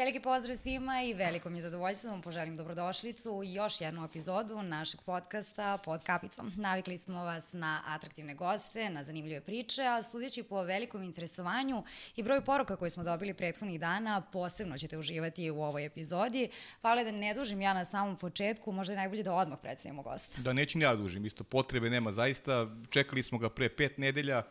Veliki 0.00 0.20
pozdrav 0.20 0.56
svima 0.56 1.02
i 1.02 1.14
veliko 1.14 1.50
mi 1.50 1.58
je 1.58 1.62
zadovoljstvo 1.62 2.08
da 2.08 2.12
vam 2.12 2.22
poželim 2.22 2.56
dobrodošlicu 2.56 3.32
u 3.32 3.44
još 3.44 3.80
jednu 3.80 4.04
epizodu 4.04 4.62
našeg 4.62 5.00
podcasta 5.00 5.78
Pod 5.84 6.02
kapicom. 6.02 6.52
Navikli 6.56 6.98
smo 6.98 7.24
vas 7.24 7.52
na 7.52 7.82
atraktivne 7.86 8.34
goste, 8.34 8.90
na 8.90 9.04
zanimljive 9.04 9.40
priče, 9.40 9.82
a 9.82 10.02
sudeći 10.02 10.42
po 10.42 10.62
velikom 10.62 11.02
interesovanju 11.02 11.84
i 12.16 12.22
broju 12.22 12.42
poruka 12.42 12.76
koje 12.76 12.90
smo 12.90 13.04
dobili 13.04 13.34
prethodnih 13.34 13.80
dana, 13.80 14.20
posebno 14.20 14.78
ćete 14.78 14.98
uživati 14.98 15.50
u 15.50 15.62
ovoj 15.62 15.84
epizodi. 15.84 16.50
Hvala 16.80 17.04
da 17.04 17.10
ne 17.10 17.34
dužim 17.34 17.60
ja 17.60 17.74
na 17.74 17.84
samom 17.84 18.16
početku, 18.16 18.72
možda 18.72 18.92
je 18.92 18.96
najbolje 18.96 19.22
da 19.22 19.34
odmah 19.34 19.58
predstavimo 19.62 20.02
gosta. 20.02 20.42
Da 20.42 20.52
nećem 20.52 20.80
ja 20.80 20.96
dužim, 20.96 21.26
isto 21.26 21.44
potrebe 21.44 21.90
nema 21.90 22.12
zaista. 22.12 22.66
Čekali 22.90 23.22
smo 23.22 23.38
ga 23.38 23.50
pre 23.50 23.68
pet 23.68 23.98
nedelja, 23.98 24.42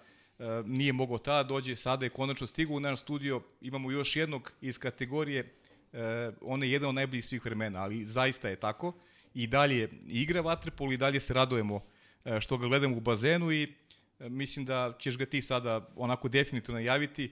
nije 0.66 0.94
mogao 0.94 1.18
tada 1.18 1.44
dođe, 1.44 1.76
sada 1.76 2.06
je 2.06 2.10
konačno 2.10 2.48
stigao 2.48 2.76
u 2.76 2.80
naš 2.80 3.00
studio, 3.00 3.42
imamo 3.62 3.92
još 3.92 4.16
jednog 4.16 4.52
iz 4.62 4.78
kategorije, 4.78 5.46
e, 5.94 6.32
on 6.42 6.64
je 6.64 6.72
jedan 6.72 6.90
od 6.90 6.96
najboljih 6.96 7.26
svih 7.26 7.46
vremena, 7.46 7.82
ali 7.82 8.06
zaista 8.06 8.50
je 8.50 8.56
tako, 8.56 8.94
i 9.34 9.48
dalje 9.48 9.90
igra 10.08 10.42
vaterpolu 10.42 10.92
i 10.92 10.98
dalje 10.98 11.20
se 11.20 11.34
radujemo 11.34 11.84
e, 12.26 12.42
što 12.42 12.58
ga 12.58 12.68
gledamo 12.68 12.98
u 12.98 13.00
bazenu 13.00 13.52
i 13.52 13.68
mislim 14.20 14.66
da 14.66 14.96
ćeš 15.00 15.18
ga 15.18 15.26
ti 15.26 15.42
sada 15.42 15.90
onako 15.96 16.28
definitivno 16.28 16.80
najaviti 16.80 17.32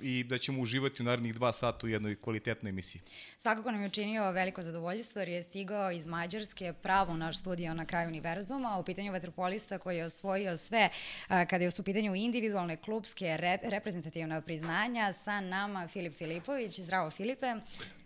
i 0.00 0.24
da 0.24 0.38
ćemo 0.38 0.62
uživati 0.62 1.02
u 1.02 1.04
narednih 1.04 1.34
dva 1.34 1.52
sata 1.52 1.86
u 1.86 1.90
jednoj 1.90 2.16
kvalitetnoj 2.16 2.70
emisiji. 2.70 3.02
Svakako 3.38 3.70
nam 3.70 3.80
je 3.80 3.86
učinio 3.86 4.30
veliko 4.30 4.62
zadovoljstvo 4.62 5.20
jer 5.20 5.28
je 5.28 5.42
stigao 5.42 5.90
iz 5.90 6.06
Mađarske 6.06 6.72
pravo 6.72 7.12
u 7.12 7.16
naš 7.16 7.38
studio 7.38 7.74
na 7.74 7.86
kraju 7.86 8.08
univerzuma, 8.08 8.78
u 8.78 8.84
pitanju 8.84 9.12
vaterpolista 9.12 9.78
koji 9.78 9.96
je 9.96 10.04
osvojio 10.04 10.56
sve 10.56 10.90
kada 11.28 11.64
je 11.64 11.70
u 11.78 11.82
pitanju 11.82 12.14
individualne 12.14 12.76
klubske 12.76 13.36
re, 13.36 13.58
reprezentativne 13.62 14.42
priznanja 14.42 15.12
sa 15.12 15.40
nama 15.40 15.88
Filip 15.88 16.18
Filipović. 16.18 16.80
Zdravo 16.80 17.10
Filipe. 17.10 17.54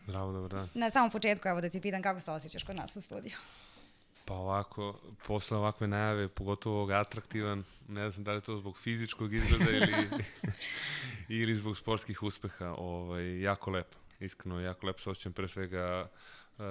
Zdravo, 0.05 0.33
dobro 0.33 0.57
dan. 0.57 0.69
Na 0.75 0.91
samom 0.91 1.11
početku 1.11 1.49
evo 1.49 1.61
da 1.61 1.69
ti 1.69 1.81
pitam 1.81 2.03
kako 2.03 2.21
se 2.21 2.31
osjećaš 2.31 2.63
kod 2.63 2.77
nas 2.77 2.97
u 2.97 3.01
studiju. 3.01 3.37
Pa 4.29 4.35
ovako, 4.35 5.01
posle 5.27 5.57
ovakve 5.57 5.87
najave, 5.87 6.29
pogotovo 6.29 6.77
ovog 6.77 6.91
atraktivan, 6.91 7.65
ne 7.89 8.11
znam 8.11 8.25
da 8.25 8.33
li 8.33 8.41
to 8.41 8.57
zbog 8.57 8.79
fizičkog 8.79 9.35
izgleda 9.35 9.71
ili, 9.71 10.09
ili 11.41 11.57
zbog 11.57 11.77
sportskih 11.77 12.23
uspeha, 12.23 12.75
ovaj, 12.79 13.41
jako 13.41 13.71
lepo, 13.71 13.99
iskreno 14.21 14.61
jako 14.61 14.87
lepo 14.87 14.99
se 14.99 15.11
osjećam 15.11 15.33
pre 15.33 15.49
svega 15.49 16.09
uh, 16.59 16.65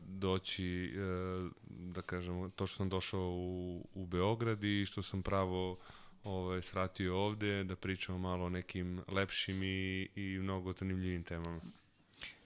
doći, 0.00 0.92
uh, 0.96 1.50
da 1.68 2.02
kažem, 2.02 2.50
to 2.50 2.66
što 2.66 2.76
sam 2.76 2.88
došao 2.88 3.30
u, 3.30 3.86
u 3.94 4.06
Beograd 4.06 4.64
i 4.64 4.86
što 4.86 5.02
sam 5.02 5.22
pravo 5.22 5.78
ovaj, 6.24 6.62
svratio 6.62 7.18
ovde, 7.18 7.64
da 7.64 7.76
pričamo 7.76 8.18
malo 8.18 8.44
o 8.44 8.50
nekim 8.50 9.00
lepšim 9.08 9.62
i, 9.62 10.08
i 10.16 10.38
mnogo 10.38 10.72
zanimljivim 10.72 11.22
temama. 11.22 11.60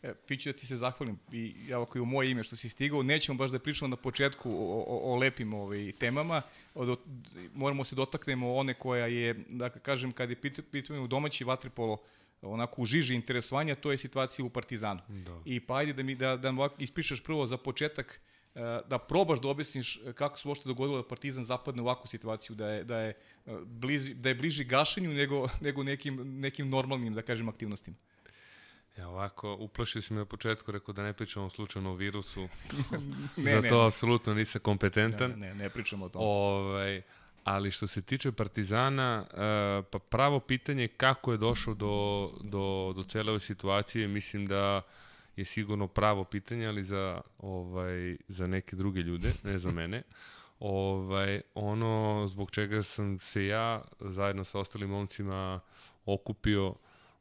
E, 0.06 0.14
Piću 0.26 0.48
da 0.48 0.58
ti 0.58 0.66
se 0.66 0.76
zahvalim 0.76 1.18
i 1.32 1.54
ja 1.68 1.86
i 1.94 1.98
u 1.98 2.04
moje 2.04 2.30
ime 2.30 2.42
što 2.42 2.56
si 2.56 2.68
stigao. 2.68 3.02
Nećemo 3.02 3.38
baš 3.38 3.50
da 3.50 3.58
pričamo 3.58 3.88
na 3.88 3.96
početku 3.96 4.50
o, 4.50 4.84
o, 4.86 5.12
o 5.12 5.16
lepim 5.16 5.54
ovaj, 5.54 5.92
temama. 5.98 6.42
Od, 6.74 6.98
moramo 7.54 7.84
se 7.84 7.96
dotaknemo 7.96 8.54
one 8.54 8.74
koja 8.74 9.06
je, 9.06 9.34
da 9.48 9.68
kažem, 9.68 10.12
kad 10.12 10.30
je 10.30 10.36
pitanje 10.70 11.00
u 11.00 11.06
domaći 11.06 11.44
vatripolo, 11.44 11.98
onako 12.42 12.82
u 12.82 12.84
žiži 12.84 13.14
interesovanja, 13.14 13.74
to 13.74 13.90
je 13.90 13.98
situacija 13.98 14.44
u 14.44 14.50
Partizanu. 14.50 15.00
Da. 15.08 15.40
I 15.44 15.60
pa 15.60 15.76
ajde 15.76 15.92
da 15.92 16.02
mi 16.02 16.14
da, 16.14 16.36
da 16.36 16.48
ovako 16.50 16.76
ispričaš 16.78 17.22
prvo 17.22 17.46
za 17.46 17.56
početak 17.56 18.20
e, 18.54 18.60
da 18.88 18.98
probaš 18.98 19.40
da 19.40 19.48
objasniš 19.48 20.00
kako 20.14 20.38
se 20.38 20.48
uopšte 20.48 20.68
dogodilo 20.68 21.02
da 21.02 21.08
Partizan 21.08 21.44
zapadne 21.44 21.82
u 21.82 21.84
ovakvu 21.84 22.06
situaciju, 22.06 22.56
da 22.56 22.68
je, 22.68 22.84
da 22.84 22.98
je, 22.98 23.10
e, 23.46 23.56
bliži, 23.64 24.14
da 24.14 24.28
je 24.28 24.34
bliži 24.34 24.64
gašenju 24.64 25.10
nego, 25.10 25.48
nego 25.60 25.82
nekim, 25.82 26.40
nekim 26.40 26.68
normalnim, 26.68 27.14
da 27.14 27.22
kažem, 27.22 27.48
aktivnostima. 27.48 27.96
Ja 28.98 29.08
ovako, 29.08 29.54
uplašio 29.54 30.02
si 30.02 30.12
me 30.12 30.18
na 30.18 30.24
početku, 30.24 30.72
rekao 30.72 30.94
da 30.94 31.02
ne 31.02 31.12
pričamo 31.12 31.50
slučajno 31.50 31.90
o 31.90 31.94
virusu. 31.94 32.48
ne, 33.36 33.62
Za 33.62 33.68
to 33.68 33.80
ne, 33.80 33.86
apsolutno 33.86 34.34
nisam 34.34 34.60
kompetentan. 34.60 35.30
Ne, 35.30 35.36
ne, 35.36 35.54
ne 35.54 35.70
pričamo 35.70 36.06
o 36.06 36.08
tome. 36.08 36.24
Ovaj, 36.24 37.02
ali 37.44 37.70
što 37.70 37.86
se 37.86 38.02
tiče 38.02 38.32
Partizana, 38.32 39.24
uh, 39.26 39.86
pa 39.90 39.98
pravo 39.98 40.40
pitanje 40.40 40.88
kako 40.88 41.32
je 41.32 41.38
došao 41.38 41.74
do, 41.74 42.30
do, 42.42 42.92
do 42.96 43.04
cele 43.04 43.30
ove 43.30 43.40
situacije, 43.40 44.08
mislim 44.08 44.46
da 44.46 44.82
je 45.36 45.44
sigurno 45.44 45.88
pravo 45.88 46.24
pitanje, 46.24 46.66
ali 46.66 46.84
za, 46.84 47.20
ovaj, 47.38 48.16
za 48.28 48.46
neke 48.46 48.76
druge 48.76 49.00
ljude, 49.00 49.32
ne 49.42 49.58
za 49.58 49.70
mene. 49.70 50.02
Ovaj, 50.60 51.40
ono 51.54 52.24
zbog 52.28 52.50
čega 52.50 52.82
sam 52.82 53.18
se 53.18 53.46
ja 53.46 53.82
zajedno 54.00 54.44
sa 54.44 54.58
ostalim 54.58 54.90
momcima 54.90 55.60
okupio 56.06 56.74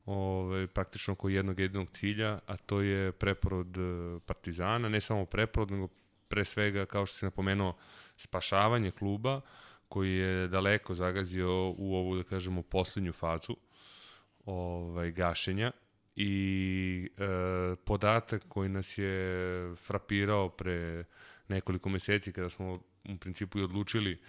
ovaj, 0.06 0.68
praktično 0.68 1.14
oko 1.14 1.30
jednog 1.30 1.60
jedinog 1.60 1.90
cilja, 1.90 2.40
a 2.48 2.58
to 2.58 2.82
je 2.82 3.12
preporod 3.12 3.78
e, 3.78 4.20
Partizana, 4.26 4.90
ne 4.90 5.02
samo 5.02 5.26
preporod, 5.26 5.72
nego 5.72 5.88
pre 6.28 6.46
svega, 6.46 6.86
kao 6.86 7.06
što 7.06 7.18
si 7.18 7.26
napomenuo, 7.26 7.76
spašavanje 8.18 8.92
kluba, 8.92 9.42
koji 9.90 10.14
je 10.14 10.48
daleko 10.48 10.96
zagazio 10.96 11.74
u 11.78 11.96
ovu, 11.96 12.16
da 12.16 12.24
kažemo, 12.24 12.62
poslednju 12.62 13.14
fazu 13.14 13.56
ovaj, 14.46 15.12
gašenja. 15.12 15.72
I 16.16 17.10
e, 17.18 17.76
podatak 17.86 18.44
koji 18.48 18.70
nas 18.70 18.98
je 18.98 19.76
frapirao 19.76 20.50
pre 20.50 21.04
nekoliko 21.48 21.90
meseci 21.90 22.34
kada 22.34 22.50
smo 22.50 22.80
u 23.10 23.18
principu 23.18 23.60
i 23.60 23.64
odlučili 23.64 24.22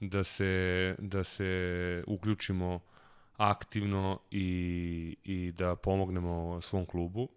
da 0.00 0.24
se, 0.24 0.94
da 0.98 1.24
se 1.24 2.04
uključimo 2.06 2.80
aktivno 3.36 4.20
i, 4.30 5.16
i 5.24 5.52
da 5.52 5.76
pomognemo 5.76 6.60
svom 6.60 6.86
klubu 6.86 7.28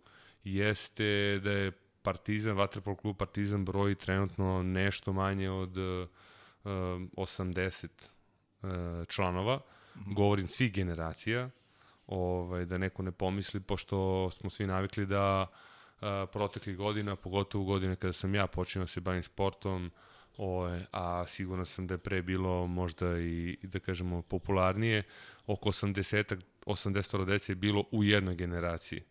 jeste 0.44 1.40
da 1.44 1.52
je 1.52 1.72
Partizan, 2.02 2.58
Vatrepol 2.58 2.96
klub 2.96 3.18
Partizan 3.18 3.66
broji 3.66 3.96
trenutno 3.96 4.64
nešto 4.64 5.14
manje 5.14 5.50
od 5.50 5.78
uh, 5.78 6.08
80 6.64 7.88
uh, 8.62 8.70
članova, 9.08 9.56
mm 9.56 10.00
-hmm. 10.00 10.14
govorim 10.14 10.48
svih 10.48 10.74
generacija, 10.74 11.50
ovaj, 12.08 12.66
da 12.66 12.78
neko 12.78 13.04
ne 13.04 13.12
pomisli, 13.12 13.60
pošto 13.60 14.30
smo 14.30 14.50
svi 14.50 14.68
navikli 14.68 15.06
da 15.06 15.42
uh, 15.48 16.08
protekli 16.32 16.76
godina, 16.76 17.16
pogotovo 17.16 17.64
godine 17.64 17.96
kada 17.96 18.14
sam 18.14 18.36
ja 18.36 18.48
počinio 18.48 18.84
da 18.84 18.88
se 18.88 19.02
bavim 19.02 19.24
sportom, 19.24 19.92
O, 20.38 20.70
a 20.92 21.28
sigurno 21.28 21.66
sam 21.66 21.88
da 21.88 21.94
je 21.94 21.98
pre 21.98 22.22
bilo 22.22 22.68
možda 22.68 23.20
i, 23.20 23.58
da 23.64 23.80
kažemo, 23.80 24.22
popularnije. 24.22 25.04
Oko 25.48 25.70
80, 25.70 26.42
80 26.66 27.26
dece 27.26 27.52
je 27.52 27.56
bilo 27.56 27.84
u 27.92 28.04
jednoj 28.04 28.36
generaciji. 28.36 29.02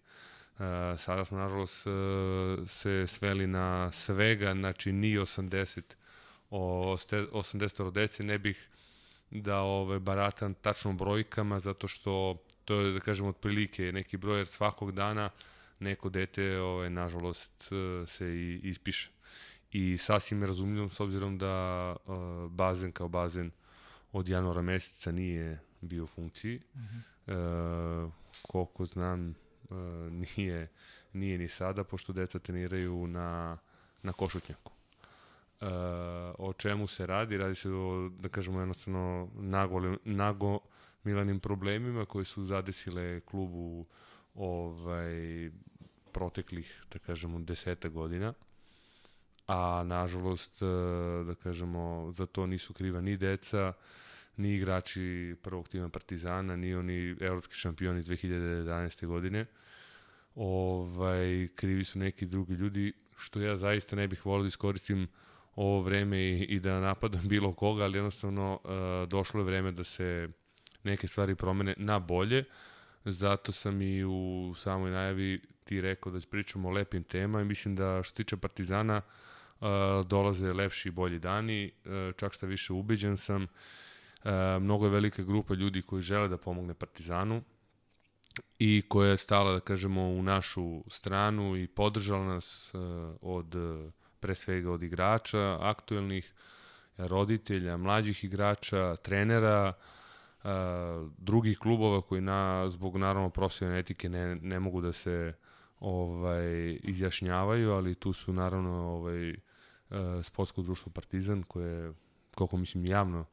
Uh, 0.54 0.60
sada 0.98 1.24
smo, 1.24 1.38
nažalost, 1.38 1.86
uh, 1.86 2.68
se 2.68 3.06
sveli 3.06 3.46
na 3.46 3.92
svega, 3.92 4.54
znači 4.54 4.92
ni 4.92 5.18
80 5.18 5.82
o 6.50 6.96
80 6.96 7.90
dece, 7.90 8.22
ne 8.22 8.38
bih 8.38 8.68
da 9.30 9.60
ove, 9.60 9.98
baratan 9.98 10.54
tačno 10.54 10.92
brojkama, 10.92 11.60
zato 11.60 11.88
što 11.88 12.36
to 12.64 12.80
je, 12.80 12.92
da 12.92 13.00
kažemo, 13.00 13.28
otprilike 13.28 13.92
neki 13.92 14.16
broj, 14.16 14.38
jer 14.38 14.46
svakog 14.46 14.92
dana 14.92 15.30
neko 15.78 16.08
dete, 16.08 16.60
ove, 16.60 16.90
nažalost, 16.90 17.70
se 18.06 18.26
i 18.26 18.60
ispiše 18.62 19.13
i 19.74 19.98
sasvim 19.98 20.40
je 20.42 20.46
razumljivo 20.46 20.88
s 20.88 21.00
obzirom 21.00 21.38
da 21.38 21.96
uh, 22.06 22.16
bazen 22.50 22.92
kao 22.92 23.08
bazen 23.08 23.50
od 24.12 24.28
januara 24.28 24.62
meseca 24.62 25.12
nije 25.12 25.60
bio 25.80 26.04
u 26.04 26.06
funkciji. 26.06 26.60
Uh 26.74 26.80
-huh. 26.80 28.04
uh, 28.06 28.12
koliko 28.42 28.86
znam, 28.86 29.34
uh, 29.70 29.76
nije, 30.10 30.68
nije 31.12 31.38
ni 31.38 31.48
sada, 31.48 31.84
pošto 31.84 32.12
deca 32.12 32.38
treniraju 32.38 33.06
na, 33.06 33.58
na 34.02 34.12
košutnjaku. 34.12 34.72
Uh, 35.60 35.68
o 36.38 36.52
čemu 36.56 36.86
se 36.86 37.06
radi? 37.06 37.36
Radi 37.36 37.54
se 37.54 37.70
o, 37.70 38.08
da 38.08 38.28
kažemo, 38.28 38.60
jednostavno 38.60 39.28
nago, 39.34 39.96
nago 40.04 40.58
milanim 41.04 41.40
problemima 41.40 42.04
koji 42.04 42.24
su 42.24 42.44
zadesile 42.44 43.20
klubu 43.20 43.86
ovaj, 44.34 45.50
proteklih, 46.12 46.84
da 46.92 46.98
kažemo, 46.98 47.38
deseta 47.38 47.88
godina 47.88 48.34
a 49.46 49.82
nažalost, 49.86 50.62
e, 50.62 50.66
da 51.24 51.34
kažemo, 51.34 52.12
za 52.16 52.26
to 52.26 52.46
nisu 52.46 52.74
kriva 52.74 53.00
ni 53.00 53.16
deca, 53.16 53.72
ni 54.36 54.54
igrači 54.54 55.36
prvog 55.42 55.68
tima 55.68 55.88
Partizana, 55.88 56.56
ni 56.56 56.74
oni 56.74 57.16
evropski 57.20 57.54
šampioni 57.54 58.02
2011. 58.02 59.06
godine. 59.06 59.46
Ovaj, 60.34 61.48
krivi 61.54 61.84
su 61.84 61.98
neki 61.98 62.26
drugi 62.26 62.54
ljudi, 62.54 62.92
što 63.16 63.40
ja 63.40 63.56
zaista 63.56 63.96
ne 63.96 64.08
bih 64.08 64.26
volio 64.26 64.42
da 64.42 64.48
iskoristim 64.48 65.08
ovo 65.56 65.82
vreme 65.82 66.18
i, 66.18 66.42
i 66.42 66.60
da 66.60 66.80
napadam 66.80 67.28
bilo 67.28 67.52
koga, 67.52 67.84
ali 67.84 67.98
jednostavno 67.98 68.60
uh, 68.64 69.08
došlo 69.08 69.40
je 69.40 69.44
vreme 69.44 69.72
da 69.72 69.84
se 69.84 70.28
neke 70.84 71.08
stvari 71.08 71.34
promene 71.34 71.74
na 71.76 71.98
bolje. 71.98 72.44
Zato 73.04 73.52
sam 73.52 73.82
i 73.82 74.04
u 74.04 74.54
samoj 74.56 74.90
najavi 74.90 75.40
ti 75.64 75.80
rekao 75.80 76.12
da 76.12 76.20
pričamo 76.30 76.68
o 76.68 76.72
lepim 76.72 77.02
tema 77.02 77.40
i 77.40 77.44
mislim 77.44 77.76
da 77.76 78.02
što 78.02 78.16
tiče 78.16 78.36
Partizana 78.36 78.96
uh, 78.96 79.04
dolaze 80.06 80.52
lepši 80.52 80.88
i 80.88 80.92
bolji 80.92 81.18
dani, 81.18 81.72
čak 82.16 82.32
šta 82.32 82.46
više 82.46 82.72
ubeđen 82.72 83.16
sam. 83.16 83.46
Mnogo 84.60 84.86
je 84.86 84.90
velika 84.90 85.22
grupa 85.22 85.54
ljudi 85.54 85.82
koji 85.82 86.02
žele 86.02 86.28
da 86.28 86.36
pomogne 86.36 86.74
Partizanu 86.74 87.42
i 88.58 88.82
koja 88.88 89.10
je 89.10 89.16
stala, 89.16 89.52
da 89.52 89.60
kažemo, 89.60 90.02
u 90.02 90.22
našu 90.22 90.84
stranu 90.90 91.56
i 91.56 91.66
podržala 91.66 92.24
nas 92.24 92.72
od, 93.20 93.54
pre 94.20 94.34
svega 94.34 94.72
od 94.72 94.82
igrača 94.82 95.58
aktuelnih, 95.60 96.32
roditelja, 96.96 97.76
mlađih 97.76 98.24
igrača, 98.24 98.96
trenera, 98.96 99.72
drugih 101.18 101.58
klubova 101.58 102.02
koji 102.02 102.20
na, 102.20 102.70
zbog 102.70 102.96
naravno 102.96 103.30
profesionalne 103.30 103.80
etike 103.80 104.08
ne, 104.08 104.34
ne 104.34 104.60
mogu 104.60 104.80
da 104.80 104.92
se 104.92 105.34
ovaj 105.84 106.78
izjašnjavaju, 106.82 107.72
ali 107.72 107.94
tu 107.94 108.12
su 108.12 108.32
naravno 108.32 108.70
ovaj 108.70 109.30
uh, 109.30 109.36
sportsko 110.22 110.62
društvo 110.62 110.92
Partizan 110.92 111.42
koje 111.42 111.92
koliko 112.34 112.56
mislim 112.56 112.84
javno 112.84 113.24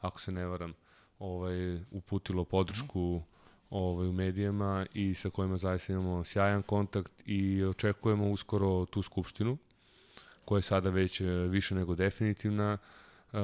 ako 0.00 0.20
se 0.20 0.32
ne 0.32 0.46
varam 0.46 0.74
ovaj 1.18 1.80
uputilo 1.90 2.44
podršku 2.44 3.22
ovaj 3.70 4.08
u 4.08 4.12
medijima 4.12 4.86
i 4.94 5.14
sa 5.14 5.30
kojima 5.30 5.56
zaista 5.56 5.92
imamo 5.92 6.24
sjajan 6.24 6.62
kontakt 6.62 7.22
i 7.26 7.64
očekujemo 7.64 8.30
uskoro 8.30 8.86
tu 8.86 9.02
skupštinu 9.02 9.58
koja 10.44 10.58
je 10.58 10.62
sada 10.62 10.90
već 10.90 11.20
više 11.48 11.74
nego 11.74 11.94
definitivna 11.94 12.78
uh, 13.32 13.38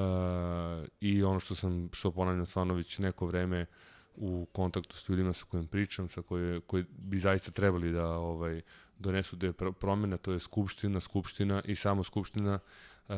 i 1.01 1.23
ono 1.23 1.41
što 1.41 1.55
sam 1.55 1.89
što 1.93 2.11
ponavljam 2.11 2.47
stvarno 2.47 2.75
već 2.75 2.99
neko 2.99 3.27
vreme 3.27 3.67
u 4.17 4.47
kontaktu 4.53 4.97
s 4.97 5.09
ljudima 5.09 5.33
sa 5.33 5.45
kojim 5.45 5.67
pričam, 5.67 6.09
sa 6.09 6.23
koje, 6.23 6.61
koji 6.61 6.85
bi 6.99 7.19
zaista 7.19 7.51
trebali 7.51 7.93
da 7.93 8.07
ovaj 8.09 8.61
donesu 8.99 9.37
da 9.37 9.47
je 9.47 9.53
promena, 9.81 10.17
to 10.17 10.33
je 10.33 10.41
skupština, 10.41 11.01
skupština 11.01 11.63
i 11.65 11.75
samo 11.77 12.05
skupština 12.05 12.55
uh, 12.55 13.17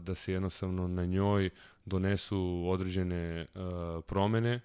da 0.00 0.14
se 0.14 0.32
jednostavno 0.32 0.88
na 0.88 1.04
njoj 1.04 1.50
donesu 1.84 2.64
određene 2.66 3.46
uh, 3.54 3.60
promene 4.06 4.60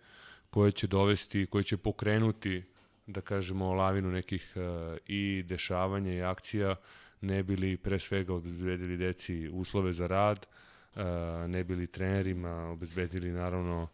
koje 0.50 0.72
će 0.72 0.88
dovesti, 0.88 1.46
koje 1.46 1.64
će 1.64 1.78
pokrenuti 1.78 2.64
da 3.08 3.22
kažemo 3.22 3.74
lavinu 3.74 4.12
nekih 4.12 4.54
uh, 4.56 4.98
i 5.08 5.44
dešavanja 5.48 6.14
i 6.14 6.24
akcija 6.24 6.76
ne 7.22 7.44
bili 7.44 7.78
pre 7.78 8.00
svega 8.00 8.34
obezbedili 8.34 8.98
deci 8.98 9.50
uslove 9.54 9.94
za 9.94 10.08
rad, 10.08 10.48
uh, 10.96 11.02
ne 11.48 11.64
bili 11.64 11.88
trenerima 11.88 12.70
obezbedili 12.70 13.32
naravno 13.32 13.88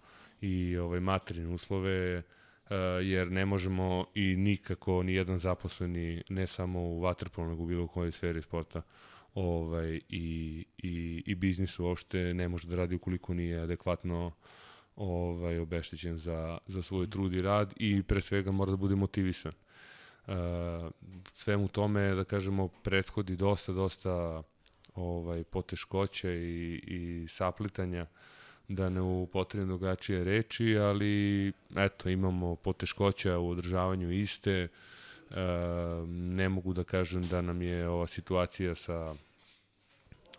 i 0.46 0.78
ovaj 0.78 1.00
materijalne 1.00 1.54
uslove 1.54 2.18
uh, 2.18 2.72
jer 3.02 3.32
ne 3.32 3.46
možemo 3.46 4.06
i 4.14 4.36
nikako 4.36 5.04
ni 5.04 5.14
jedan 5.14 5.40
zaposleni 5.40 6.24
ne 6.30 6.48
samo 6.48 6.80
u 6.80 7.02
waterpolu 7.02 7.50
nego 7.50 7.64
u 7.64 7.68
bilo 7.68 7.88
kojoj 7.88 8.12
sferi 8.12 8.42
sporta 8.42 8.82
ovaj 9.34 10.00
i 10.10 10.66
i 10.78 11.24
i 11.26 11.36
biznis 11.36 11.80
uopšte 11.80 12.34
ne 12.34 12.48
može 12.50 12.68
da 12.68 12.76
radi 12.76 12.96
ukoliko 12.96 13.34
nije 13.34 13.60
adekvatno 13.60 14.32
ovaj 14.96 15.60
obeštećen 15.60 16.18
za 16.18 16.58
za 16.68 16.82
svoj 16.82 17.10
trud 17.10 17.34
i 17.34 17.42
rad 17.42 17.74
i 17.78 18.04
pre 18.04 18.22
svega 18.22 18.52
mora 18.52 18.72
da 18.72 18.78
bude 18.78 18.96
motivisan. 18.96 19.52
Uh, 20.28 20.34
svemu 21.32 21.68
tome 21.68 22.16
da 22.16 22.24
kažemo 22.24 22.68
prethodi 22.68 23.36
dosta 23.36 23.74
dosta 23.74 24.44
ovaj 24.96 25.44
poteškoća 25.44 26.32
i 26.32 26.82
i 26.84 27.28
saplitanja 27.30 28.02
uh, 28.02 28.35
da 28.68 28.90
ne 28.90 29.02
upotrebim 29.02 29.68
drugačije 29.68 30.24
reči, 30.24 30.78
ali 30.78 31.52
eto, 31.76 32.10
imamo 32.10 32.56
poteškoća 32.56 33.38
u 33.38 33.50
održavanju 33.50 34.12
iste, 34.12 34.52
e, 34.52 34.68
ne 36.08 36.50
mogu 36.50 36.74
da 36.74 36.84
kažem 36.84 37.28
da 37.28 37.42
nam 37.42 37.62
je 37.62 37.90
ova 37.90 38.08
situacija 38.08 38.76
sa, 38.76 39.16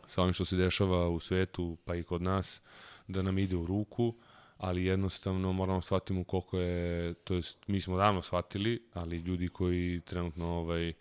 sa 0.07 0.23
ovim 0.23 0.35
što 0.35 0.45
se 0.45 0.57
dešava 0.57 1.09
u 1.09 1.21
svetu, 1.21 1.77
pa 1.85 1.95
i 1.95 2.03
kod 2.03 2.23
nas, 2.23 2.61
da 3.09 3.23
nam 3.23 3.39
ide 3.39 3.57
u 3.57 3.67
ruku, 3.67 4.15
ali 4.59 4.85
jednostavno 4.85 5.53
moramo 5.53 5.83
shvatimo 5.83 6.25
koliko 6.25 6.59
je, 6.59 7.15
to 7.15 7.35
jest 7.35 7.59
mi 7.67 7.81
smo 7.81 7.97
davno 7.97 8.23
shvatili, 8.23 8.83
ali 8.95 9.17
ljudi 9.17 9.49
koji 9.49 10.01
trenutno 10.05 10.47
ovaj, 10.47 10.93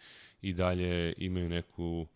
i 0.42 0.54
dalje 0.54 1.13
imaju 1.18 1.50
neku 1.50 2.07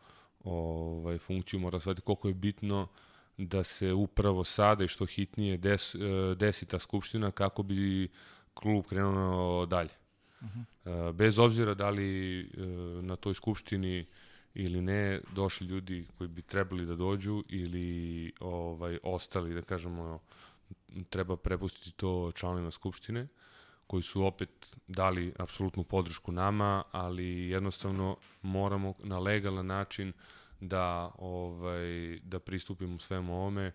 ovaj, 0.43 1.17
funkciju, 1.17 1.59
mora 1.59 1.79
shvatiti 1.79 2.05
koliko 2.05 2.27
je 2.27 2.33
bitno 2.33 2.81
uh, 2.81 2.89
da 3.39 3.63
se 3.63 3.93
upravo 3.93 4.43
sada 4.43 4.83
i 4.83 4.87
što 4.87 5.05
hitnije 5.05 5.57
des, 5.57 5.95
e, 5.95 5.99
desi 6.35 6.65
ta 6.65 6.79
skupština 6.79 7.31
kako 7.31 7.63
bi 7.63 8.07
klub 8.53 8.85
krenuo 8.89 9.65
dalje. 9.65 9.89
Uh 10.41 10.47
mhm. 10.47 10.59
-huh. 10.85 11.13
Bez 11.13 11.39
obzira 11.39 11.73
da 11.73 11.89
li 11.89 12.39
e, 12.41 12.45
na 13.01 13.15
toj 13.15 13.33
skupštini 13.33 14.05
ili 14.53 14.81
ne 14.81 15.21
došli 15.35 15.67
ljudi 15.67 16.07
koji 16.17 16.27
bi 16.27 16.41
trebali 16.41 16.85
da 16.85 16.95
dođu 16.95 17.43
ili 17.49 18.31
ovaj 18.39 18.97
ostali 19.03 19.53
da 19.53 19.61
kažemo 19.61 20.19
treba 21.09 21.37
prepustiti 21.37 21.91
to 21.91 22.31
članovima 22.35 22.71
skupštine 22.71 23.27
koji 23.87 24.03
su 24.03 24.23
opet 24.23 24.75
dali 24.87 25.33
apsolutnu 25.39 25.83
podršku 25.83 26.31
nama, 26.31 26.83
ali 26.91 27.49
jednostavno 27.49 28.17
moramo 28.41 28.93
na 29.03 29.19
legalan 29.19 29.65
način 29.65 30.09
uh, 30.09 30.38
da 30.59 31.11
ovaj 31.17 32.19
da 32.23 32.39
pristupimo 32.39 32.99
svemu 32.99 33.33
ovome. 33.33 33.71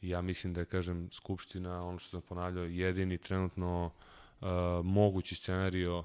Ja 0.00 0.22
mislim 0.22 0.54
da 0.54 0.60
je 0.60 0.66
kažem 0.66 1.10
skupština 1.12 1.86
ono 1.88 1.98
što 1.98 2.10
sam 2.10 2.22
ponavljao 2.28 2.64
jedini 2.64 3.18
trenutno 3.18 3.90
uh, 4.40 4.48
mogući 4.84 5.34
scenario 5.34 6.04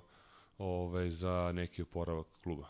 ovaj 0.57 1.09
za 1.09 1.51
neki 1.53 1.81
oporavak 1.81 2.27
kluba. 2.43 2.67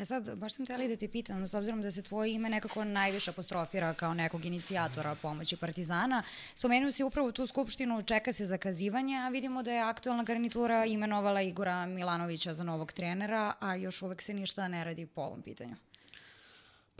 E 0.00 0.04
sad, 0.04 0.36
baš 0.36 0.54
sam 0.54 0.64
htjela 0.66 0.88
da 0.88 0.96
te 0.96 1.08
pitam, 1.08 1.46
s 1.46 1.54
obzirom 1.54 1.82
da 1.82 1.90
se 1.90 2.02
tvoje 2.02 2.34
ime 2.34 2.50
nekako 2.50 2.84
najviše 2.84 3.30
apostrofira 3.30 3.94
kao 3.94 4.14
nekog 4.14 4.44
inicijatora 4.44 5.14
pomoći 5.14 5.56
Partizana, 5.56 6.22
spomenuo 6.54 6.90
si 6.90 7.04
upravo 7.04 7.32
tu 7.32 7.46
skupštinu, 7.46 8.02
čeka 8.02 8.32
se 8.32 8.46
zakazivanje, 8.46 9.16
a 9.16 9.28
vidimo 9.28 9.62
da 9.62 9.72
je 9.72 9.80
aktualna 9.80 10.22
garnitura 10.22 10.84
imenovala 10.84 11.42
Igora 11.42 11.86
Milanovića 11.86 12.52
za 12.54 12.64
novog 12.64 12.92
trenera, 12.92 13.54
a 13.60 13.74
još 13.74 14.02
uvek 14.02 14.22
se 14.22 14.34
ništa 14.34 14.68
ne 14.68 14.84
radi 14.84 15.06
po 15.06 15.20
ovom 15.20 15.42
pitanju. 15.42 15.76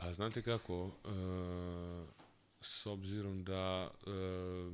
Pa 0.01 0.13
znate 0.13 0.41
kako, 0.41 0.83
uh, 0.83 0.91
s 2.61 2.85
obzirom 2.85 3.43
da, 3.43 3.91
uh, 4.07 4.73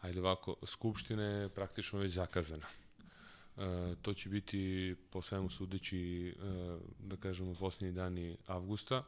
ajde 0.00 0.20
ovako, 0.20 0.56
Skupština 0.66 1.22
je 1.22 1.48
praktično 1.48 1.98
već 1.98 2.12
zakazana. 2.12 2.66
Uh, 3.56 3.62
to 4.02 4.14
će 4.14 4.28
biti 4.28 4.94
po 5.10 5.22
svemu 5.22 5.50
sudeći, 5.50 6.34
uh, 6.36 6.80
da 6.98 7.16
kažemo, 7.16 7.54
posljednji 7.54 7.92
dani 7.92 8.36
avgusta 8.46 9.02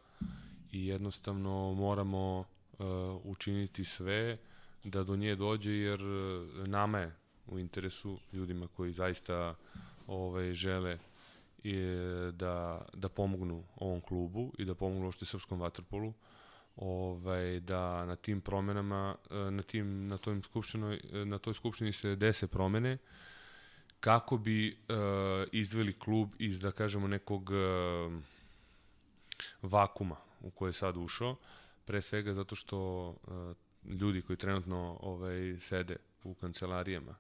i 0.71 0.87
jednostavno 0.87 1.75
moramo 1.75 2.39
uh, 2.39 2.87
učiniti 3.25 3.85
sve 3.85 4.39
da 4.85 5.05
do 5.05 5.17
nje 5.17 5.37
dođe 5.37 5.73
jer 5.73 6.01
nama 6.67 6.99
je 6.99 7.17
u 7.47 7.59
interesu 7.59 8.19
ljudima 8.33 8.67
koji 8.67 8.93
zaista 8.93 9.55
ovaj, 10.07 10.53
žele 10.53 10.99
je 11.65 12.33
da, 12.33 12.87
da 12.95 13.09
pomognu 13.09 13.65
ovom 13.77 14.01
klubu 14.01 14.53
i 14.59 14.65
da 14.65 14.75
pomognu 14.75 15.09
ošte 15.09 15.25
srpskom 15.25 15.61
vaterpolu 15.61 16.13
ovaj, 16.77 17.61
da 17.61 18.05
na 18.07 18.17
tim 18.17 18.41
promenama, 18.41 19.17
e, 19.31 19.51
na, 19.51 19.63
tim, 19.63 20.09
na, 20.09 20.19
toj 20.19 20.41
e, 21.13 21.25
na 21.25 21.39
toj 21.39 21.55
skupštini 21.55 21.93
se 21.93 22.17
dese 22.17 22.47
promene 22.47 22.99
kako 24.03 24.39
bi 24.39 24.69
uh, 24.69 24.97
izveli 25.53 25.99
klub 25.99 26.35
iz, 26.39 26.61
da 26.61 26.73
kažemo, 26.73 27.09
nekog 27.09 27.51
uh, 27.51 28.13
vakuma 29.63 30.17
u 30.41 30.51
koje 30.51 30.69
je 30.69 30.73
sad 30.73 30.97
ušao, 30.97 31.37
pre 31.85 32.03
svega 32.03 32.35
zato 32.35 32.55
što 32.55 33.09
uh, 33.09 33.97
ljudi 34.01 34.23
koji 34.23 34.37
trenutno 34.37 34.99
ovaj, 35.01 35.57
sede 35.59 35.97
u 36.25 36.35
kancelarijama 36.35 37.15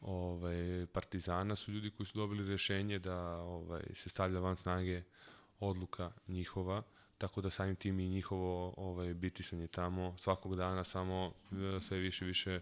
ovaj, 0.00 0.86
Partizana 0.92 1.56
su 1.56 1.72
ljudi 1.72 1.90
koji 1.90 2.06
su 2.06 2.18
dobili 2.18 2.48
rešenje 2.48 2.98
da 2.98 3.36
ovaj, 3.36 3.82
se 3.94 4.08
stavlja 4.08 4.40
van 4.40 4.56
snage 4.56 5.02
odluka 5.60 6.12
njihova, 6.28 6.82
tako 7.18 7.40
da 7.40 7.50
samim 7.50 7.76
tim 7.76 8.00
i 8.00 8.08
njihovo 8.08 8.74
ovaj, 8.76 9.14
bitisanje 9.14 9.66
tamo 9.66 10.14
svakog 10.18 10.56
dana 10.56 10.84
samo 10.84 11.32
e, 11.52 11.80
sve 11.82 11.98
više 11.98 12.24
više 12.24 12.60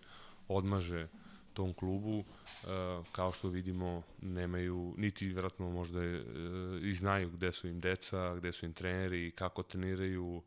odmaže 0.48 1.08
tom 1.52 1.74
klubu, 1.74 2.24
e, 2.24 2.66
kao 3.12 3.32
što 3.32 3.48
vidimo 3.48 4.02
nemaju, 4.22 4.94
niti 4.96 5.26
vjerojatno 5.26 5.70
možda 5.70 6.04
e, 6.04 6.22
i 6.82 6.94
znaju 6.94 7.30
gde 7.30 7.52
su 7.52 7.68
im 7.68 7.80
deca, 7.80 8.34
gde 8.34 8.52
su 8.52 8.66
im 8.66 8.72
treneri, 8.72 9.30
kako 9.30 9.62
treniraju 9.62 10.42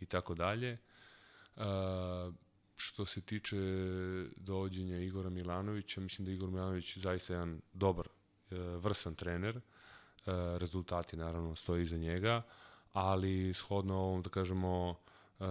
i 0.00 0.06
tako 0.06 0.34
dalje. 0.34 0.78
Što 2.76 3.06
se 3.06 3.20
tiče 3.20 3.56
dovođenja 4.36 4.98
Igora 4.98 5.30
Milanovića, 5.30 6.00
mislim 6.00 6.26
da 6.26 6.32
Igor 6.32 6.50
Milanović 6.50 6.98
zaista 6.98 7.32
jedan 7.32 7.60
dobar, 7.72 8.06
e, 8.06 8.56
vrsan 8.58 9.14
trener. 9.14 9.56
E, 9.56 9.60
rezultati 10.58 11.16
naravno 11.16 11.56
stoji 11.56 11.82
iza 11.82 11.96
njega, 11.96 12.42
ali 12.92 13.54
shodno 13.54 13.94
ovom, 13.94 14.22
da 14.22 14.30
kažemo, 14.30 14.94
e, 15.40 15.44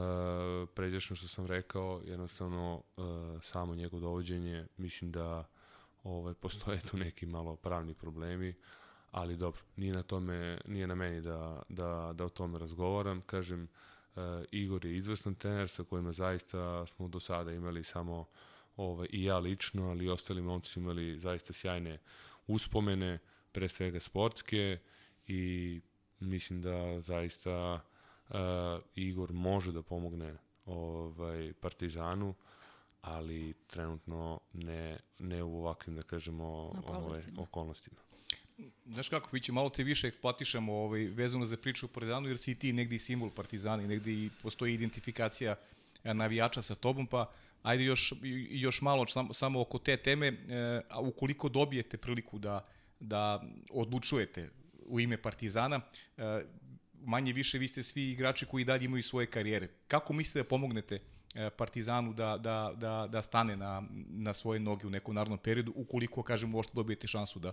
pređešno 0.76 1.16
što 1.16 1.28
sam 1.28 1.46
rekao, 1.46 2.02
jednostavno 2.06 2.82
samo 3.42 3.76
njegov 3.76 4.00
dovođenje, 4.00 4.68
mislim 4.78 5.12
da 5.12 5.48
ovaj, 6.04 6.34
postoje 6.34 6.82
tu 6.92 6.98
neki 6.98 7.26
malo 7.26 7.56
pravni 7.56 7.94
problemi, 7.94 8.54
ali 9.12 9.38
dobro, 9.38 9.62
nije 9.76 9.94
na 9.94 10.04
tome, 10.04 10.62
nije 10.66 10.88
na 10.88 10.96
meni 10.96 11.22
da, 11.22 11.62
da, 11.70 12.12
da 12.14 12.26
o 12.26 12.30
tome 12.30 12.60
razgovaram. 12.60 13.22
Kažem, 13.22 13.64
Uh, 13.64 13.95
Igor 14.52 14.86
je 14.86 14.96
izvrstan 14.96 15.36
trener 15.36 15.70
sa 15.70 15.84
kojima 15.84 16.14
zaista 16.14 16.88
smo 16.88 17.08
do 17.08 17.20
sada 17.20 17.52
imali 17.52 17.84
samo 17.84 18.26
ovaj, 18.78 19.08
i 19.12 19.24
ja 19.24 19.38
lično, 19.38 19.90
ali 19.90 20.06
i 20.06 20.10
ostali 20.10 20.42
momci 20.42 20.70
su 20.70 20.80
imali 20.80 21.20
zaista 21.20 21.54
sjajne 21.54 22.00
uspomene, 22.48 23.20
pre 23.56 23.70
svega 23.70 24.00
sportske 24.00 24.80
i 25.28 25.82
mislim 26.20 26.62
da 26.62 27.02
zaista 27.02 27.80
uh, 28.30 28.36
Igor 28.96 29.34
može 29.34 29.72
da 29.72 29.82
pomogne 29.82 30.38
ovaj 30.66 31.54
Partizanu, 31.54 32.34
ali 33.02 33.54
trenutno 33.68 34.40
ne, 34.54 35.00
ne 35.20 35.44
u 35.44 35.58
ovakvim, 35.58 35.96
da 35.96 36.02
kažemo, 36.02 36.46
Okolnostima. 36.46 36.98
ovaj, 36.98 37.24
okolnostima. 37.38 38.05
Znaš 38.86 39.10
kako, 39.10 39.30
vi 39.32 39.42
će 39.42 39.52
malo 39.52 39.70
te 39.70 39.84
više 39.84 40.08
eksploatišemo 40.08 40.74
ovaj, 40.74 41.06
vezano 41.06 41.46
za 41.46 41.58
priču 41.58 41.86
o 41.86 41.90
Partizanu, 41.90 42.28
jer 42.28 42.38
si 42.38 42.56
ti 42.56 42.74
negdje 42.74 43.00
simbol 43.00 43.30
Partizana 43.30 43.84
i 43.84 43.88
negdje 43.88 44.14
i 44.14 44.30
postoji 44.42 44.74
identifikacija 44.74 45.56
e, 46.04 46.14
navijača 46.14 46.62
sa 46.62 46.76
tobom, 46.76 47.08
pa 47.08 47.32
ajde 47.64 47.84
još, 47.84 48.14
još 48.50 48.82
malo 48.82 49.08
samo, 49.08 49.34
samo 49.34 49.62
oko 49.62 49.80
te 49.80 49.98
teme, 49.98 50.28
e, 50.28 50.82
a 50.90 51.00
ukoliko 51.00 51.50
dobijete 51.50 51.98
priliku 51.98 52.40
da, 52.40 52.66
da 53.00 53.44
odlučujete 53.70 54.50
u 54.86 55.00
ime 55.00 55.18
Partizana, 55.18 55.82
e, 56.18 56.44
manje 57.02 57.34
više 57.34 57.58
vi 57.58 57.68
ste 57.68 57.84
svi 57.84 58.12
igrači 58.12 58.46
koji 58.46 58.66
dalje 58.66 58.86
imaju 58.86 59.04
svoje 59.04 59.28
karijere. 59.28 59.68
Kako 59.88 60.14
mislite 60.14 60.40
da 60.40 60.50
pomognete 60.50 61.00
Partizanu 61.58 62.14
da, 62.14 62.38
da, 62.38 62.74
da, 62.76 63.08
da 63.12 63.22
stane 63.22 63.58
na, 63.58 63.84
na 64.10 64.34
svoje 64.34 64.60
noge 64.60 64.88
u 64.88 64.90
nekom 64.90 65.16
narodnom 65.16 65.40
periodu, 65.40 65.74
ukoliko, 65.76 66.24
kažemo, 66.24 66.58
uopšte 66.58 66.74
dobijete 66.76 67.08
šansu 67.08 67.40
da, 67.40 67.52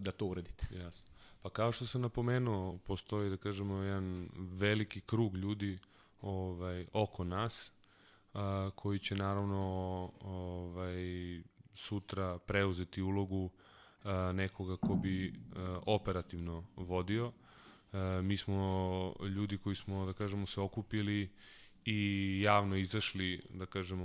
da 0.00 0.10
to 0.10 0.26
uradite? 0.26 0.66
Jasno. 0.70 1.08
Pa 1.42 1.50
kao 1.50 1.72
što 1.72 1.86
sam 1.86 2.00
napomenuo, 2.00 2.78
postoji, 2.78 3.30
da 3.30 3.36
kažemo, 3.36 3.74
jedan 3.74 4.28
veliki 4.36 5.00
krug 5.00 5.36
ljudi 5.36 5.78
ovaj, 6.22 6.86
oko 6.92 7.24
nas, 7.24 7.70
a, 8.34 8.70
koji 8.74 8.98
će 8.98 9.16
naravno 9.16 9.58
ovaj, 10.20 10.96
sutra 11.74 12.38
preuzeti 12.38 13.02
ulogu 13.02 13.50
a, 14.04 14.32
nekoga 14.34 14.76
ko 14.76 14.94
bi 14.94 15.34
a, 15.56 15.80
operativno 15.86 16.64
vodio. 16.76 17.32
A, 17.92 18.20
mi 18.22 18.36
smo 18.36 19.14
ljudi 19.20 19.58
koji 19.58 19.76
smo, 19.76 20.06
da 20.06 20.12
kažemo, 20.12 20.46
se 20.46 20.60
okupili 20.60 21.30
i 21.90 22.40
javno 22.42 22.76
izašli, 22.76 23.42
da 23.50 23.66
kažemo, 23.66 24.04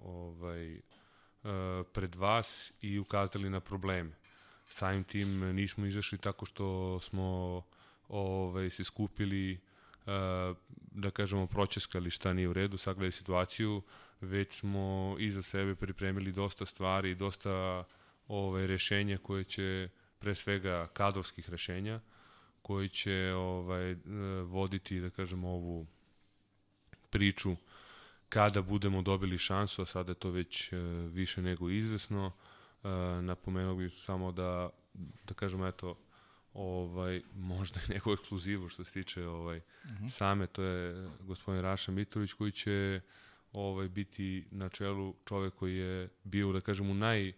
ovaj, 0.00 0.80
a, 1.44 1.82
pred 1.92 2.14
vas 2.14 2.72
i 2.80 2.98
ukazali 2.98 3.50
na 3.50 3.60
probleme. 3.60 4.10
Samim 4.66 5.04
tim 5.04 5.54
nismo 5.54 5.86
izašli 5.86 6.18
tako 6.18 6.46
što 6.46 7.00
smo 7.00 7.62
ovaj, 8.08 8.70
se 8.70 8.84
skupili 8.84 9.52
uh, 10.06 10.56
da 10.92 11.10
kažemo 11.10 11.46
pročeskali 11.46 12.10
šta 12.10 12.32
nije 12.32 12.48
u 12.48 12.52
redu, 12.52 12.78
sagledali 12.78 13.12
situaciju, 13.12 13.82
već 14.20 14.52
smo 14.52 15.16
iza 15.18 15.42
sebe 15.42 15.74
pripremili 15.74 16.32
dosta 16.32 16.66
stvari, 16.66 17.14
dosta 17.14 17.84
ovaj, 18.28 18.66
rešenja 18.66 19.18
koje 19.18 19.44
će, 19.44 19.88
pre 20.18 20.34
svega 20.34 20.88
kadrovskih 20.92 21.50
rešenja, 21.50 22.00
koji 22.62 22.88
će 22.88 23.34
ovaj, 23.36 23.90
eh, 23.90 23.96
voditi, 24.44 25.00
da 25.00 25.10
kažemo, 25.10 25.48
ovu 25.48 25.86
priču 27.12 27.56
kada 28.28 28.62
budemo 28.62 29.02
dobili 29.02 29.38
šansu, 29.38 29.82
a 29.82 29.86
sada 29.86 30.10
je 30.10 30.14
to 30.14 30.30
već 30.30 30.72
e, 30.72 30.76
više 31.12 31.42
nego 31.42 31.70
izvesno. 31.70 32.32
E, 32.84 32.88
napomenuo 33.22 33.74
bih 33.74 33.92
samo 33.96 34.32
da, 34.32 34.70
da 35.24 35.34
kažemo, 35.34 35.66
eto, 35.66 35.98
ovaj, 36.54 37.22
možda 37.34 37.80
i 37.88 37.92
neku 37.92 38.12
ekskluzivu 38.12 38.68
što 38.68 38.84
se 38.84 38.92
tiče 38.92 39.26
ovaj, 39.26 39.58
uh 39.58 39.90
-huh. 39.90 40.08
same, 40.08 40.46
to 40.46 40.62
je 40.62 41.08
gospodin 41.20 41.62
Raša 41.62 41.92
Mitrović 41.92 42.32
koji 42.32 42.52
će 42.52 43.00
ovaj, 43.52 43.88
biti 43.88 44.48
na 44.50 44.68
čelu 44.68 45.14
čovek 45.24 45.54
koji 45.54 45.76
je 45.76 46.08
bio, 46.24 46.52
da 46.52 46.60
kažem, 46.60 46.90
u 46.90 46.94
naj, 46.94 47.28
e, 47.28 47.34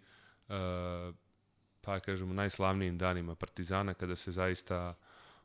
pa 1.81 2.01
kažemo, 2.01 2.35
najslavnijim 2.35 2.99
danima 2.99 3.35
Partizana, 3.35 3.95
kada 3.95 4.17
se 4.17 4.33
zaista 4.33 4.95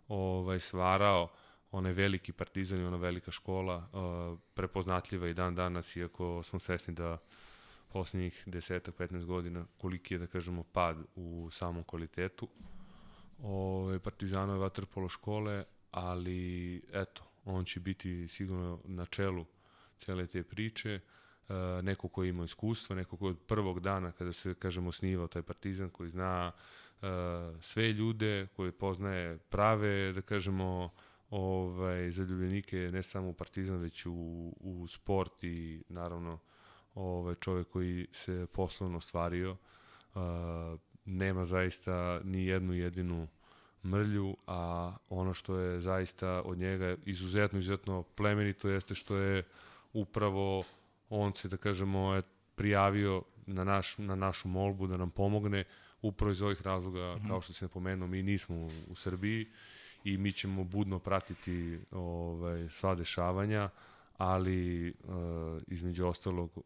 ovaj, 0.08 0.60
svarao 0.60 1.30
onaj 1.72 1.94
veliki 1.94 2.32
partizan 2.32 2.80
i 2.80 2.84
ona 2.84 2.98
velika 2.98 3.32
škola, 3.32 3.78
uh, 3.78 4.40
prepoznatljiva 4.54 5.28
i 5.28 5.34
dan 5.34 5.56
danas, 5.56 5.96
iako 5.96 6.44
smo 6.44 6.60
svesni 6.60 6.94
da 6.94 7.18
poslednjih 7.90 8.44
10-15 8.48 9.26
godina 9.26 9.66
koliki 9.78 10.14
je, 10.14 10.18
da 10.18 10.28
kažemo, 10.28 10.64
pad 10.64 10.98
u 11.16 11.50
samom 11.52 11.84
kvalitetu 11.84 12.48
ove, 13.44 14.00
Partizanove 14.00 14.60
vaterpolo 14.60 15.10
škole, 15.10 15.64
ali 15.92 16.82
eto, 16.94 17.24
on 17.46 17.66
će 17.66 17.80
biti 17.80 18.28
sigurno 18.28 18.80
na 18.86 19.06
čelu 19.06 19.46
cele 19.98 20.28
te 20.28 20.44
priče, 20.44 21.00
uh, 21.48 21.56
neko 21.84 22.08
ko 22.08 22.24
ima 22.24 22.46
iskustva, 22.46 22.96
neko 22.96 23.18
ko 23.18 23.28
od 23.28 23.38
prvog 23.48 23.80
dana 23.80 24.12
kada 24.12 24.34
se, 24.34 24.54
kažemo, 24.54 24.92
snivao 24.92 25.28
taj 25.28 25.42
Partizan, 25.42 25.90
koji 25.90 26.10
zna 26.10 26.52
uh, 27.02 27.08
sve 27.62 27.92
ljude, 27.94 28.48
koji 28.56 28.72
poznaje 28.72 29.38
prave, 29.38 30.14
da 30.14 30.22
kažemo, 30.22 30.90
ovaj, 31.30 32.12
zaljubljenike 32.12 32.78
ne 32.78 33.04
samo 33.04 33.30
u 33.30 33.34
Partizan, 33.34 33.78
već 33.78 34.06
u, 34.06 34.12
u 34.60 34.88
sport 34.88 35.44
i 35.44 35.84
naravno 35.90 36.40
ovaj, 36.96 37.36
čovek 37.36 37.68
koji 37.68 38.08
se 38.12 38.48
poslovno 38.54 38.98
ostvario. 38.98 39.52
Uh, 40.16 40.22
nema 41.06 41.46
zaista 41.46 42.22
ni 42.24 42.46
jednu 42.46 42.74
jedinu 42.74 43.28
mrlju, 43.84 44.38
a 44.48 44.94
ono 45.10 45.34
što 45.34 45.58
je 45.58 45.82
zaista 45.82 46.42
od 46.46 46.58
njega 46.58 46.96
izuzetno, 47.06 47.60
izuzetno 47.60 48.04
plemenito 48.04 48.70
jeste 48.70 48.96
što 48.96 49.16
je 49.16 49.44
upravo 49.94 50.64
on 51.10 51.36
se, 51.36 51.48
da 51.48 51.58
kažemo, 51.58 52.14
je 52.14 52.22
prijavio 52.56 53.24
na, 53.46 53.64
naš, 53.64 53.98
na 53.98 54.16
našu 54.16 54.48
molbu 54.48 54.88
da 54.88 54.98
nam 54.98 55.12
pomogne 55.12 55.64
upravo 56.02 56.32
iz 56.32 56.42
ovih 56.42 56.62
razloga, 56.62 57.16
mm 57.16 57.20
-hmm. 57.20 57.28
kao 57.28 57.42
što 57.42 57.54
se 57.54 57.66
napomenuo, 57.66 58.08
mi 58.08 58.24
nismo 58.24 58.56
u, 58.56 58.70
u 58.88 58.96
Srbiji 58.96 59.48
i 60.14 60.18
mi 60.18 60.32
ćemo 60.32 60.64
budno 60.64 61.00
pratiti 61.00 61.80
ovaj, 61.92 62.70
sva 62.70 62.96
dešavanja, 62.96 63.70
ali 64.18 64.90
uh, 64.90 65.62
između 65.68 66.08
ostalog 66.08 66.60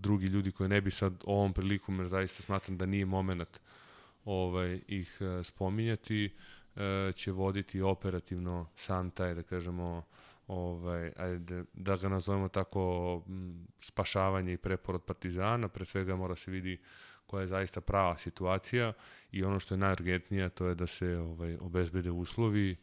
drugi 0.00 0.26
ljudi 0.26 0.52
koji 0.52 0.68
ne 0.68 0.80
bi 0.80 0.90
sad 0.90 1.24
ovom 1.24 1.52
prilikom, 1.52 1.98
jer 1.98 2.08
zaista 2.08 2.42
smatram 2.42 2.76
da 2.76 2.86
nije 2.86 3.06
moment 3.06 3.60
ovaj, 4.24 4.80
ih 4.88 5.18
uh, 5.20 5.46
spominjati, 5.46 6.34
uh, 6.76 7.14
će 7.14 7.32
voditi 7.32 7.80
operativno 7.80 8.68
sam 8.76 9.10
taj, 9.10 9.34
da 9.34 9.42
kažemo, 9.42 10.02
ovaj, 10.46 11.12
ajde, 11.16 11.64
da 11.74 11.96
ga 11.96 12.08
nazovemo 12.08 12.48
tako 12.48 13.22
m, 13.28 13.66
spašavanje 13.80 14.52
i 14.52 14.56
preporod 14.56 15.02
Partizana, 15.02 15.68
pre 15.68 15.84
svega 15.84 16.16
mora 16.16 16.36
se 16.36 16.50
vidi 16.50 16.78
koja 17.26 17.40
je 17.40 17.48
zaista 17.48 17.80
prava 17.80 18.18
situacija 18.18 18.92
i 19.32 19.44
ono 19.44 19.60
što 19.60 19.74
je 19.74 19.78
najurgentnije 19.78 20.48
to 20.48 20.66
je 20.66 20.74
da 20.74 20.86
se 20.86 21.16
ovaj 21.16 21.56
obezbede 21.60 22.10
uslovi 22.10 22.76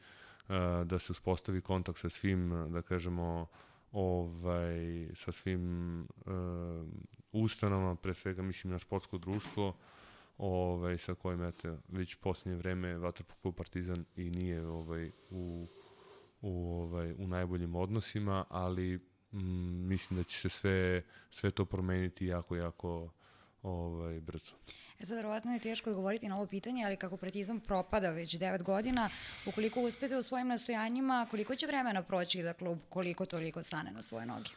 da 0.85 0.99
se 0.99 1.11
uspostavi 1.11 1.61
kontakt 1.61 1.99
sa 1.99 2.09
svim 2.09 2.71
da 2.71 2.81
kažemo 2.81 3.47
ovaj 3.91 5.07
sa 5.15 5.31
svim 5.31 5.99
uh, 6.01 6.35
ustanovama 7.31 7.95
pre 7.95 8.13
svega 8.13 8.41
mislim 8.41 8.73
na 8.73 8.79
sportsko 8.79 9.17
društvo 9.17 9.77
ovaj 10.37 10.97
sa 10.97 11.13
kojim 11.13 11.43
eto 11.43 11.77
već 11.87 12.15
poslednje 12.15 12.57
vreme 12.57 12.97
vaterpolo 12.97 13.39
klub 13.41 13.55
Partizan 13.55 14.05
i 14.15 14.29
nije 14.29 14.67
ovaj 14.67 15.11
u 15.29 15.67
u 16.41 16.81
ovaj 16.81 17.13
u 17.17 17.27
najboljim 17.27 17.75
odnosima 17.75 18.45
ali 18.49 18.99
mm, 19.31 19.87
mislim 19.87 20.17
da 20.19 20.23
će 20.23 20.37
se 20.37 20.49
sve 20.49 21.03
sve 21.31 21.51
to 21.51 21.65
promeniti 21.65 22.25
jako 22.25 22.55
jako 22.55 23.09
ovaj, 23.63 24.19
brzo. 24.19 24.53
E 24.99 25.05
sad, 25.05 25.15
verovatno 25.15 25.53
je 25.53 25.59
teško 25.59 25.89
odgovoriti 25.89 26.29
na 26.29 26.35
ovo 26.35 26.47
pitanje, 26.47 26.85
ali 26.85 26.97
kako 26.97 27.17
Partizan 27.17 27.59
propada 27.59 28.09
već 28.09 28.35
9 28.35 28.63
godina, 28.63 29.09
ukoliko 29.45 29.81
uspete 29.81 30.17
u 30.17 30.23
svojim 30.23 30.47
nastojanjima, 30.47 31.27
koliko 31.31 31.55
će 31.55 31.67
vremena 31.67 32.03
proći 32.03 32.43
da 32.43 32.53
klub 32.53 32.79
koliko 32.89 33.25
toliko 33.25 33.63
stane 33.63 33.91
na 33.91 34.01
svoje 34.01 34.25
noge? 34.25 34.49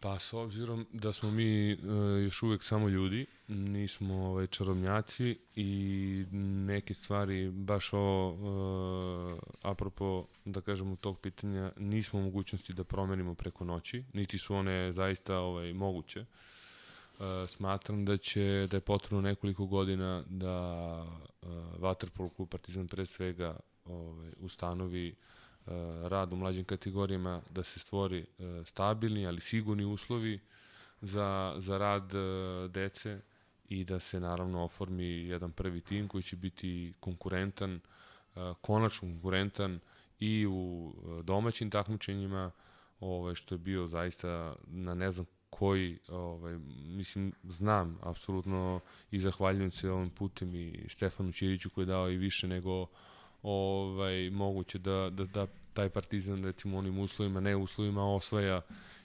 Pa 0.00 0.18
s 0.18 0.32
obzirom 0.32 0.86
da 0.92 1.12
smo 1.12 1.30
mi 1.30 1.72
uh, 1.72 1.78
još 2.24 2.42
uvek 2.42 2.64
samo 2.64 2.88
ljudi, 2.88 3.26
nismo 3.48 4.14
ovaj, 4.14 4.46
čarobnjaci 4.46 5.38
i 5.54 6.24
neke 6.66 6.94
stvari, 6.94 7.50
baš 7.50 7.90
o, 7.92 8.28
uh, 8.28 9.38
apropo, 9.62 10.26
da 10.44 10.60
kažemo, 10.60 10.96
tog 10.96 11.20
pitanja, 11.20 11.72
nismo 11.76 12.18
u 12.18 12.22
mogućnosti 12.22 12.72
da 12.72 12.84
promenimo 12.84 13.34
preko 13.34 13.64
noći, 13.64 14.04
niti 14.12 14.38
su 14.38 14.54
one 14.54 14.92
zaista 14.92 15.38
ovaj, 15.38 15.72
moguće. 15.72 16.20
Uh, 16.20 16.26
smatram 17.48 18.04
da 18.04 18.16
će 18.16 18.66
da 18.70 18.76
je 18.76 18.80
potrebno 18.80 19.20
nekoliko 19.20 19.66
godina 19.66 20.24
da 20.26 21.04
uh, 21.42 21.48
Waterpolo 21.78 22.28
klub 22.36 22.48
Partizan 22.48 22.88
pre 22.88 23.06
svega 23.06 23.56
ovaj, 23.84 24.32
ustanovi 24.40 25.14
uh, 25.66 25.72
rad 26.02 26.32
u 26.32 26.36
mlađim 26.36 26.64
kategorijama, 26.64 27.42
da 27.50 27.62
se 27.62 27.80
stvori 27.80 28.26
uh, 28.38 28.66
stabilni, 28.66 29.26
ali 29.26 29.40
sigurni 29.40 29.84
uslovi 29.84 30.40
za, 31.00 31.54
za 31.58 31.78
rad 31.78 32.14
uh, 32.14 32.70
dece 32.70 33.20
i 33.68 33.84
da 33.84 34.00
se 34.00 34.20
naravno 34.20 34.64
oformi 34.64 35.04
jedan 35.04 35.52
prvi 35.52 35.80
tim 35.80 36.08
koji 36.08 36.22
će 36.22 36.36
biti 36.36 36.92
konkurentan, 37.00 37.74
uh, 38.34 38.42
konačno 38.60 39.08
konkurentan 39.08 39.80
i 40.20 40.46
u 40.46 40.94
domaćim 41.24 41.70
takmičenjima, 41.70 42.50
ovaj, 43.00 43.34
što 43.34 43.54
je 43.54 43.58
bio 43.58 43.88
zaista 43.88 44.56
na 44.66 44.94
ne 44.94 45.10
znam 45.10 45.26
koji, 45.50 45.98
ovaj, 46.08 46.58
mislim, 46.86 47.32
znam, 47.44 47.98
apsolutno 48.02 48.80
i 49.10 49.20
zahvaljujem 49.20 49.70
se 49.70 49.90
ovim 49.90 50.10
putem 50.10 50.54
i 50.54 50.86
Stefanu 50.88 51.32
Ćiriću 51.32 51.70
koji 51.70 51.82
je 51.82 51.86
dao 51.86 52.10
i 52.10 52.18
više 52.18 52.48
nego 52.48 52.86
ovaj, 53.42 54.30
moguće 54.30 54.78
da, 54.78 55.10
da, 55.12 55.24
da 55.24 55.46
taj 55.72 55.88
partizan 55.88 56.44
recimo 56.44 56.78
onim 56.78 56.98
uslovima, 56.98 57.40
ne 57.40 57.56
uslovima 57.56 58.14
osvaja 58.14 58.60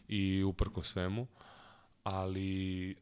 i 0.08 0.44
uprko 0.44 0.84
svemu 0.84 1.28
ali 2.04 2.92
e, 2.92 2.96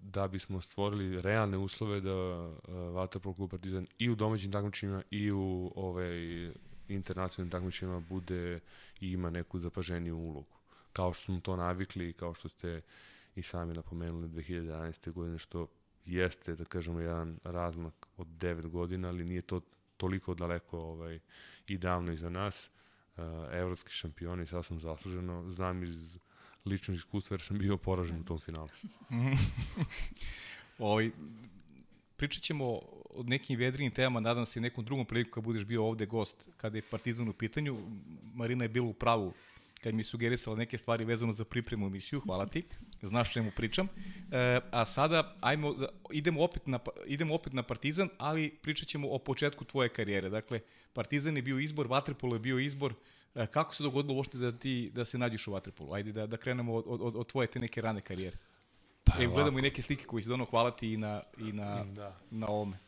da 0.00 0.28
bismo 0.28 0.60
stvorili 0.60 1.22
realne 1.22 1.58
uslove 1.58 2.00
da 2.00 2.10
e, 2.10 2.72
Vaterpolo 2.72 3.34
klub 3.34 3.50
Partizan 3.50 3.86
i 3.98 4.10
u 4.10 4.14
domaćim 4.14 4.52
takmičenjima 4.52 5.02
i 5.10 5.32
u 5.32 5.72
ovaj 5.76 6.50
internacionalnim 6.88 7.50
takmičenjima 7.50 8.00
bude 8.00 8.60
i 9.00 9.12
ima 9.12 9.30
neku 9.30 9.58
zapaženiju 9.58 10.16
ulogu. 10.16 10.57
Kao 10.92 11.12
što 11.12 11.24
smo 11.24 11.40
to 11.40 11.56
navikli 11.56 12.08
i 12.08 12.12
kao 12.12 12.34
što 12.34 12.48
ste 12.48 12.82
i 13.36 13.42
sami 13.42 13.74
napomenuli 13.74 14.28
2011. 14.28 15.12
godine, 15.12 15.38
što 15.38 15.66
jeste, 16.04 16.54
da 16.54 16.64
kažemo, 16.64 17.00
jedan 17.00 17.38
razmak 17.44 18.06
od 18.16 18.26
9 18.26 18.68
godina, 18.68 19.08
ali 19.08 19.24
nije 19.24 19.42
to 19.42 19.60
toliko 19.96 20.34
daleko 20.34 20.78
ovaj, 20.78 21.18
i 21.66 21.78
davno 21.78 22.12
iza 22.12 22.30
nas. 22.30 22.70
Uh, 23.16 23.24
evropski 23.52 23.92
šampioni, 23.92 24.46
sasvim 24.46 24.80
zasluženo. 24.80 25.50
Znam 25.50 25.82
iz 25.82 26.18
ličnog 26.64 26.96
iskustva 26.96 27.34
jer 27.34 27.40
sam 27.40 27.58
bio 27.58 27.76
poražen 27.76 28.20
u 28.20 28.24
tom 28.24 28.38
finalu. 28.38 28.68
ovaj, 30.78 31.10
pričat 32.16 32.42
ćemo 32.42 32.64
o 33.10 33.22
nekim 33.22 33.58
vedrinim 33.58 33.92
temama, 33.92 34.20
nadam 34.20 34.46
se 34.46 34.60
nekom 34.60 34.84
drugom 34.84 35.06
priliku 35.06 35.30
kad 35.30 35.44
budeš 35.44 35.64
bio 35.64 35.84
ovde 35.84 36.06
gost, 36.06 36.48
kada 36.56 36.78
je 36.78 36.82
Partizan 36.90 37.28
u 37.28 37.32
pitanju. 37.32 37.78
Marina 38.34 38.64
je 38.64 38.68
bila 38.68 38.86
u 38.86 38.92
pravu 38.92 39.32
kad 39.82 39.94
mi 39.94 40.04
sugerisala 40.04 40.56
neke 40.56 40.78
stvari 40.78 41.04
vezano 41.04 41.32
za 41.32 41.44
pripremu 41.44 41.86
emisiju, 41.86 42.20
hvala 42.20 42.46
ti, 42.46 42.64
znaš 43.02 43.32
čemu 43.32 43.50
pričam. 43.56 43.88
E, 44.30 44.60
a 44.70 44.84
sada 44.84 45.36
ajmo, 45.40 45.74
da, 45.74 45.88
idemo, 46.10 46.44
opet 46.44 46.66
na, 46.66 46.78
idemo 47.06 47.34
opet 47.34 47.52
na 47.52 47.62
Partizan, 47.62 48.08
ali 48.18 48.50
pričat 48.62 48.88
ćemo 48.88 49.08
o 49.08 49.18
početku 49.18 49.64
tvoje 49.64 49.88
karijere. 49.88 50.28
Dakle, 50.28 50.60
Partizan 50.92 51.36
je 51.36 51.42
bio 51.42 51.58
izbor, 51.58 51.86
Vatrepolo 51.86 52.34
je 52.34 52.40
bio 52.40 52.58
izbor, 52.58 52.94
e, 53.34 53.46
kako 53.46 53.74
se 53.74 53.82
dogodilo 53.82 54.14
uopšte 54.14 54.38
da, 54.38 54.52
ti, 54.52 54.90
da 54.94 55.04
se 55.04 55.18
nađeš 55.18 55.46
u 55.46 55.52
Vatrepolu? 55.52 55.92
Ajde 55.92 56.12
da, 56.12 56.26
da 56.26 56.36
krenemo 56.36 56.74
od, 56.74 56.84
od, 56.86 57.16
od 57.16 57.26
tvoje 57.26 57.46
te 57.46 57.58
neke 57.58 57.80
rane 57.80 58.00
karijere. 58.00 58.36
Pa, 59.04 59.22
Evo, 59.22 59.34
gledamo 59.34 59.58
i 59.58 59.62
neke 59.62 59.82
slike 59.82 60.04
koje 60.04 60.22
si 60.22 60.28
dono, 60.28 60.44
hvala 60.44 60.70
ti 60.70 60.92
i 60.92 60.96
na, 60.96 61.22
i 61.38 61.52
na, 61.52 61.84
da. 61.84 62.20
na 62.30 62.46
ovome. 62.48 62.78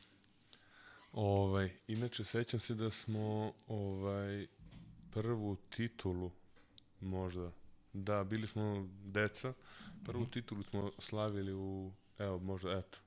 Ovaj, 1.12 1.70
inače, 1.88 2.24
sećam 2.24 2.60
se 2.60 2.74
da 2.74 2.90
smo 2.90 3.52
ovaj, 3.66 4.46
prvu 5.10 5.56
titulu 5.56 6.30
Možda. 7.00 7.50
Da, 7.92 8.24
bili 8.24 8.46
smo 8.46 8.88
deca. 9.04 9.52
Prvu 10.04 10.22
mm. 10.22 10.30
titulu 10.30 10.62
smo 10.62 10.90
slavili 10.98 11.52
u, 11.52 11.92
evo, 12.18 12.38
možda, 12.38 12.72
eto. 12.72 12.98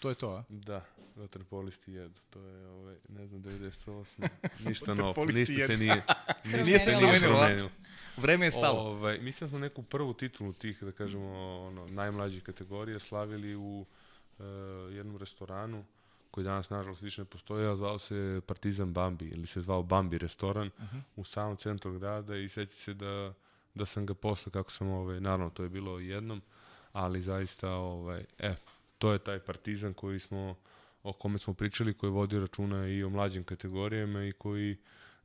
To 0.00 0.08
je 0.08 0.14
to, 0.14 0.30
a? 0.30 0.44
Da, 0.48 0.84
vaterpolisti 1.16 1.92
jedu. 1.92 2.20
To 2.30 2.40
je, 2.40 2.66
ovaj, 2.66 2.96
ne 3.08 3.26
znam, 3.26 3.42
98. 3.42 4.28
Ništa 4.66 4.94
novo, 4.94 5.24
ništa 5.24 5.66
se 5.66 5.76
nije, 5.76 6.02
ništa 6.64 6.78
se 6.78 6.96
nije 6.96 7.20
promenilo. 7.20 7.70
Vreme 8.16 8.46
je 8.46 8.50
stalo. 8.50 8.80
Ovaj, 8.80 9.18
mislim 9.18 9.46
da 9.46 9.50
smo 9.50 9.58
neku 9.58 9.82
prvu 9.82 10.14
titulu 10.14 10.52
tih, 10.52 10.82
da 10.82 10.92
kažemo, 10.92 11.60
ono, 11.66 11.86
najmlađih 11.86 12.42
kategorija 12.42 12.98
slavili 12.98 13.54
u 13.56 13.86
uh, 14.38 14.44
jednom 14.92 15.16
restoranu 15.16 15.84
koji 16.30 16.44
danas 16.44 16.70
nažalost 16.70 17.02
više 17.02 17.22
ne 17.22 17.24
postoji, 17.24 17.66
a 17.66 17.76
zvao 17.76 17.98
se 17.98 18.40
Partizan 18.46 18.92
Bambi, 18.92 19.24
ili 19.24 19.46
se 19.46 19.60
zvao 19.60 19.82
Bambi 19.82 20.18
restoran 20.18 20.66
uh 20.66 20.84
-huh. 20.84 21.00
u 21.16 21.24
samom 21.24 21.56
centru 21.56 21.98
grada 21.98 22.36
i 22.36 22.48
seća 22.48 22.76
se 22.76 22.94
da, 22.94 23.34
da 23.74 23.86
sam 23.86 24.06
ga 24.06 24.14
posle, 24.14 24.52
kako 24.52 24.70
sam, 24.70 24.88
ovaj, 24.88 25.20
naravno 25.20 25.50
to 25.50 25.62
je 25.62 25.68
bilo 25.68 25.98
jednom, 25.98 26.42
ali 26.92 27.22
zaista, 27.22 27.70
ovaj, 27.70 28.24
e, 28.38 28.54
to 28.98 29.12
je 29.12 29.18
taj 29.18 29.38
Partizan 29.38 29.94
koji 29.94 30.18
smo, 30.18 30.54
o 31.02 31.12
kome 31.12 31.38
smo 31.38 31.54
pričali, 31.54 31.94
koji 31.94 32.10
vodi 32.10 32.40
računa 32.40 32.88
i 32.88 33.02
o 33.04 33.10
mlađim 33.10 33.44
kategorijama 33.44 34.24
i 34.24 34.32
koji 34.32 34.76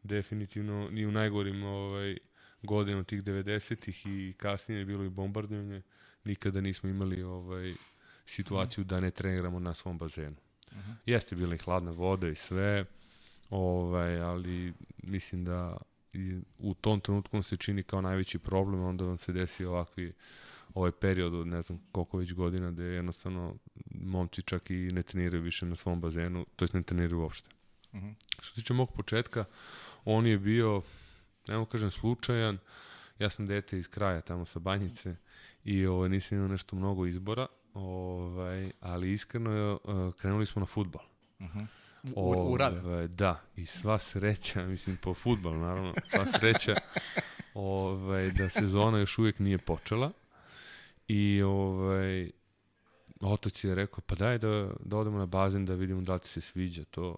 definitivno 0.03 0.89
ni 0.91 1.05
u 1.05 1.11
najgorim 1.11 1.63
ovaj, 1.63 2.17
godinu 2.63 3.03
tih 3.03 3.23
90-ih 3.23 4.05
i 4.05 4.33
kasnije 4.37 4.79
je 4.79 4.85
bilo 4.85 5.03
i 5.03 5.09
bombardovanje, 5.09 5.81
nikada 6.23 6.61
nismo 6.61 6.89
imali 6.89 7.23
ovaj 7.23 7.73
situaciju 8.25 8.83
da 8.83 8.99
ne 8.99 9.11
treniramo 9.11 9.59
na 9.59 9.73
svom 9.73 9.97
bazenu. 9.97 10.44
-huh. 10.79 10.95
Jeste 11.05 11.35
bila 11.35 11.55
i 11.55 11.57
hladna 11.57 11.91
voda 11.91 12.27
i 12.27 12.35
sve, 12.35 12.85
ovaj, 13.49 14.21
ali 14.21 14.73
mislim 15.03 15.45
da 15.45 15.77
i 16.13 16.39
u 16.57 16.73
tom 16.73 16.99
trenutku 16.99 17.43
se 17.43 17.57
čini 17.57 17.83
kao 17.83 18.01
najveći 18.01 18.39
problem, 18.39 18.81
onda 18.81 19.05
vam 19.05 19.17
se 19.17 19.33
desi 19.33 19.65
ovakvi 19.65 20.13
ovaj 20.73 20.91
period 20.91 21.33
od 21.33 21.47
ne 21.47 21.61
znam 21.61 21.79
koliko 21.91 22.17
već 22.17 22.33
godina 22.33 22.71
gde 22.71 22.83
jednostavno 22.83 23.55
momci 23.91 24.41
čak 24.41 24.69
i 24.69 24.73
ne 24.75 25.03
treniraju 25.03 25.43
više 25.43 25.65
na 25.65 25.75
svom 25.75 26.01
bazenu, 26.01 26.45
to 26.55 26.65
jest 26.65 26.73
ne 26.73 26.83
treniraju 26.83 27.19
uopšte. 27.19 27.49
Uh 27.91 27.99
mhm. 27.99 28.07
-huh. 28.07 28.13
Što 28.39 28.43
se 28.43 28.53
tiče 28.53 28.73
mog 28.73 28.93
početka, 28.93 29.45
on 30.05 30.27
je 30.27 30.37
bio, 30.37 30.81
nemo 31.47 31.65
kažem, 31.65 31.91
slučajan. 31.91 32.57
Ja 33.19 33.29
sam 33.29 33.47
dete 33.47 33.77
iz 33.77 33.87
kraja 33.87 34.21
tamo 34.21 34.45
sa 34.45 34.59
Banjice 34.59 35.15
i 35.63 35.85
ovaj, 35.85 36.09
nisam 36.09 36.37
imao 36.37 36.47
nešto 36.47 36.75
mnogo 36.75 37.05
izbora, 37.05 37.47
Ovaj, 37.75 38.71
ali 38.79 39.13
iskreno 39.13 39.51
je, 39.51 39.73
uh, 39.73 40.13
krenuli 40.13 40.45
smo 40.45 40.59
na 40.59 40.65
futbol. 40.65 41.01
Uh 41.39 41.45
-huh. 41.45 41.65
U, 42.15 42.53
u 42.53 42.57
rad? 42.57 42.85
Ovaj, 42.85 43.07
da, 43.07 43.41
i 43.55 43.65
sva 43.65 43.99
sreća, 43.99 44.65
mislim 44.67 44.97
po 44.97 45.13
futbolu 45.13 45.57
naravno, 45.57 45.93
sva 46.09 46.25
sreća 46.25 46.75
ovaj, 47.53 48.31
da 48.31 48.49
sezona 48.49 48.99
još 48.99 49.17
uvijek 49.17 49.39
nije 49.39 49.57
počela. 49.57 50.11
I 51.07 51.43
ovaj, 51.45 52.31
otac 53.21 53.63
je 53.63 53.75
rekao, 53.75 53.99
pa 54.05 54.15
daj 54.15 54.37
da, 54.37 54.71
da 54.79 54.97
odemo 54.97 55.17
na 55.17 55.25
bazen 55.25 55.65
da 55.65 55.73
vidimo 55.73 56.01
da 56.01 56.19
ti 56.19 56.27
se 56.27 56.41
sviđa 56.41 56.83
to. 56.83 57.17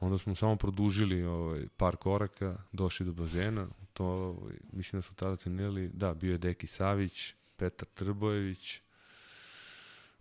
Onda 0.00 0.18
smo 0.18 0.34
samo 0.34 0.56
produžili 0.56 1.24
ovaj, 1.24 1.66
par 1.76 1.96
koraka, 1.96 2.56
došli 2.72 3.06
do 3.06 3.12
bazena. 3.12 3.66
To, 3.92 4.04
ovaj, 4.04 4.54
mislim 4.72 4.98
da 4.98 5.02
su 5.02 5.14
tada 5.14 5.36
cenili, 5.36 5.88
da, 5.88 6.14
bio 6.14 6.32
je 6.32 6.38
Deki 6.38 6.66
Savić, 6.66 7.34
Petar 7.56 7.88
Trbojević, 7.94 8.80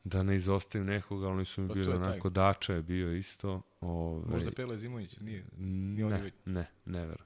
Da 0.05 0.23
ne 0.23 0.35
izostavim 0.35 0.87
nekoga, 0.87 1.27
oni 1.27 1.45
su 1.45 1.61
mi 1.61 1.67
pa 1.67 1.73
bili 1.73 1.93
onako, 1.93 2.29
taj. 2.29 2.31
Dača 2.31 2.73
je 2.73 2.81
bio 2.81 3.13
isto. 3.13 3.61
Ove, 3.81 4.25
Možda 4.31 4.51
Pele 4.51 4.77
Zimović, 4.77 5.17
nije? 5.19 5.45
nije 5.57 6.09
ne, 6.09 6.31
ne, 6.45 6.65
never. 6.85 7.17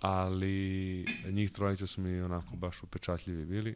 Ali 0.00 1.04
njih 1.28 1.50
trojica 1.50 1.86
su 1.86 2.00
mi 2.00 2.20
onako 2.20 2.56
baš 2.56 2.82
upečatljivi 2.82 3.44
bili. 3.44 3.74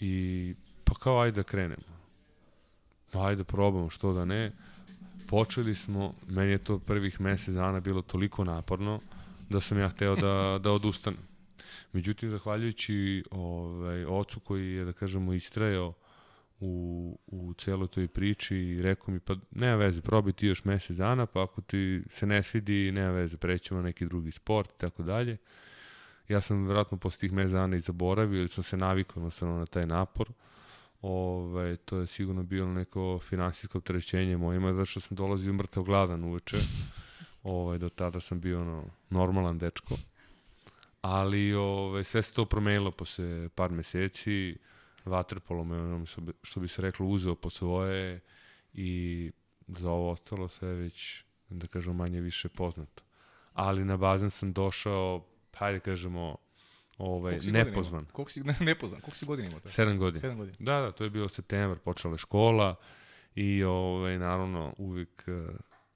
I 0.00 0.54
pa 0.84 0.94
kao 0.94 1.20
ajde 1.20 1.36
da 1.36 1.42
krenemo. 1.42 1.82
Pa 3.10 3.26
ajde 3.26 3.36
da 3.36 3.44
probamo, 3.44 3.90
što 3.90 4.12
da 4.12 4.24
ne. 4.24 4.52
Počeli 5.28 5.74
smo, 5.74 6.14
meni 6.28 6.50
je 6.50 6.58
to 6.58 6.78
prvih 6.78 7.20
mesec 7.20 7.54
dana 7.54 7.80
bilo 7.80 8.02
toliko 8.02 8.44
naporno 8.44 9.00
da 9.48 9.60
sam 9.60 9.78
ja 9.78 9.88
hteo 9.88 10.16
da, 10.16 10.58
da 10.62 10.72
odustanem. 10.72 11.20
Međutim, 11.92 12.30
zahvaljujući 12.30 13.24
ovaj, 13.30 14.04
ocu 14.04 14.40
koji 14.40 14.72
je, 14.72 14.84
da 14.84 14.92
kažemo, 14.92 15.32
istrajao 15.32 15.94
u, 16.64 17.18
u 17.26 17.54
celoj 17.54 17.88
toj 17.88 18.08
priči 18.08 18.56
i 18.56 18.82
rekao 18.82 19.14
mi 19.14 19.20
pa 19.20 19.34
nema 19.50 19.76
veze, 19.76 20.00
probaj 20.02 20.32
ti 20.32 20.46
još 20.46 20.64
mesec 20.64 20.96
dana, 20.96 21.26
pa 21.26 21.42
ako 21.42 21.60
ti 21.60 22.02
se 22.10 22.26
ne 22.26 22.42
svidi, 22.42 22.92
nema 22.92 23.10
veze, 23.10 23.36
prećemo 23.36 23.80
na 23.80 23.86
neki 23.86 24.06
drugi 24.06 24.32
sport 24.32 24.70
i 24.70 24.78
tako 24.78 25.02
dalje. 25.02 25.36
Ja 26.28 26.40
sam 26.40 26.64
vjerojatno 26.64 26.98
posle 26.98 27.20
tih 27.20 27.32
mesec 27.32 27.52
dana 27.52 27.76
i 27.76 27.80
zaboravio 27.80 28.38
ili 28.38 28.48
sam 28.48 28.64
se 28.64 28.76
navikao 28.76 29.20
jednostavno 29.20 29.58
na 29.58 29.66
taj 29.66 29.86
napor. 29.86 30.28
Ove, 31.02 31.60
ovaj, 31.60 31.76
to 31.76 31.98
je 31.98 32.06
sigurno 32.06 32.42
bilo 32.42 32.68
neko 32.72 33.18
finansijsko 33.18 33.78
opterećenje 33.78 34.36
mojima, 34.36 34.72
zato 34.72 34.86
što 34.86 35.00
sam 35.00 35.16
dolazio 35.16 35.52
mrtav 35.52 35.82
gladan 35.82 36.24
uveče. 36.24 36.56
Ovaj, 37.42 37.78
do 37.78 37.88
tada 37.88 38.20
sam 38.20 38.40
bio 38.40 38.60
ono, 38.60 38.84
normalan 39.10 39.58
dečko. 39.58 39.96
Ali 41.00 41.54
ove, 41.54 41.82
ovaj, 41.82 42.04
sve 42.04 42.22
se 42.22 42.34
to 42.34 42.44
promenilo 42.44 42.90
posle 42.90 43.48
par 43.48 43.70
meseci 43.70 44.56
vaterpolo 45.04 45.64
me, 45.64 46.04
što 46.42 46.60
bi 46.60 46.68
se 46.68 46.82
reklo, 46.82 47.06
uzeo 47.06 47.34
po 47.34 47.50
svoje 47.50 48.20
i 48.74 49.30
za 49.68 49.90
ovo 49.90 50.10
ostalo 50.10 50.48
sve 50.48 50.74
već, 50.74 51.24
da 51.48 51.66
kažem, 51.66 51.96
manje 51.96 52.20
više 52.20 52.48
poznato. 52.48 53.02
Ali 53.52 53.84
na 53.84 53.96
bazen 53.96 54.30
sam 54.30 54.52
došao, 54.52 55.26
hajde 55.54 55.80
kažemo, 55.80 56.36
ovaj, 56.98 57.38
nepozvan. 57.40 58.04
Koliko 58.12 58.30
si, 58.30 58.40
ne, 58.44 58.56
nepozvan? 58.60 59.00
Koliko 59.00 59.16
si 59.16 59.26
godina 59.26 59.48
imao? 59.48 59.60
Sedam 59.64 59.98
godina. 59.98 60.20
Sedam 60.20 60.36
godina. 60.36 60.56
Da, 60.60 60.80
da, 60.80 60.92
to 60.92 61.04
je 61.04 61.10
bilo 61.10 61.28
septembar, 61.28 61.78
počela 61.78 62.14
je 62.14 62.18
škola 62.18 62.74
i 63.34 63.64
ovaj, 63.64 64.18
naravno 64.18 64.74
uvijek 64.78 65.24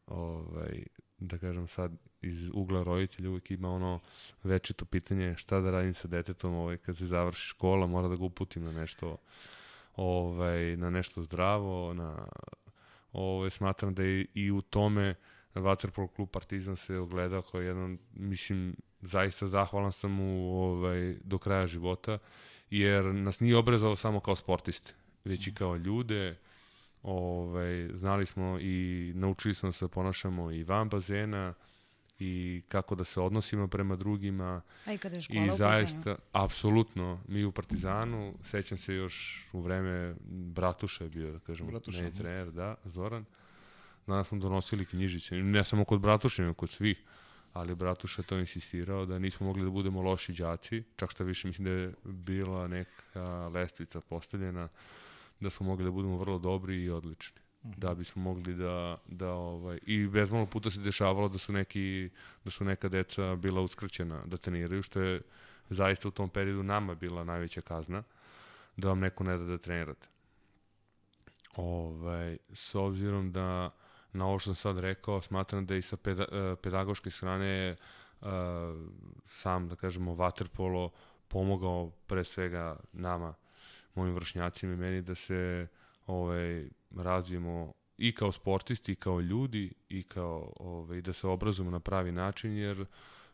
ovaj, 0.06 0.84
da 1.18 1.38
kažem 1.38 1.68
sad 1.68 1.92
iz 2.22 2.50
ugla 2.54 2.82
roditelja 2.82 3.28
uvijek 3.28 3.50
ima 3.50 3.70
ono 3.70 4.00
večito 4.42 4.84
pitanje 4.84 5.34
šta 5.36 5.60
da 5.60 5.70
radim 5.70 5.94
sa 5.94 6.08
detetom 6.08 6.54
ovaj, 6.54 6.76
kad 6.76 6.96
se 6.96 7.06
završi 7.06 7.48
škola, 7.48 7.86
mora 7.86 8.08
da 8.08 8.16
ga 8.16 8.24
uputim 8.24 8.64
na 8.64 8.72
nešto 8.72 9.16
ovaj, 9.96 10.76
na 10.76 10.90
nešto 10.90 11.22
zdravo, 11.22 11.94
na 11.94 12.28
ovaj, 13.12 13.50
smatram 13.50 13.94
da 13.94 14.02
je 14.02 14.26
i 14.34 14.50
u 14.50 14.60
tome 14.62 15.14
Vaterpolo 15.54 16.08
klub 16.08 16.28
Partizan 16.30 16.76
se 16.76 16.98
ogledao 16.98 17.42
kao 17.42 17.60
jedan, 17.60 17.98
mislim, 18.14 18.76
zaista 19.00 19.46
zahvalan 19.46 19.92
sam 19.92 20.10
mu 20.10 20.56
ovaj, 20.62 21.16
do 21.24 21.38
kraja 21.38 21.66
života, 21.66 22.18
jer 22.70 23.04
nas 23.04 23.40
nije 23.40 23.56
obrazovao 23.56 23.96
samo 23.96 24.20
kao 24.20 24.36
sportiste, 24.36 24.92
već 25.24 25.46
i 25.46 25.54
kao 25.54 25.76
ljude, 25.76 26.36
ovaj, 27.06 27.88
znali 27.94 28.26
smo 28.26 28.58
i 28.60 29.12
naučili 29.14 29.54
smo 29.54 29.68
da 29.68 29.72
se 29.72 29.88
ponašamo 29.88 30.50
i 30.50 30.64
van 30.64 30.88
bazena, 30.88 31.54
i 32.18 32.62
kako 32.68 32.94
da 32.94 33.04
se 33.04 33.20
odnosimo 33.20 33.68
prema 33.68 33.96
drugima. 33.96 34.62
A 34.86 34.92
i 34.92 34.98
kada 34.98 35.14
je 35.16 35.20
škola 35.20 35.44
I 35.44 35.48
u 35.48 35.56
zaista, 35.56 35.98
pitanju. 35.98 36.16
apsolutno, 36.32 37.20
mi 37.28 37.44
u 37.44 37.52
Partizanu, 37.52 38.34
sećam 38.42 38.78
se 38.78 38.94
još 38.94 39.46
u 39.52 39.60
vreme 39.60 40.14
Bratuša 40.30 41.04
je 41.04 41.10
bio, 41.10 41.32
da 41.32 41.38
kažemo, 41.38 41.70
Bratuša, 41.70 41.98
meni 41.98 42.08
mhm. 42.08 42.18
trener, 42.18 42.50
da, 42.50 42.74
Zoran. 42.84 43.24
Danas 44.06 44.28
smo 44.28 44.38
donosili 44.38 44.86
knjižice, 44.86 45.34
ne 45.34 45.64
samo 45.64 45.84
kod 45.84 46.00
Bratuša, 46.00 46.42
nego 46.42 46.54
kod 46.54 46.70
svih, 46.70 47.02
ali 47.52 47.74
Bratuša 47.74 48.22
to 48.22 48.38
insistirao 48.38 49.06
da 49.06 49.18
nismo 49.18 49.46
mogli 49.46 49.64
da 49.64 49.70
budemo 49.70 50.02
loši 50.02 50.32
đaci, 50.32 50.82
čak 50.96 51.10
što 51.10 51.24
više 51.24 51.48
mislim 51.48 51.64
da 51.64 51.70
je 51.70 51.92
bila 52.04 52.68
neka 52.68 53.48
lestvica 53.48 54.00
postavljena, 54.00 54.68
da 55.40 55.50
smo 55.50 55.66
mogli 55.66 55.84
da 55.84 55.90
budemo 55.90 56.16
vrlo 56.16 56.38
dobri 56.38 56.82
i 56.82 56.90
odlični 56.90 57.46
da 57.76 57.94
bismo 57.94 58.22
mogli 58.22 58.54
da, 58.54 58.96
da 59.06 59.32
ovaj, 59.32 59.78
i 59.82 60.06
bezmalo 60.06 60.46
puta 60.46 60.70
se 60.70 60.80
dešavalo 60.80 61.28
da 61.28 61.38
su 61.38 61.52
neki, 61.52 62.10
da 62.44 62.50
su 62.50 62.64
neka 62.64 62.88
deca 62.88 63.36
bila 63.36 63.60
uskraćena 63.60 64.22
da 64.26 64.36
treniraju, 64.36 64.82
što 64.82 65.00
je 65.00 65.20
zaista 65.70 66.08
u 66.08 66.10
tom 66.10 66.28
periodu 66.28 66.62
nama 66.62 66.94
bila 66.94 67.24
najveća 67.24 67.60
kazna, 67.60 68.02
da 68.76 68.88
vam 68.88 68.98
neko 68.98 69.24
ne 69.24 69.38
da 69.38 69.44
da 69.44 69.58
trenirate. 69.58 70.08
Ovaj, 71.56 72.38
s 72.54 72.74
obzirom 72.74 73.32
da 73.32 73.70
na 74.12 74.26
ovo 74.26 74.38
što 74.38 74.54
sam 74.54 74.56
sad 74.56 74.78
rekao, 74.78 75.22
smatram 75.22 75.66
da 75.66 75.76
i 75.76 75.82
sa 75.82 75.96
peda, 75.96 76.24
eh, 76.32 76.56
pedagoške 76.62 77.10
strane 77.10 77.76
uh, 78.20 78.28
sam, 79.26 79.68
da 79.68 79.76
kažemo, 79.76 80.14
Waterpolo 80.14 80.90
pomogao 81.28 81.90
pre 82.06 82.24
svega 82.24 82.76
nama, 82.92 83.34
mojim 83.96 84.14
vršnjacima 84.14 84.72
i 84.72 84.76
meni 84.76 85.02
da 85.02 85.14
se 85.14 85.66
ovaj, 86.06 86.68
razvijemo 86.96 87.72
i 87.98 88.14
kao 88.14 88.32
sportisti, 88.32 88.92
i 88.92 88.96
kao 88.96 89.20
ljudi, 89.20 89.72
i 89.88 90.02
kao 90.02 90.52
ovaj, 90.56 91.02
da 91.02 91.12
se 91.12 91.26
obrazujemo 91.26 91.70
na 91.70 91.80
pravi 91.80 92.12
način, 92.12 92.52
jer 92.52 92.86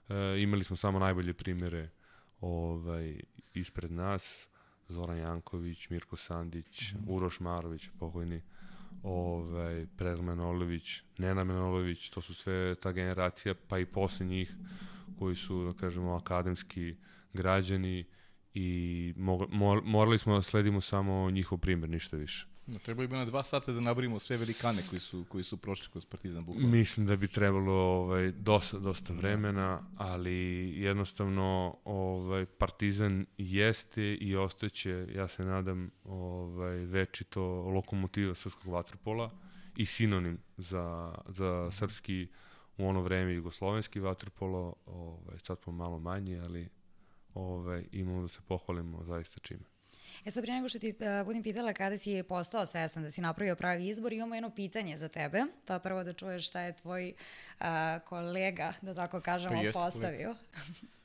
e, 0.09 0.43
imali 0.43 0.65
smo 0.65 0.77
samo 0.77 0.99
najbolje 0.99 1.33
primere 1.33 1.91
ovaj, 2.41 3.21
ispred 3.55 3.93
nas, 3.93 4.49
Zoran 4.89 5.19
Janković, 5.19 5.91
Mirko 5.91 6.17
Sandić, 6.17 6.93
mm 6.93 6.97
-hmm. 6.97 7.05
Uroš 7.09 7.41
Marović, 7.41 7.89
pokojni, 7.99 8.43
ovaj, 9.03 9.87
Predrag 9.97 10.21
Menolović, 10.21 11.03
Nena 11.19 11.45
Menolović, 11.45 12.11
to 12.11 12.21
su 12.21 12.35
sve 12.35 12.75
ta 12.75 12.93
generacija, 12.93 13.55
pa 13.69 13.79
i 13.79 13.87
posle 13.87 14.27
njih, 14.27 14.55
koji 15.19 15.37
su, 15.37 15.65
da 15.65 15.73
kažemo, 15.73 16.15
akademski 16.15 16.97
građani 17.33 18.05
i 18.55 19.15
mo, 19.17 19.47
mor, 19.51 19.83
morali 19.85 20.19
smo 20.19 20.35
da 20.35 20.43
sledimo 20.43 20.81
samo 20.81 21.31
njihov 21.31 21.59
primer, 21.59 21.91
ništa 21.91 22.17
više. 22.17 22.47
No, 22.67 22.79
trebali 22.79 23.09
bi 23.09 23.17
na 23.17 23.25
dva 23.25 23.43
sata 23.43 23.73
da 23.73 23.81
nabrimo 23.81 24.19
sve 24.19 24.37
velikane 24.37 24.83
koji 24.91 25.01
su, 25.01 25.25
koji 25.29 25.45
su 25.45 25.57
prošli 25.57 25.89
kroz 25.93 26.05
Partizan 26.05 26.45
bukvalno. 26.45 26.69
Mislim 26.69 27.07
da 27.07 27.17
bi 27.17 27.29
trebalo 27.29 27.73
ovaj, 27.73 28.33
dosta, 28.33 28.79
dosta 28.79 29.13
vremena, 29.13 29.83
ali 29.97 30.35
jednostavno 30.77 31.77
ovaj, 31.85 32.47
Partizan 32.47 33.27
jeste 33.39 34.15
i 34.15 34.37
ostaće, 34.37 35.07
ja 35.15 35.29
se 35.29 35.45
nadam, 35.45 35.91
ovaj, 36.05 36.77
večito 36.77 37.43
lokomotiva 37.63 38.35
srpskog 38.35 38.73
vaterpola 38.73 39.31
i 39.77 39.87
sinonim 39.87 40.39
za, 40.57 41.15
za 41.29 41.71
srpski 41.73 42.29
u 42.79 42.87
ono 42.87 43.01
vreme 43.03 43.33
jugoslovenski 43.33 44.01
vaterpolo, 44.01 44.75
ovaj, 44.87 45.39
sad 45.39 45.61
smo 45.63 45.73
malo 45.73 45.99
manji, 45.99 46.39
ali 46.39 46.69
ovaj, 47.35 47.85
imamo 47.93 48.23
da 48.23 48.29
se 48.29 48.41
pohvalimo 48.49 49.05
zaista 49.05 49.41
čime. 49.41 49.73
E 50.25 50.31
sad, 50.31 50.43
prije 50.43 50.57
nego 50.57 50.69
što 50.69 50.79
ti 50.79 50.95
uh, 51.01 51.27
budem 51.27 51.43
pitala 51.43 51.73
kada 51.73 51.99
si 51.99 52.23
postao 52.23 52.67
svestan 52.67 53.03
da 53.03 53.11
si 53.11 53.21
napravio 53.21 53.57
pravi 53.57 53.89
izbor, 53.89 54.13
imamo 54.13 54.35
jedno 54.35 54.51
pitanje 54.51 54.97
za 54.97 55.09
tebe, 55.09 55.45
pa 55.67 55.79
prvo 55.79 56.05
da 56.05 56.13
čuješ 56.13 56.49
šta 56.49 56.61
je 56.61 56.77
tvoj 56.77 57.13
uh, 57.61 57.67
kolega, 58.05 58.73
da 58.83 58.95
tako 58.95 59.21
kažemo, 59.21 59.63
Pa 59.73 59.81
postavio. 59.81 60.35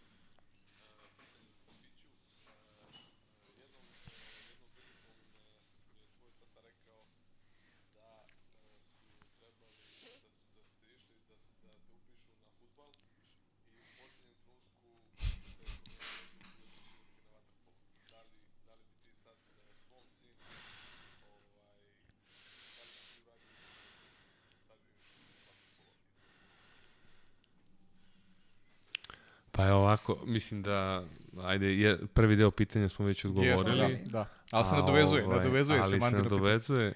Pa 29.58 29.64
je 29.66 29.74
ovako, 29.74 30.18
mislim 30.26 30.62
da, 30.62 31.04
ajde, 31.44 31.78
je, 31.78 32.08
prvi 32.14 32.36
deo 32.36 32.52
pitanja 32.52 32.90
smo 32.90 33.06
već 33.06 33.26
odgovorili. 33.26 33.80
Jeste, 33.80 34.04
da, 34.06 34.12
da. 34.12 34.28
Ali 34.52 34.66
se 34.66 34.76
nadovezuje, 34.76 35.26
ovaj, 35.26 35.38
nadovezuje 35.38 35.80
ali 35.80 35.86
se 35.86 35.90
se 35.90 35.98
Mandira 35.98 36.24
nadovezuje. 36.24 36.94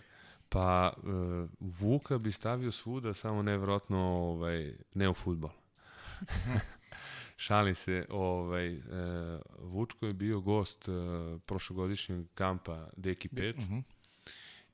Pa, 0.49 0.93
uh, 0.97 1.49
Vuka 1.59 2.17
bi 2.17 2.31
stavio 2.31 2.71
svuda, 2.71 3.13
samo 3.13 3.41
nevjerojatno 3.41 3.99
ovaj, 3.99 4.73
ne 4.93 5.09
u 5.09 5.13
futbol. 5.13 5.49
Šalim 7.45 7.75
se, 7.75 8.05
ovaj, 8.09 8.75
uh, 8.75 8.81
Vučko 9.59 10.05
je 10.05 10.13
bio 10.13 10.39
gost 10.39 10.87
uh, 10.87 10.95
prošlogodišnjeg 11.45 12.25
kampa 12.33 12.87
Deki 12.97 13.29
5 13.29 13.57
Uh 13.57 13.63
-huh. 13.63 13.83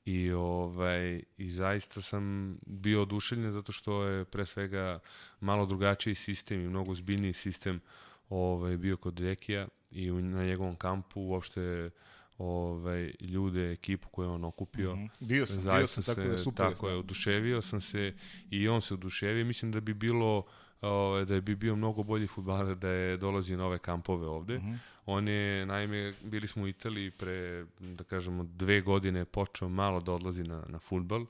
I 0.08 0.32
ovaj 0.32 1.22
i 1.38 1.50
zaista 1.50 2.02
sam 2.02 2.56
bio 2.66 3.02
oduševljen 3.02 3.52
zato 3.52 3.72
što 3.72 4.04
je 4.04 4.24
pre 4.24 4.46
svega 4.46 4.98
malo 5.40 5.66
drugačiji 5.66 6.14
sistem 6.14 6.60
i 6.60 6.68
mnogo 6.68 6.94
zbiljniji 6.94 7.32
sistem 7.32 7.80
ovaj 8.28 8.76
bio 8.76 8.96
kod 8.96 9.14
Dekija 9.14 9.68
i 9.90 10.10
u, 10.10 10.22
na 10.22 10.44
njegovom 10.44 10.76
kampu 10.76 11.20
uopšte 11.20 11.90
ovaj 12.38 13.12
ljude 13.20 13.72
ekipu 13.72 14.08
koju 14.08 14.26
je 14.26 14.30
on 14.30 14.44
okupio 14.44 14.96
Mhm. 14.96 15.06
Bio 15.20 15.46
sam, 15.46 15.56
bio 15.56 15.64
zaista 15.64 16.02
sam, 16.02 16.14
tako 16.14 16.26
se, 16.26 16.28
da 16.28 16.38
super. 16.38 16.72
tako 16.72 16.88
je 16.88 16.96
oduševio 16.96 17.62
sam 17.62 17.80
se 17.80 18.14
i 18.50 18.68
on 18.68 18.80
se 18.80 18.94
oduševio 18.94 19.44
mislim 19.44 19.72
da 19.72 19.80
bi 19.80 19.94
bilo 19.94 20.46
ovaj 20.80 21.24
da 21.24 21.40
bi 21.40 21.56
bio 21.56 21.76
mnogo 21.76 22.02
bolji 22.02 22.26
fudbaler 22.26 22.76
da 22.76 22.88
je 22.88 23.16
dolazio 23.16 23.56
na 23.56 23.66
ove 23.66 23.78
kampove 23.78 24.26
ovde 24.26 24.58
Mhm. 24.58 24.74
On 25.10 25.28
je, 25.28 25.66
naime, 25.66 26.14
bili 26.22 26.48
smo 26.48 26.62
u 26.62 26.68
Italiji 26.68 27.10
pre, 27.10 27.64
da 27.80 28.04
kažemo, 28.04 28.44
dve 28.44 28.80
godine 28.80 29.24
počeo 29.24 29.68
malo 29.68 30.00
da 30.00 30.12
odlazi 30.12 30.42
na, 30.42 30.62
na 30.68 30.78
futbal 30.78 31.26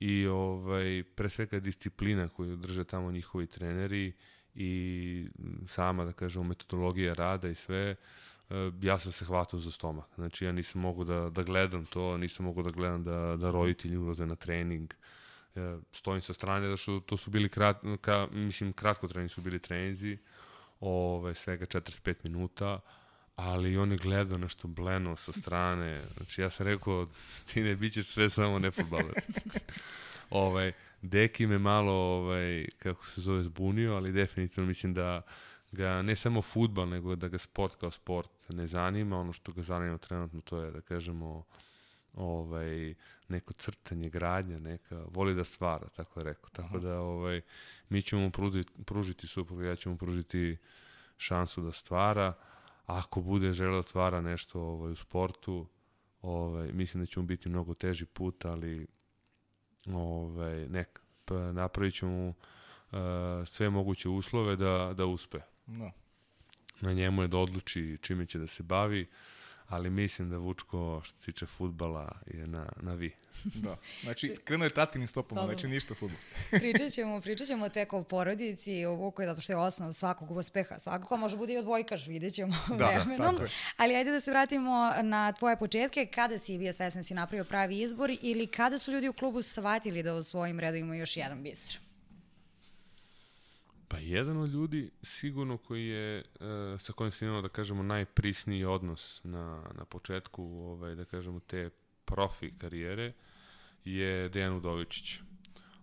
i 0.00 0.26
ovaj, 0.26 1.02
pre 1.14 1.28
svega 1.28 1.60
disciplina 1.60 2.28
koju 2.28 2.56
drže 2.56 2.84
tamo 2.84 3.10
njihovi 3.10 3.46
treneri 3.46 4.12
i 4.54 5.28
sama, 5.66 6.04
da 6.04 6.12
kažemo, 6.12 6.44
metodologija 6.44 7.14
rada 7.14 7.48
i 7.48 7.54
sve, 7.54 7.96
eh, 8.50 8.72
ja 8.82 8.98
sam 8.98 9.12
se 9.12 9.24
hvatao 9.24 9.60
za 9.60 9.70
stomak. 9.70 10.08
Znači, 10.14 10.44
ja 10.44 10.52
nisam 10.52 10.80
mogu 10.80 11.04
da, 11.04 11.30
da 11.30 11.42
gledam 11.42 11.84
to, 11.86 12.16
nisam 12.16 12.46
mogu 12.46 12.62
da 12.62 12.70
gledam 12.70 13.04
da, 13.04 13.36
da 13.36 13.50
roditelji 13.50 13.96
ulaze 13.96 14.26
na 14.26 14.34
trening, 14.34 14.94
Ja 14.94 14.96
stojim 15.92 16.22
sa 16.22 16.32
strane, 16.32 16.68
da 16.68 16.76
što 16.76 17.00
to 17.00 17.16
su 17.16 17.30
bili 17.30 17.48
krat, 17.48 17.76
ka, 18.00 18.28
mislim, 18.32 18.72
kratkotrajni 18.72 19.28
su 19.28 19.40
bili 19.40 19.58
treninzi, 19.58 20.18
ove, 20.80 21.34
svega 21.34 21.66
45 21.66 22.14
minuta, 22.24 22.80
ali 23.36 23.76
on 23.76 23.92
je 23.92 23.98
gledao 23.98 24.38
nešto 24.38 24.68
bleno 24.68 25.16
sa 25.16 25.32
strane. 25.32 26.02
Znači, 26.16 26.40
ja 26.40 26.50
sam 26.50 26.66
rekao, 26.66 27.06
ti 27.52 27.62
ne 27.62 27.76
bit 27.76 27.92
ćeš 27.92 28.06
sve 28.06 28.30
samo 28.30 28.58
ne 28.58 28.70
futbaler. 28.70 29.14
ovaj, 30.30 30.72
Deki 31.02 31.46
me 31.46 31.58
malo, 31.58 31.92
ovaj, 31.92 32.66
kako 32.78 33.06
se 33.06 33.20
zove, 33.20 33.42
zbunio, 33.42 33.94
ali 33.94 34.12
definitivno 34.12 34.68
mislim 34.68 34.94
da 34.94 35.22
ga 35.72 36.02
ne 36.02 36.16
samo 36.16 36.42
futbal, 36.42 36.88
nego 36.88 37.16
da 37.16 37.28
ga 37.28 37.38
sport 37.38 37.74
kao 37.74 37.90
sport 37.90 38.30
ne 38.48 38.66
zanima. 38.66 39.20
Ono 39.20 39.32
što 39.32 39.52
ga 39.52 39.62
zanima 39.62 39.98
trenutno 39.98 40.40
to 40.40 40.60
je, 40.60 40.70
da 40.70 40.80
kažemo, 40.80 41.44
ovaj, 42.16 42.94
neko 43.28 43.52
crtanje, 43.52 44.10
gradnja, 44.10 44.58
neka, 44.58 45.04
voli 45.10 45.34
da 45.34 45.44
stvara, 45.44 45.88
tako 45.88 46.20
je 46.20 46.24
rekao. 46.24 46.50
Tako 46.50 46.78
da, 46.78 47.00
ovaj, 47.00 47.40
mi 47.88 48.02
ćemo 48.02 48.22
mu 48.22 48.30
pružiti, 48.30 48.72
pružiti 48.84 49.26
suprugu, 49.26 49.62
ja 49.62 49.76
ću 49.76 49.90
mu 49.90 49.96
pružiti 49.96 50.56
šansu 51.16 51.62
da 51.62 51.72
stvara. 51.72 52.32
Ako 52.86 53.20
bude 53.20 53.52
želeo 53.52 53.76
da 53.76 53.82
stvara 53.82 54.20
nešto 54.20 54.60
ovaj, 54.60 54.92
u 54.92 54.96
sportu, 54.96 55.66
ovaj, 56.22 56.72
mislim 56.72 57.02
da 57.02 57.06
će 57.06 57.20
mu 57.20 57.26
biti 57.26 57.48
mnogo 57.48 57.74
teži 57.74 58.06
put, 58.06 58.44
ali 58.44 58.86
ovaj, 59.92 60.68
neka. 60.68 61.02
Pa 61.24 61.52
napravit 61.52 61.94
ćemo 61.94 62.28
uh, 62.28 62.34
sve 63.46 63.70
moguće 63.70 64.08
uslove 64.08 64.56
da, 64.56 64.94
da 64.96 65.06
uspe. 65.06 65.38
Da. 65.66 65.90
Na 66.80 66.92
njemu 66.92 67.22
je 67.22 67.28
da 67.28 67.38
odluči 67.38 67.98
čime 68.02 68.26
će 68.26 68.38
da 68.38 68.46
se 68.46 68.62
bavi, 68.62 69.06
ali 69.68 69.90
mislim 69.90 70.30
da 70.30 70.36
Vučko 70.38 71.00
što 71.04 71.18
se 71.18 71.24
tiče 71.26 71.46
futbala 71.46 72.12
je 72.26 72.46
na, 72.46 72.68
na 72.76 72.94
vi. 72.94 73.12
Da. 73.54 73.76
Znači, 74.02 74.36
krenuo 74.44 74.64
je 74.66 74.70
tatinim 74.70 75.08
stopama, 75.08 75.40
Stopama. 75.40 75.52
znači 75.52 75.68
ništa 75.68 75.94
futbol. 75.94 76.18
pričat 76.60 76.92
ćemo, 76.92 77.20
pričat 77.20 77.46
ćemo 77.46 77.68
tek 77.68 77.92
o 77.92 78.02
porodici 78.02 78.72
i 78.72 78.86
o 78.86 78.94
Vuku, 78.94 79.22
zato 79.24 79.40
što 79.40 79.52
je 79.52 79.56
osnov 79.56 79.92
svakog 79.92 80.30
uspeha. 80.30 80.78
Svakako 80.78 81.16
može 81.16 81.36
bude 81.36 81.52
i 81.54 81.58
odbojkaš, 81.58 82.06
vidjet 82.06 82.34
ćemo 82.34 82.54
Da, 82.78 82.86
vremenom. 82.88 83.30
tako 83.30 83.42
je. 83.42 83.48
Ali 83.76 83.96
ajde 83.96 84.10
da 84.10 84.20
se 84.20 84.30
vratimo 84.30 84.92
na 85.02 85.32
tvoje 85.32 85.56
početke. 85.56 86.06
Kada 86.06 86.38
si 86.38 86.58
bio 86.58 86.72
svestan 86.72 87.00
da 87.00 87.04
si 87.04 87.14
napravio 87.14 87.44
pravi 87.44 87.80
izbor 87.80 88.10
ili 88.22 88.46
kada 88.46 88.78
su 88.78 88.92
ljudi 88.92 89.08
u 89.08 89.12
klubu 89.12 89.42
shvatili 89.42 90.02
da 90.02 90.14
u 90.14 90.22
svojim 90.22 90.60
redovima 90.60 90.96
još 90.96 91.16
jedan 91.16 91.42
biser? 91.42 91.78
Pa 93.88 93.98
jedan 93.98 94.36
od 94.36 94.50
ljudi 94.50 94.90
sigurno 95.02 95.56
koji 95.56 95.86
je, 95.86 96.18
e, 96.18 96.24
sa 96.78 96.92
kojim 96.92 97.10
sam 97.10 97.28
imao, 97.28 97.42
da 97.42 97.48
kažemo, 97.48 97.82
najprisniji 97.82 98.64
odnos 98.64 99.20
na, 99.24 99.62
na 99.78 99.84
početku, 99.84 100.42
ovaj, 100.44 100.94
da 100.94 101.04
kažemo, 101.04 101.40
te 101.40 101.70
profi 102.04 102.50
karijere, 102.58 103.12
je 103.84 104.28
Dejan 104.28 104.56
Udovičić. 104.56 105.20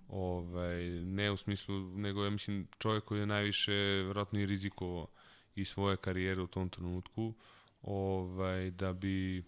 Ovaj, 0.07 0.83
ne 0.89 1.31
u 1.31 1.37
smislu, 1.37 1.79
nego 1.97 2.23
je, 2.23 2.31
mislim, 2.31 2.67
čovjek 2.79 3.03
koji 3.03 3.19
je 3.19 3.25
najviše 3.25 3.73
vjerojatno 3.73 4.39
i 4.39 4.45
rizikovao 4.45 5.07
i 5.55 5.65
svoje 5.65 5.97
karijere 5.97 6.41
u 6.41 6.47
tom 6.47 6.69
trenutku, 6.69 7.33
ovaj, 7.81 8.71
da 8.71 8.93
bi 8.93 9.43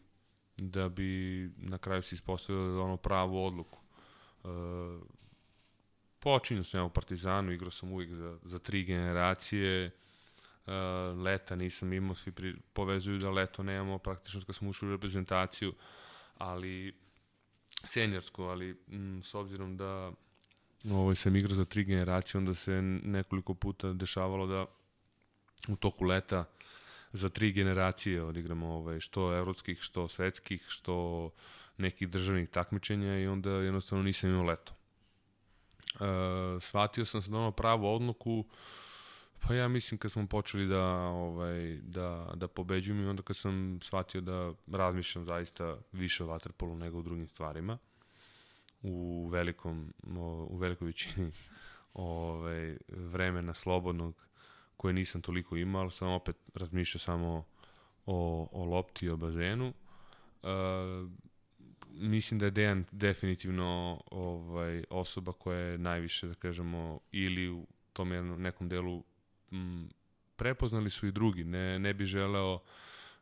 da 0.57 0.89
bi 0.89 1.51
na 1.57 1.77
kraju 1.77 2.01
se 2.01 2.15
ispostavilo 2.15 2.75
da 2.75 2.81
ono 2.81 2.97
pravu 2.97 3.45
odluku. 3.45 3.79
E, 4.43 4.47
počinju 6.25 6.63
sam 6.63 6.79
ja 6.79 6.83
u 6.83 6.89
Partizanu, 6.89 7.51
igrao 7.51 7.71
sam 7.71 7.91
uvijek 7.91 8.13
za, 8.13 8.37
za 8.43 8.59
tri 8.59 8.83
generacije, 8.83 9.91
uh, 10.65 10.73
leta 11.23 11.55
nisam 11.55 11.93
imao, 11.93 12.15
svi 12.15 12.31
pri, 12.31 12.55
povezuju 12.73 13.19
da 13.19 13.29
leto 13.29 13.63
nemamo, 13.63 13.97
praktično 13.97 14.41
kad 14.45 14.55
smo 14.55 14.69
ušli 14.69 14.87
u 14.87 14.91
reprezentaciju, 14.91 15.73
ali 16.37 16.95
seniorsku, 17.83 18.43
ali 18.43 18.77
m, 18.91 19.21
s 19.23 19.35
obzirom 19.35 19.77
da 19.77 20.11
ovaj, 20.91 21.15
sam 21.15 21.35
igrao 21.35 21.55
za 21.55 21.65
tri 21.65 21.83
generacije, 21.83 22.39
onda 22.39 22.53
se 22.53 22.81
nekoliko 22.81 23.53
puta 23.53 23.93
dešavalo 23.93 24.47
da 24.47 24.65
u 25.67 25.75
toku 25.75 26.05
leta 26.05 26.45
za 27.13 27.29
tri 27.29 27.51
generacije 27.51 28.23
odigramo 28.23 28.67
ovaj, 28.67 28.99
što 28.99 29.37
evropskih, 29.37 29.81
što 29.81 30.07
svetskih, 30.07 30.65
što 30.67 31.29
nekih 31.77 32.09
državnih 32.09 32.49
takmičenja 32.49 33.19
i 33.19 33.27
onda 33.27 33.49
jednostavno 33.49 34.03
nisam 34.03 34.29
imao 34.29 34.43
leto. 34.43 34.74
Uh, 35.99 36.61
shvatio 36.61 37.05
sam 37.05 37.21
se 37.21 37.31
da 37.31 37.37
ono 37.37 37.51
pravu 37.51 37.95
odluku 37.95 38.45
pa 39.39 39.53
ja 39.53 39.67
mislim 39.67 39.97
kad 39.97 40.11
smo 40.11 40.27
počeli 40.27 40.67
da 40.67 40.83
ovaj 40.97 41.77
da 41.81 42.31
da 42.35 42.47
pobeđujemo 42.47 43.03
i 43.03 43.07
onda 43.07 43.23
kad 43.23 43.37
sam 43.37 43.79
shvatio 43.81 44.21
da 44.21 44.53
razmišljam 44.67 45.25
zaista 45.25 45.77
više 45.91 46.23
o 46.23 46.27
vaterpolu 46.27 46.75
nego 46.75 46.99
o 46.99 47.01
drugim 47.01 47.27
stvarima 47.27 47.77
u 48.81 49.27
velikom 49.27 49.93
u 50.49 50.57
velikoj 50.57 50.85
većini 50.85 51.31
ovaj 51.93 52.77
vremena 52.89 53.53
slobodnog 53.53 54.25
koje 54.77 54.93
nisam 54.93 55.21
toliko 55.21 55.57
imao, 55.57 55.81
ali 55.81 55.91
sam 55.91 56.07
opet 56.07 56.35
razmišljao 56.53 56.99
samo 56.99 57.45
o, 58.05 58.49
o 58.51 58.65
lopti 58.65 59.05
i 59.05 59.09
o 59.09 59.17
bazenu. 59.17 59.73
Uh, 60.43 60.49
mislim 61.95 62.39
da 62.39 62.45
je 62.45 62.51
Dejan 62.51 62.85
definitivno 62.91 64.01
ovaj 64.11 64.83
osoba 64.89 65.31
koja 65.31 65.59
je 65.59 65.77
najviše 65.77 66.27
da 66.27 66.33
kažemo 66.33 66.99
ili 67.11 67.49
u 67.49 67.67
tom 67.93 68.11
jednom 68.11 68.41
nekom 68.41 68.69
delu 68.69 69.03
m, 69.51 69.89
prepoznali 70.35 70.89
su 70.89 71.07
i 71.07 71.11
drugi. 71.11 71.43
Ne 71.43 71.79
ne 71.79 71.93
bi 71.93 72.05
želeo 72.05 72.59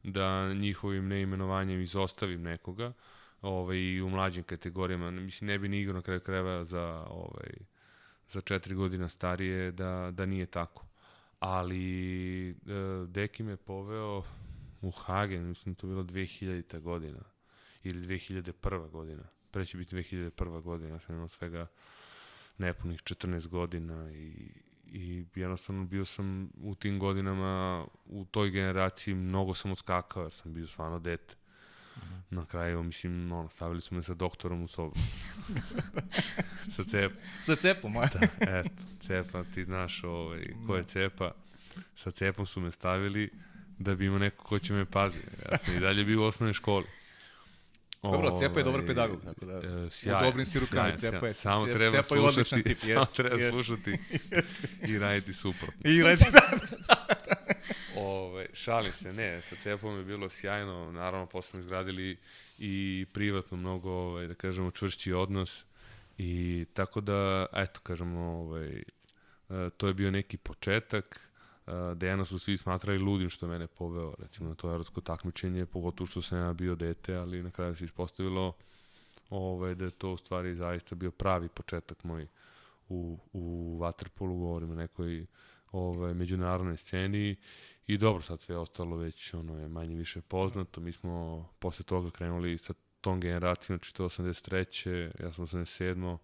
da 0.03 0.53
njihovim 0.53 1.07
neimenovanjem 1.07 1.81
izostavim 1.81 2.41
nekoga 2.41 2.93
ovaj 3.41 3.77
i 3.77 4.01
u 4.01 4.09
mlađim 4.09 4.43
kategorijama. 4.43 5.11
Mislim 5.11 5.47
ne 5.47 5.59
bi 5.59 5.69
ni 5.69 5.79
igrao 5.79 5.95
na 5.95 6.01
kraju 6.01 6.19
krajeva 6.19 6.65
za 6.65 7.05
ovaj 7.09 7.51
za 8.27 8.41
četiri 8.41 8.75
godina 8.75 9.09
starije 9.09 9.71
da 9.71 10.11
da 10.11 10.25
nije 10.25 10.45
tako. 10.45 10.85
Ali 11.39 12.49
e, 12.49 12.53
Deki 13.07 13.43
me 13.43 13.57
poveo 13.57 14.23
u 14.81 14.91
Hagen 14.91 15.47
mislim 15.47 15.75
to 15.75 15.87
bilo 15.87 16.03
2000. 16.03 16.79
godina 16.79 17.32
ili 17.83 18.07
2001. 18.07 18.89
godina. 18.89 19.23
Pre 19.51 19.65
će 19.65 19.77
biti 19.77 19.95
2001. 19.95 20.61
godina, 20.61 20.89
ja 20.89 20.99
sam 20.99 21.15
imao 21.15 21.27
svega 21.27 21.67
nepunih 22.57 22.99
14 22.99 23.47
godina 23.47 24.11
i, 24.11 24.51
i 24.85 25.25
jednostavno 25.35 25.85
bio 25.85 26.05
sam 26.05 26.49
u 26.57 26.75
tim 26.75 26.99
godinama, 26.99 27.85
u 28.05 28.25
toj 28.25 28.49
generaciji 28.49 29.15
mnogo 29.15 29.53
sam 29.53 29.71
odskakao 29.71 30.23
jer 30.23 30.33
sam 30.33 30.53
bio 30.53 30.67
stvarno 30.67 30.99
dete. 30.99 31.35
Na 32.29 32.45
kraju, 32.45 32.83
mislim, 32.83 33.31
ono, 33.31 33.49
stavili 33.49 33.81
su 33.81 33.95
me 33.95 34.03
sa 34.03 34.13
doktorom 34.13 34.63
u 34.63 34.67
sobu. 34.67 34.95
sa 36.75 36.83
cepom. 36.83 37.17
Sa 37.45 37.55
cepom, 37.55 37.97
a? 37.97 38.05
Da, 38.05 38.27
eto, 38.59 38.69
cepa, 38.99 39.43
ti 39.43 39.65
znaš 39.65 40.03
ovaj, 40.03 40.53
ko 40.67 40.75
je 40.75 40.83
cepa. 40.83 41.31
Sa 41.95 42.11
cepom 42.11 42.45
su 42.45 42.61
me 42.61 42.71
stavili 42.71 43.29
da 43.77 43.95
bi 43.95 44.05
imao 44.05 44.19
neko 44.19 44.43
ko 44.43 44.59
će 44.59 44.73
me 44.73 44.85
paziti. 44.85 45.27
Ja 45.51 45.57
sam 45.57 45.75
i 45.75 45.79
dalje 45.79 46.03
bio 46.03 46.21
u 46.21 46.25
osnovnoj 46.25 46.53
školi. 46.53 46.85
Dobro, 48.03 48.37
Cepa 48.39 48.59
je 48.59 48.63
dobar 48.63 48.79
Ovaj, 48.79 48.87
pedagog, 48.87 49.23
tako 49.23 49.45
da. 49.45 49.53
e, 49.53 49.85
u 49.85 49.89
sjajan, 49.89 50.23
dobrim 50.23 50.45
si 50.45 50.59
rukama, 50.59 50.97
sjajan, 50.97 50.97
Cepa 50.97 51.27
je. 51.27 51.33
Samo 51.33 51.65
Cepa 51.65 51.77
treba 51.77 51.97
je 51.97 51.99
odličan 52.09 52.33
slušati, 52.45 52.63
tip, 52.63 52.79
samo 52.79 53.05
treba 53.05 53.35
jest. 53.35 53.53
slušati 53.53 53.97
i 54.91 54.99
raditi 54.99 55.33
suprotno. 55.33 55.91
I 55.91 56.03
radi 56.03 56.25
da. 56.31 56.41
Ove, 57.95 58.47
šalim 58.53 58.91
se, 58.91 59.13
ne, 59.13 59.41
sa 59.41 59.55
Cepom 59.55 59.97
je 59.97 60.03
bilo 60.03 60.29
sjajno, 60.29 60.91
naravno 60.91 61.25
posle 61.25 61.49
smo 61.49 61.59
izgradili 61.59 62.17
i 62.57 63.05
privatno 63.13 63.57
mnogo, 63.57 63.91
ovaj, 63.91 64.27
da 64.27 64.33
kažemo, 64.33 64.71
čvršći 64.71 65.13
odnos 65.13 65.65
i 66.17 66.65
tako 66.73 67.01
da, 67.01 67.45
eto, 67.53 67.79
kažemo, 67.83 68.19
ovaj, 68.19 68.83
e, 69.49 69.69
to 69.77 69.87
je 69.87 69.93
bio 69.93 70.11
neki 70.11 70.37
početak, 70.37 71.19
e, 71.19 71.32
Dejana 71.95 72.25
su 72.25 72.39
svi 72.39 72.57
smatrali 72.57 72.99
ludim 72.99 73.29
što 73.29 73.45
je 73.45 73.49
mene 73.49 73.67
poveo, 73.67 74.13
recimo, 74.19 74.49
na 74.49 74.55
to 74.55 74.69
evropsko 74.69 75.01
takmičenje, 75.01 75.65
pogotovo 75.65 76.07
što 76.07 76.21
sam 76.21 76.37
ja 76.37 76.53
bio 76.53 76.75
dete, 76.75 77.15
ali 77.15 77.43
na 77.43 77.51
kraju 77.51 77.75
se 77.75 77.85
ispostavilo 77.85 78.53
ovaj, 79.29 79.75
da 79.75 79.85
je 79.85 79.91
to 79.91 80.13
u 80.13 80.17
stvari 80.17 80.55
zaista 80.55 80.95
bio 80.95 81.11
pravi 81.11 81.49
početak 81.49 82.03
moj 82.03 82.27
u, 82.89 83.17
u 83.33 83.77
Waterpolu, 83.81 84.39
govorim 84.39 84.71
o 84.71 84.75
nekoj 84.75 85.25
ovaj, 85.71 86.13
međunarodnoj 86.13 86.77
sceni 86.77 87.35
i 87.87 87.97
dobro, 87.97 88.21
sad 88.21 88.41
sve 88.41 88.57
ostalo 88.57 88.97
već 88.97 89.33
ono 89.33 89.59
je 89.59 89.67
manje 89.67 89.95
više 89.95 90.21
poznato. 90.21 90.81
Mi 90.81 90.91
smo 90.91 91.45
posle 91.59 91.85
toga 91.85 92.11
krenuli 92.11 92.57
sa 92.57 92.73
tom 93.01 93.19
generacijom, 93.19 93.77
znači 93.77 93.93
to 93.93 94.05
83. 94.05 95.23
Ja 95.23 95.33
sam 95.33 95.45
87. 95.45 96.17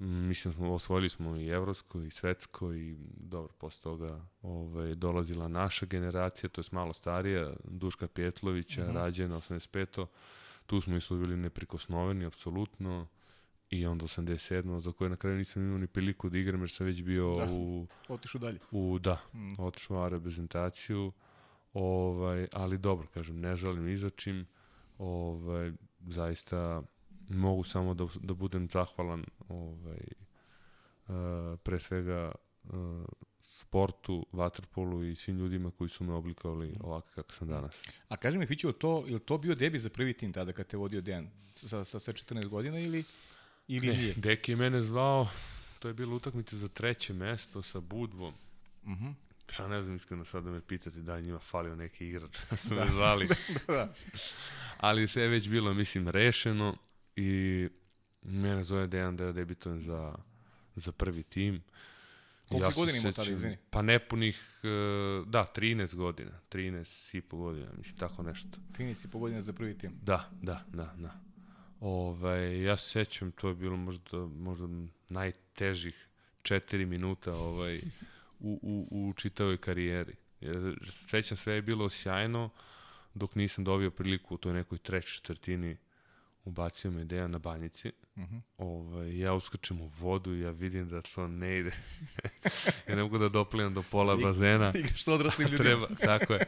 Mm, 0.00 0.28
Mislim, 0.28 0.54
smo 0.54 0.72
osvojili 0.74 1.08
smo 1.08 1.36
i 1.36 1.46
evropsko 1.48 2.02
i 2.02 2.10
svetsko 2.10 2.72
i 2.74 2.96
dobro, 3.16 3.52
posle 3.58 3.82
toga 3.82 4.20
ovaj, 4.42 4.94
dolazila 4.94 5.48
naša 5.48 5.86
generacija, 5.86 6.48
to 6.50 6.60
je 6.60 6.64
malo 6.72 6.92
starija, 6.92 7.52
Duška 7.64 8.08
Pjetlovića, 8.08 8.84
mm. 8.84 8.88
-hmm. 8.88 8.94
Rađena, 8.94 9.36
85. 9.40 10.06
Tu 10.66 10.80
smo 10.80 10.96
isto 10.96 11.16
bili 11.16 11.36
neprikosnoveni, 11.36 12.24
apsolutno. 12.26 13.06
I 13.70 13.86
onda 13.86 14.04
87. 14.04 14.80
za 14.80 14.92
koje 14.92 15.10
na 15.10 15.16
kraju 15.16 15.36
nisam 15.36 15.62
imao 15.62 15.78
ni 15.78 15.86
priliku 15.86 16.28
da 16.30 16.38
igram 16.38 16.60
jer 16.60 16.70
sam 16.70 16.86
već 16.86 17.02
bio 17.02 17.34
Da. 17.38 17.46
da. 17.46 17.52
u, 17.52 17.86
Otišu 18.08 18.38
dalje. 18.38 18.58
u 18.70 18.98
da, 18.98 19.20
Mm. 19.34 19.54
otišao 19.58 20.06
u 20.06 20.08
reprezentaciju, 20.08 21.12
ovaj, 21.74 22.48
ali 22.52 22.78
dobro, 22.78 23.06
kažem, 23.14 23.40
ne 23.40 23.56
žalim 23.56 23.84
ni 23.84 23.96
za 23.96 24.10
čim, 24.10 24.46
ovaj, 24.98 25.72
zaista 26.08 26.82
mogu 27.30 27.64
samo 27.64 27.94
da, 27.94 28.06
da 28.20 28.34
budem 28.34 28.68
zahvalan 28.68 29.24
ovaj, 29.48 30.00
uh, 31.08 31.58
pre 31.62 31.80
svega 31.80 32.32
uh, 32.64 32.70
sportu, 33.40 34.26
vaterpolu 34.32 35.04
i 35.04 35.16
svim 35.16 35.38
ljudima 35.38 35.70
koji 35.70 35.90
su 35.90 36.04
me 36.04 36.12
oblikovali 36.12 36.76
ovako 36.80 37.08
kako 37.14 37.32
sam 37.32 37.48
danas. 37.48 37.82
A 38.08 38.16
kaži 38.16 38.38
mi, 38.38 38.46
je 38.48 38.68
li 38.68 38.72
to, 38.72 39.04
je 39.06 39.18
to 39.18 39.38
bio 39.38 39.54
debi 39.54 39.78
za 39.78 39.88
prvi 39.88 40.12
tim 40.12 40.32
tada 40.32 40.52
kad 40.52 40.66
te 40.66 40.76
vodio 40.76 41.00
Dejan? 41.00 41.30
Sa, 41.56 41.84
sa, 41.84 42.00
sa 42.00 42.12
14 42.12 42.48
godina 42.48 42.78
ili, 42.78 43.04
ili 43.68 43.86
Ne, 43.86 43.92
nije? 43.92 44.14
Deki 44.14 44.52
je 44.52 44.56
mene 44.56 44.80
zvao, 44.80 45.28
to 45.78 45.88
je 45.88 45.94
bila 45.94 46.14
utakmica 46.14 46.56
za 46.56 46.68
treće 46.68 47.12
mesto 47.12 47.62
sa 47.62 47.80
Budvom. 47.80 48.34
Mhm. 48.86 49.08
Ja 49.58 49.68
ne 49.68 49.82
znam 49.82 49.96
iskreno 49.96 50.24
sad 50.24 50.44
da 50.44 50.50
me 50.50 50.60
pitate 50.60 50.98
da 50.98 51.14
li 51.14 51.22
njima 51.22 51.38
falio 51.38 51.76
neki 51.76 52.06
igrač. 52.08 52.38
da 52.50 52.56
su 52.56 52.74
me 52.74 52.86
zvali. 52.86 53.28
da. 53.68 53.94
Ali 54.76 55.08
sve 55.08 55.22
je 55.22 55.28
već 55.28 55.48
bilo, 55.48 55.74
mislim, 55.74 56.08
rešeno 56.08 56.76
i 57.20 57.68
mene 58.22 58.64
zove 58.64 58.86
Dejan 58.86 59.16
da 59.16 59.24
je 59.24 59.32
debitujem 59.32 59.80
za, 59.80 60.14
za 60.76 60.92
prvi 60.92 61.22
tim. 61.22 61.62
Koliko 62.48 62.72
se 62.72 62.80
godina 62.80 62.98
imao 62.98 63.12
tada, 63.12 63.30
izvini? 63.30 63.56
Pa 63.70 63.82
nepunih, 63.82 64.60
e, 64.62 64.68
da, 65.26 65.52
13 65.56 65.94
godina, 65.94 66.40
13 66.50 67.16
i 67.16 67.20
po 67.20 67.36
godina, 67.36 67.68
mislim, 67.78 67.98
tako 67.98 68.22
nešto. 68.22 68.58
13 68.78 69.06
i 69.06 69.10
po 69.10 69.18
godina 69.18 69.42
za 69.42 69.52
prvi 69.52 69.78
tim. 69.78 69.92
Da, 70.02 70.30
da, 70.42 70.64
da, 70.72 70.94
da. 70.98 71.20
Ovaj, 71.80 72.62
ja 72.62 72.76
se 72.76 72.90
sećam, 72.90 73.32
to 73.32 73.48
je 73.48 73.54
bilo 73.54 73.76
možda, 73.76 74.18
možda 74.26 74.68
najtežih 75.08 76.08
četiri 76.42 76.86
minuta 76.86 77.32
ovaj, 77.32 77.80
u, 78.40 78.60
u, 78.62 79.08
u 79.08 79.12
čitavoj 79.12 79.56
karijeri. 79.56 80.14
Ja, 80.40 80.52
sećam 80.88 81.36
sve 81.36 81.54
je 81.54 81.62
bilo 81.62 81.90
sjajno, 81.90 82.50
dok 83.14 83.34
nisam 83.34 83.64
dobio 83.64 83.90
priliku 83.90 84.34
u 84.34 84.38
toj 84.38 84.52
nekoj 84.52 84.78
trećoj 84.78 85.12
četvrtini 85.14 85.76
ubacio 86.44 86.90
me 86.90 87.04
Dejan 87.04 87.30
na 87.30 87.38
banjici. 87.38 87.92
Uh 88.16 88.22
-huh. 88.22 88.40
ovaj, 88.58 89.18
ja 89.18 89.34
uskrčem 89.34 89.80
u 89.80 89.86
vodu 89.86 90.34
i 90.34 90.40
ja 90.40 90.50
vidim 90.50 90.88
da 90.88 91.02
to 91.02 91.28
ne 91.28 91.58
ide. 91.58 91.70
ja 92.88 92.96
ne 92.96 93.02
mogu 93.02 93.18
da 93.18 93.28
doplijem 93.28 93.74
do 93.74 93.82
pola 93.90 94.16
bazena. 94.16 94.72
Igraš 94.78 95.04
to 95.04 95.14
odraslim 95.14 95.48
ljudima. 95.52 95.64
Treba, 95.64 95.88
tako 95.94 96.32
je. 96.32 96.46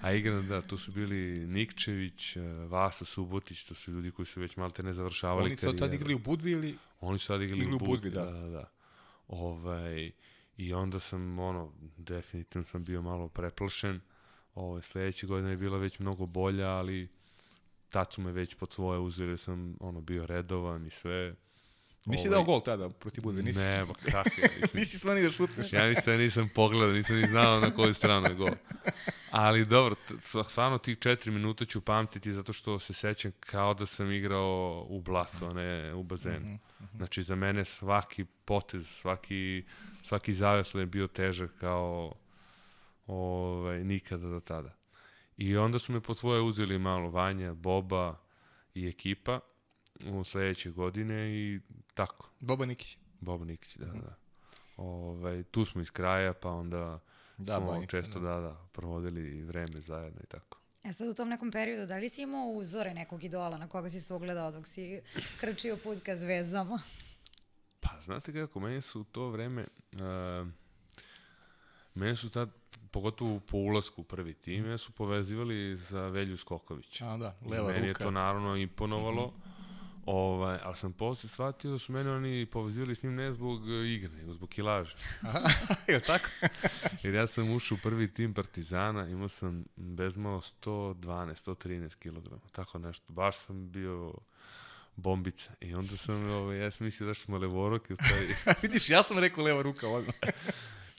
A 0.00 0.12
igram, 0.12 0.48
da, 0.48 0.62
tu 0.62 0.78
su 0.78 0.92
bili 0.92 1.46
Nikčević, 1.46 2.36
eh, 2.36 2.40
Vasa 2.68 3.04
Subotić, 3.04 3.64
to 3.64 3.74
su 3.74 3.92
ljudi 3.92 4.10
koji 4.10 4.26
su 4.26 4.40
već 4.40 4.56
malte 4.56 4.82
ne 4.82 4.92
završavali 4.92 5.46
Oni 5.46 5.56
su 5.56 5.76
tad 5.76 5.94
igrali 5.94 6.14
u 6.14 6.18
Budvi 6.18 6.50
ili... 6.50 6.76
Oni 7.00 7.18
su 7.18 7.26
sad 7.26 7.42
igrali, 7.42 7.62
Igrali 7.62 7.76
u 7.76 7.86
Budvi, 7.86 8.10
da. 8.10 8.24
da, 8.24 8.30
da, 8.30 8.48
da. 8.48 8.70
Ovaj, 9.28 10.10
I 10.56 10.74
onda 10.74 11.00
sam, 11.00 11.38
ono, 11.38 11.72
definitivno 11.96 12.66
sam 12.66 12.84
bio 12.84 13.02
malo 13.02 13.28
preplašen. 13.28 14.00
Ovaj, 14.54 14.82
sledeće 14.82 15.26
godine 15.26 15.50
je 15.50 15.56
bila 15.56 15.78
već 15.78 15.98
mnogo 15.98 16.26
bolja, 16.26 16.68
ali 16.68 17.08
tad 17.92 18.12
su 18.12 18.20
me 18.20 18.32
već 18.32 18.54
pod 18.54 18.72
svoje 18.72 18.98
uzeli, 18.98 19.38
sam 19.38 19.76
ono, 19.80 20.00
bio 20.00 20.26
redovan 20.26 20.86
i 20.86 20.90
sve. 20.90 21.34
Nisi 22.04 22.28
Ovaj, 22.28 22.36
dao 22.36 22.44
gol 22.44 22.60
tada 22.60 22.88
protiv 22.88 23.22
Budve, 23.22 23.42
nisi? 23.42 23.58
Ne, 23.58 23.84
ba 23.84 23.94
kako 23.94 24.40
je, 24.40 24.50
mislim, 24.62 24.80
nisi 24.80 24.98
smani 24.98 25.22
da 25.22 25.30
šutneš. 25.30 25.72
Ja 25.72 25.88
mislim 25.88 26.16
da 26.16 26.22
nisam 26.22 26.50
pogledao, 26.54 26.92
nisam 26.92 27.16
ni 27.16 27.26
znao 27.26 27.60
na 27.60 27.74
koju 27.74 27.94
stranu 27.94 28.28
je 28.28 28.34
gol. 28.34 28.50
Ali 29.30 29.66
dobro, 29.66 29.94
stvarno 30.48 30.78
tih 30.78 30.98
četiri 30.98 31.30
minuta 31.30 31.64
ću 31.64 31.80
pamtiti 31.80 32.34
zato 32.34 32.52
što 32.52 32.78
se 32.78 32.92
sećam 32.92 33.32
kao 33.40 33.74
da 33.74 33.86
sam 33.86 34.12
igrao 34.12 34.86
u 34.88 35.00
blatu, 35.00 35.46
a 35.46 35.52
ne 35.52 35.94
u 35.94 36.02
bazenu. 36.02 36.58
Znači 36.96 37.22
za 37.22 37.34
mene 37.34 37.64
svaki 37.64 38.24
potez, 38.24 38.88
svaki, 38.88 39.64
svaki 40.02 40.34
zavesla 40.34 40.80
je 40.80 40.86
bio 40.86 41.06
težak 41.06 41.50
kao 41.60 42.14
ovaj, 43.06 43.84
nikada 43.84 44.28
do 44.28 44.40
tada. 44.40 44.81
I 45.36 45.56
onda 45.56 45.78
su 45.78 45.92
me 45.92 46.00
po 46.00 46.14
svoje 46.14 46.40
uzeli 46.40 46.78
malo 46.78 47.10
Vanja, 47.10 47.54
Boba 47.54 48.16
i 48.74 48.88
ekipa 48.88 49.40
u 50.06 50.24
sledeće 50.24 50.70
godine 50.70 51.30
i 51.30 51.60
tako. 51.94 52.30
Boba 52.40 52.66
Nikić. 52.66 52.98
Bob 53.20 53.42
Nikić, 53.46 53.76
da, 53.76 53.86
da. 53.86 54.16
Ovaj, 54.76 55.42
tu 55.42 55.64
smo 55.64 55.80
iz 55.80 55.90
kraja, 55.90 56.32
pa 56.32 56.50
onda 56.50 57.00
Da, 57.38 57.58
smo 57.58 57.66
Banjica, 57.66 58.02
često, 58.02 58.20
da. 58.20 58.40
da, 58.40 58.56
provodili 58.72 59.42
vreme 59.42 59.80
zajedno 59.80 60.20
i 60.24 60.26
tako. 60.26 60.58
E 60.84 60.92
sad 60.92 61.08
u 61.08 61.14
tom 61.14 61.28
nekom 61.28 61.50
periodu, 61.50 61.86
da 61.86 61.96
li 61.96 62.08
si 62.08 62.22
imao 62.22 62.46
uzore 62.46 62.94
nekog 62.94 63.24
idola 63.24 63.58
na 63.58 63.68
koga 63.68 63.90
si 63.90 64.00
se 64.00 64.14
ugledao 64.14 64.50
dok 64.50 64.66
si 64.66 65.00
krčio 65.40 65.76
put 65.76 66.02
ka 66.02 66.16
zvezdama? 66.16 66.82
Pa, 67.80 68.00
znate 68.02 68.32
kako, 68.32 68.60
meni 68.60 68.80
su 68.80 69.00
u 69.00 69.04
to 69.04 69.28
vreme, 69.28 69.66
uh, 69.92 70.48
meni 71.94 72.16
su 72.16 72.30
tad, 72.30 72.50
pogotovo 72.90 73.40
po 73.40 73.56
ulasku 73.56 74.00
u 74.00 74.04
prvi 74.04 74.34
tim, 74.34 74.62
mene 74.64 74.78
su 74.78 74.92
povezivali 74.92 75.76
za 75.76 76.08
Velju 76.08 76.36
Skokovića. 76.36 77.08
A, 77.08 77.16
da, 77.16 77.36
leva 77.46 77.68
meni 77.68 77.88
ruka. 77.88 78.02
je 78.02 78.06
to 78.06 78.10
naravno 78.10 78.56
imponovalo, 78.56 79.32
ovaj, 80.06 80.58
ali 80.62 80.76
sam 80.76 80.92
posle 80.92 81.28
shvatio 81.28 81.70
da 81.70 81.78
su 81.78 81.92
mene 81.92 82.10
oni 82.10 82.46
povezivali 82.46 82.94
s 82.94 83.02
njim 83.02 83.14
ne 83.14 83.32
zbog 83.32 83.70
e, 83.70 83.94
igre, 83.94 84.10
nego 84.10 84.32
zbog 84.32 84.48
kilaže. 84.48 84.96
je 85.88 85.94
li 85.94 86.02
tako? 86.02 86.28
Jer 87.02 87.14
ja 87.14 87.26
sam 87.26 87.50
ušao 87.50 87.76
u 87.76 87.82
prvi 87.82 88.12
tim 88.12 88.34
Partizana, 88.34 89.08
imao 89.08 89.28
sam 89.28 89.64
bezmalo 89.76 90.40
112, 90.40 90.94
113 91.50 91.94
kg, 91.96 92.52
tako 92.52 92.78
nešto. 92.78 93.12
Baš 93.12 93.36
sam 93.36 93.70
bio 93.70 94.14
bombica. 94.96 95.52
I 95.60 95.74
onda 95.74 95.96
sam, 95.96 96.30
ovaj, 96.30 96.58
ja 96.58 96.70
sam 96.70 96.84
mislio 96.84 97.06
da 97.06 97.14
smo 97.14 97.38
levoroke, 97.38 97.92
u 97.92 97.96
stvari, 97.96 98.34
Vidiš, 98.62 98.90
ja 98.90 99.02
sam 99.02 99.18
rekao 99.18 99.44
leva 99.44 99.62
ruka 99.62 99.88
odmah. 99.88 100.14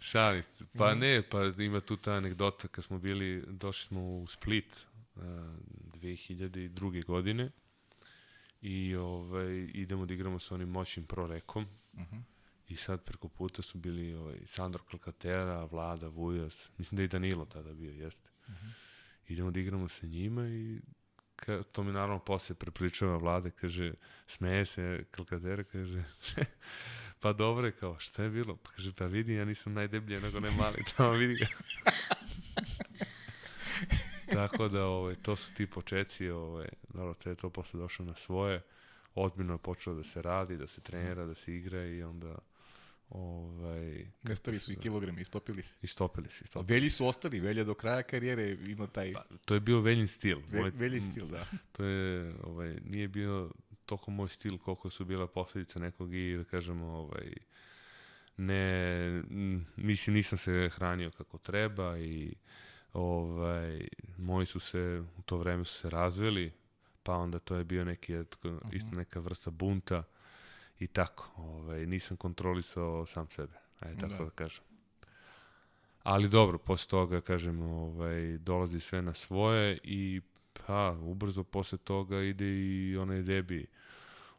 Šalim 0.03 0.43
se. 0.43 0.65
Pa 0.77 0.95
ne, 0.95 1.21
pa 1.29 1.43
ima 1.57 1.81
tu 1.81 1.97
ta 1.97 2.13
anegdota, 2.13 2.67
kad 2.67 2.83
smo 2.83 2.99
bili, 2.99 3.43
došli 3.47 3.87
smo 3.87 4.01
u 4.01 4.27
Split 4.27 4.85
uh, 5.15 5.21
2002. 5.93 7.05
godine 7.05 7.51
i 8.61 8.95
ovaj, 8.95 9.69
idemo 9.73 10.05
da 10.05 10.13
igramo 10.13 10.39
sa 10.39 10.55
onim 10.55 10.69
moćnim 10.69 11.05
prorekom. 11.05 11.65
I 12.67 12.75
sad 12.75 13.03
preko 13.03 13.27
puta 13.27 13.61
su 13.61 13.77
bili 13.77 14.13
ovaj, 14.13 14.37
Sandro 14.45 14.83
Kalkatera, 14.83 15.65
Vlada, 15.65 16.07
Vujas, 16.07 16.69
mislim 16.77 16.95
da 16.95 17.01
je 17.01 17.05
i 17.05 17.07
Danilo 17.07 17.45
tada 17.45 17.73
bio, 17.73 17.91
jeste. 17.91 18.29
Idemo 19.27 19.51
da 19.51 19.59
igramo 19.59 19.87
sa 19.87 20.07
njima 20.07 20.47
i 20.47 20.81
ka, 21.35 21.63
to 21.63 21.83
mi 21.83 21.91
naravno 21.91 22.19
posle 22.19 22.55
prepričava 22.55 23.17
Vlade, 23.17 23.51
kaže, 23.51 23.93
smeje 24.27 24.65
se 24.65 25.05
Kalkatera, 25.11 25.63
kaže, 25.63 26.03
pa 27.23 27.33
dobro 27.33 27.65
je, 27.67 27.71
kao, 27.71 27.99
šta 27.99 28.23
je 28.23 28.29
bilo? 28.29 28.55
Pa 28.55 28.71
kaže, 28.71 28.91
pa 28.93 29.05
vidi, 29.05 29.33
ja 29.33 29.45
nisam 29.45 29.73
najdeblje, 29.73 30.21
nego 30.21 30.39
ne 30.39 30.51
mali, 30.51 30.83
tamo 30.97 31.11
vidi 31.11 31.35
ga. 31.35 31.47
Tako 34.35 34.67
da, 34.67 34.85
ovaj, 34.85 35.15
to 35.15 35.35
su 35.35 35.53
ti 35.53 35.67
počeci, 35.67 36.29
ovaj, 36.29 36.67
dobro, 36.93 37.13
sve 37.13 37.31
je 37.31 37.35
to 37.35 37.49
posle 37.49 37.79
došlo 37.79 38.05
na 38.05 38.15
svoje, 38.15 38.61
ozbiljno 39.15 39.53
je 39.53 39.57
počelo 39.57 39.95
da 39.95 40.03
se 40.03 40.21
radi, 40.21 40.57
da 40.57 40.67
se 40.67 40.81
trenira, 40.81 41.25
da 41.25 41.35
se 41.35 41.55
igra 41.55 41.85
i 41.85 42.03
onda 42.03 42.37
ovaj, 43.09 44.05
Nestali 44.23 44.59
su 44.59 44.71
i 44.71 44.75
kilogrami, 44.75 45.21
istopili 45.21 45.63
se. 45.63 45.75
istopili 45.81 46.27
se. 46.31 46.43
Istopili. 46.43 46.75
Velji 46.75 46.89
su 46.89 47.07
ostali, 47.07 47.39
Velja 47.39 47.63
do 47.63 47.73
kraja 47.73 48.03
karijere 48.03 48.57
ima 48.67 48.87
taj 48.87 49.13
Pa, 49.13 49.23
to 49.45 49.53
je 49.53 49.59
bio 49.59 49.79
Veljin 49.81 50.07
stil. 50.07 50.39
ve, 50.51 50.71
velji 50.75 51.01
stil, 51.11 51.27
da. 51.27 51.45
To 51.71 51.83
je, 51.85 52.33
ovaj, 52.43 52.75
nije 52.85 53.07
bio 53.07 53.51
toliko 53.85 54.11
moj 54.11 54.29
stil 54.29 54.57
koliko 54.57 54.89
su 54.89 55.05
bila 55.05 55.27
posledica 55.27 55.79
nekog 55.79 56.13
i 56.13 56.37
da 56.37 56.43
kažemo, 56.43 56.85
ovaj, 56.85 57.33
ne, 58.37 59.23
mislim 59.75 60.15
nisam 60.15 60.37
se 60.37 60.69
hranio 60.73 61.11
kako 61.11 61.37
treba 61.37 61.97
i 61.97 62.35
ovaj, 62.93 63.87
moji 64.17 64.45
su 64.45 64.59
se, 64.59 65.03
u 65.17 65.21
to 65.21 65.37
vreme 65.37 65.65
su 65.65 65.73
se 65.73 65.89
razveli, 65.89 66.51
pa 67.03 67.15
onda 67.15 67.39
to 67.39 67.55
je 67.55 67.63
bio 67.63 67.85
neki, 67.85 68.13
etko, 68.13 68.59
isto 68.71 68.95
neka 68.95 69.19
vrsta 69.19 69.51
bunta 69.51 70.03
i 70.79 70.87
tako, 70.87 71.31
ovaj, 71.35 71.85
nisam 71.85 72.17
kontrolisao 72.17 73.05
sam 73.05 73.27
sebe, 73.29 73.53
ajde 73.79 74.01
tako 74.01 74.13
Da. 74.13 74.23
da 74.23 74.29
kažem. 74.29 74.63
Ali 76.03 76.29
dobro, 76.29 76.57
posle 76.57 76.89
toga, 76.89 77.21
kažem, 77.21 77.61
ovaj, 77.61 78.37
dolazi 78.37 78.79
sve 78.79 79.01
na 79.01 79.13
svoje 79.13 79.77
i 79.83 80.21
pa, 80.67 80.97
ubrzo 81.01 81.43
posle 81.43 81.77
toga 81.77 82.21
ide 82.21 82.45
i 82.45 82.97
onaj 82.97 83.21
debi 83.21 83.65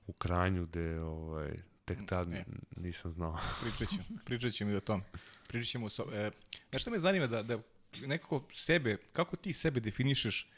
u 0.07 0.13
Kranju, 0.13 0.67
gde 0.67 1.01
ovaj, 1.01 1.57
tek 1.85 1.99
tad 2.07 2.33
E. 2.33 2.45
nisam 2.77 3.13
znao. 3.13 3.39
Pričat 3.63 3.89
ćemo, 3.89 4.19
pričat 4.25 4.53
ćemo 4.53 4.71
i 4.71 4.77
o 4.77 4.81
tom. 4.81 5.03
Pričat 5.47 5.71
ćemo, 5.71 5.91
so, 5.91 6.07
e, 6.13 6.31
znaš 6.71 6.83
što 6.83 6.91
me 6.91 6.99
zanima 6.99 7.27
da, 7.27 7.43
da 7.43 7.59
nekako 8.07 8.45
sebe, 8.53 8.97
kako 9.13 9.37
ti 9.37 9.53
sebe 9.53 9.81
definišeš 9.81 10.51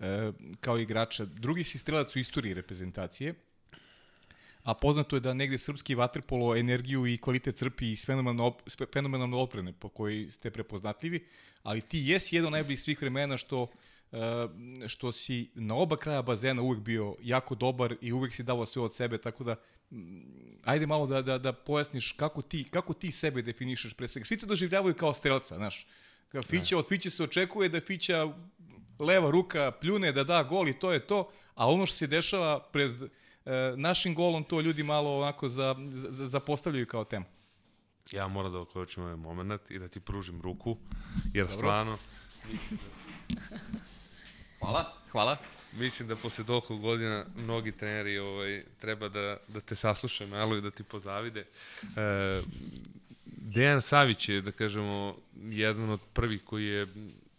e, 0.00 0.32
kao 0.60 0.78
igrača? 0.78 1.24
Drugi 1.24 1.64
si 1.64 1.78
strelac 1.78 2.16
u 2.16 2.18
istoriji 2.18 2.54
reprezentacije, 2.54 3.34
a 4.62 4.74
poznato 4.74 5.16
je 5.16 5.20
da 5.20 5.34
negde 5.34 5.58
srpski 5.58 5.94
vaterpolo 5.94 6.56
energiju 6.56 7.06
i 7.06 7.18
kvalitet 7.18 7.56
crpi 7.56 7.90
iz 7.90 8.06
fenomenalno, 8.06 8.46
op, 8.46 8.62
fenomenalno 8.92 9.38
oprene 9.38 9.72
po 9.72 9.88
kojoj 9.88 10.26
ste 10.30 10.50
prepoznatljivi, 10.50 11.26
ali 11.62 11.80
ti 11.80 11.98
jesi 12.04 12.36
jedan 12.36 12.52
najboljih 12.52 12.80
svih 12.80 13.00
vremena 13.00 13.36
što 13.36 13.70
što 14.86 15.12
si 15.12 15.50
na 15.54 15.74
oba 15.74 15.96
kraja 15.96 16.22
bazena 16.22 16.62
uvek 16.62 16.80
bio 16.80 17.16
jako 17.22 17.54
dobar 17.54 17.96
i 18.00 18.12
uvek 18.12 18.32
si 18.32 18.42
davao 18.42 18.66
sve 18.66 18.82
od 18.82 18.94
sebe, 18.94 19.18
tako 19.18 19.44
da 19.44 19.56
ajde 20.64 20.86
malo 20.86 21.06
da, 21.06 21.22
da, 21.22 21.38
da 21.38 21.52
pojasniš 21.52 22.12
kako 22.12 22.42
ti, 22.42 22.64
kako 22.70 22.94
ti 22.94 23.12
sebe 23.12 23.42
definišeš 23.42 23.94
pre 23.94 24.08
svega. 24.08 24.24
Svi 24.24 24.38
te 24.38 24.46
doživljavaju 24.46 24.94
kao 24.94 25.14
strelca, 25.14 25.56
znaš. 25.56 25.86
Fića, 26.46 26.78
od 26.78 26.88
Fiće 26.88 27.10
se 27.10 27.24
očekuje 27.24 27.68
da 27.68 27.80
Fića 27.80 28.28
leva 28.98 29.30
ruka 29.30 29.72
pljune 29.80 30.12
da 30.12 30.24
da 30.24 30.42
gol 30.42 30.68
i 30.68 30.78
to 30.78 30.92
je 30.92 31.06
to, 31.06 31.30
a 31.54 31.70
ono 31.70 31.86
što 31.86 31.96
se 31.96 32.06
dešava 32.06 32.60
pred 32.72 33.02
e, 33.02 33.08
našim 33.76 34.14
golom, 34.14 34.44
to 34.44 34.60
ljudi 34.60 34.82
malo 34.82 35.18
onako 35.18 35.48
za, 35.48 35.76
za, 35.90 36.26
zapostavljaju 36.26 36.86
kao 36.86 37.04
temu. 37.04 37.24
Ja 38.12 38.28
moram 38.28 38.52
da 38.52 38.58
okočim 38.58 39.02
ovaj 39.02 39.16
moment 39.16 39.70
i 39.70 39.78
da 39.78 39.88
ti 39.88 40.00
pružim 40.00 40.42
ruku, 40.42 40.76
jer 41.32 41.46
Dobro. 41.46 41.56
stvarno 41.56 41.98
Hvala. 44.64 44.92
Hvala. 45.12 45.36
mislim 45.72 46.08
da 46.08 46.16
posle 46.16 46.44
toliko 46.44 46.76
godina 46.76 47.24
mnogi 47.36 47.72
treneri 47.72 48.18
ovaj, 48.18 48.64
treba 48.80 49.08
da, 49.08 49.36
da 49.48 49.60
te 49.60 49.76
saslušaju 49.76 50.30
malo 50.30 50.56
i 50.56 50.60
da 50.60 50.70
ti 50.70 50.82
pozavide. 50.82 51.40
E, 51.96 52.42
Dejan 53.26 53.82
Savić 53.82 54.28
je, 54.28 54.40
da 54.40 54.52
kažemo, 54.52 55.16
jedan 55.36 55.90
od 55.90 56.00
prvih 56.12 56.44
koji 56.44 56.64
je, 56.64 56.86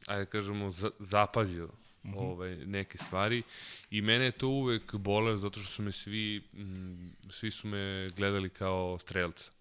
ajde 0.07 0.25
da 0.25 0.25
kažemo, 0.25 0.71
za, 0.71 0.89
zapazio 0.99 1.69
ovaj, 2.15 2.55
neke 2.55 2.97
stvari 2.97 3.43
i 3.89 4.01
mene 4.01 4.25
je 4.25 4.31
to 4.31 4.47
uvek 4.47 4.95
boleo 4.95 5.37
zato 5.37 5.59
što 5.59 5.71
su 5.71 5.81
me 5.81 5.91
svi, 5.91 6.43
m, 6.53 7.15
svi 7.29 7.51
su 7.51 7.67
me 7.67 8.09
gledali 8.09 8.49
kao 8.49 8.99
strelca. 8.99 9.51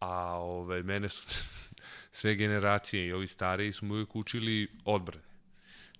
A 0.00 0.34
ovaj, 0.34 0.82
mene 0.82 1.08
su 1.08 1.22
sve 2.18 2.34
generacije 2.34 3.06
i 3.06 3.12
ovi 3.12 3.26
stariji 3.26 3.72
su 3.72 3.86
me 3.86 3.94
uvek 3.94 4.16
učili 4.16 4.68
odbrane. 4.84 5.27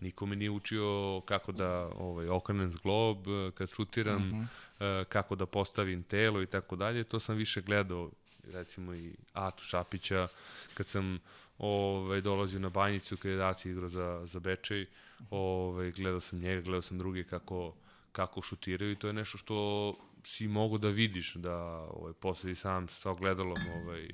Niko 0.01 0.27
me 0.27 0.37
nije 0.37 0.51
učio 0.51 1.21
kako 1.25 1.53
da 1.53 1.91
ovaj, 1.99 2.29
okrenem 2.29 2.73
zglob, 2.73 3.19
kad 3.55 3.71
šutiram, 3.71 4.33
uh 4.33 4.47
-huh. 4.81 5.05
kako 5.05 5.35
da 5.35 5.47
postavim 5.47 6.03
telo 6.03 6.43
i 6.43 6.47
tako 6.47 6.77
dalje. 6.77 7.05
To 7.05 7.21
sam 7.21 7.37
više 7.37 7.61
gledao 7.61 8.11
recimo 8.53 8.95
i 8.95 9.13
Atu 9.33 9.65
Šapića, 9.65 10.29
kad 10.75 10.87
sam 10.87 11.19
ovaj, 11.59 12.21
dolazio 12.21 12.61
na 12.61 12.69
banjicu 12.69 13.17
kada 13.17 13.33
je 13.33 13.37
Daci 13.37 13.71
igrao 13.71 13.89
za, 13.89 14.23
za 14.27 14.41
Bečej, 14.41 14.87
ovaj, 15.31 15.91
gledao 15.91 16.21
sam 16.21 16.39
njega, 16.39 16.61
gledao 16.61 16.83
sam 16.83 16.99
druge 16.99 17.25
kako, 17.25 17.75
kako 18.13 18.43
šutiraju 18.43 18.93
i 18.93 18.97
to 18.97 19.07
je 19.07 19.13
nešto 19.13 19.39
što 19.39 19.97
si 20.25 20.49
mogu 20.49 20.79
da 20.79 20.89
vidiš, 20.89 21.35
da 21.35 21.57
ovaj, 21.91 22.13
posle 22.13 22.53
i 22.53 22.55
sam 22.55 22.89
sa 22.89 23.11
ogledalom 23.11 23.59
ovaj, 23.83 24.09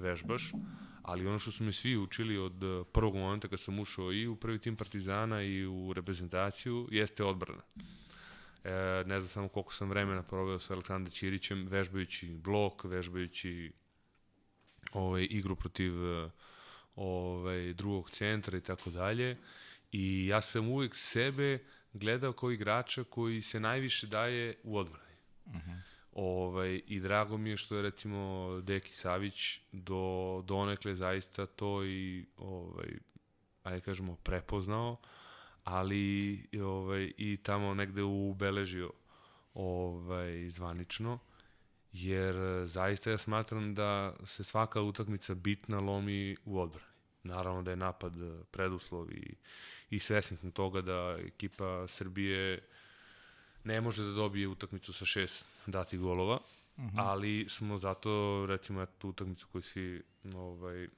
vežbaš, 0.00 0.52
ali 1.02 1.26
ono 1.26 1.38
što 1.38 1.50
su 1.50 1.64
me 1.64 1.72
svi 1.72 1.96
učili 1.96 2.38
od 2.38 2.62
eh, 2.62 2.84
prvog 2.92 3.14
momenta 3.14 3.48
kad 3.48 3.60
sam 3.60 3.78
ušao 3.78 4.12
i 4.12 4.26
u 4.26 4.36
prvi 4.36 4.58
tim 4.58 4.76
Partizana 4.76 5.42
i 5.42 5.66
u 5.66 5.92
reprezentaciju, 5.92 6.88
jeste 6.90 7.24
odbrana. 7.24 7.62
E, 8.64 9.04
ne 9.06 9.20
znam 9.20 9.28
samo 9.28 9.48
koliko 9.48 9.72
sam 9.72 9.88
vremena 9.88 10.22
proveo 10.22 10.58
sa 10.58 10.74
Aleksandrom 10.74 11.10
Ćirićem, 11.10 11.66
vežbajući 11.68 12.28
blok, 12.28 12.84
vežbajući 12.84 13.72
ovaj, 14.92 15.26
igru 15.30 15.56
protiv 15.56 15.92
eh, 16.04 16.30
ovaj, 16.94 17.72
drugog 17.72 18.10
centra 18.10 18.58
i 18.58 18.60
tako 18.60 18.90
dalje. 18.90 19.36
I 19.92 20.26
ja 20.26 20.42
sam 20.42 20.68
uvek 20.68 20.94
sebe 20.94 21.58
gledao 21.92 22.32
kao 22.32 22.50
igrača 22.50 23.04
koji 23.04 23.42
se 23.42 23.60
najviše 23.60 24.06
daje 24.06 24.56
u 24.62 24.78
odbrani. 24.78 25.14
Uh 25.44 25.54
-huh. 25.54 25.80
Ovaj, 26.12 26.82
I 26.86 27.00
drago 27.00 27.36
mi 27.36 27.50
je 27.50 27.56
što 27.56 27.76
je 27.76 27.82
recimo 27.82 28.50
Deki 28.62 28.94
Savić 28.94 29.60
do 29.72 30.42
donekle 30.46 30.94
zaista 30.94 31.46
to 31.46 31.84
i 31.84 32.26
ovaj, 32.36 32.88
ajde 33.62 33.80
kažemo 33.80 34.16
prepoznao, 34.16 34.96
ali 35.64 36.38
ovaj, 36.62 37.12
i 37.16 37.36
tamo 37.42 37.74
negde 37.74 38.02
ubeležio 38.02 38.92
ovaj, 39.54 40.48
zvanično 40.48 41.18
jer 41.92 42.36
zaista 42.66 43.10
ja 43.10 43.18
smatram 43.18 43.74
da 43.74 44.16
se 44.24 44.44
svaka 44.44 44.80
utakmica 44.80 45.34
bitna 45.34 45.80
lomi 45.80 46.36
u 46.44 46.60
odbrani. 46.60 46.90
Naravno 47.22 47.62
da 47.62 47.70
je 47.70 47.76
napad 47.76 48.12
preduslov 48.50 49.12
i, 49.12 49.34
i 49.90 49.98
svesni 49.98 50.36
smo 50.36 50.50
toga 50.50 50.80
da 50.80 51.16
ekipa 51.26 51.86
Srbije 51.86 52.68
ne 53.64 53.80
može 53.80 54.02
da 54.04 54.10
dobije 54.10 54.48
utakmicu 54.48 54.92
sa 54.92 55.04
šest 55.04 55.44
dati 55.66 55.98
golova, 55.98 56.38
uh 56.76 56.84
mhm. 56.84 56.96
-huh. 56.96 57.02
ali 57.06 57.46
smo 57.48 57.78
zato, 57.78 58.44
recimo, 58.48 58.86
tu 58.86 59.08
utakmicu 59.08 59.46
koju 59.52 59.62
svi, 59.62 60.02
ovaj, 60.34 60.88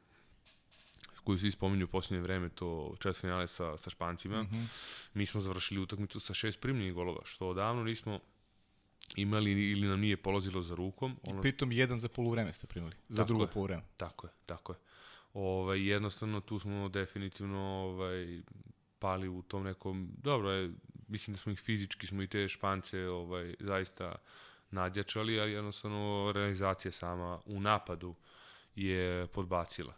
koju 1.24 1.38
svi 1.38 1.50
spominju 1.50 1.84
u 1.84 1.88
posljednje 1.88 2.22
vreme, 2.22 2.48
to 2.48 2.94
čet 2.98 3.16
finale 3.16 3.48
sa, 3.48 3.76
sa 3.76 3.90
Špancima, 3.90 4.40
uh 4.40 4.46
mhm. 4.46 4.56
-huh. 4.56 4.66
mi 5.14 5.26
smo 5.26 5.40
završili 5.40 5.80
utakmicu 5.80 6.20
sa 6.20 6.34
šest 6.34 6.60
primljenih 6.60 6.94
golova, 6.94 7.20
što 7.24 7.48
odavno 7.48 7.84
nismo 7.84 8.20
imali 9.16 9.70
ili 9.70 9.88
nam 9.88 10.00
nije 10.00 10.16
polazilo 10.16 10.62
za 10.62 10.74
rukom. 10.74 11.16
Ono... 11.22 11.38
I 11.38 11.42
pritom 11.42 11.72
jedan 11.72 11.98
za 11.98 12.08
poluvreme 12.08 12.52
ste 12.52 12.66
primali, 12.66 12.94
za 13.08 13.16
tako 13.16 13.28
drugo 13.28 13.46
poluvreme. 13.46 13.82
Tako 13.96 14.26
je, 14.26 14.32
tako 14.46 14.72
je. 14.72 14.78
Ovaj, 15.34 15.88
jednostavno 15.88 16.40
tu 16.40 16.58
smo 16.58 16.88
definitivno 16.88 17.60
ovaj, 17.60 18.42
pali 18.98 19.28
u 19.28 19.42
tom 19.42 19.64
nekom, 19.64 20.08
dobro 20.22 20.50
je, 20.50 20.72
mislim 21.12 21.34
da 21.34 21.38
smo 21.38 21.52
ih 21.52 21.60
fizički, 21.60 22.06
smo 22.06 22.22
i 22.22 22.26
te 22.26 22.48
špance 22.48 23.08
ovaj, 23.08 23.54
zaista 23.60 24.14
nadjačali, 24.70 25.40
ali 25.40 25.52
jednostavno 25.52 26.32
realizacija 26.34 26.92
sama 26.92 27.40
u 27.46 27.60
napadu 27.60 28.14
je 28.74 29.26
podbacila. 29.26 29.94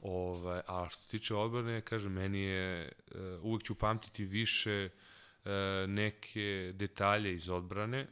Ovaj, 0.00 0.60
a 0.66 0.86
što 0.90 1.02
se 1.02 1.08
tiče 1.10 1.34
odbrane, 1.34 1.80
kažem, 1.80 2.12
meni 2.12 2.40
je, 2.40 2.92
uh, 3.14 3.44
uvek 3.44 3.62
ću 3.62 3.74
pamtiti 3.74 4.24
više 4.24 4.88
uh, 4.88 5.50
neke 5.88 6.72
detalje 6.74 7.34
iz 7.34 7.48
odbrane, 7.48 8.06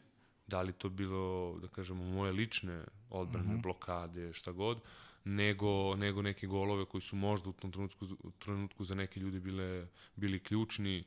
da 0.46 0.62
li 0.62 0.72
to 0.72 0.88
bilo, 0.88 1.58
da 1.62 1.68
kažemo, 1.68 2.04
moje 2.04 2.32
lične 2.32 2.84
odbrane, 3.10 3.48
mm 3.48 3.56
-hmm. 3.56 3.62
blokade, 3.62 4.32
šta 4.32 4.52
god, 4.52 4.80
nego, 5.24 5.96
nego 5.96 6.22
neke 6.22 6.46
golove 6.46 6.84
koji 6.84 7.00
su 7.00 7.16
možda 7.16 7.48
u 7.48 7.52
tom 7.52 7.72
trenutku, 7.72 8.06
trenutku 8.38 8.84
za 8.84 8.94
neke 8.94 9.20
ljudi 9.20 9.40
bile, 9.40 9.86
bili 10.16 10.40
ključni, 10.40 11.04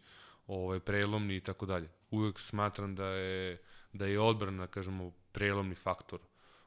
ovaj, 0.47 0.79
prelomni 0.79 1.35
i 1.35 1.41
tako 1.41 1.65
dalje. 1.65 1.89
Uvek 2.11 2.39
smatram 2.39 2.95
da 2.95 3.05
je, 3.05 3.57
da 3.93 4.05
je 4.05 4.19
odbrana, 4.19 4.67
kažemo, 4.67 5.11
prelomni 5.31 5.75
faktor 5.75 6.19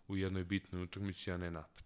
u 0.08 0.16
jednoj 0.16 0.44
bitnoj 0.44 0.82
utakmici, 0.82 1.32
a 1.32 1.36
ne 1.36 1.50
napad. 1.50 1.80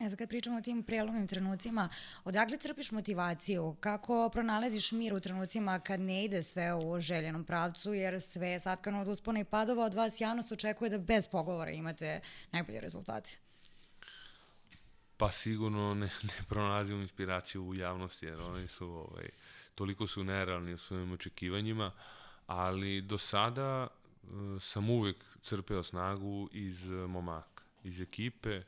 E, 0.00 0.08
sad 0.08 0.18
kad 0.18 0.28
pričamo 0.28 0.58
o 0.58 0.60
tim 0.60 0.82
prelomnim 0.82 1.26
trenucima, 1.26 1.88
odakle 2.24 2.56
crpiš 2.56 2.90
motivaciju? 2.90 3.76
Kako 3.80 4.30
pronalaziš 4.32 4.92
mir 4.92 5.14
u 5.14 5.20
trenucima 5.20 5.80
kad 5.80 6.00
ne 6.00 6.24
ide 6.24 6.42
sve 6.42 6.74
u 6.74 7.00
željenom 7.00 7.44
pravcu, 7.44 7.92
jer 7.92 8.20
sve 8.20 8.48
je 8.48 8.60
satkano 8.60 9.00
od 9.00 9.08
uspona 9.08 9.40
i 9.40 9.44
padova, 9.44 9.84
od 9.84 9.94
vas 9.94 10.20
javnost 10.20 10.52
očekuje 10.52 10.90
da 10.90 10.98
bez 10.98 11.28
pogovora 11.28 11.70
imate 11.70 12.20
najbolje 12.52 12.80
rezultate? 12.80 13.30
Pa 15.16 15.32
sigurno 15.32 15.94
ne, 15.94 16.06
ne 16.22 16.44
pronalazimo 16.48 17.00
inspiraciju 17.00 17.64
u 17.64 17.74
javnosti, 17.74 18.26
jer 18.26 18.40
oni 18.40 18.68
su, 18.68 18.86
ovaj, 18.86 19.28
toliko 19.74 20.06
su 20.06 20.24
nerealni 20.24 20.74
u 20.74 20.78
svojim 20.78 21.12
očekivanjima, 21.12 21.92
ali 22.46 23.00
do 23.00 23.18
sada 23.18 23.86
uh, 23.86 24.62
sam 24.62 24.90
uvek 24.90 25.16
crpeo 25.42 25.82
snagu 25.82 26.48
iz 26.52 26.90
uh, 26.90 27.10
momaka, 27.10 27.64
iz 27.84 28.00
ekipe. 28.00 28.62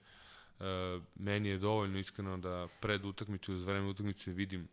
Uh, 0.59 0.67
meni 1.15 1.49
je 1.49 1.59
dovoljno 1.59 1.99
iskreno 1.99 2.37
da 2.37 2.69
pred 2.81 3.05
utakmicu, 3.05 3.55
uz 3.55 3.65
vreme 3.65 3.89
utakmice 3.89 4.33
vidim 4.33 4.69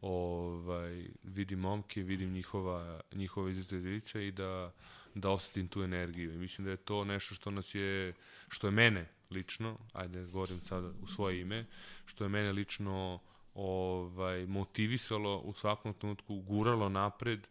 ovaj, 0.00 1.06
vidim 1.24 1.58
momke, 1.58 2.02
vidim 2.02 2.32
njihova, 2.32 3.00
njihova 3.12 3.50
izgledice 3.50 4.28
i 4.28 4.32
da, 4.32 4.72
da 5.14 5.30
osetim 5.30 5.68
tu 5.68 5.82
energiju. 5.82 6.34
I 6.34 6.38
mislim 6.38 6.64
da 6.64 6.70
je 6.70 6.76
to 6.76 7.04
nešto 7.04 7.34
što 7.34 7.50
nas 7.50 7.74
je, 7.74 8.14
što 8.48 8.66
je 8.66 8.70
mene 8.70 9.08
lično, 9.30 9.78
ajde 9.92 10.24
govorim 10.24 10.60
sad 10.60 10.84
u 11.02 11.06
svoje 11.06 11.40
ime, 11.40 11.66
što 12.06 12.24
je 12.24 12.28
mene 12.28 12.52
lično 12.52 13.20
ovaj, 13.58 14.46
motivisalo 14.46 15.38
u 15.38 15.54
svakom 15.54 15.94
trenutku, 15.94 16.40
guralo 16.40 16.88
napred 16.88 17.48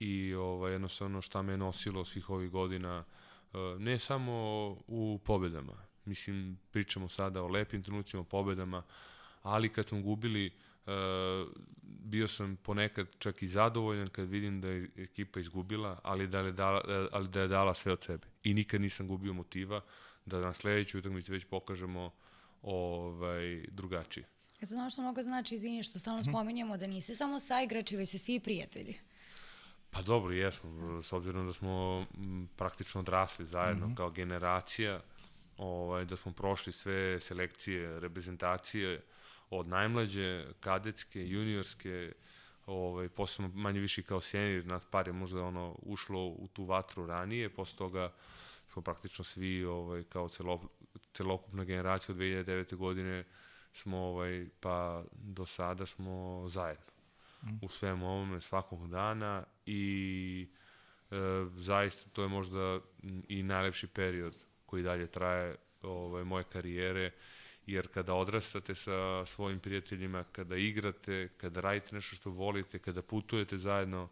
i 0.00 0.34
ovaj, 0.34 0.72
jednostavno 0.72 1.22
šta 1.22 1.42
me 1.42 1.52
je 1.52 1.56
nosilo 1.56 2.04
svih 2.04 2.30
ovih 2.30 2.50
godina, 2.50 3.04
eh, 3.52 3.58
ne 3.78 3.98
samo 3.98 4.32
u 4.86 5.20
pobedama, 5.24 5.72
mislim, 6.04 6.58
pričamo 6.70 7.08
sada 7.08 7.42
o 7.42 7.48
lepim 7.48 7.82
trenucima, 7.82 8.24
pobedama, 8.24 8.82
ali 9.42 9.68
kad 9.68 9.88
smo 9.88 10.02
gubili, 10.02 10.52
uh, 10.86 10.92
bio 11.82 12.28
sam 12.28 12.56
ponekad 12.56 13.06
čak 13.18 13.42
i 13.42 13.46
zadovoljan 13.46 14.08
kad 14.08 14.28
vidim 14.28 14.60
da 14.60 14.68
je 14.68 14.90
ekipa 14.96 15.40
izgubila, 15.40 16.00
ali 16.02 16.26
da 16.26 16.40
je 16.40 16.52
dala, 16.52 17.08
ali 17.12 17.28
da 17.28 17.40
je 17.40 17.48
dala 17.48 17.74
sve 17.74 17.92
od 17.92 18.04
sebe. 18.04 18.26
I 18.42 18.54
nikad 18.54 18.80
nisam 18.80 19.08
gubio 19.08 19.32
motiva 19.32 19.80
da 20.26 20.40
na 20.40 20.54
sledećoj 20.54 20.98
utakmici 20.98 21.32
već 21.32 21.44
pokažemo 21.44 22.12
ovaj, 22.62 23.64
drugačije. 23.70 24.26
E 24.60 24.66
sad 24.66 24.78
ono 24.78 24.90
što 24.90 25.02
mnogo 25.02 25.22
znači, 25.22 25.54
izvini 25.54 25.82
što 25.82 25.98
stalno 25.98 26.22
hmm. 26.22 26.32
spominjamo 26.32 26.76
da 26.76 26.86
niste 26.86 27.14
samo 27.14 27.40
saigrači, 27.40 27.96
već 27.96 28.10
se 28.10 28.18
svi 28.18 28.40
prijatelji. 28.40 28.98
Pa 29.90 30.02
dobro, 30.02 30.32
jesmo, 30.32 31.02
s 31.02 31.12
obzirom 31.12 31.46
da 31.46 31.52
smo 31.52 32.06
praktično 32.56 33.00
odrasli 33.00 33.46
zajedno 33.46 33.86
mm 33.86 33.90
-hmm. 33.90 33.96
kao 33.96 34.10
generacija, 34.10 35.00
ovaj, 35.56 36.04
da 36.04 36.16
smo 36.16 36.32
prošli 36.32 36.72
sve 36.72 37.20
selekcije, 37.20 38.00
reprezentacije, 38.00 39.02
od 39.50 39.68
najmlađe, 39.68 40.46
kadetske, 40.60 41.28
juniorske, 41.28 42.12
ovaj, 42.66 43.08
posle 43.08 43.48
manje 43.54 43.80
više 43.80 44.02
kao 44.02 44.20
sjenir, 44.20 44.66
nas 44.66 44.84
par 44.90 45.06
je 45.06 45.12
možda 45.12 45.42
ono 45.42 45.76
ušlo 45.82 46.26
u 46.26 46.48
tu 46.52 46.64
vatru 46.64 47.06
ranije, 47.06 47.48
posle 47.48 47.78
toga 47.78 48.12
smo 48.72 48.82
praktično 48.82 49.24
svi 49.24 49.64
ovaj, 49.64 50.04
kao 50.04 50.28
celo, 50.28 50.68
celokupna 51.12 51.64
generacija 51.64 52.12
od 52.12 52.20
2009. 52.20 52.76
godine 52.76 53.24
smo 53.72 53.96
ovaj, 53.98 54.46
pa 54.60 55.04
do 55.12 55.46
sada 55.46 55.86
smo 55.86 56.44
zajedno 56.48 56.92
mm. 57.42 57.58
u 57.62 57.68
svemu 57.68 58.06
ovome 58.06 58.40
svakog 58.40 58.90
dana 58.90 59.44
i 59.66 60.48
e, 61.10 61.14
zaista 61.56 62.10
to 62.10 62.22
je 62.22 62.28
možda 62.28 62.80
i 63.28 63.42
najlepši 63.42 63.86
period 63.86 64.36
koji 64.66 64.82
dalje 64.82 65.06
traje 65.06 65.56
ovaj, 65.82 66.24
moje 66.24 66.44
karijere 66.44 67.12
jer 67.66 67.88
kada 67.88 68.14
odrastate 68.14 68.74
sa 68.74 69.26
svojim 69.26 69.60
prijateljima, 69.60 70.24
kada 70.32 70.56
igrate, 70.56 71.28
kada 71.36 71.60
radite 71.60 71.94
nešto 71.94 72.16
što 72.16 72.30
volite, 72.30 72.78
kada 72.78 73.02
putujete 73.02 73.58
zajedno, 73.58 74.08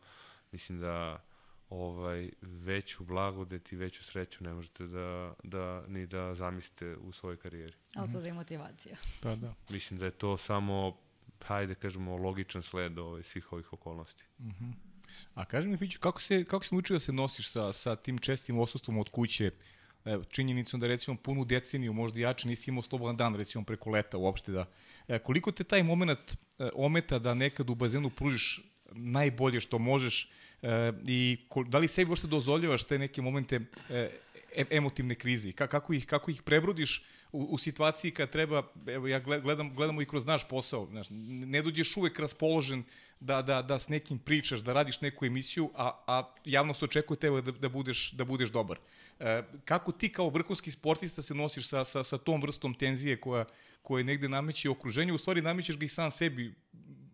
mislim 0.53 0.81
da 0.81 1.25
ovaj, 1.71 2.31
veću 2.43 3.05
blagodet 3.05 3.73
i 3.73 3.77
veću 3.77 4.05
sreću 4.05 4.45
ne 4.45 4.55
možete 4.55 4.87
da, 4.87 5.35
da, 5.43 5.85
ni 5.89 6.07
da 6.07 6.35
zamislite 6.35 6.97
u 6.97 7.13
svojoj 7.13 7.37
karijeri. 7.37 7.73
Ali 7.95 8.13
to 8.13 8.21
da 8.21 8.27
je 8.27 8.35
motivacija. 8.35 8.97
Pa 9.21 9.35
da. 9.35 9.55
Mislim 9.69 10.01
da 10.01 10.05
je 10.05 10.11
to 10.11 10.37
samo, 10.37 10.97
hajde 11.45 11.75
kažemo, 11.75 12.17
logičan 12.17 12.63
sled 12.63 12.99
ovaj, 12.99 13.23
svih 13.23 13.53
ovih 13.53 13.73
okolnosti. 13.73 14.25
Mm 14.39 14.49
-hmm. 14.49 14.73
A 15.35 15.45
kaži 15.45 15.69
mi, 15.69 15.79
Piću, 15.79 16.01
kako 16.01 16.21
se, 16.21 16.45
kako 16.45 16.65
se 16.65 16.75
naučio 16.75 16.95
da 16.95 17.01
se 17.01 17.13
nosiš 17.13 17.49
sa, 17.49 17.73
sa 17.73 17.97
tim 17.97 18.19
čestim 18.19 18.59
osustvom 18.59 18.99
od 18.99 19.09
kuće, 19.09 19.51
evo, 20.05 20.25
činjenicom 20.25 20.81
da 20.81 20.87
recimo 20.87 21.17
punu 21.17 21.45
deceniju, 21.45 21.93
možda 21.93 22.21
jače 22.21 22.49
nisi 22.49 22.71
imao 22.71 22.83
slobodan 22.83 23.17
dan 23.17 23.35
recimo 23.35 23.65
preko 23.65 23.91
leta 23.91 24.19
uopšte 24.19 24.53
da, 24.53 24.67
e, 25.09 25.19
koliko 25.19 25.53
te 25.53 25.65
taj 25.65 25.83
moment 25.83 26.33
e, 26.59 26.69
ometa 26.75 27.19
da 27.19 27.35
nekad 27.35 27.71
u 27.71 27.75
bazenu 27.75 28.11
pružiš 28.11 28.61
najbolje 28.93 29.61
što 29.61 29.79
možeš 29.79 30.31
e, 30.63 30.93
i 31.07 31.39
ko, 31.49 31.65
da 31.65 31.79
li 31.79 31.89
sebi 31.89 32.11
uopšte 32.11 32.27
dozvoljavaš 32.27 32.85
te 32.85 32.99
neke 32.99 33.23
momente 33.23 33.61
e, 33.91 34.11
e, 34.55 34.65
emotivne 34.71 35.15
krize? 35.15 35.53
Ka, 35.53 35.67
kako, 35.67 35.93
ih, 35.93 36.07
kako 36.07 36.31
ih 36.31 36.43
prebrodiš 36.43 37.03
u, 37.33 37.43
u 37.43 37.59
situaciji 37.59 38.11
kad 38.11 38.31
treba, 38.31 38.63
evo 38.87 39.07
ja 39.07 39.19
gledam, 39.19 39.75
gledamo 39.75 40.03
i 40.03 40.07
kroz 40.07 40.27
naš 40.27 40.49
posao, 40.49 40.87
znaš, 40.91 41.07
ne 41.11 41.63
dođeš 41.63 41.97
uvek 41.97 42.19
raspoložen 42.19 42.85
da, 43.21 43.43
da, 43.43 43.63
da 43.63 43.79
s 43.79 43.89
nekim 43.89 44.19
pričaš, 44.19 44.61
da 44.61 44.73
radiš 44.73 45.01
neku 45.01 45.27
emisiju, 45.27 45.71
a, 45.75 45.91
a 46.07 46.35
javnost 46.45 46.83
očekuje 46.83 47.19
tebe 47.19 47.43
da, 47.43 47.53
da, 47.53 47.69
budeš, 47.69 48.13
da 48.13 48.25
budeš 48.25 48.51
dobar. 48.51 48.79
E, 49.21 49.43
kako 49.65 49.93
ti 49.93 50.09
kao 50.09 50.29
vrhunski 50.29 50.71
sportista 50.71 51.23
se 51.23 51.35
nosiš 51.35 51.69
sa, 51.69 51.85
sa, 51.85 52.03
sa 52.03 52.19
tom 52.19 52.43
vrstom 52.43 52.75
tenzije 52.75 53.21
koja, 53.21 53.45
koja 53.83 54.05
negde 54.05 54.29
nameće 54.29 54.71
okruženju, 54.71 55.15
u 55.15 55.19
stvari 55.19 55.43
namećeš 55.43 55.79
ga 55.79 55.87
i 55.87 55.89
sam 55.89 56.11
sebi, 56.11 56.55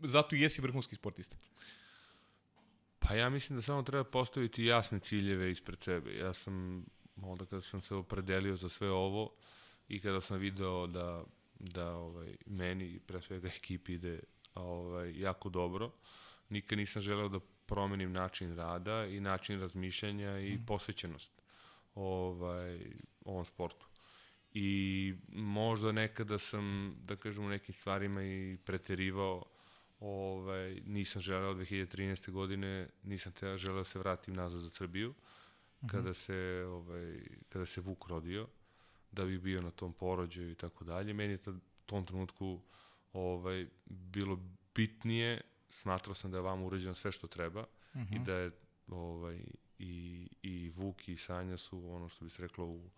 zato 0.01 0.37
i 0.37 0.41
jesi 0.41 0.63
vrhunski 0.63 0.95
sportista. 0.95 1.37
Pa 3.03 3.15
ja 3.15 3.31
mislim 3.31 3.59
da 3.59 3.63
samo 3.63 3.83
treba 3.83 4.05
postaviti 4.05 4.65
jasne 4.65 4.99
ciljeve 4.99 5.51
ispred 5.51 5.83
sebe. 5.83 6.17
Ja 6.17 6.33
sam, 6.33 6.85
onda 7.23 7.47
kada 7.47 7.63
sam 7.63 7.83
se 7.83 7.95
opredelio 7.95 8.57
za 8.57 8.69
sve 8.69 8.91
ovo 8.91 9.35
i 9.89 10.01
kada 10.01 10.21
sam 10.21 10.39
video 10.39 10.87
da, 10.87 11.25
da 11.59 11.95
ovaj, 11.95 12.37
meni, 12.47 13.01
pre 13.07 13.23
svega 13.23 13.49
ekipi 13.57 13.93
ide 13.93 14.21
ovaj, 14.55 15.21
jako 15.21 15.49
dobro, 15.49 15.93
nikad 16.49 16.79
nisam 16.79 17.03
želeo 17.03 17.29
da 17.29 17.41
promenim 17.67 18.13
način 18.13 18.57
rada 18.57 19.07
i 19.07 19.21
način 19.21 19.61
razmišljanja 19.61 20.39
i 20.39 20.55
mm. 20.55 20.67
posvećenost 20.67 21.43
ovaj, 21.95 22.81
ovom 23.25 23.45
sportu. 23.45 23.87
I 24.55 25.15
možda 25.33 25.93
nekada 25.93 26.39
sam, 26.39 26.97
da 27.05 27.17
kažem, 27.17 27.45
u 27.45 27.49
nekim 27.49 27.75
stvarima 27.75 28.23
i 28.23 28.59
preterivao 28.65 29.45
ovaj, 30.03 30.81
nisam 30.87 31.23
želeo 31.23 31.55
2013. 31.55 32.31
godine, 32.31 32.89
nisam 33.03 33.33
te 33.33 33.57
želeo 33.57 33.79
da 33.79 33.85
se 33.85 33.99
vratim 33.99 34.35
nazad 34.35 34.61
za 34.61 34.71
Srbiju, 34.71 35.11
mhm. 35.11 35.87
-huh. 35.87 35.91
kada 35.91 36.15
se, 36.15 36.65
ovaj, 36.69 37.21
kada 37.49 37.67
se 37.67 37.81
Vuk 37.81 38.07
rodio, 38.09 38.49
da 39.13 39.25
bi 39.25 39.39
bio 39.39 39.63
na 39.63 39.71
tom 39.71 39.93
porođaju 39.93 40.51
i 40.51 40.55
tako 40.55 40.85
dalje. 40.85 41.13
Meni 41.13 41.33
je 41.33 41.39
u 41.47 41.59
tom 41.87 42.07
trenutku 42.07 42.61
ovaj, 43.13 43.67
bilo 43.87 44.39
bitnije, 44.75 45.41
smatrao 45.69 46.15
sam 46.15 46.31
da 46.31 46.37
je 46.37 46.43
vam 46.43 46.63
urađeno 46.63 46.95
sve 46.95 47.13
što 47.13 47.27
treba 47.27 47.61
uh 47.61 48.01
-huh. 48.01 48.13
i 48.13 48.15
mhm. 48.15 48.25
da 48.25 48.35
je 48.35 48.51
ovaj, 48.89 49.45
i, 49.79 50.29
i 50.43 50.71
Vuk 50.71 51.09
i 51.09 51.17
Sanja 51.17 51.57
su 51.57 51.93
ono 51.95 52.09
što 52.09 52.25
bi 52.25 52.31
se 52.31 52.43
reklo 52.43 52.67
u, 52.67 52.91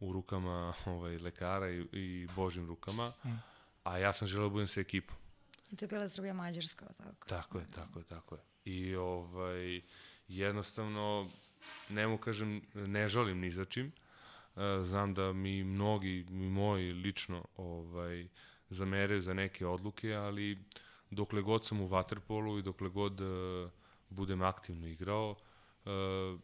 u 0.00 0.12
rukama 0.12 0.74
ovaj, 0.86 1.18
lekara 1.18 1.70
i, 1.70 1.86
i 1.92 2.28
Božim 2.36 2.66
rukama. 2.66 3.12
-huh. 3.24 3.36
a 3.84 3.98
ja 3.98 4.12
sam 4.12 4.28
želeo 4.28 4.48
da 4.48 4.52
budem 4.52 4.68
sa 4.68 4.80
ekipom. 4.80 5.16
I 5.70 5.76
to 5.76 5.84
je 5.84 5.88
bila 5.88 6.08
Srbija 6.08 6.34
Mađarska, 6.34 6.86
tako? 6.86 7.28
Tako 7.28 7.58
je, 7.58 7.66
tako 7.74 7.98
je, 7.98 8.04
tako 8.04 8.34
je. 8.34 8.40
I 8.64 8.96
ovaj, 8.96 9.80
jednostavno, 10.28 11.30
ne 11.88 12.06
mu 12.06 12.18
kažem, 12.18 12.62
ne 12.74 13.08
žalim 13.08 13.38
ni 13.38 13.50
za 13.52 13.64
čim. 13.64 13.92
E, 14.56 14.84
znam 14.84 15.14
da 15.14 15.32
mi 15.32 15.64
mnogi, 15.64 16.26
mi 16.30 16.48
moji 16.48 16.92
lično, 16.92 17.44
ovaj, 17.56 18.28
zameraju 18.68 19.22
za 19.22 19.34
neke 19.34 19.66
odluke, 19.66 20.14
ali 20.14 20.58
dokle 21.10 21.42
god 21.42 21.66
sam 21.66 21.80
u 21.80 21.88
Waterpolu 21.88 22.58
i 22.58 22.62
dokle 22.62 22.88
god 22.88 23.20
uh, 23.20 23.70
budem 24.08 24.42
aktivno 24.42 24.86
igrao, 24.86 25.30
uh, 25.84 26.40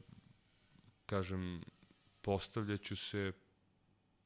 kažem, 1.06 1.62
postavljaću 2.22 2.96
se 2.96 3.32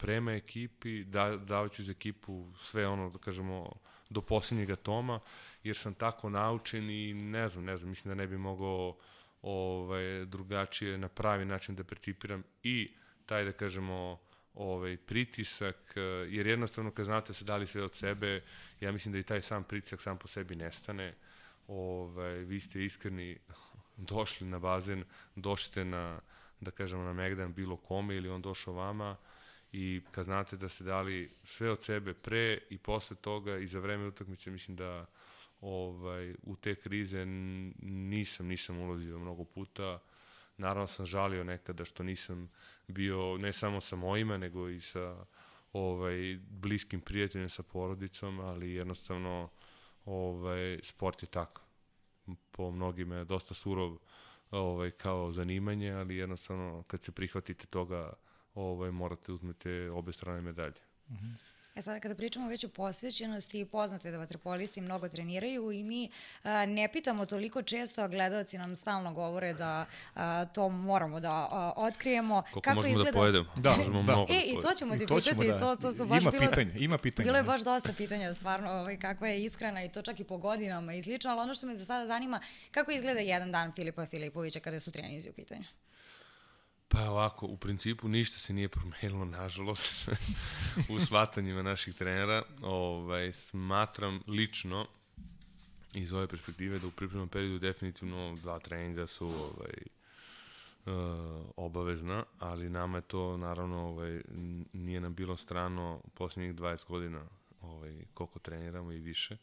prema 0.00 0.32
ekipi, 0.32 1.04
da, 1.04 1.36
davaću 1.36 1.84
za 1.84 1.92
ekipu 1.92 2.52
sve 2.58 2.88
ono, 2.88 3.10
da 3.10 3.18
kažemo, 3.18 3.72
do 4.10 4.20
posljednjega 4.20 4.76
toma, 4.76 5.20
jer 5.64 5.76
sam 5.76 5.94
tako 5.94 6.30
naučen 6.30 6.90
i 6.90 7.14
ne 7.14 7.48
znam, 7.48 7.64
ne 7.64 7.76
znam, 7.76 7.90
mislim 7.90 8.10
da 8.10 8.22
ne 8.22 8.26
bi 8.26 8.38
mogao 8.38 8.96
ovaj, 9.42 10.24
drugačije 10.24 10.98
na 10.98 11.08
pravi 11.08 11.44
način 11.44 11.76
da 11.76 11.84
percipiram 11.84 12.42
i 12.62 12.90
taj, 13.26 13.44
da 13.44 13.52
kažemo, 13.52 14.18
ovaj, 14.54 14.96
pritisak, 14.96 15.92
jer 16.28 16.46
jednostavno 16.46 16.90
kad 16.90 17.04
znate 17.04 17.34
se 17.34 17.44
dali 17.44 17.66
sve 17.66 17.82
od 17.82 17.94
sebe, 17.94 18.42
ja 18.80 18.92
mislim 18.92 19.12
da 19.12 19.18
i 19.18 19.22
taj 19.22 19.42
sam 19.42 19.64
pritisak 19.64 20.02
sam 20.02 20.18
po 20.18 20.28
sebi 20.28 20.56
nestane. 20.56 21.14
Ovaj, 21.68 22.38
vi 22.38 22.60
ste 22.60 22.84
iskreni 22.84 23.38
došli 24.12 24.46
na 24.46 24.58
bazen, 24.58 25.04
došli 25.36 25.84
na, 25.84 26.20
da 26.60 26.70
kažemo, 26.70 27.02
na 27.02 27.12
Megdan 27.12 27.52
bilo 27.52 27.76
kome 27.76 28.16
ili 28.16 28.28
on 28.28 28.42
došao 28.42 28.74
vama, 28.74 29.16
i 29.72 30.00
kad 30.10 30.24
znate 30.24 30.56
da 30.56 30.68
ste 30.68 30.84
dali 30.84 31.30
sve 31.42 31.70
od 31.70 31.84
sebe 31.84 32.14
pre 32.14 32.58
i 32.70 32.78
posle 32.78 33.16
toga 33.16 33.58
i 33.58 33.66
za 33.66 33.78
vreme 33.78 34.06
utakmice 34.06 34.50
mislim 34.50 34.76
da 34.76 35.06
ovaj 35.60 36.34
u 36.42 36.56
te 36.56 36.74
krize 36.74 37.24
nisam 37.82 38.46
nisam 38.46 38.78
ulazio 38.78 39.18
mnogo 39.18 39.44
puta. 39.44 39.98
Naravno 40.56 40.86
sam 40.86 41.06
žalio 41.06 41.44
nekada 41.44 41.84
što 41.84 42.02
nisam 42.02 42.50
bio 42.88 43.38
ne 43.38 43.52
samo 43.52 43.80
sa 43.80 43.96
mojima 43.96 44.36
nego 44.36 44.68
i 44.68 44.80
sa 44.80 45.24
ovaj 45.72 46.38
bliskim 46.50 47.00
prijateljima 47.00 47.48
sa 47.48 47.62
porodicom 47.62 48.40
ali 48.40 48.72
jednostavno 48.72 49.48
ovaj 50.04 50.80
sport 50.82 51.22
je 51.22 51.26
tako 51.26 51.62
po 52.50 52.70
mnogima 52.70 53.16
je 53.16 53.24
dosta 53.24 53.54
surov 53.54 53.98
ovaj 54.50 54.90
kao 54.90 55.32
zanimanje 55.32 55.92
ali 55.92 56.16
jednostavno 56.16 56.82
kad 56.86 57.02
se 57.02 57.12
prihvatite 57.12 57.66
toga 57.66 58.12
ovaj, 58.60 58.90
morate 58.90 59.32
uzmete 59.32 59.90
obe 59.90 60.12
strane 60.12 60.40
medalje. 60.40 60.80
Mm 61.08 61.14
-hmm. 61.14 61.50
E 61.74 61.82
sada 61.82 62.00
kada 62.00 62.14
pričamo 62.14 62.48
već 62.48 62.64
o 62.64 62.68
posvećenosti, 62.68 63.64
poznato 63.64 64.08
je 64.08 64.12
da 64.12 64.18
vaterpolisti 64.18 64.80
mnogo 64.80 65.08
treniraju 65.08 65.72
i 65.72 65.82
mi 65.84 66.10
a, 66.42 66.66
ne 66.66 66.88
pitamo 66.92 67.26
toliko 67.26 67.62
često, 67.62 68.02
a 68.02 68.08
gledalci 68.08 68.58
nam 68.58 68.76
stalno 68.76 69.14
govore 69.14 69.54
da 69.54 69.86
a, 70.14 70.44
to 70.44 70.68
moramo 70.68 71.20
da 71.20 71.32
a, 71.32 71.72
otkrijemo. 71.76 72.42
Koliko 72.42 72.60
Kako 72.60 72.76
možemo 72.76 72.94
da 72.94 73.00
izgleda... 73.00 73.10
da 73.10 73.18
pojedemo? 73.18 73.50
Da, 73.56 73.76
možemo 73.76 74.02
da. 74.02 74.02
mnogo. 74.02 74.32
E, 74.32 74.42
i 74.46 74.60
to 74.62 74.74
ćemo 74.78 74.96
ti 74.96 75.06
to 75.06 75.16
pitati, 75.16 75.46
da... 75.46 75.58
to, 75.58 75.76
to 75.76 75.92
su 75.92 76.06
baš 76.06 76.22
ima 76.22 76.30
bilo... 76.30 76.46
pitanja, 76.48 76.72
ima 76.78 76.98
pitanja. 76.98 77.24
Bilo 77.24 77.36
je 77.36 77.44
baš 77.44 77.60
dosta 77.60 77.92
pitanja, 77.92 78.34
stvarno, 78.34 78.70
ovaj, 78.70 78.96
kakva 78.96 79.28
je 79.28 79.44
ishrana 79.44 79.84
i 79.84 79.88
to 79.88 80.02
čak 80.02 80.20
i 80.20 80.24
po 80.24 80.38
godinama 80.38 80.94
i 80.94 81.02
slično, 81.02 81.30
ali 81.30 81.40
ono 81.40 81.54
što 81.54 81.66
me 81.66 81.76
za 81.76 81.84
sada 81.84 82.06
zanima, 82.06 82.40
kako 82.70 82.90
izgleda 82.90 83.20
jedan 83.20 83.52
dan 83.52 83.72
Filipa 83.72 84.06
Filipovića 84.06 84.60
kada 84.60 84.80
su 84.80 84.90
trenizi 84.90 85.30
u 85.30 85.32
pitanju? 85.32 85.64
Pa 86.92 87.10
ovako, 87.10 87.46
u 87.46 87.56
principu 87.56 88.08
ništa 88.08 88.38
se 88.38 88.52
nije 88.52 88.68
promenilo, 88.68 89.24
nažalost, 89.40 90.08
u 90.88 91.00
shvatanjima 91.00 91.62
naših 91.62 91.94
trenera. 91.94 92.42
Ovaj, 92.62 93.32
smatram 93.32 94.20
lično, 94.26 94.86
iz 95.94 96.12
ove 96.12 96.26
perspektive, 96.26 96.78
da 96.78 96.86
u 96.86 96.90
pripremnom 96.90 97.28
periodu 97.28 97.58
definitivno 97.58 98.36
dva 98.42 98.58
treninga 98.58 99.06
su 99.06 99.26
ovaj, 99.26 99.74
uh, 100.86 101.46
obavezna, 101.56 102.24
ali 102.38 102.70
nama 102.70 102.98
je 102.98 103.02
to, 103.02 103.36
naravno, 103.36 103.88
ovaj, 103.88 104.22
nije 104.72 105.00
nam 105.00 105.14
bilo 105.14 105.36
strano 105.36 106.00
posljednjih 106.14 106.54
20 106.54 106.86
godina 106.88 107.24
ovaj, 107.60 108.04
koliko 108.14 108.38
treniramo 108.38 108.92
i 108.92 109.00
više, 109.00 109.36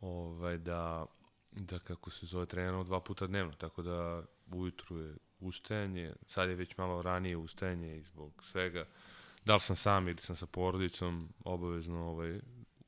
ovaj, 0.00 0.58
da, 0.58 1.06
da 1.52 1.78
kako 1.78 2.10
se 2.10 2.26
zove 2.26 2.46
treniramo 2.46 2.84
dva 2.84 3.00
puta 3.00 3.26
dnevno, 3.26 3.52
tako 3.52 3.82
da 3.82 4.22
ujutru 4.50 4.98
je 4.98 5.14
ustajanje, 5.40 6.12
sad 6.22 6.48
je 6.48 6.54
već 6.54 6.76
malo 6.76 7.02
ranije 7.02 7.36
ustajanje 7.36 7.96
i 7.96 8.02
zbog 8.02 8.44
svega, 8.44 8.86
da 9.44 9.54
li 9.54 9.60
sam 9.60 9.76
sam 9.76 10.08
ili 10.08 10.18
sam 10.18 10.36
sa 10.36 10.46
porodicom, 10.46 11.28
obavezno 11.44 12.06
ovaj, 12.08 12.40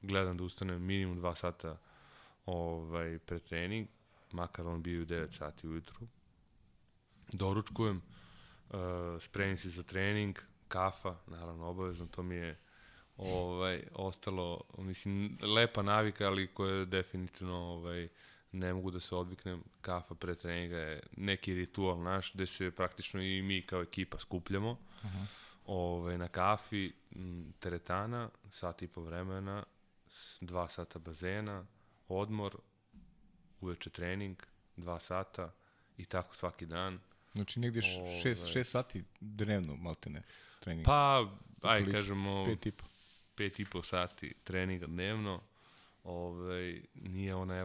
gledam 0.03 0.37
da 0.37 0.45
ustanem 0.45 0.83
minimum 0.83 1.23
2 1.23 1.35
sata 1.35 1.79
ovaj, 2.47 3.19
pre 3.19 3.39
trening, 3.39 3.89
makar 4.33 4.67
on 4.67 4.83
bio 4.83 5.03
u 5.03 5.07
9 5.07 5.33
sati 5.33 5.69
ujutru. 5.69 6.07
Doručkujem, 7.33 8.03
uh, 8.71 8.77
spremim 9.21 9.59
se 9.59 9.69
za 9.69 9.83
trening, 9.83 10.39
kafa, 10.69 11.17
naravno 11.27 11.67
obavezno, 11.67 12.07
to 12.07 12.23
mi 12.23 12.35
je 12.35 12.59
ovaj, 13.17 13.83
ostalo, 13.95 14.61
mislim, 14.79 15.39
lepa 15.43 15.83
navika, 15.83 16.27
ali 16.27 16.55
koja 16.55 16.75
je 16.75 16.87
definitivno 16.87 17.57
ovaj, 17.57 18.09
ne 18.53 18.75
mogu 18.75 18.91
da 18.91 19.01
se 19.01 19.15
odviknem, 19.15 19.63
kafa 19.81 20.15
pre 20.15 20.35
treninga 20.35 20.77
je 20.77 21.03
neki 21.17 21.55
ritual 21.55 22.03
naš, 22.03 22.33
gde 22.35 22.47
se 22.47 22.71
praktično 22.71 23.23
i 23.23 23.43
mi 23.43 23.63
kao 23.63 23.83
ekipa 23.83 24.19
skupljamo 24.19 24.71
uh 24.71 24.79
-huh. 25.03 25.27
ove, 25.67 26.19
na 26.19 26.29
kafi, 26.29 26.93
teretana, 27.59 28.31
sat 28.51 28.83
i 28.83 28.89
po 28.89 29.03
vremena, 29.03 29.65
dva 30.41 30.69
sata 30.69 30.99
bazena, 30.99 31.67
odmor, 32.09 32.57
uveče 33.61 33.91
trening, 33.91 34.37
dva 34.77 35.01
sata 35.01 35.53
i 35.97 36.05
tako 36.05 36.37
svaki 36.37 36.67
dan. 36.67 36.99
Znači 37.33 37.61
negde 37.61 37.83
šest, 38.23 38.53
šest 38.53 38.71
sati 38.71 39.05
dnevno, 39.21 39.77
maltene, 39.77 40.23
trening. 40.61 40.87
Pa, 40.87 41.31
aj, 41.63 41.93
kažemo, 41.93 42.45
pet 42.45 42.67
i 42.67 42.71
po. 42.71 42.87
Pet 43.35 43.61
i 43.61 43.65
po 43.65 43.83
sati 43.83 44.35
treninga 44.45 44.87
dnevno, 44.87 45.41
ovaj, 46.05 46.05
nije 46.05 46.49
ona 46.49 46.50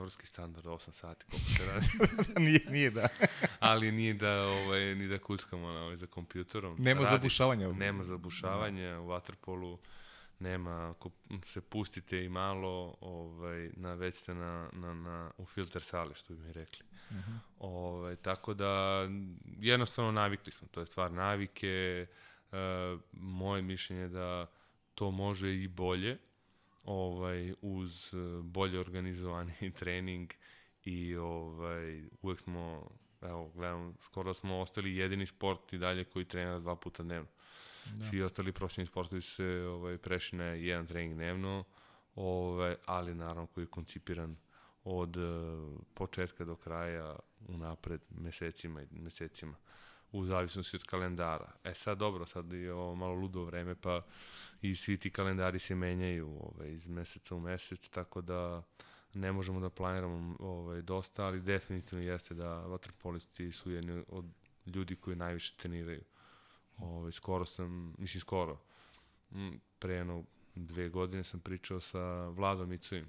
evropski 0.05 0.25
standard 0.25 0.65
8 0.65 0.91
sati 0.91 1.25
koliko 1.25 1.49
se 1.49 1.65
radi. 1.65 1.87
nije, 2.45 2.65
nije 2.69 2.91
da. 2.91 3.07
Ali 3.59 3.91
nije 3.91 4.13
da, 4.13 4.47
ovaj, 4.47 4.95
ni 4.95 5.07
da 5.07 5.17
kuckamo 5.17 5.71
na, 5.71 5.83
ovaj, 5.83 5.95
za 5.95 6.07
kompjuterom. 6.07 6.75
Nema 6.79 7.01
Radi, 7.01 7.11
zabušavanja. 7.11 7.71
Nema 7.71 8.03
zabušavanja 8.03 8.91
da. 8.91 8.99
u 8.99 9.07
waterpolu. 9.07 9.77
Nema, 10.39 10.89
ako 10.89 11.09
se 11.43 11.61
pustite 11.61 12.25
i 12.25 12.29
malo, 12.29 12.97
ovaj, 13.01 13.69
na, 13.75 13.93
već 13.93 14.15
ste 14.15 14.33
na, 14.33 14.69
na, 14.73 14.93
na, 14.93 15.31
u 15.37 15.45
filter 15.45 15.81
sale, 15.81 16.15
što 16.15 16.33
bi 16.33 16.39
mi 16.39 16.53
rekli. 16.53 16.85
Uh 17.09 17.15
mhm. 17.15 17.31
-huh. 17.31 17.39
ovaj, 17.59 18.15
tako 18.15 18.53
da, 18.53 19.05
jednostavno 19.59 20.11
navikli 20.11 20.51
smo, 20.51 20.67
to 20.67 20.79
je 20.79 20.85
stvar 20.85 21.11
navike, 21.11 22.07
moje 23.11 23.61
mišljenje 23.61 24.01
je 24.01 24.09
da 24.09 24.47
to 24.95 25.11
može 25.11 25.55
i 25.55 25.67
bolje, 25.67 26.17
ovaj, 26.85 27.53
uz 27.61 28.13
e, 28.13 28.17
bolje 28.41 28.79
organizovani 28.79 29.71
trening 29.79 30.33
i 30.83 31.15
ovaj, 31.15 32.03
uvek 32.21 32.39
smo, 32.39 32.89
evo, 33.21 33.51
gledam, 33.55 33.93
skoro 34.01 34.33
smo 34.33 34.59
ostali 34.59 34.95
jedini 34.95 35.25
sport 35.25 35.73
i 35.73 35.77
dalje 35.77 36.03
koji 36.03 36.25
trenira 36.25 36.59
dva 36.59 36.75
puta 36.75 37.03
dnevno. 37.03 37.29
Da. 37.85 38.05
Svi 38.05 38.21
ostali 38.21 38.51
profesionalni 38.51 38.87
sportovi 38.87 39.21
su 39.21 39.31
se 39.31 39.67
ovaj, 39.67 39.97
prešli 39.97 40.37
na 40.37 40.45
jedan 40.45 40.87
trening 40.87 41.13
dnevno, 41.13 41.63
ovaj, 42.15 42.75
ali 42.85 43.15
naravno 43.15 43.47
koji 43.47 43.63
je 43.63 43.69
koncipiran 43.69 44.37
od 44.83 45.17
uh, 45.17 45.79
početka 45.93 46.45
do 46.45 46.55
kraja 46.55 47.15
unapred 47.47 48.01
mesecima 48.09 48.81
i 48.81 48.87
mesecima 48.91 49.55
u 50.15 50.25
zavisnosti 50.25 50.75
od 50.75 50.83
kalendara. 50.83 51.51
E 51.63 51.73
sad 51.73 51.97
dobro, 51.97 52.25
sad 52.25 52.53
je 52.53 52.73
ovo 52.73 52.95
malo 52.95 53.13
ludo 53.13 53.43
vreme, 53.43 53.75
pa 53.75 54.01
i 54.61 54.75
svi 54.75 54.97
ti 54.97 55.09
kalendari 55.09 55.59
se 55.59 55.75
menjaju 55.75 56.27
ovaj, 56.27 56.71
iz 56.71 56.87
meseca 56.87 57.35
u 57.35 57.39
mesec, 57.39 57.89
tako 57.89 58.21
da 58.21 58.63
ne 59.13 59.31
možemo 59.31 59.59
da 59.59 59.69
planiramo 59.69 60.35
ovaj, 60.39 60.81
dosta, 60.81 61.25
ali 61.25 61.41
definitivno 61.41 62.03
jeste 62.03 62.33
da 62.33 62.59
vaterpolisti 62.59 63.51
su 63.51 63.71
jedni 63.71 64.03
od 64.07 64.25
ljudi 64.65 64.95
koji 64.95 65.15
najviše 65.15 65.53
treniraju. 65.57 66.03
Ovaj, 66.77 67.11
skoro 67.11 67.45
sam, 67.45 67.95
mislim 67.97 68.21
skoro, 68.21 68.59
pre 69.79 69.93
jedno 69.93 70.23
dve 70.55 70.89
godine 70.89 71.23
sam 71.23 71.39
pričao 71.39 71.79
sa 71.79 72.27
Vladom 72.27 72.73
Icovim. 72.73 73.07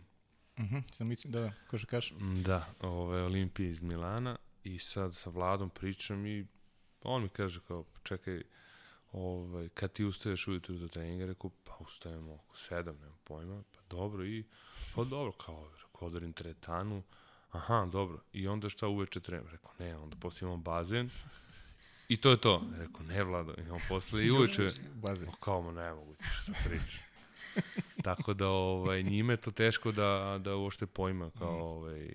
Mhm, 0.59 0.77
uh 0.77 0.83
-huh, 0.83 0.95
sam 0.95 1.13
Icovim, 1.13 1.33
da, 1.33 1.41
da, 1.41 1.53
kaže 1.67 1.87
kaš. 1.87 2.13
Da, 2.45 2.67
ovaj, 2.81 3.21
Olimpije 3.21 3.71
iz 3.71 3.83
Milana 3.83 4.37
i 4.65 4.79
sad 4.79 5.15
sa 5.15 5.31
Vladom 5.31 5.71
pričam 5.71 6.27
i 6.27 6.47
on 7.03 7.23
mi 7.23 7.29
kaže 7.29 7.61
kao, 7.69 7.85
čekaj, 8.03 8.43
ovaj, 9.13 9.69
kad 9.69 9.93
ti 9.93 10.05
ustaješ 10.05 10.49
ujutru 10.49 10.77
za 10.77 10.89
trening, 10.89 11.23
rekao, 11.23 11.51
pa 11.65 11.77
ustajemo 11.81 12.35
oko 12.35 12.57
sedam, 12.57 12.97
nema 13.01 13.17
pojma, 13.25 13.63
pa 13.73 13.81
dobro 13.97 14.25
i, 14.25 14.45
pa 14.95 15.05
dobro, 15.05 15.33
kao, 15.33 15.71
rekao, 15.77 16.09
odarim 16.09 16.33
teretanu, 16.33 17.03
aha, 17.51 17.89
dobro, 17.93 18.19
i 18.33 18.49
onda 18.49 18.69
šta 18.69 18.89
uveče 18.89 19.21
trenem, 19.21 19.47
rekao, 19.51 19.73
ne, 19.79 19.97
onda 19.97 20.17
posle 20.17 20.47
imamo 20.47 20.63
bazen, 20.63 21.11
I 22.09 22.17
to 22.17 22.31
je 22.31 22.37
to. 22.37 22.63
Rekao, 22.79 23.07
ne, 23.07 23.25
Vlado, 23.25 23.55
imamo 23.59 23.81
posle 23.89 24.27
i 24.27 24.31
uveče. 24.31 24.71
Bazen. 24.95 25.29
Kao, 25.41 25.63
ma 25.63 25.73
ne 25.73 25.95
mogu 25.95 26.15
što 26.33 26.53
priča. 26.69 26.99
Tako 28.03 28.35
da, 28.35 28.49
ovaj, 28.49 29.03
njime 29.03 29.33
je 29.33 29.37
to 29.37 29.51
teško 29.51 29.93
da, 29.93 30.41
da 30.45 30.57
uopšte 30.57 30.87
pojma 30.87 31.31
kao 31.39 31.59
mm. 31.59 31.63
ovaj, 31.63 32.11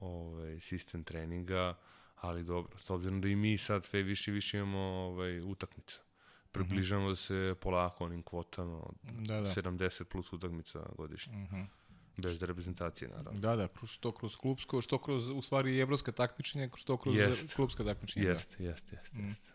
ovaj, 0.00 0.60
sistem 0.60 1.04
treninga, 1.04 1.74
ali 2.16 2.44
dobro, 2.44 2.78
s 2.78 2.90
obzirom 2.90 3.20
da 3.20 3.28
i 3.28 3.36
mi 3.36 3.58
sad 3.58 3.84
sve 3.84 4.02
više 4.02 4.30
i 4.30 4.34
više 4.34 4.58
imamo 4.58 4.78
ovaj, 4.78 5.40
utakmica. 5.40 5.98
Približamo 6.52 7.08
mm 7.08 7.12
-hmm. 7.12 7.26
se 7.26 7.54
polako 7.60 8.04
onim 8.04 8.22
kvotama 8.22 8.78
od 8.78 8.94
da, 9.02 9.40
da. 9.40 9.46
70 9.46 10.04
plus 10.04 10.32
utakmica 10.32 10.86
godišnje. 10.96 11.36
Mm 11.36 11.46
-hmm. 11.52 11.66
Bez 12.16 12.42
reprezentacije, 12.42 13.08
naravno. 13.08 13.40
Da, 13.40 13.56
da, 13.56 13.68
kroz, 13.68 13.90
što 13.90 14.12
kroz 14.12 14.36
klubsko, 14.36 14.80
što 14.80 14.98
kroz, 14.98 15.28
u 15.28 15.42
stvari, 15.42 15.80
evropska 15.80 16.12
takmičenja, 16.12 16.68
što 16.76 16.96
kroz 16.96 17.16
jest. 17.16 17.54
klubska 17.54 17.84
takmičenja. 17.84 18.28
Jeste, 18.28 18.56
da. 18.58 18.64
jeste, 18.64 18.96
jeste. 18.96 19.18
Mm. 19.18 19.28
Jest. 19.28 19.52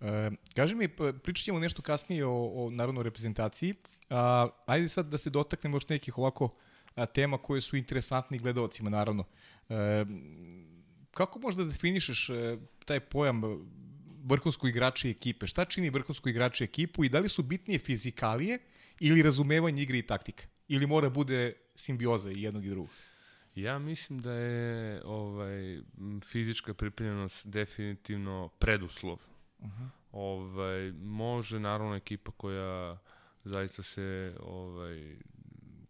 E, 0.00 0.30
kaži 0.54 0.74
mi, 0.74 0.88
pričat 1.22 1.44
ćemo 1.44 1.58
nešto 1.58 1.82
kasnije 1.82 2.26
o, 2.26 2.64
o 2.64 2.70
narodnoj 2.70 3.04
reprezentaciji. 3.04 3.74
A, 4.10 4.48
ajde 4.66 4.88
sad 4.88 5.06
da 5.06 5.18
se 5.18 5.30
dotaknemo 5.30 5.76
još 5.76 5.88
nekih 5.88 6.18
ovako 6.18 6.50
a, 6.94 7.06
tema 7.06 7.38
koje 7.38 7.60
su 7.60 7.76
interesantni 7.76 8.38
gledalcima, 8.38 8.90
naravno. 8.90 9.24
E, 9.68 10.04
kako 11.10 11.38
možda 11.38 11.64
definišeš 11.64 12.28
e, 12.28 12.58
taj 12.84 13.00
pojam 13.00 13.42
vrhunsko 14.24 14.68
igrače 14.68 15.10
ekipe? 15.10 15.46
Šta 15.46 15.64
čini 15.64 15.90
vrhunsko 15.90 16.28
igrače 16.28 16.64
ekipu 16.64 17.04
i 17.04 17.08
da 17.08 17.18
li 17.18 17.28
su 17.28 17.42
bitnije 17.42 17.78
fizikalije 17.78 18.58
ili 19.00 19.22
razumevanje 19.22 19.82
igre 19.82 19.98
i 19.98 20.06
taktika? 20.06 20.44
Ili 20.68 20.86
mora 20.86 21.10
bude 21.10 21.52
simbioza 21.74 22.30
i 22.30 22.42
jednog 22.42 22.66
i 22.66 22.68
drugog? 22.68 22.90
Ja 23.54 23.78
mislim 23.78 24.18
da 24.18 24.32
je 24.32 25.02
ovaj 25.04 25.80
fizička 26.24 26.74
pripremljenost 26.74 27.46
definitivno 27.46 28.48
preduslov. 28.58 29.18
Uh 29.58 29.68
-huh. 29.68 29.88
Ovaj 30.12 30.92
može 30.92 31.60
naravno 31.60 31.96
ekipa 31.96 32.30
koja 32.30 32.98
zaista 33.44 33.82
se 33.82 34.36
ovaj 34.40 35.16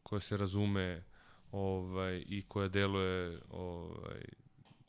koja 0.02 0.20
se 0.20 0.36
razume 0.36 1.04
ovaj 1.52 2.24
i 2.26 2.44
koja 2.48 2.68
deluje 2.68 3.40
ovaj 3.50 4.20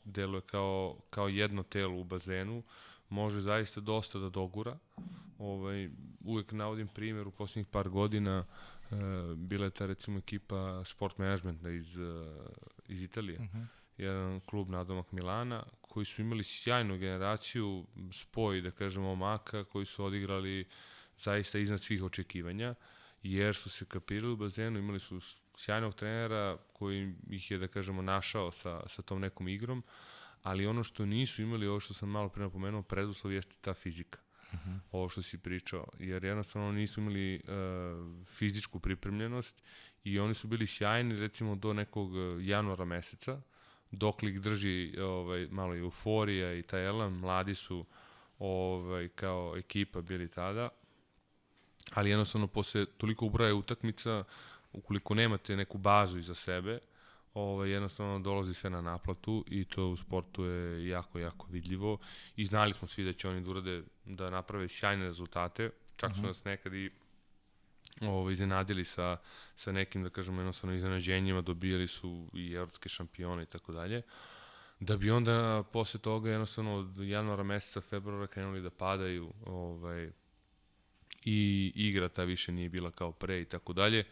deluje 0.04 0.40
kao, 0.40 0.96
kao 1.10 1.28
jedno 1.28 1.62
telo 1.62 2.00
u 2.00 2.04
bazenu, 2.04 2.62
može 3.08 3.40
zaista 3.40 3.80
dosta 3.80 4.18
da 4.18 4.28
dogura. 4.28 4.78
Ovaj, 5.38 5.90
uvek 6.24 6.52
navodim 6.52 6.88
primjer 6.88 7.28
u 7.28 7.30
poslednjih 7.30 7.66
par 7.66 7.88
godina 7.88 8.44
e, 8.44 8.94
bila 9.36 9.64
je 9.64 9.70
ta 9.70 9.86
recimo 9.86 10.18
ekipa 10.18 10.84
sport 10.84 11.18
managementa 11.18 11.70
iz, 11.70 11.96
e, 11.96 12.24
iz 12.88 13.02
Italije. 13.02 13.38
Uh 13.38 13.44
mhm. 13.44 13.58
-huh. 13.58 13.66
Jedan 13.96 14.40
klub 14.40 14.68
nadomak 14.68 15.12
Milana 15.12 15.62
koji 15.80 16.06
su 16.06 16.22
imali 16.22 16.44
sjajnu 16.44 16.98
generaciju, 16.98 17.86
spoj 18.12 18.60
da 18.60 18.70
kažemo 18.70 19.14
maka 19.14 19.64
koji 19.64 19.86
su 19.86 20.04
odigrali 20.04 20.68
zaista 21.18 21.58
iznad 21.58 21.80
svih 21.80 22.02
očekivanja 22.02 22.74
jer 23.22 23.54
su 23.54 23.70
se 23.70 23.84
kapirali 23.84 24.32
u 24.32 24.36
bazenu, 24.36 24.78
imali 24.78 25.00
su 25.00 25.20
sjajnog 25.56 25.94
trenera 25.94 26.58
koji 26.72 27.14
ih 27.30 27.50
je, 27.50 27.58
da 27.58 27.68
kažemo, 27.68 28.02
našao 28.02 28.52
sa, 28.52 28.82
sa 28.86 29.02
tom 29.02 29.20
nekom 29.20 29.48
igrom, 29.48 29.82
ali 30.42 30.66
ono 30.66 30.84
što 30.84 31.06
nisu 31.06 31.42
imali, 31.42 31.66
ovo 31.66 31.80
što 31.80 31.94
sam 31.94 32.08
malo 32.08 32.28
pre 32.28 32.42
napomenuo, 32.42 32.82
preduslov 32.82 33.32
jeste 33.32 33.56
ta 33.60 33.74
fizika. 33.74 34.18
Uh 34.52 34.58
mhm. 34.58 34.70
-huh. 34.70 34.78
Ovo 34.92 35.08
što 35.08 35.22
si 35.22 35.38
pričao, 35.38 35.86
jer 35.98 36.24
jednostavno 36.24 36.72
nisu 36.72 37.00
imali 37.00 37.34
uh, 37.36 38.26
fizičku 38.26 38.80
pripremljenost 38.80 39.62
i 40.04 40.18
oni 40.18 40.34
su 40.34 40.48
bili 40.48 40.66
sjajni 40.66 41.20
recimo 41.20 41.54
do 41.54 41.72
nekog 41.72 42.16
e, 42.16 42.44
januara 42.44 42.84
meseca, 42.84 43.40
dok 43.90 44.22
ih 44.22 44.40
drži 44.40 45.00
ovaj, 45.00 45.48
malo 45.50 45.76
euforija 45.76 46.54
i 46.54 46.62
taj 46.62 46.86
elan, 46.86 47.12
mladi 47.12 47.54
su 47.54 47.86
ovaj, 48.38 49.08
kao 49.08 49.56
ekipa 49.56 50.00
bili 50.00 50.28
tada, 50.28 50.68
ali 51.90 52.10
jednostavno 52.10 52.46
posle 52.46 52.86
toliko 52.86 53.26
ubroja 53.26 53.54
utakmica, 53.54 54.24
ukoliko 54.72 55.14
nemate 55.14 55.56
neku 55.56 55.78
bazu 55.78 56.18
iza 56.18 56.34
sebe, 56.34 56.78
ovaj, 57.34 57.70
jednostavno 57.70 58.18
dolazi 58.18 58.54
sve 58.54 58.70
na 58.70 58.80
naplatu 58.80 59.44
i 59.48 59.64
to 59.64 59.88
u 59.88 59.96
sportu 59.96 60.44
je 60.44 60.88
jako, 60.88 61.18
jako 61.18 61.46
vidljivo 61.50 61.98
i 62.36 62.46
znali 62.46 62.72
smo 62.72 62.88
svi 62.88 63.04
da 63.04 63.12
će 63.12 63.28
oni 63.28 63.40
da 63.40 63.50
urade, 63.50 63.82
da 64.04 64.30
naprave 64.30 64.68
sjajne 64.68 65.04
rezultate, 65.04 65.70
čak 65.96 66.10
su 66.10 66.12
uh 66.12 66.16
mhm. 66.16 66.24
-huh. 66.24 66.28
nas 66.28 66.44
nekad 66.44 66.74
i 66.74 66.90
ovaj, 68.00 68.32
iznenadili 68.32 68.84
sa, 68.84 69.16
sa 69.56 69.72
nekim, 69.72 70.02
da 70.02 70.10
kažemo, 70.10 70.40
jednostavno 70.40 70.76
iznenađenjima, 70.76 71.40
dobijali 71.40 71.88
su 71.88 72.28
i 72.34 72.52
evropske 72.52 72.88
šampione 72.88 73.42
i 73.42 73.46
tako 73.46 73.72
dalje, 73.72 74.02
da 74.80 74.96
bi 74.96 75.10
onda 75.10 75.64
posle 75.72 76.00
toga 76.00 76.30
jednostavno 76.30 76.74
od 76.74 76.98
januara 76.98 77.42
meseca, 77.42 77.80
februara 77.80 78.26
krenuli 78.26 78.62
da 78.62 78.70
padaju 78.70 79.32
ovaj, 79.46 80.10
i 81.24 81.72
igra 81.74 82.08
ta 82.08 82.24
više 82.24 82.52
nije 82.52 82.68
bila 82.68 82.90
kao 82.90 83.12
pre 83.12 83.40
i 83.40 83.44
tako 83.44 83.72
dalje. 83.72 84.04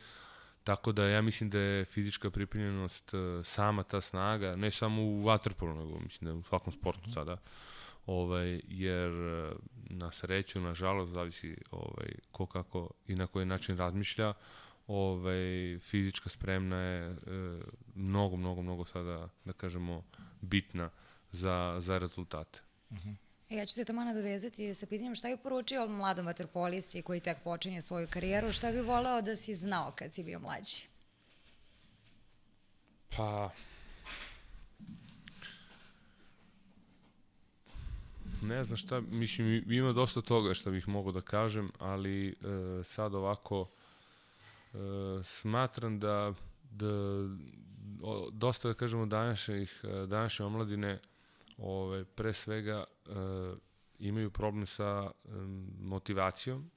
Tako 0.65 0.93
da 0.93 1.05
ja 1.05 1.23
mislim 1.23 1.51
da 1.51 1.59
je 1.59 1.85
fizička 1.85 2.31
pripremljenost 2.31 3.15
e, 3.15 3.45
sama 3.45 3.83
ta 3.83 4.01
snaga, 4.01 4.57
ne 4.57 4.71
samo 4.71 5.03
u 5.03 5.25
waterpolu, 5.25 5.79
nego 5.79 5.99
mislim 5.99 6.31
da 6.31 6.39
u 6.39 6.43
svakom 6.43 6.73
sportu 6.73 7.01
mm 7.01 7.11
-hmm. 7.11 7.15
sada, 7.15 7.37
ovaj, 8.07 8.61
jer 8.69 9.11
e, 9.11 9.53
na 9.91 10.13
sreću, 10.13 10.61
na 10.61 10.75
žalost, 10.75 11.13
zavisi 11.13 11.57
ovaj, 11.71 12.09
ko 12.33 12.47
kako 12.47 12.91
i 13.07 13.15
na 13.15 13.27
koji 13.27 13.47
način 13.47 13.77
razmišlja, 13.77 14.33
ovaj, 14.87 15.79
fizička 15.79 16.29
spremna 16.29 16.77
je 16.77 17.11
e, 17.11 17.17
mnogo, 17.95 18.37
mnogo, 18.37 18.63
mnogo 18.63 18.85
sada, 18.85 19.29
da 19.45 19.53
kažemo, 19.53 20.05
bitna 20.41 20.91
za, 21.33 21.77
za 21.79 21.99
rezultate. 21.99 22.61
Mm 22.91 22.95
-hmm. 22.97 23.30
E, 23.51 23.57
ja 23.57 23.67
ću 23.67 23.75
se 23.75 23.85
tamo 23.85 24.05
nadovezati 24.05 24.75
sa 24.75 24.87
pitanjem 24.87 25.15
šta 25.15 25.29
je 25.29 25.37
poručio 25.37 25.87
mladom 25.89 26.27
vaterpolisti 26.27 27.03
koji 27.03 27.21
tek 27.21 27.39
počinje 27.45 27.81
svoju 27.81 28.09
karijeru, 28.11 28.53
šta 28.53 28.73
bi 28.73 28.81
voleo 28.81 29.23
da 29.23 29.37
si 29.37 29.55
znao 29.55 29.93
kad 29.97 30.15
si 30.15 30.23
bio 30.23 30.39
mlađi? 30.39 30.87
Pa... 33.17 33.51
Ne 38.43 38.65
znam 38.65 38.77
šta, 38.77 39.01
mislim, 39.01 39.73
ima 39.73 39.93
dosta 39.93 40.21
toga 40.21 40.55
što 40.55 40.71
bih 40.71 40.89
mogao 40.89 41.13
da 41.13 41.21
kažem, 41.21 41.71
ali 41.79 42.29
e, 42.29 42.35
sad 42.85 43.15
ovako 43.15 43.69
e, 44.75 44.77
smatram 45.25 46.01
da, 46.01 46.35
da 46.71 46.87
o, 48.03 48.31
dosta, 48.33 48.69
da 48.69 48.75
kažemo, 48.75 49.07
današnjih, 49.07 49.81
današnje 50.07 50.45
omladine 50.45 50.99
ove, 51.61 52.05
pre 52.05 52.33
svega 52.33 52.85
e, 52.85 53.13
imaju 53.99 54.31
problem 54.31 54.67
sa 54.67 55.11
e, 55.11 55.29
motivacijom. 55.81 56.71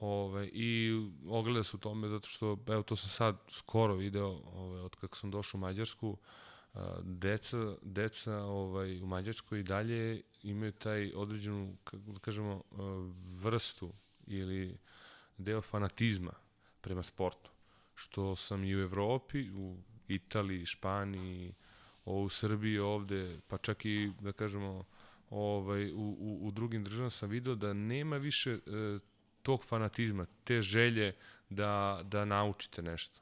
Ove, 0.00 0.48
i 0.48 0.92
ogleda 1.28 1.64
se 1.64 1.76
u 1.76 1.80
tome 1.80 2.08
zato 2.08 2.28
što, 2.28 2.58
evo 2.66 2.82
to 2.82 2.96
sam 2.96 3.08
sad 3.08 3.36
skoro 3.48 3.94
video 3.94 4.40
ove, 4.44 4.80
od 4.80 4.96
kako 4.96 5.16
sam 5.16 5.30
došao 5.30 5.58
u 5.58 5.60
Mađarsku, 5.60 6.18
deca, 7.02 7.76
deca 7.82 8.36
ovaj, 8.36 9.02
u 9.02 9.06
Mađarskoj 9.06 9.60
i 9.60 9.62
dalje 9.62 10.22
imaju 10.42 10.72
taj 10.72 11.12
određenu, 11.14 11.76
kako 11.84 12.12
da 12.12 12.18
kažemo, 12.18 12.62
vrstu 13.34 13.92
ili 14.26 14.78
deo 15.38 15.62
fanatizma 15.62 16.32
prema 16.80 17.02
sportu, 17.02 17.50
što 17.94 18.36
sam 18.36 18.64
i 18.64 18.76
u 18.76 18.80
Evropi, 18.80 19.50
u 19.50 19.76
Italiji, 20.08 20.66
Španiji, 20.66 21.54
u 22.04 22.28
Srbiji 22.28 22.78
ovde, 22.78 23.40
pa 23.48 23.58
čak 23.58 23.84
i, 23.84 24.12
da 24.20 24.32
kažemo, 24.32 24.84
ovaj, 25.30 25.92
u, 25.92 26.16
u, 26.18 26.38
u 26.42 26.50
drugim 26.50 26.84
državama 26.84 27.10
sam 27.10 27.30
video 27.30 27.54
da 27.54 27.72
nema 27.72 28.16
više 28.16 28.52
e, 28.52 28.58
tog 29.42 29.64
fanatizma, 29.64 30.26
te 30.44 30.60
želje 30.60 31.14
da, 31.48 32.00
da 32.04 32.24
naučite 32.24 32.82
nešto. 32.82 33.20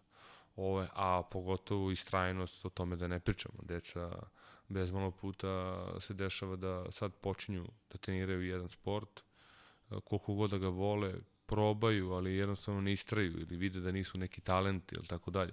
Ove, 0.57 0.89
a 0.95 1.23
pogotovo 1.31 1.91
istrajnost 1.91 2.65
o 2.65 2.69
tome 2.69 2.97
da 2.97 3.09
ne 3.09 3.21
pričamo. 3.21 3.55
Deca 3.63 4.23
bez 4.69 4.91
malo 4.91 5.11
puta 5.11 5.85
se 6.01 6.15
dešava 6.15 6.57
da 6.57 6.91
sad 6.91 7.13
počinju 7.15 7.67
da 7.93 7.99
treniraju 7.99 8.43
jedan 8.43 8.69
sport, 8.69 9.21
e, 9.21 9.95
koliko 10.05 10.35
god 10.35 10.51
da 10.51 10.59
ga 10.59 10.69
vole, 10.69 11.15
probaju, 11.47 12.13
ali 12.13 12.37
jednostavno 12.37 12.81
ne 12.81 12.93
istraju 12.93 13.41
ili 13.41 13.57
vide 13.57 13.81
da 13.81 13.93
nisu 13.93 14.19
neki 14.19 14.41
talenti 14.41 14.95
ili 14.95 15.07
tako 15.07 15.31
dalje. 15.31 15.53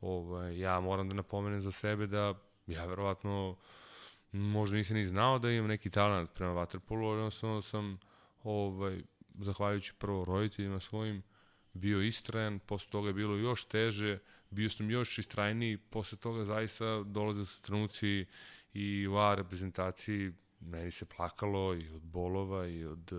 Ovaj, 0.00 0.58
ja 0.58 0.80
moram 0.80 1.08
da 1.08 1.14
napomenem 1.14 1.62
za 1.62 1.72
sebe 1.72 2.06
da 2.06 2.34
ja 2.66 2.86
verovatno 2.86 3.56
možda 4.32 4.76
nisam 4.76 4.96
ni 4.96 5.04
znao 5.04 5.38
da 5.38 5.50
imam 5.50 5.68
neki 5.68 5.90
talent 5.90 6.30
prema 6.34 6.52
vaterpolu, 6.52 7.08
ali 7.08 7.18
jednostavno 7.18 7.62
sam 7.62 7.98
ovaj, 8.42 9.02
zahvaljujući 9.38 9.92
prvo 9.98 10.24
roditeljima 10.24 10.80
svojim 10.80 11.22
bio 11.72 12.02
istrajan, 12.02 12.58
posle 12.58 12.90
toga 12.90 13.08
je 13.08 13.14
bilo 13.14 13.36
još 13.36 13.64
teže, 13.64 14.18
bio 14.50 14.70
sam 14.70 14.90
još 14.90 15.18
istrajniji, 15.18 15.78
posle 15.78 16.18
toga 16.18 16.44
zaista 16.44 17.02
dolaze 17.02 17.44
su 17.44 17.62
trenuci 17.62 18.26
i 18.74 19.06
u 19.06 19.16
A 19.16 19.34
reprezentaciji 19.34 20.32
meni 20.60 20.90
se 20.90 21.04
plakalo 21.04 21.74
i 21.74 21.88
od 21.88 22.02
bolova 22.02 22.66
i 22.66 22.84
od 22.84 23.12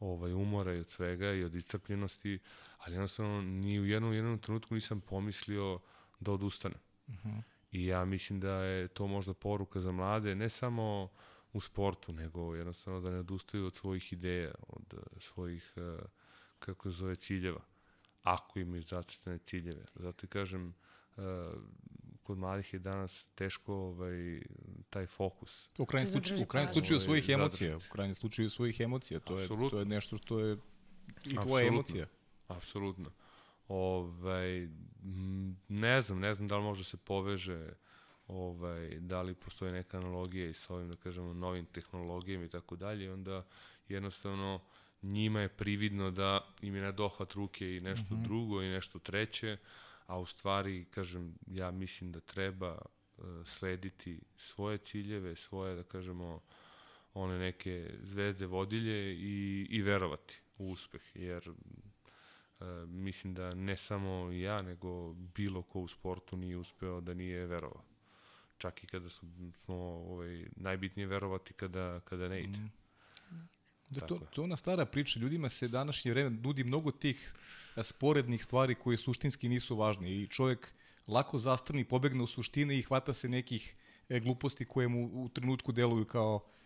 ovaj, 0.00 0.32
umora 0.32 0.74
i 0.74 0.80
od 0.80 0.90
svega 0.90 1.32
i 1.32 1.44
od 1.44 1.54
iscrpljenosti, 1.54 2.38
ali 2.78 2.94
jednostavno 2.94 3.42
ni 3.42 3.80
u 3.80 3.86
jednom, 3.86 4.12
jednom 4.12 4.38
trenutku 4.38 4.74
nisam 4.74 5.00
pomislio 5.00 5.80
da 6.20 6.32
odustanem. 6.32 6.78
Uh 7.06 7.14
mhm. 7.14 7.28
-huh. 7.28 7.42
I 7.72 7.86
ja 7.86 8.04
mislim 8.04 8.40
da 8.40 8.52
je 8.52 8.88
to 8.88 9.06
možda 9.06 9.34
poruka 9.34 9.80
za 9.80 9.92
mlade, 9.92 10.34
ne 10.34 10.48
samo 10.48 11.08
u 11.52 11.60
sportu, 11.60 12.12
nego 12.12 12.54
jednostavno 12.54 13.00
da 13.00 13.10
ne 13.10 13.18
odustaju 13.18 13.66
od 13.66 13.76
svojih 13.76 14.12
ideja, 14.12 14.54
od 14.68 14.94
svojih, 15.20 15.72
eh, 15.76 15.98
kako 16.58 16.90
se 16.90 16.96
zove, 16.96 17.16
ciljeva. 17.16 17.60
Ako 18.22 18.58
imaju 18.58 18.82
zacrtane 18.82 19.38
ciljeve. 19.38 19.84
Zato 19.94 20.26
i 20.26 20.28
kažem, 20.28 20.74
eh, 21.16 21.20
kod 22.22 22.38
mladih 22.38 22.74
je 22.74 22.78
danas 22.78 23.30
teško 23.34 23.74
ovaj, 23.74 24.42
taj 24.90 25.06
fokus. 25.06 25.70
U 25.78 25.86
krajnjem 25.86 26.10
slučaju, 26.12 26.42
u 26.42 26.46
krajnjem 26.46 26.72
slučaju 26.72 27.00
svojih 27.00 27.28
emocija, 27.28 27.76
u 27.76 27.92
krajnjem 27.92 28.14
slučaju 28.14 28.50
svojih 28.50 28.80
emocija, 28.80 29.20
to 29.20 29.38
je, 29.38 29.48
to 29.48 29.78
je 29.78 29.84
nešto 29.84 30.16
što 30.16 30.40
je 30.40 30.56
i 31.24 31.36
tvoja 31.36 31.66
emocija. 31.66 32.06
Apsolutno. 32.48 33.10
Ovaj, 33.70 34.68
ne 35.68 36.02
znam, 36.02 36.20
ne 36.20 36.34
znam 36.34 36.48
da 36.48 36.56
li 36.56 36.62
može 36.62 36.84
se 36.84 36.96
poveže 36.96 37.72
ovaj, 38.26 38.88
da 39.00 39.22
li 39.22 39.34
postoje 39.34 39.72
neka 39.72 39.98
analogija 39.98 40.46
i 40.46 40.54
sa 40.54 40.74
ovim, 40.74 40.88
da 40.88 40.96
kažemo, 40.96 41.34
novim 41.34 41.66
tehnologijama 41.66 42.44
i 42.44 42.48
tako 42.48 42.76
dalje, 42.76 43.12
onda 43.12 43.46
jednostavno 43.88 44.60
njima 45.02 45.40
je 45.40 45.48
prividno 45.48 46.10
da 46.10 46.54
im 46.62 46.74
je 46.74 46.82
na 46.82 46.92
dohvat 46.92 47.32
ruke 47.32 47.76
i 47.76 47.80
nešto 47.80 48.14
mm 48.14 48.18
-hmm. 48.18 48.24
drugo 48.24 48.62
i 48.62 48.68
nešto 48.68 48.98
treće, 48.98 49.56
a 50.06 50.18
u 50.18 50.26
stvari, 50.26 50.84
kažem, 50.84 51.34
ja 51.46 51.70
mislim 51.70 52.12
da 52.12 52.20
treba 52.20 52.78
uh, 52.78 53.24
slediti 53.46 54.20
svoje 54.36 54.78
ciljeve, 54.78 55.36
svoje, 55.36 55.76
da 55.76 55.82
kažemo, 55.82 56.40
one 57.14 57.38
neke 57.38 57.90
zvezde 58.02 58.46
vodilje 58.46 59.14
i, 59.14 59.66
i 59.70 59.82
verovati 59.82 60.40
u 60.58 60.70
uspeh, 60.70 61.02
jer 61.14 61.52
mislim 62.86 63.34
da 63.34 63.54
ne 63.54 63.76
samo 63.76 64.32
ja, 64.32 64.62
nego 64.62 65.12
bilo 65.12 65.62
ko 65.62 65.80
u 65.80 65.88
sportu 65.88 66.36
nije 66.36 66.56
uspeo 66.56 67.00
da 67.00 67.14
nije 67.14 67.46
verovao. 67.46 67.82
Čak 68.58 68.84
i 68.84 68.86
kada 68.86 69.10
su, 69.10 69.26
smo 69.54 69.74
ovaj, 70.08 70.44
najbitnije 70.56 71.06
verovati 71.06 71.52
kada, 71.52 72.00
kada 72.00 72.28
ne 72.28 72.40
ide. 72.40 72.58
Mm. 72.58 72.72
Da, 73.90 74.06
to, 74.06 74.18
to 74.18 74.40
je 74.40 74.44
ona 74.44 74.56
stara 74.56 74.86
priča. 74.86 75.20
Ljudima 75.20 75.48
se 75.48 75.68
današnje 75.68 76.10
vreme 76.10 76.30
nudi 76.30 76.64
mnogo 76.64 76.90
tih 76.90 77.34
sporednih 77.82 78.44
stvari 78.44 78.74
koje 78.74 78.98
suštinski 78.98 79.48
nisu 79.48 79.76
važne 79.76 80.12
i 80.12 80.26
čovjek 80.26 80.72
lako 81.06 81.38
zastrni, 81.38 81.84
pobegne 81.84 82.22
u 82.22 82.26
suštine 82.26 82.78
i 82.78 82.82
hvata 82.82 83.12
se 83.12 83.28
nekih 83.28 83.74
e, 84.08 84.20
gluposti 84.20 84.64
koje 84.64 84.88
mu 84.88 85.10
u 85.24 85.28
trenutku 85.28 85.72
deluju 85.72 86.04
kao 86.04 86.36
uh, 86.36 86.59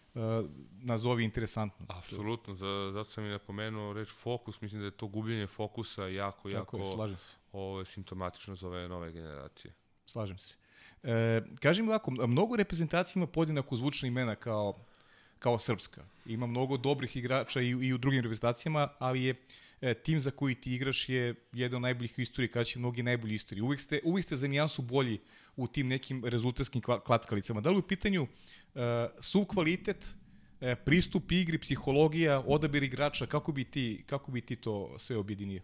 nazovi 0.83 1.25
interesantno. 1.25 1.87
Apsolutno, 1.89 2.55
za, 2.55 2.91
zato 2.93 3.11
sam 3.11 3.25
i 3.25 3.29
napomenuo 3.29 3.93
reč 3.93 4.09
fokus, 4.13 4.61
mislim 4.61 4.81
da 4.81 4.85
je 4.85 4.91
to 4.91 5.07
gubljenje 5.07 5.47
fokusa 5.47 6.07
jako, 6.07 6.49
jako 6.49 6.77
je. 6.77 7.17
Ovo 7.53 7.79
je 7.79 7.85
simptomatično 7.85 8.55
za 8.55 8.69
ove 8.69 8.89
nove 8.89 9.13
generacije. 9.13 9.75
Slažem 10.05 10.39
se. 10.39 10.55
E, 11.03 11.43
kažem 11.61 11.89
ovako, 11.89 12.11
mnogo 12.11 12.57
reprezentacija 12.57 13.21
ima 13.21 13.27
podjednako 13.27 13.77
zvučna 13.77 14.09
imena 14.09 14.35
kao, 14.35 14.79
kao 15.45 15.59
srpska. 15.59 16.05
Ima 16.27 16.47
mnogo 16.47 16.77
dobrih 16.77 17.17
igrača 17.17 17.61
i, 17.61 17.69
i 17.69 17.93
u 17.93 17.99
drugim 17.99 18.23
reprezentacijama, 18.23 18.89
ali 18.99 19.25
je 19.25 19.35
e, 19.81 19.95
tim 19.95 20.21
za 20.21 20.31
koji 20.31 20.55
ti 20.55 20.75
igraš 20.75 21.09
je 21.09 21.35
jedan 21.53 21.77
od 21.77 21.83
najboljih 21.83 22.15
u 22.19 22.21
istoriji, 22.21 22.49
kada 22.49 22.65
će 22.65 22.79
mnogi 22.79 23.03
najbolji 23.03 23.35
istoriji. 23.35 23.63
Uvijek 23.63 23.81
ste, 23.81 24.01
uvijek 24.05 24.27
ste 24.27 24.37
za 24.37 24.49
nijansu 24.49 24.83
bolji 24.83 25.19
u 25.57 25.69
tim 25.69 25.89
nekim 25.89 26.25
rezultatskim 26.25 26.83
klackalicama. 26.83 27.61
Da 27.61 27.71
li 27.71 27.79
u 27.79 27.83
pitanju 27.83 28.23
uh, 28.23 28.81
su 29.21 29.45
kvalitet, 29.45 30.07
uh, 30.07 30.73
pristup 30.85 31.33
igri, 31.33 31.59
psihologija, 31.59 32.41
odabir 32.47 32.83
igrača, 32.83 33.27
kako 33.27 33.53
bi 33.53 33.65
ti, 33.65 34.05
kako 34.07 34.33
bi 34.33 34.41
ti 34.41 34.57
to 34.57 34.99
sve 34.99 35.17
objedinio? 35.17 35.63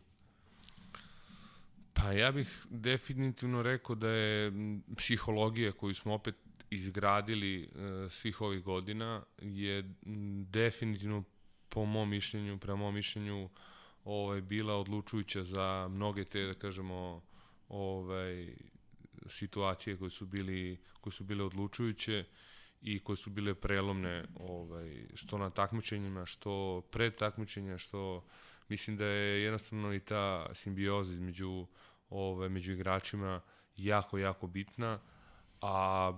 Pa 1.93 2.13
ja 2.13 2.33
bih 2.33 2.67
definitivno 2.71 3.63
rekao 3.63 3.97
da 3.97 4.09
je 4.09 4.53
psihologija 4.97 5.73
koju 5.73 5.95
smo 5.95 6.15
opet 6.15 6.35
izgradili 6.71 7.69
uh, 7.75 8.13
svih 8.13 8.41
ovih 8.41 8.63
godina 8.63 9.23
je 9.39 9.95
definitivno 10.51 11.25
po 11.69 11.85
mom 11.85 12.11
mišljenju, 12.11 12.59
prema 12.59 12.77
mom 12.77 12.95
mišljenju 12.95 13.49
ovaj, 14.05 14.41
bila 14.41 14.77
odlučujuća 14.77 15.45
za 15.45 15.89
mnoge 15.91 16.25
te, 16.25 16.43
da 16.43 16.55
kažemo, 16.55 17.23
ovaj, 17.69 18.55
situacije 19.27 19.97
koje 19.97 20.11
su 20.11 20.27
bili 20.27 20.79
koje 21.01 21.13
su 21.13 21.25
bile 21.25 21.45
odlučujuće 21.45 22.25
i 22.83 22.99
koje 22.99 23.17
su 23.17 23.31
bile 23.31 23.55
prelomne 23.55 24.25
ovaj 24.41 25.07
što 25.15 25.39
na 25.39 25.51
takmičenjima, 25.51 26.27
što 26.27 26.83
pred 26.91 27.15
takmičenja, 27.15 27.79
što 27.79 28.25
mislim 28.69 28.97
da 28.97 29.05
je 29.05 29.43
jednostavno 29.43 29.95
i 29.95 30.01
ta 30.01 30.55
simbioza 30.55 31.13
između 31.13 31.67
ovaj 32.11 32.49
među 32.49 32.73
igračima 32.73 33.41
jako 33.77 34.19
jako 34.19 34.47
bitna, 34.47 35.01
a 35.61 36.13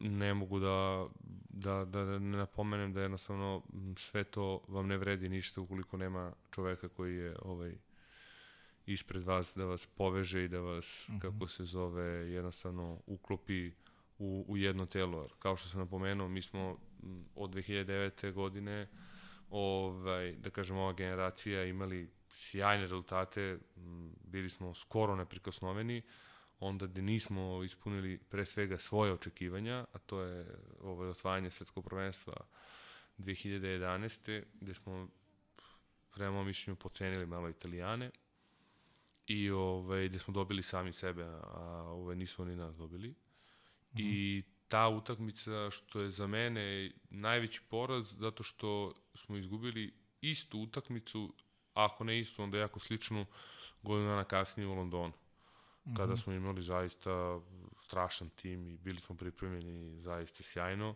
ne 0.00 0.34
mogu 0.34 0.58
da, 0.58 1.06
da, 1.48 1.84
da, 1.84 2.04
da 2.04 2.18
ne 2.18 2.36
napomenem 2.36 2.92
da 2.92 3.00
jednostavno 3.00 3.62
sve 3.96 4.24
to 4.24 4.60
vam 4.68 4.86
ne 4.86 4.96
vredi 4.96 5.28
ništa 5.28 5.60
ukoliko 5.60 5.96
nema 5.96 6.32
čoveka 6.50 6.88
koji 6.88 7.16
je 7.16 7.36
ovaj 7.42 7.74
ispred 8.86 9.22
vas 9.22 9.52
da 9.56 9.64
vas 9.64 9.86
poveže 9.86 10.44
i 10.44 10.48
da 10.48 10.60
vas, 10.60 11.08
uh 11.08 11.14
mhm. 11.14 11.18
-huh. 11.18 11.32
kako 11.32 11.48
se 11.48 11.64
zove, 11.64 12.04
jednostavno 12.32 13.00
uklopi 13.06 13.70
u, 14.18 14.44
u 14.48 14.56
jedno 14.56 14.86
telo. 14.86 15.28
Kao 15.38 15.56
što 15.56 15.68
sam 15.68 15.80
napomenuo, 15.80 16.28
mi 16.28 16.42
smo 16.42 16.78
od 17.34 17.50
2009. 17.50 18.32
godine 18.32 18.88
ovaj, 19.50 20.32
da 20.32 20.50
kažem, 20.50 20.76
ova 20.76 20.92
generacija 20.92 21.64
imali 21.64 22.10
sjajne 22.30 22.82
rezultate, 22.82 23.58
bili 24.24 24.48
smo 24.48 24.74
skoro 24.74 25.16
neprikosnoveni, 25.16 26.02
onda 26.62 26.86
gde 26.86 27.02
nismo 27.02 27.62
ispunili 27.64 28.18
pre 28.18 28.46
svega 28.46 28.78
svoje 28.78 29.12
očekivanja, 29.12 29.86
a 29.92 29.98
to 29.98 30.20
je 30.20 30.46
ovaj, 30.80 31.08
osvajanje 31.08 31.50
svetskog 31.50 31.84
prvenstva 31.84 32.34
2011. 33.18 34.42
gde 34.60 34.74
smo 34.74 35.08
prema 36.14 36.44
mišljenju 36.44 36.76
pocenili 36.76 37.26
malo 37.26 37.48
Italijane, 37.48 38.10
i 39.26 39.50
ovaj, 39.50 40.08
gde 40.08 40.18
smo 40.18 40.34
dobili 40.34 40.62
sami 40.62 40.92
sebe, 40.92 41.24
a 41.24 41.84
ovaj, 41.86 42.16
nisu 42.16 42.42
oni 42.42 42.56
nas 42.56 42.76
dobili. 42.76 43.08
Mm 43.08 43.14
-hmm. 43.94 44.00
I 44.00 44.42
ta 44.68 44.88
utakmica 44.88 45.70
što 45.70 46.00
je 46.00 46.10
za 46.10 46.26
mene 46.26 46.92
najveći 47.10 47.60
poraz 47.68 48.14
zato 48.18 48.42
što 48.42 48.94
smo 49.14 49.36
izgubili 49.36 49.94
istu 50.20 50.60
utakmicu, 50.60 51.34
ako 51.74 52.04
ne 52.04 52.20
istu, 52.20 52.42
onda 52.42 52.58
jako 52.58 52.80
sličnu 52.80 53.26
godinu 53.82 54.08
dana 54.08 54.24
kasnije 54.24 54.66
u 54.66 54.74
Londonu. 54.74 55.12
Mm 55.84 55.90
-hmm. 55.90 55.96
Kada 55.96 56.16
smo 56.16 56.32
imali 56.32 56.62
zaista 56.62 57.40
strašan 57.78 58.30
tim 58.30 58.68
i 58.68 58.78
bili 58.78 59.00
smo 59.00 59.16
pripremljeni 59.16 60.00
zaista 60.00 60.42
sjajno. 60.42 60.94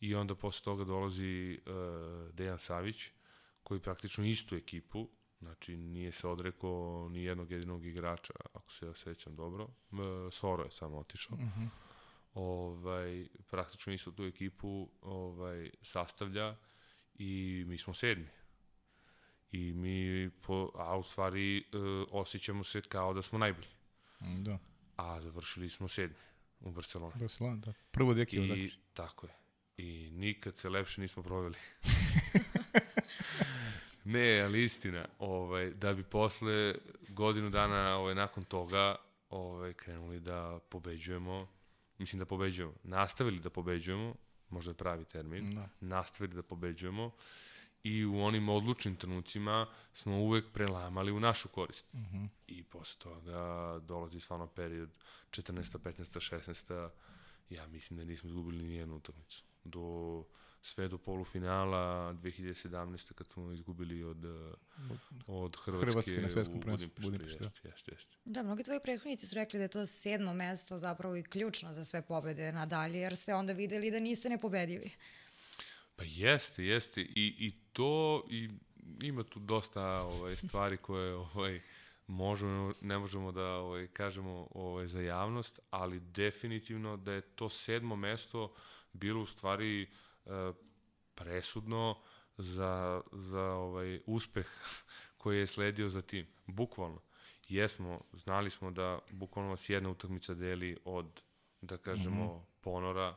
I 0.00 0.14
onda 0.14 0.34
posle 0.34 0.64
toga 0.64 0.84
dolazi 0.84 1.60
uh, 1.66 2.34
Dejan 2.34 2.58
Savić, 2.58 3.10
koji 3.62 3.80
praktično 3.80 4.24
istu 4.24 4.54
ekipu, 4.56 5.08
Znači, 5.44 5.76
nije 5.76 6.12
se 6.12 6.28
odrekao 6.28 7.08
ni 7.10 7.24
jednog 7.24 7.50
jedinog 7.50 7.86
igrača, 7.86 8.32
ako 8.52 8.72
se 8.72 8.86
ja 8.86 8.94
sećam 8.94 9.36
dobro. 9.36 9.68
Soro 10.30 10.64
je 10.64 10.70
samo 10.70 10.98
otišao. 10.98 11.34
Uh 11.34 11.40
mhm. 11.40 11.60
-huh. 11.60 11.68
ovaj, 12.34 13.28
praktično 13.50 13.92
isto 13.92 14.10
tu 14.10 14.24
ekipu 14.24 14.88
ovaj, 15.02 15.70
sastavlja 15.82 16.56
i 17.14 17.64
mi 17.66 17.78
smo 17.78 17.94
sedmi. 17.94 18.28
I 19.52 19.72
mi, 19.72 20.30
po, 20.30 20.70
a 20.74 20.98
u 20.98 21.02
stvari, 21.02 21.58
e, 21.58 21.62
osjećamo 22.10 22.64
se 22.64 22.82
kao 22.82 23.14
da 23.14 23.22
smo 23.22 23.38
najbolji. 23.38 23.73
Da. 24.38 24.58
A 24.96 25.20
završili 25.20 25.68
smo 25.68 25.88
sedmi 25.88 26.16
u 26.60 26.70
Barceloni. 26.70 27.12
Barcelona, 27.16 27.56
da. 27.56 27.72
Prvo 27.90 28.14
deki 28.14 28.36
I 28.36 28.64
I... 28.64 28.70
tako 28.94 29.26
je. 29.26 29.32
I 29.76 30.10
nikad 30.12 30.56
se 30.56 30.68
lepše 30.68 31.00
nismo 31.00 31.22
proveli. 31.22 31.54
ne, 34.04 34.40
ali 34.40 34.64
istina, 34.64 35.06
ovaj, 35.18 35.70
da 35.70 35.94
bi 35.94 36.02
posle 36.02 36.74
godinu 37.08 37.50
dana 37.50 37.96
ovaj, 37.96 38.14
nakon 38.14 38.44
toga 38.44 38.96
ovaj, 39.30 39.72
krenuli 39.72 40.20
da 40.20 40.58
pobeđujemo, 40.68 41.48
mislim 41.98 42.18
da 42.18 42.24
pobeđujemo, 42.24 42.74
nastavili 42.82 43.40
da 43.40 43.50
pobeđujemo, 43.50 44.14
možda 44.50 44.70
je 44.70 44.74
pravi 44.74 45.04
termin, 45.04 45.50
Da. 45.50 45.68
nastavili 45.80 46.34
da 46.34 46.42
pobeđujemo 46.42 47.10
i 47.84 48.04
u 48.04 48.20
onim 48.20 48.48
odlučnim 48.48 48.96
trenucima 48.96 49.66
smo 49.92 50.16
uvek 50.16 50.44
prelamali 50.52 51.12
u 51.12 51.20
našu 51.20 51.48
korist. 51.48 51.94
Uh 51.94 52.00
-huh. 52.00 52.28
I 52.46 52.62
posle 52.62 52.98
toga 52.98 53.78
dolazi 53.82 54.20
stvarno 54.20 54.46
period 54.46 54.90
14. 55.30 55.78
15. 55.78 56.30
16. 56.70 56.90
Ja 57.50 57.66
mislim 57.66 57.98
da 57.98 58.04
nismo 58.04 58.28
izgubili 58.28 58.64
ni 58.64 58.74
jednu 58.74 58.96
utakmicu. 58.96 59.44
Do, 59.64 60.24
sve 60.62 60.88
do 60.88 60.98
polufinala 60.98 62.14
2017. 62.14 63.12
kad 63.12 63.26
smo 63.26 63.52
izgubili 63.52 64.02
od, 64.02 64.24
od 65.26 65.56
Hrvatske, 65.56 65.90
Hrvatske 65.90 66.22
na 66.22 66.28
svetskom 66.28 66.60
prvenstvu 66.60 66.90
Jeste, 67.12 67.44
jeste, 67.44 67.90
jeste. 67.92 68.16
Da, 68.24 68.42
mnogi 68.42 68.62
tvoji 68.62 68.80
prethodnici 68.80 69.26
su 69.26 69.34
rekli 69.34 69.58
da 69.58 69.62
je 69.62 69.68
to 69.68 69.86
sedmo 69.86 70.34
mesto 70.34 70.78
zapravo 70.78 71.16
i 71.16 71.22
ključno 71.22 71.72
za 71.72 71.84
sve 71.84 72.02
pobede 72.02 72.52
nadalje, 72.52 72.98
jer 72.98 73.16
ste 73.16 73.34
onda 73.34 73.52
videli 73.52 73.90
da 73.90 74.00
niste 74.00 74.28
nepobedivi. 74.28 74.90
Pa 75.96 76.04
jeste, 76.04 76.64
jeste. 76.64 77.00
I, 77.00 77.34
i 77.38 77.63
to, 77.74 78.24
i 78.30 78.50
ima 79.02 79.22
tu 79.22 79.40
dosta 79.40 80.02
ovaj, 80.02 80.36
stvari 80.36 80.76
koje 80.76 81.14
ovaj, 81.14 81.60
možemo, 82.06 82.72
ne 82.80 82.98
možemo 82.98 83.32
da 83.32 83.46
ovaj, 83.46 83.86
kažemo 83.86 84.48
ovaj, 84.50 84.86
za 84.86 85.00
javnost, 85.00 85.60
ali 85.70 86.00
definitivno 86.00 86.96
da 86.96 87.12
je 87.12 87.20
to 87.20 87.48
sedmo 87.48 87.96
mesto 87.96 88.54
bilo 88.92 89.22
u 89.22 89.26
stvari 89.26 89.82
e, 89.82 89.88
presudno 91.14 91.98
za, 92.36 93.02
za 93.12 93.42
ovaj 93.42 94.00
uspeh 94.06 94.46
koji 95.18 95.38
je 95.38 95.46
sledio 95.46 95.88
za 95.88 96.02
tim. 96.02 96.26
Bukvalno. 96.46 97.00
Jesmo, 97.48 98.00
znali 98.12 98.50
smo 98.50 98.70
da 98.70 98.98
bukvalno 99.10 99.50
vas 99.50 99.68
jedna 99.68 99.90
utakmica 99.90 100.34
deli 100.34 100.76
od, 100.84 101.22
da 101.60 101.76
kažemo, 101.76 102.24
mm 102.24 102.28
-hmm. 102.28 102.42
ponora 102.60 103.16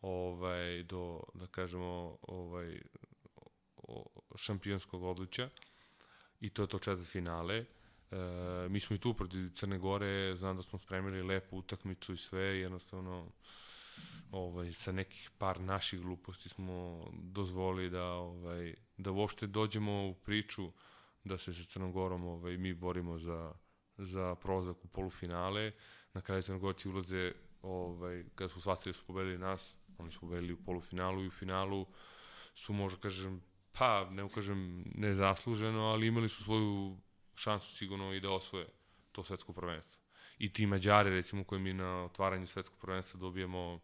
ovaj, 0.00 0.82
do, 0.82 1.22
da 1.34 1.46
kažemo, 1.46 2.18
ovaj, 2.22 2.80
šampionskog 4.36 5.02
odličja 5.02 5.48
i 6.40 6.50
to 6.50 6.62
je 6.62 6.68
to 6.68 6.78
četvrt 6.78 7.08
finale. 7.08 7.56
E, 7.56 7.66
mi 8.68 8.80
smo 8.80 8.96
i 8.96 8.98
tu 8.98 9.14
protiv 9.14 9.50
Crne 9.54 9.78
Gore, 9.78 10.36
znam 10.36 10.56
da 10.56 10.62
smo 10.62 10.78
spremili 10.78 11.22
lepu 11.22 11.58
utakmicu 11.58 12.12
i 12.12 12.16
sve, 12.16 12.42
jednostavno 12.42 13.32
ovaj, 14.30 14.72
sa 14.72 14.92
nekih 14.92 15.30
par 15.38 15.60
naših 15.60 16.00
gluposti 16.00 16.48
smo 16.48 17.06
dozvolili 17.12 17.90
da, 17.90 18.04
ovaj, 18.04 18.74
da 18.96 19.10
uopšte 19.10 19.46
dođemo 19.46 20.08
u 20.08 20.14
priču 20.14 20.72
da 21.24 21.38
se 21.38 21.54
sa 21.54 21.64
Crnogorom 21.64 22.24
ovaj, 22.24 22.56
mi 22.56 22.74
borimo 22.74 23.18
za, 23.18 23.52
za 23.98 24.34
prolazak 24.34 24.84
u 24.84 24.88
polufinale. 24.88 25.72
Na 26.14 26.20
kraju 26.20 26.42
Crnogorci 26.42 26.88
ulaze, 26.88 27.32
ovaj, 27.62 28.24
kada 28.34 28.48
su 28.48 28.60
shvatili 28.60 28.92
da 28.92 28.98
su 28.98 29.04
pobedili 29.06 29.38
nas, 29.38 29.74
oni 29.98 30.10
su 30.10 30.20
pobedili 30.20 30.52
u 30.52 30.64
polufinalu 30.64 31.24
i 31.24 31.28
u 31.28 31.30
finalu 31.30 31.86
su, 32.54 32.72
možda 32.72 33.00
kažem, 33.00 33.42
pa, 33.78 34.10
ne 34.10 34.24
ukažem 34.24 34.84
nezasluženo, 34.94 35.80
ali 35.80 36.06
imali 36.06 36.28
su 36.28 36.44
svoju 36.44 36.96
šansu 37.34 37.76
sigurno 37.76 38.14
i 38.14 38.20
da 38.20 38.30
osvoje 38.30 38.66
to 39.12 39.24
svetsko 39.24 39.52
prvenstvo. 39.52 40.00
I 40.38 40.52
ti 40.52 40.66
Mađari, 40.66 41.10
recimo, 41.10 41.44
koji 41.44 41.60
mi 41.60 41.72
na 41.72 42.04
otvaranju 42.04 42.46
svetskog 42.46 42.78
prvenstva 42.78 43.20
dobijemo 43.20 43.80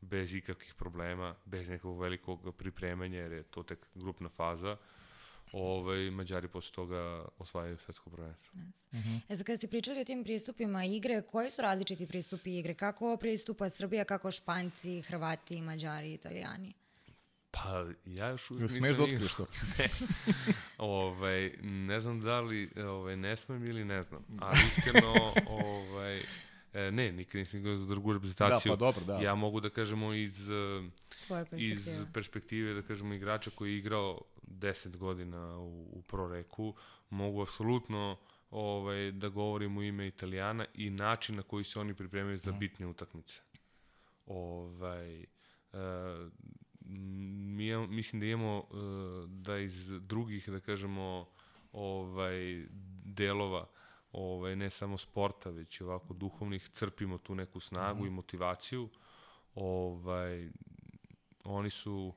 bez 0.00 0.34
ikakvih 0.34 0.74
problema, 0.74 1.34
bez 1.44 1.68
nekog 1.68 2.00
velikog 2.00 2.56
pripremanja, 2.56 3.18
jer 3.18 3.32
je 3.32 3.42
to 3.42 3.62
tek 3.62 3.86
grupna 3.94 4.28
faza, 4.28 4.76
ovaj, 5.52 6.10
Mađari 6.10 6.48
posle 6.48 6.74
toga 6.74 7.24
osvajaju 7.38 7.78
svetsko 7.78 8.10
prvenstvo. 8.10 8.58
Yes. 8.58 8.98
Uh 8.98 8.98
-huh. 8.98 9.20
E 9.28 9.36
sad 9.36 9.46
kada 9.46 9.56
ste 9.56 9.68
pričali 9.68 10.00
o 10.00 10.04
tim 10.04 10.24
pristupima 10.24 10.84
igre, 10.84 11.22
koji 11.22 11.50
su 11.50 11.62
različiti 11.62 12.06
pristupi 12.06 12.58
igre? 12.58 12.74
Kako 12.74 13.16
pristupa 13.16 13.68
Srbija, 13.68 14.04
kako 14.04 14.30
Španci, 14.30 15.02
Hrvati, 15.02 15.60
Mađari, 15.60 16.14
Italijani? 16.14 16.74
Pa, 17.62 17.86
ja 18.04 18.28
još 18.28 18.50
uvijek 18.50 18.62
nisam... 18.62 18.80
Smeš 18.80 18.96
da 18.96 19.02
otkriješ 19.02 19.34
to? 19.34 19.46
ne, 19.78 19.88
ovaj, 20.78 21.52
ne 21.62 22.00
znam 22.00 22.20
da 22.20 22.40
li 22.40 22.70
ovaj, 22.76 23.16
ne 23.16 23.36
smem 23.36 23.64
ili 23.64 23.84
ne 23.84 24.02
znam, 24.02 24.24
ali 24.40 24.58
iskreno, 24.76 25.32
ovaj, 25.48 26.22
E, 26.76 26.90
ne, 26.90 27.12
nikad 27.12 27.38
nisam 27.38 27.60
igrao 27.60 27.76
za 27.76 27.86
drugu 27.86 28.12
reprezentaciju. 28.12 28.70
Da, 28.70 28.76
pa 28.76 28.78
dobro, 28.78 29.04
da. 29.04 29.24
Ja 29.24 29.34
mogu 29.34 29.60
da 29.60 29.70
kažemo 29.70 30.14
iz, 30.14 30.48
Tvoje 31.26 31.44
perspektive. 31.44 31.72
iz 31.72 32.04
perspektive, 32.14 32.74
da 32.74 32.82
kažemo, 32.82 33.14
igrača 33.14 33.50
koji 33.50 33.72
je 33.72 33.78
igrao 33.78 34.20
10 34.42 34.96
godina 34.96 35.58
u, 35.58 35.98
u 35.98 36.02
proreku, 36.02 36.74
mogu 37.10 37.42
apsolutno 37.42 38.18
ovaj, 38.50 39.12
da 39.12 39.28
govorim 39.28 39.76
u 39.76 39.82
ime 39.82 40.06
Italijana 40.06 40.64
i 40.74 40.90
način 40.90 41.36
na 41.36 41.42
koji 41.42 41.64
se 41.64 41.80
oni 41.80 41.94
pripremaju 41.94 42.36
za 42.36 42.52
bitne 42.52 42.86
utakmice. 42.86 43.40
Ovaj, 44.26 45.20
e, 45.20 45.26
mi, 46.86 47.86
mislim 47.86 48.20
da 48.20 48.26
imamo 48.26 48.58
e, 48.58 48.74
da 49.26 49.58
iz 49.58 49.88
drugih, 50.00 50.48
da 50.48 50.60
kažemo, 50.60 51.28
ovaj, 51.72 52.66
delova 53.04 53.66
ovaj, 54.16 54.56
ne 54.56 54.70
samo 54.70 54.98
sporta, 54.98 55.50
već 55.50 55.80
i 55.80 55.84
ovako 55.84 56.14
duhovnih, 56.14 56.68
crpimo 56.68 57.18
tu 57.18 57.34
neku 57.34 57.60
snagu 57.60 58.04
mm 58.04 58.06
i 58.06 58.10
motivaciju. 58.10 58.88
Ovaj, 59.54 60.50
oni 61.44 61.70
su 61.70 62.14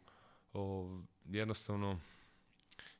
ov, 0.53 1.01
jednostavno, 1.25 1.99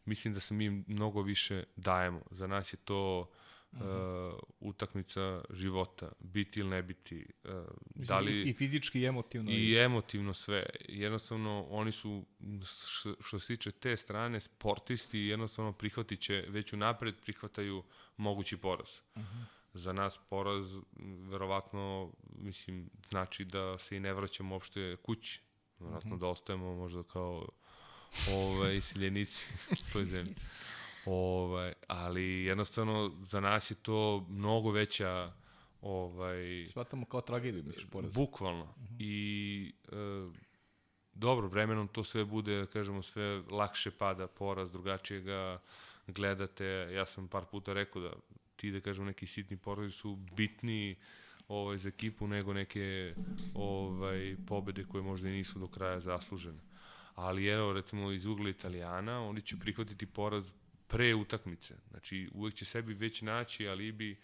mislim 0.06 0.34
da 0.34 0.40
se 0.40 0.54
mi 0.54 0.70
mnogo 0.70 1.22
više 1.22 1.64
dajemo. 1.76 2.22
Za 2.32 2.48
nas 2.48 2.74
je 2.74 2.78
to 2.78 3.30
uh, 3.72 3.80
utakmica 4.60 5.42
života, 5.50 6.12
biti 6.20 6.60
ili 6.60 6.70
ne 6.70 6.84
biti. 6.84 7.26
Uh, 7.44 7.52
da 7.96 8.20
li, 8.20 8.50
I 8.50 8.54
fizički 8.54 9.00
i 9.00 9.06
emotivno. 9.06 9.52
I 9.52 9.78
emotivno 9.78 10.34
sve. 10.34 10.66
Jednostavno, 10.88 11.68
oni 11.70 11.92
su, 11.92 12.26
što 13.20 13.40
se 13.40 13.48
tiče 13.48 13.72
te 13.72 13.98
strane, 13.98 14.40
sportisti 14.40 15.20
jednostavno 15.20 15.74
prihvatit 15.74 16.20
će, 16.20 16.46
već 16.48 16.74
unapred 16.74 17.16
prihvataju 17.22 17.84
mogući 18.18 18.58
poraz. 18.58 18.90
Uh 19.16 19.22
-huh. 19.22 19.44
Za 19.74 19.94
nas 19.94 20.20
poraz, 20.30 20.76
verovatno, 21.30 22.14
mislim, 22.36 22.90
znači 23.10 23.46
da 23.46 23.78
se 23.78 23.98
i 23.98 24.00
ne 24.00 24.14
vraćamo 24.14 24.56
uopšte 24.56 24.96
kući. 24.96 25.42
Verovatno 25.80 26.12
uh 26.12 26.18
-huh. 26.18 26.22
da 26.22 26.28
ostajemo 26.28 26.76
možda 26.76 27.04
kao 27.04 27.50
ove, 28.34 28.78
isiljenici 28.78 29.46
u 29.72 29.94
toj 29.94 30.06
zemlji. 30.16 30.36
Ovaj, 31.06 31.74
ali 31.88 32.44
jednostavno 32.44 33.12
za 33.22 33.40
nas 33.40 33.72
je 33.72 33.76
to 33.76 34.26
mnogo 34.30 34.72
veća 34.72 35.32
ovaj 35.82 36.68
shvatamo 36.70 37.06
kao 37.06 37.22
tragediju 37.22 37.64
misliš 37.64 37.86
poraz. 37.92 38.14
Bukvalno. 38.14 38.64
Uh 38.64 38.70
-huh. 38.70 38.96
I 39.00 39.74
e, 39.92 39.96
dobro, 41.14 41.48
vremenom 41.48 41.88
to 41.88 42.04
sve 42.04 42.26
bude, 42.26 42.60
da 42.60 42.66
kažemo, 42.66 43.02
sve 43.02 43.44
lakše 43.50 43.92
pada 43.92 44.28
poraz, 44.28 44.72
drugačije 44.72 45.22
ga 45.22 45.62
gledate. 46.08 46.66
Ja 46.94 47.06
sam 47.06 47.28
par 47.28 47.46
puta 47.46 47.74
rekao 47.74 48.02
da 48.02 48.12
ti, 48.56 48.72
da 48.72 48.82
kažemo, 48.82 49.08
neki 49.08 49.28
sitni 49.28 49.58
porazi 49.58 49.92
su 49.92 50.16
bitni 50.16 50.96
ovaj, 51.48 51.78
za 51.78 51.90
ekipu 51.90 52.28
nego 52.28 52.54
neke 52.54 53.16
ovaj, 53.54 54.36
pobede 54.48 54.84
koje 54.84 55.04
možda 55.04 55.30
i 55.30 55.32
nisu 55.32 55.60
do 55.60 55.68
kraja 55.68 56.00
zaslužene. 56.00 56.60
Ali 57.16 57.48
evo, 57.48 57.74
recimo, 57.74 58.12
iz 58.12 58.26
ugla 58.26 58.50
Italijana, 58.50 59.28
oni 59.28 59.42
će 59.42 59.60
prihvatiti 59.60 60.06
poraz 60.06 60.52
pre 60.90 61.16
utakmice. 61.16 61.76
Znači, 61.90 62.30
uvek 62.34 62.54
će 62.54 62.66
sebi 62.66 62.94
već 62.94 63.22
naći 63.22 63.68
alibi 63.68 64.22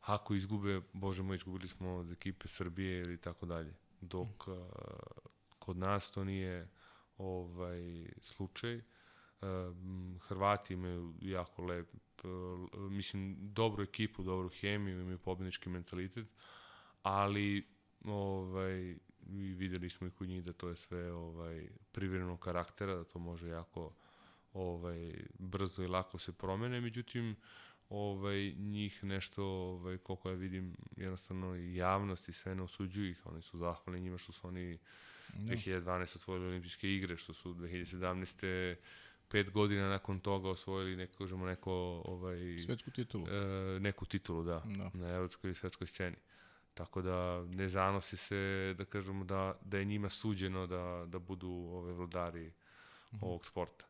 ako 0.00 0.34
izgube, 0.34 0.80
bože 0.92 1.22
moj, 1.22 1.36
izgubili 1.36 1.68
smo 1.68 1.94
od 1.96 2.10
ekipe 2.10 2.48
Srbije 2.48 3.00
ili 3.00 3.16
tako 3.16 3.46
dalje. 3.46 3.74
Dok 4.00 4.48
uh, 4.48 4.54
kod 5.58 5.76
nas 5.76 6.10
to 6.10 6.24
nije 6.24 6.68
ovaj 7.18 8.06
slučaj. 8.20 8.76
Uh, 8.76 8.82
Hrvati 10.20 10.74
imaju 10.74 11.14
jako 11.20 11.62
lep, 11.62 11.88
uh, 12.24 12.90
mislim, 12.90 13.36
dobru 13.40 13.82
ekipu, 13.82 14.22
dobru 14.22 14.48
hemiju, 14.48 15.00
imaju 15.00 15.18
pobednički 15.18 15.68
mentalitet, 15.68 16.26
ali 17.02 17.66
ovaj, 18.04 18.96
videli 19.56 19.90
smo 19.90 20.06
i 20.06 20.10
kod 20.10 20.28
njih 20.28 20.44
da 20.44 20.52
to 20.52 20.68
je 20.68 20.76
sve 20.76 21.12
ovaj, 21.12 21.68
privrednog 21.92 22.40
karaktera, 22.40 22.94
da 22.94 23.04
to 23.04 23.18
može 23.18 23.48
jako 23.48 23.92
ovaj, 24.52 25.14
brzo 25.38 25.82
i 25.82 25.88
lako 25.88 26.18
se 26.18 26.32
promene, 26.32 26.80
međutim, 26.80 27.36
ovaj, 27.88 28.52
njih 28.52 29.04
nešto, 29.04 29.44
ovaj, 29.44 29.98
koliko 29.98 30.28
ja 30.28 30.34
vidim, 30.34 30.76
jednostavno 30.96 31.56
i 31.56 31.74
javnost 31.74 32.28
i 32.28 32.32
sve 32.32 32.54
ne 32.54 32.62
osuđuju 32.62 33.10
ih, 33.10 33.26
oni 33.26 33.42
su 33.42 33.58
zahvalni 33.58 34.00
njima 34.00 34.18
što 34.18 34.32
su 34.32 34.48
oni 34.48 34.78
2012. 35.34 36.02
osvojili 36.16 36.46
olimpijske 36.46 36.94
igre, 36.94 37.16
što 37.16 37.32
su 37.34 37.54
2017 37.54 38.74
pet 39.28 39.50
godina 39.50 39.88
nakon 39.88 40.20
toga 40.20 40.48
osvojili 40.50 40.96
neko, 40.96 41.16
kažemo, 41.18 41.46
neko, 41.46 41.72
ovaj, 42.04 42.38
Svetsku 42.66 42.90
titulu. 42.90 43.26
e, 43.28 43.80
neku 43.80 44.06
titulu, 44.06 44.44
da, 44.44 44.62
Da. 44.66 44.90
na 44.94 45.08
evropskoj 45.08 45.50
i 45.50 45.54
svetskoj 45.54 45.86
sceni. 45.86 46.16
Tako 46.74 47.02
da 47.02 47.44
ne 47.44 47.68
zanosi 47.68 48.16
se, 48.16 48.74
da 48.78 48.84
kažemo, 48.84 49.24
da, 49.24 49.54
da 49.62 49.78
je 49.78 49.84
njima 49.84 50.08
suđeno 50.08 50.66
da, 50.66 51.04
da 51.06 51.18
budu 51.18 51.48
ove 51.50 51.92
vladari 51.92 52.52
Mhm. 53.12 53.24
ovog 53.24 53.46
sporta. 53.46 53.84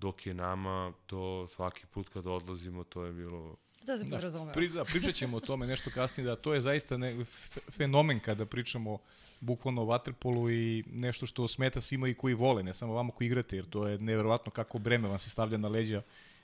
Dok 0.00 0.26
je 0.26 0.34
nama 0.34 0.92
to 1.06 1.46
svaki 1.48 1.86
put 1.86 2.08
kad 2.08 2.26
odlazimo, 2.26 2.84
to 2.84 3.04
je 3.04 3.12
bilo 3.12 3.56
To 3.86 3.98
se 3.98 4.04
Da. 4.04 4.52
Pri, 4.52 4.68
da, 4.68 4.84
pričat 4.84 5.14
ćemo 5.14 5.36
o 5.36 5.40
tome 5.40 5.66
nešto 5.66 5.90
kasnije, 5.90 6.26
da 6.26 6.36
to 6.36 6.54
je 6.54 6.60
zaista 6.60 6.96
ne, 6.96 7.24
fenomen 7.70 8.20
kada 8.20 8.46
pričamo 8.46 8.98
bukvalno 9.40 9.82
o 9.82 9.84
vaterpolu 9.84 10.50
i 10.50 10.84
nešto 10.92 11.26
što 11.26 11.48
smeta 11.48 11.80
svima 11.80 12.08
i 12.08 12.14
koji 12.14 12.34
vole, 12.34 12.62
ne 12.62 12.74
samo 12.74 12.94
vama 12.94 13.12
koji 13.12 13.26
igrate, 13.26 13.56
jer 13.56 13.68
to 13.68 13.86
je 13.86 13.98
neverovatno 13.98 14.52
kako 14.52 14.78
breme 14.78 15.08
vam 15.08 15.18
se 15.18 15.30
stavlja 15.30 15.58
na 15.58 15.68
leđa 15.68 16.02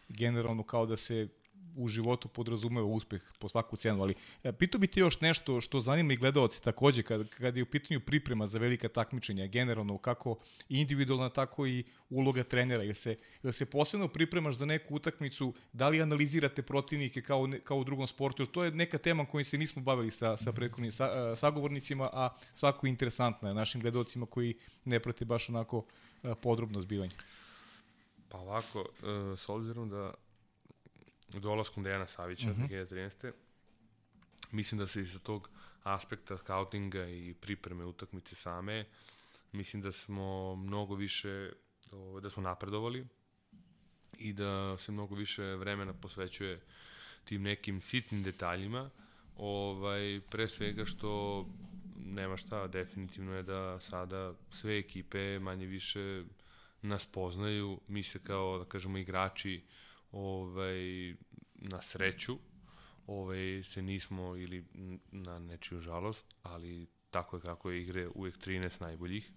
generalno 0.09 0.63
kao 0.63 0.87
da 0.87 0.97
se 0.97 1.29
u 1.77 1.89
životu 1.89 2.29
podrazumeva 2.29 2.87
uspeh 2.87 3.23
po 3.39 3.49
svaku 3.49 3.77
cenu, 3.77 4.03
ali 4.03 4.15
e, 4.45 4.53
pitao 4.53 4.79
bi 4.79 4.87
ti 4.87 5.01
još 5.01 5.21
nešto 5.21 5.61
što 5.61 5.81
zanima 5.81 6.13
i 6.13 6.17
gledalci 6.17 6.63
takođe, 6.63 7.03
kad, 7.03 7.29
kad 7.29 7.57
je 7.57 7.63
u 7.63 7.67
pitanju 7.67 8.01
priprema 8.01 8.47
za 8.47 8.59
velika 8.59 8.89
takmičenja, 8.89 9.47
generalno 9.47 9.99
kako 9.99 10.39
individualna, 10.69 11.29
tako 11.29 11.67
i 11.67 11.85
uloga 12.11 12.45
trenera, 12.45 12.83
jer 12.83 12.95
se, 12.95 13.17
jer 13.43 13.53
se 13.55 13.67
posebno 13.67 14.09
pripremaš 14.09 14.55
za 14.55 14.67
neku 14.67 14.95
utakmicu, 14.95 15.55
da 15.73 15.89
li 15.89 16.03
analizirate 16.03 16.63
protivnike 16.63 17.23
kao, 17.23 17.49
kao 17.65 17.79
u 17.79 17.85
drugom 17.85 18.07
sportu, 18.07 18.43
jer 18.43 18.51
to 18.51 18.65
je 18.65 18.71
neka 18.71 18.99
tema 18.99 19.27
kojom 19.27 19.45
se 19.45 19.59
nismo 19.59 19.83
bavili 19.83 20.11
sa, 20.11 20.37
sa 20.37 20.53
prethodnim 20.53 20.93
sa, 20.93 21.05
a, 21.05 21.37
sagovornicima, 21.37 22.11
a 22.13 22.29
svako 22.55 22.87
interesantna 22.87 23.49
je 23.49 23.55
našim 23.55 23.81
gledalcima 23.81 24.27
koji 24.27 24.55
ne 24.85 25.01
prate 25.01 25.25
baš 25.25 25.49
onako 25.49 25.85
a, 26.23 26.35
podrobno 26.35 26.81
zbivanje. 26.81 27.15
Pa 28.29 28.39
ovako, 28.39 28.81
e, 28.81 29.37
s 29.37 29.49
obzirom 29.49 29.91
da 29.91 30.15
dolaskom 31.41 31.83
Dejana 31.83 32.07
Savića 32.07 32.51
uh 32.51 32.57
-huh. 32.57 32.87
2013. 32.89 33.33
Mislim 34.51 34.79
da 34.79 34.87
se 34.87 35.01
iz 35.01 35.19
tog 35.23 35.51
aspekta 35.83 36.39
skautinga 36.39 37.09
i 37.09 37.35
pripreme 37.41 37.85
utakmice 37.85 38.35
same, 38.35 38.85
mislim 39.53 39.83
da 39.83 39.93
smo 39.93 40.57
mnogo 40.57 40.95
više, 40.95 41.53
ovaj, 41.93 42.21
da 42.21 42.31
smo 42.31 42.43
napredovali 42.43 43.07
i 44.19 44.33
da 44.33 44.79
se 44.79 44.93
mnogo 44.93 45.15
više 45.15 45.43
vremena 45.43 45.93
posvećuje 45.93 46.61
tim 47.25 47.43
nekim 47.43 47.81
sitnim 47.81 48.23
detaljima, 48.23 48.91
ovaj, 49.37 50.21
pre 50.31 50.49
svega 50.49 50.85
što 50.85 51.47
nema 51.97 52.37
šta, 52.37 52.67
definitivno 52.67 53.35
je 53.35 53.43
da 53.43 53.81
sada 53.81 54.35
sve 54.51 54.79
ekipe 54.79 55.39
manje 55.39 55.67
više 55.67 56.25
nas 56.83 57.07
poznaju, 57.07 57.81
mi 57.89 58.03
se 58.03 58.19
kao, 58.19 58.59
da 58.59 58.65
kažemo, 58.65 58.99
igrači 58.99 59.63
ovaj, 60.15 61.15
na 61.55 61.83
sreću, 61.83 62.39
ovaj, 63.07 63.63
se 63.65 63.83
nismo 63.83 64.37
ili 64.37 64.65
na 65.13 65.39
nečiju 65.39 65.81
žalost, 65.81 66.35
ali 66.43 66.87
tako 67.11 67.37
je 67.37 67.41
kako 67.41 67.71
je 67.71 67.83
igre 67.83 68.09
uvek 68.15 68.39
13 68.39 68.81
najboljih, 68.81 69.31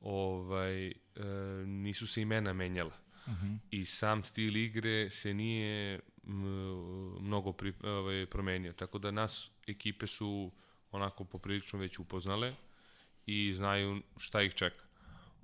ovaj, 0.00 0.86
e, 0.88 0.94
nisu 1.66 2.06
se 2.06 2.22
imena 2.22 2.52
menjala. 2.52 2.96
Uh 3.26 3.32
-huh. 3.32 3.58
I 3.70 3.84
sam 3.84 4.24
stil 4.24 4.56
igre 4.56 5.10
se 5.10 5.34
nije 5.34 6.00
mnogo 7.20 7.52
pri, 7.52 7.72
ovaj, 7.82 8.26
promenio. 8.26 8.72
Tako 8.72 8.98
da 8.98 9.10
nas 9.10 9.50
ekipe 9.66 10.06
su 10.06 10.52
onako 10.90 11.24
poprilično 11.24 11.78
već 11.78 11.98
upoznale 11.98 12.54
i 13.26 13.54
znaju 13.54 14.02
šta 14.16 14.42
ih 14.42 14.54
čeka. 14.54 14.84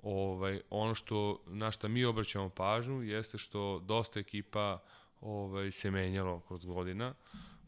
Ovaj, 0.03 0.61
ono 0.69 0.95
što, 0.95 1.41
na 1.47 1.71
šta 1.71 1.87
mi 1.87 2.05
obraćamo 2.05 2.49
pažnju 2.49 3.03
jeste 3.03 3.37
što 3.37 3.79
dosta 3.79 4.19
ekipa 4.19 4.79
ovaj, 5.21 5.71
se 5.71 5.91
menjalo 5.91 6.39
kroz 6.39 6.65
godina. 6.65 7.13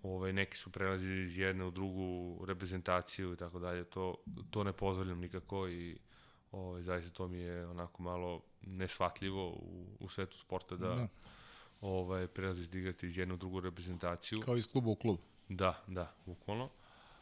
Ovaj, 0.03 0.33
neki 0.33 0.57
su 0.57 0.69
prelazili 0.69 1.23
iz 1.23 1.37
jedne 1.37 1.65
u 1.65 1.71
drugu 1.71 2.37
reprezentaciju 2.45 3.33
i 3.33 3.37
tako 3.37 3.59
dalje. 3.59 3.83
To, 3.83 4.15
to 4.49 4.63
ne 4.63 4.73
pozdravljam 4.73 5.19
nikako 5.19 5.67
i 5.67 5.97
ovaj, 6.51 6.81
zaista 6.81 7.11
to 7.11 7.27
mi 7.27 7.37
je 7.37 7.67
onako 7.67 8.03
malo 8.03 8.41
nesvatljivo 8.61 9.49
u, 9.49 9.85
u 9.99 10.09
svetu 10.09 10.37
sporta 10.37 10.75
da, 10.75 10.87
da. 10.87 11.07
ovaj, 11.81 12.27
prelazi 12.27 12.67
da 12.67 12.77
igrate 12.77 13.07
iz 13.07 13.17
jedne 13.17 13.33
u 13.33 13.37
drugu 13.37 13.59
reprezentaciju. 13.59 14.39
Kao 14.45 14.57
iz 14.57 14.67
kluba 14.67 14.89
u 14.89 14.95
klub. 14.95 15.19
Da, 15.49 15.83
da, 15.87 16.15
bukvalno. 16.25 16.69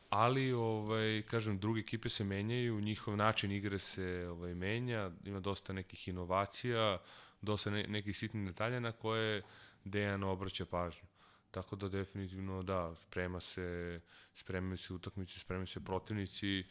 Ali, 0.09 0.53
ovaj, 0.53 1.21
kažem, 1.21 1.59
druge 1.59 1.79
ekipe 1.79 2.09
se 2.09 2.23
menjaju, 2.23 2.81
njihov 2.81 3.17
način 3.17 3.51
igre 3.51 3.79
se 3.79 4.27
ovaj, 4.31 4.55
menja, 4.55 5.11
ima 5.25 5.39
dosta 5.39 5.73
nekih 5.73 6.07
inovacija, 6.07 6.97
dosta 7.41 7.69
ne, 7.69 7.83
nekih 7.87 8.17
sitnih 8.17 8.47
detalja 8.47 8.79
na 8.79 8.91
koje 8.91 9.41
Dejan 9.83 10.23
obraća 10.23 10.65
pažnju. 10.65 11.07
Tako 11.51 11.75
da 11.75 11.89
definitivno 11.89 12.63
da, 12.63 12.95
sprema 12.95 13.39
se, 13.39 14.01
spremaju 14.35 14.77
se 14.77 14.93
utakmice, 14.93 15.39
spremaju 15.39 15.67
se 15.67 15.79
protivnici, 15.79 16.63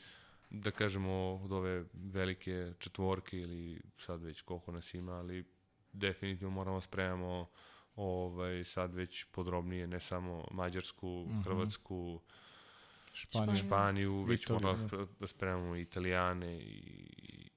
da 0.50 0.70
kažemo 0.70 1.40
od 1.44 1.52
ove 1.52 1.84
velike 1.92 2.72
četvorke 2.78 3.38
ili 3.38 3.80
sad 3.96 4.22
već 4.22 4.42
koliko 4.42 4.72
nas 4.72 4.94
ima, 4.94 5.12
ali 5.12 5.44
definitivno 5.92 6.50
moramo 6.50 6.80
spremamo 6.80 7.48
ovaj, 7.96 8.64
sad 8.64 8.94
već 8.94 9.24
podrobnije, 9.24 9.86
ne 9.86 10.00
samo 10.00 10.44
Mađarsku, 10.50 11.26
mm 11.28 11.32
-hmm. 11.32 11.44
Španiju, 13.18 13.56
Španiju 13.56 14.22
već 14.22 14.44
Italiju, 14.44 14.88
da. 14.90 15.06
da. 15.20 15.26
spremamo 15.26 15.76
Italijane 15.76 16.58
i, 16.58 17.08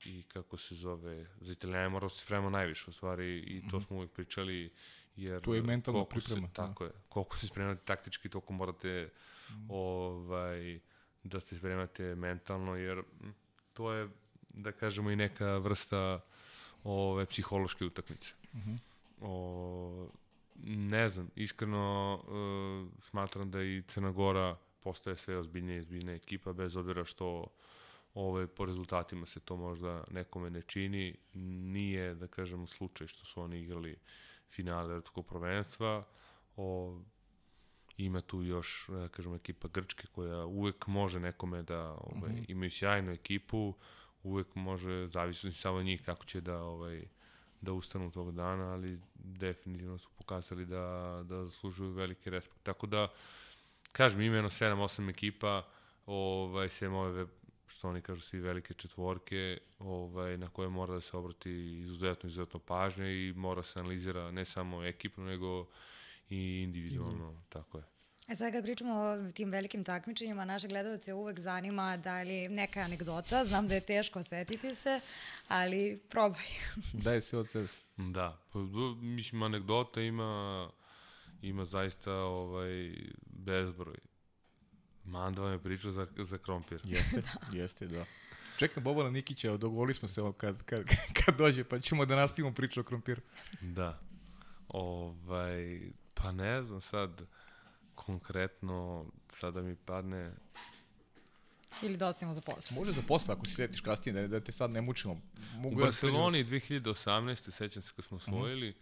i 0.05 0.24
kako 0.24 0.57
se 0.57 0.76
zove, 0.76 1.26
za 1.39 1.51
Italijane 1.51 1.89
moramo 1.89 2.09
da 2.09 2.16
se 2.16 2.22
spremamo 2.22 2.49
najviše 2.49 2.89
u 2.89 2.93
stvari 2.93 3.39
i 3.39 3.70
to 3.70 3.82
smo 3.82 3.97
uvek 3.97 4.12
pričali 4.12 4.72
jer 5.16 5.41
Tu 5.41 5.53
je 5.53 5.62
mentalna 5.62 6.05
priprema, 6.05 6.47
Se, 6.47 6.53
da. 6.53 6.68
tako 6.68 6.84
je. 6.84 6.91
Koliko 7.09 7.38
se 7.38 7.47
spremate 7.47 7.82
taktički, 7.86 8.30
toliko 8.30 8.53
morate 8.53 9.09
ovaj, 9.70 10.80
da 11.24 11.39
se 11.39 11.57
spremate 11.57 12.16
mentalno, 12.16 12.76
jer 12.76 13.03
to 13.74 13.91
je, 13.91 14.09
da 14.53 14.72
kažemo, 14.72 15.12
i 15.12 15.16
neka 15.16 15.57
vrsta 15.57 16.20
ove, 16.84 17.26
psihološke 17.26 17.86
utakmice. 17.86 18.34
O, 19.22 20.07
ne 20.64 21.09
znam, 21.09 21.30
iskreno 21.36 22.16
uh, 22.24 23.03
smatram 23.03 23.51
da 23.51 23.64
i 23.64 23.84
Crna 23.88 24.12
Gora 24.12 24.57
postaje 24.84 25.17
sve 25.17 25.38
ozbiljnija 25.38 25.77
i 25.77 25.79
ozbiljnija 25.79 26.15
ekipa, 26.15 26.53
bez 26.53 26.75
obzira 26.75 27.05
što 27.05 27.47
ove, 28.13 28.47
po 28.47 28.65
rezultatima 28.65 29.25
se 29.25 29.39
to 29.39 29.55
možda 29.55 30.03
nekome 30.11 30.49
ne 30.49 30.61
čini. 30.61 31.15
Nije, 31.34 32.15
da 32.15 32.27
kažemo, 32.27 32.67
slučaj 32.67 33.07
što 33.07 33.25
su 33.25 33.41
oni 33.41 33.59
igrali 33.59 33.97
finale 34.49 34.91
evropskog 34.91 35.27
prvenstva. 35.27 36.03
O, 36.55 36.99
ima 37.97 38.21
tu 38.21 38.43
još, 38.43 38.86
da 38.89 39.07
kažemo, 39.07 39.36
ekipa 39.36 39.67
Grčke 39.67 40.07
koja 40.11 40.45
uvek 40.45 40.88
može 40.88 41.19
nekome 41.19 41.63
da 41.63 41.91
ovaj, 41.91 42.32
mm 42.32 42.36
-hmm. 42.36 42.45
imaju 42.47 42.71
sjajnu 42.71 43.11
ekipu, 43.11 43.73
uvek 44.23 44.55
može, 44.55 45.07
zavisno 45.07 45.51
samo 45.51 45.84
njih 45.84 46.01
kako 46.05 46.25
će 46.25 46.41
da 46.41 46.63
ovaj, 46.63 47.07
da 47.61 47.73
ustanu 47.73 48.11
tog 48.11 48.32
dana, 48.32 48.71
ali 48.73 48.99
definitivno 49.13 49.97
su 49.97 50.09
pokazali 50.17 50.65
da, 50.65 51.21
da 51.25 51.43
zaslužuju 51.43 51.91
veliki 51.91 52.29
respekt. 52.29 52.63
Tako 52.63 52.88
da, 52.88 53.07
kažem, 53.91 54.21
imeno 54.21 54.49
7-8 54.49 55.09
ekipa, 55.09 55.67
ovaj, 56.05 56.69
sem 56.69 56.93
ove, 56.93 57.25
što 57.67 57.89
oni 57.89 58.01
kažu, 58.01 58.21
svi 58.21 58.39
velike 58.39 58.73
četvorke, 58.73 59.57
ovaj, 59.79 60.37
na 60.37 60.49
koje 60.49 60.69
mora 60.69 60.93
da 60.93 61.01
se 61.01 61.17
obrati 61.17 61.79
izuzetno, 61.79 62.27
izuzetno 62.27 62.59
pažnje 62.59 63.05
i 63.05 63.33
mora 63.33 63.63
se 63.63 63.79
analizira 63.79 64.31
ne 64.31 64.45
samo 64.45 64.83
ekipno, 64.83 65.23
nego 65.23 65.67
i 66.29 66.61
individualno, 66.63 67.31
mm. 67.31 67.43
tako 67.49 67.77
je. 67.77 67.83
E 68.27 68.35
sad 68.35 68.51
kad 68.51 68.63
pričamo 68.63 68.93
o 68.93 69.31
tim 69.31 69.51
velikim 69.51 69.83
takmičenjima, 69.83 70.45
naše 70.45 70.67
gledalce 70.67 71.13
uvek 71.13 71.39
zanima 71.39 71.97
da 71.97 72.21
li 72.21 72.49
neka 72.49 72.79
anegdota, 72.79 73.45
znam 73.45 73.67
da 73.67 73.75
je 73.75 73.81
teško 73.81 74.23
setiti 74.23 74.75
se, 74.75 74.99
ali 75.47 76.01
probaj. 76.09 76.45
Daj 76.93 77.21
se 77.21 77.37
od 77.37 77.49
sebe. 77.49 77.67
Da, 77.97 78.37
pa, 78.53 78.59
mislim, 79.01 79.43
anegdota 79.43 80.01
ima, 80.01 80.69
ima 81.41 81.65
zaista 81.65 82.13
ovaj, 82.13 82.95
bezbroj. 83.25 83.97
Manda 85.03 85.41
vam 85.41 85.51
je 85.51 85.59
pričao 85.59 85.91
za, 85.91 86.07
za 86.17 86.37
krompir. 86.37 86.81
Jeste, 86.83 87.21
jeste, 87.59 87.87
da. 87.87 88.05
Čekam 88.57 88.83
Bobana 88.83 89.09
Nikića, 89.09 89.57
dogovorili 89.57 89.93
smo 89.93 90.07
se 90.07 90.21
ovo 90.21 90.31
kad, 90.31 90.63
kad, 90.63 90.85
kad 91.25 91.37
dođe, 91.37 91.63
pa 91.63 91.79
ćemo 91.79 92.05
da 92.05 92.15
nastavimo 92.15 92.53
priču 92.53 92.79
o 92.79 92.83
krompiru. 92.83 93.21
Da. 93.61 93.99
Ovaj, 94.67 95.81
pa 96.13 96.31
ne 96.31 96.63
znam 96.63 96.81
sad, 96.81 97.21
konkretno, 97.95 99.05
sada 99.29 99.61
mi 99.61 99.75
padne, 99.75 100.31
Ili 101.81 101.97
da 101.97 102.07
ostavimo 102.07 102.33
za 102.33 102.41
posle. 102.41 102.77
Može 102.77 102.91
za 102.91 103.01
posle, 103.07 103.33
ako 103.33 103.45
se 103.45 103.55
setiš 103.55 103.81
kasnije, 103.81 104.13
da, 104.13 104.27
da 104.27 104.39
te 104.39 104.51
sad 104.51 104.71
ne 104.71 104.81
mučimo. 104.81 105.13
U 105.13 105.59
Mogu 105.59 105.75
ja 105.75 105.79
da 105.79 105.85
Barceloni 105.85 106.45
2018. 106.45 107.51
sećam 107.51 107.81
se 107.81 107.93
kad 107.95 108.05
smo 108.05 108.17
osvojili 108.17 108.67
i 108.67 108.69
m, 108.69 108.75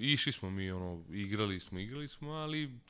išli 0.00 0.32
smo 0.32 0.50
mi, 0.50 0.70
ono, 0.70 1.04
igrali 1.10 1.60
smo, 1.60 1.78
igrali 1.78 2.08
smo, 2.08 2.30
ali 2.30 2.80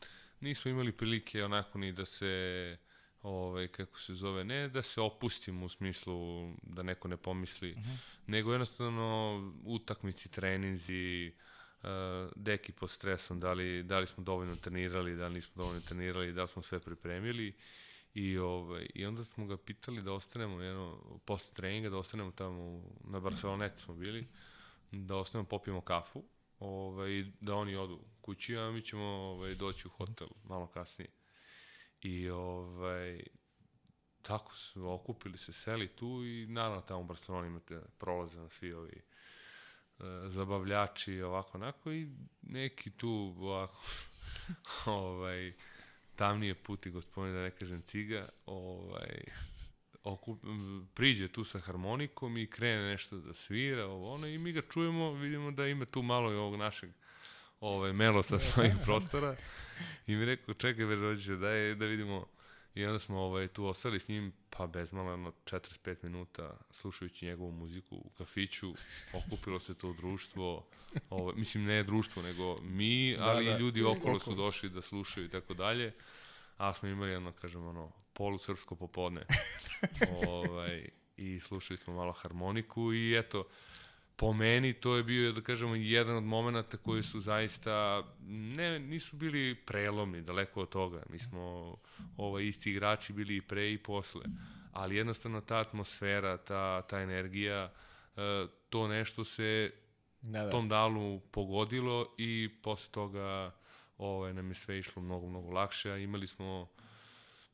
nismo 0.41 0.71
imali 0.71 0.93
prilike 0.93 1.45
onako 1.45 1.79
ni 1.79 1.93
da 1.93 2.05
se, 2.05 2.77
ovaj, 3.23 3.69
kako 3.69 4.01
se 4.01 4.15
zove, 4.15 4.45
ne 4.45 4.69
da 4.69 4.83
se 4.83 5.01
opustimo 5.01 5.67
u 5.67 5.69
smislu 5.69 6.49
da 6.63 6.83
neko 6.83 7.09
ne 7.09 7.17
pomisli, 7.17 7.73
uh 7.73 7.79
-huh. 7.79 7.97
nego 8.27 8.53
jednostavno 8.53 9.39
utakmici, 9.65 10.31
treninzi, 10.31 11.33
uh, 11.83 11.89
deki 12.37 12.73
pod 12.73 12.91
stresom, 12.91 13.41
da 13.41 13.53
li, 13.53 13.83
da 13.83 13.99
li 13.99 14.07
smo 14.07 14.25
dovoljno 14.25 14.57
trenirali, 14.57 15.17
da 15.17 15.29
li 15.29 15.35
nismo 15.35 15.63
dovoljno 15.63 15.81
trenirali, 15.81 16.33
da 16.33 16.43
li 16.43 16.49
smo 16.49 16.63
sve 16.63 16.81
pripremili. 16.81 17.57
I, 18.15 18.39
ovaj, 18.39 18.87
I 18.95 19.07
onda 19.07 19.25
smo 19.25 19.47
ga 19.47 19.57
pitali 19.57 20.03
da 20.03 20.13
ostanemo, 20.13 20.61
jedno, 20.61 21.19
posle 21.25 21.55
treninga, 21.55 21.91
da 21.91 21.97
ostanemo 21.97 22.31
tamo, 22.31 22.83
na 23.05 23.21
Barceloneti 23.21 23.81
smo 23.81 23.95
bili, 23.95 24.29
da 24.91 25.17
ostanemo, 25.17 25.49
popijemo 25.49 25.81
kafu, 25.81 26.25
ovaj, 26.61 27.25
da 27.41 27.55
oni 27.55 27.77
odu 27.77 28.01
kući, 28.21 28.57
a 28.57 28.71
mi 28.71 28.83
ćemo 28.83 29.05
ovaj, 29.05 29.55
doći 29.55 29.89
u 29.89 29.91
hotel 29.91 30.29
malo 30.45 30.67
kasnije. 30.67 31.11
I 32.03 32.31
ovaj, 32.31 33.23
tako 34.23 34.55
su 34.55 34.93
okupili 34.93 35.39
se, 35.39 35.53
seli 35.53 35.89
tu 35.89 36.25
i 36.25 36.47
naravno 36.47 36.81
tamo 36.81 37.01
u 37.01 37.05
Barceloni 37.05 37.47
imate 37.47 37.81
prolaze 37.99 38.39
na 38.39 38.49
svi 38.49 38.73
ovi 38.73 39.03
uh, 39.99 40.05
zabavljači 40.27 41.21
ovako 41.21 41.59
onako 41.59 41.93
i 41.93 42.09
neki 42.43 42.91
tu 42.91 43.35
ovako 43.39 43.83
ovaj 44.87 45.53
tamnije 46.17 46.55
puti 46.55 46.91
gospodine 46.91 47.37
da 47.37 47.43
ne 47.43 47.51
kažem 47.51 47.83
ciga 47.83 48.29
ovaj 48.47 49.25
okup, 50.05 50.41
priđe 50.95 51.29
tu 51.29 51.45
sa 51.45 51.61
harmonikom 51.61 52.37
i 52.37 52.47
krene 52.47 52.83
nešto 52.83 53.17
da 53.17 53.35
svira 53.35 53.87
ovo 53.87 54.15
ono 54.15 54.27
i 54.27 54.39
mi 54.39 54.53
ga 54.53 54.63
čujemo 54.73 55.13
vidimo 55.13 55.51
da 55.51 55.67
ima 55.67 55.85
tu 55.85 56.03
malo 56.03 56.33
i 56.33 56.37
ovog 56.37 56.57
našeg 56.57 56.91
ovaj 57.61 57.93
melo 57.93 58.23
sa 58.23 58.39
svojih 58.53 58.75
prostora. 58.85 59.37
I 60.07 60.17
mi 60.17 60.25
rekao 60.25 60.55
čekaj 60.55 60.87
bre 60.87 60.97
rođe 60.97 61.37
daj 61.37 61.75
da 61.75 61.87
vidimo. 61.87 62.27
I 62.75 62.85
onda 62.85 62.99
smo 62.99 63.21
ovaj, 63.21 63.49
tu 63.49 63.67
ostali 63.67 64.01
s 64.01 64.09
njim, 64.09 64.33
pa 64.51 64.67
bezmalano 64.67 65.33
45 65.45 65.97
minuta 66.03 66.57
slušajući 66.71 67.27
njegovu 67.27 67.53
muziku 67.53 67.97
u 67.97 68.11
kafiću, 68.19 68.75
okupilo 69.13 69.61
se 69.61 69.75
to 69.75 69.93
društvo, 69.93 70.67
ovaj, 71.11 71.35
mislim 71.37 71.65
ne 71.65 71.83
društvo, 71.83 72.23
nego 72.23 72.61
mi, 72.63 73.17
da, 73.17 73.25
ali 73.25 73.45
da, 73.45 73.51
i 73.51 73.59
ljudi 73.59 73.83
okolo 73.83 74.21
su 74.21 74.35
došli 74.35 74.71
da 74.71 74.83
slušaju 74.83 75.27
i 75.27 75.31
tako 75.31 75.55
dalje, 75.55 75.93
a 76.61 76.75
smo 76.75 76.89
imali 76.89 77.11
jedno, 77.11 77.33
kažem, 77.33 77.67
ono, 77.67 77.93
polusrpsko 78.13 78.75
popodne. 78.75 79.27
ovaj, 80.29 80.89
I 81.17 81.41
slušali 81.41 81.79
smo 81.79 81.95
malo 81.95 82.13
harmoniku 82.13 82.93
i 82.93 83.19
eto, 83.19 83.45
po 84.17 84.33
meni 84.33 84.73
to 84.73 84.97
je 84.97 85.03
bio, 85.03 85.33
da 85.33 85.41
kažemo, 85.41 85.75
jedan 85.75 86.17
od 86.17 86.25
momenta 86.25 86.77
koji 86.77 87.03
su 87.03 87.21
zaista, 87.21 88.03
ne, 88.29 88.79
nisu 88.79 89.17
bili 89.17 89.55
prelomni, 89.55 90.23
daleko 90.23 90.63
od 90.63 90.69
toga. 90.69 91.03
Mi 91.11 91.19
smo 91.19 91.77
ovaj, 92.17 92.45
isti 92.45 92.71
igrači 92.71 93.13
bili 93.13 93.37
i 93.37 93.43
pre 93.43 93.73
i 93.73 93.79
posle. 93.79 94.25
Ali 94.73 94.97
jednostavno 94.97 95.41
ta 95.41 95.57
atmosfera, 95.57 96.37
ta, 96.37 96.83
ta 96.83 97.01
energija, 97.01 97.73
e, 98.17 98.47
to 98.69 98.89
nešto 98.89 99.25
se 99.25 99.73
da, 100.23 100.43
da. 100.43 100.51
tom 100.51 100.69
dalu 100.69 101.21
pogodilo 101.21 102.15
i 102.19 102.51
posle 102.63 102.91
toga 102.91 103.53
ovaj, 104.01 104.35
nam 104.35 104.49
je 104.49 104.55
sve 104.55 104.79
išlo 104.79 105.03
mnogo, 105.03 105.27
mnogo 105.27 105.51
lakše. 105.51 106.03
Imali 106.03 106.27
smo 106.27 106.69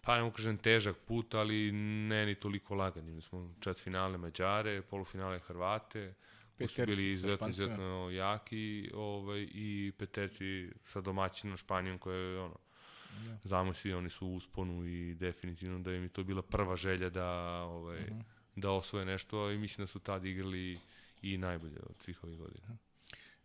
pa 0.07 0.21
ne 0.23 0.31
kažem 0.31 0.59
težak 0.59 0.97
put, 1.07 1.35
ali 1.35 1.73
ne 1.73 2.27
ni 2.27 2.35
toliko 2.35 2.75
lagan. 2.75 3.09
Imali 3.09 3.23
smo 3.23 3.55
čet 3.61 3.79
finale 3.79 4.19
Mađare, 4.19 4.83
polufinale 4.83 5.39
Hrvate, 5.39 6.15
koji 6.57 6.69
su 6.69 6.87
bili 6.87 7.11
izuzetno, 7.11 7.49
izuzetno 7.49 8.11
jaki 8.11 8.91
ovaj, 8.95 9.49
i 9.51 9.93
peterci 9.99 10.71
sa 10.85 11.01
domaćinom 11.01 11.57
Španijom 11.57 11.99
koja 11.99 12.17
je 12.17 12.41
ono, 12.41 12.57
ja. 13.27 13.39
znamo 13.43 13.75
svi, 13.75 13.93
oni 13.93 14.11
su 14.11 14.27
u 14.27 14.35
usponu 14.35 14.87
i 14.87 15.15
definitivno 15.15 15.79
da 15.79 15.95
im 15.95 16.03
je 16.03 16.09
to 16.09 16.25
bila 16.25 16.43
prva 16.43 16.77
želja 16.77 17.11
da, 17.11 17.31
ovaj, 17.63 18.01
uh 18.01 18.07
mhm. 18.07 18.19
-huh. 18.19 18.25
da 18.57 18.71
osvoje 18.71 19.07
nešto 19.07 19.51
i 19.51 19.59
mislim 19.59 19.83
da 19.83 19.87
su 19.87 19.99
tad 19.99 20.25
igrali 20.25 20.79
i 21.23 21.37
najbolje 21.39 21.79
od 21.83 21.97
svih 21.99 22.25
ovih 22.25 22.39
godina. 22.39 22.77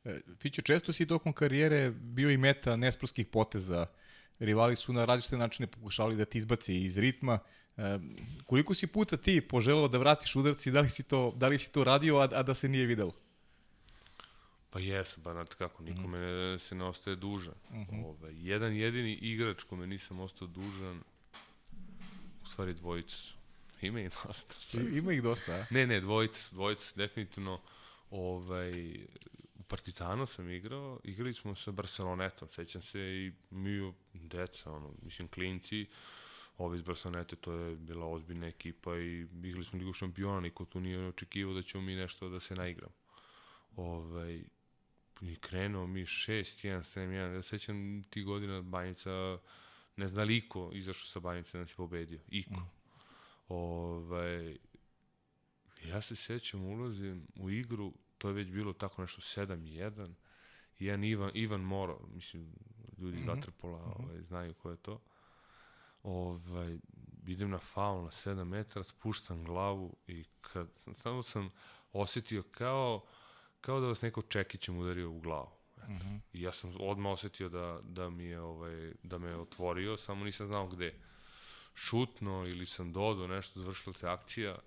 E, 0.06 0.20
Fiće, 0.40 0.62
često 0.62 0.94
si 0.94 1.08
tokom 1.08 1.34
karijere 1.34 1.92
bio 1.92 2.30
i 2.30 2.38
meta 2.38 2.76
nesprskih 2.76 3.28
poteza. 3.28 3.86
Rivali 4.40 4.76
su 4.76 4.94
na 4.94 5.06
različite 5.06 5.38
načine 5.38 5.68
pokušavali 5.68 6.16
da 6.16 6.26
ti 6.26 6.38
izbaci 6.38 6.76
iz 6.76 6.98
ritma. 6.98 7.40
E, 7.78 8.00
koliko 8.46 8.74
si 8.74 8.88
puta 8.88 9.18
ti 9.18 9.42
poželao 9.42 9.88
da 9.88 9.98
vratiš 9.98 10.36
udarci, 10.36 10.72
da 10.72 10.82
li 10.82 10.90
si 10.90 11.04
to, 11.04 11.34
da 11.36 11.48
li 11.48 11.60
si 11.60 11.72
to 11.72 11.84
radio, 11.84 12.18
a, 12.18 12.30
a 12.34 12.44
da 12.44 12.54
se 12.54 12.70
nije 12.70 12.86
videlo? 12.86 13.14
Pa 14.70 14.80
jes, 14.80 15.18
ba 15.18 15.34
znate 15.34 15.56
kako, 15.56 15.84
nikome 15.84 16.18
mm 16.18 16.22
-hmm. 16.22 16.60
se 16.60 16.76
ne 16.76 16.84
ostaje 16.84 17.16
dužan. 17.16 17.54
Mm 17.72 17.78
-hmm. 17.78 18.06
Ove, 18.06 18.34
jedan 18.34 18.74
jedini 18.74 19.14
igrač 19.14 19.64
kome 19.64 19.88
nisam 19.88 20.20
ostao 20.20 20.48
dužan, 20.48 21.02
u 22.44 22.46
stvari 22.46 22.74
dvojica 22.74 23.16
su. 23.16 23.34
Ima 23.82 24.00
ih 24.00 24.12
dosta. 24.12 24.56
I, 24.74 24.98
ima 24.98 25.14
ih 25.14 25.24
dosta, 25.24 25.52
a? 25.52 25.66
Ne, 25.70 25.88
ne, 25.88 26.00
dvojica 26.00 26.42
su, 26.42 26.56
dvojica 26.56 26.82
su 26.82 26.94
definitivno 26.98 27.62
ovaj, 28.12 28.98
Partizanu 29.72 30.28
sam 30.28 30.50
igrao, 30.50 31.00
igrali 31.04 31.34
smo 31.34 31.56
sa 31.56 31.72
Barcelonetom, 31.72 32.50
sećam 32.50 32.82
se 32.82 33.00
i 33.00 33.32
mi, 33.50 33.94
deca, 34.14 34.72
ono, 34.72 34.94
mislim, 35.02 35.28
klinci, 35.28 35.86
ovi 36.58 36.78
iz 36.78 36.82
Barcelonete, 36.82 37.36
to 37.36 37.54
je 37.54 37.76
bila 37.76 38.06
ozbiljna 38.06 38.48
ekipa 38.48 38.98
i 38.98 39.28
igrali 39.44 39.64
smo 39.64 39.80
Ligu 39.80 39.94
šampiona, 39.94 40.40
niko 40.40 40.66
tu 40.66 40.80
nije 40.80 41.08
očekivao 41.08 41.54
da 41.54 41.62
ćemo 41.62 41.84
mi 41.84 41.96
nešto 41.96 42.30
da 42.30 42.40
se 42.40 42.56
naigramo. 42.56 42.94
Ovaj, 43.76 44.44
i 45.22 45.36
krenuo 45.36 45.88
mi 45.88 46.06
6-1, 46.06 46.80
7-1, 46.80 47.36
ja 47.36 47.42
sećam 47.42 48.04
ti 48.10 48.24
godina 48.24 48.62
Banjica, 48.62 49.38
ne 49.96 50.08
zna 50.08 50.24
li 50.24 50.38
iko 50.38 50.70
izašao 50.74 51.08
sa 51.08 51.20
Banjice 51.20 51.58
da 51.58 51.62
nas 51.62 51.72
je 51.72 51.76
pobedio, 51.76 52.20
iko. 52.28 52.60
Mm. 52.60 52.70
Ovaj, 53.48 54.58
ja 55.86 56.02
se 56.02 56.16
sećam, 56.16 56.66
ulazim 56.66 57.28
u 57.36 57.50
igru, 57.50 57.94
to 58.22 58.28
je 58.28 58.34
već 58.34 58.52
bilo 58.52 58.74
tako 58.74 59.02
nešto 59.02 59.22
7-1, 59.22 60.14
i 60.80 60.86
jedan 60.86 61.04
Ivan, 61.04 61.32
Ivan 61.34 61.62
Moro, 61.62 62.00
mislim, 62.14 62.54
ljudi 62.98 63.18
iz 63.18 63.24
mm 63.24 63.28
-hmm. 63.28 63.36
Vatrpola 63.36 63.80
-hmm. 63.80 64.06
ovaj, 64.06 64.22
znaju 64.22 64.54
ko 64.54 64.70
je 64.70 64.78
to, 64.78 65.02
ovaj, 66.04 66.78
idem 67.28 67.50
na 67.50 67.60
faul 67.60 68.04
na 68.04 68.12
7 68.12 68.44
metara, 68.44 68.84
spuštam 68.84 69.44
glavu 69.44 69.96
i 70.08 70.24
kad 70.42 70.68
sam, 70.76 70.94
samo 70.94 71.24
sam 71.24 71.50
osetio 71.94 72.44
kao, 72.52 73.06
kao 73.62 73.80
da 73.80 73.88
vas 73.88 74.02
neko 74.02 74.22
čekićem 74.22 74.78
udario 74.78 75.12
u 75.12 75.20
glavu. 75.20 75.52
Mm 75.88 75.94
-hmm. 75.94 76.20
I 76.34 76.42
ja 76.42 76.54
sam 76.54 76.74
odmah 76.80 77.12
osetio 77.12 77.50
da, 77.50 77.80
da 77.84 78.10
mi 78.10 78.24
je 78.24 78.42
ovaj, 78.42 78.94
da 79.04 79.18
me 79.18 79.30
je 79.30 79.38
otvorio, 79.38 79.98
samo 79.98 80.26
nisam 80.26 80.48
znao 80.48 80.68
gde. 80.68 81.00
Šutno 81.76 82.48
ili 82.48 82.66
sam 82.66 82.94
dodao 82.94 83.28
nešto, 83.28 83.60
završila 83.60 83.94
se 83.94 84.08
akcija, 84.08 84.60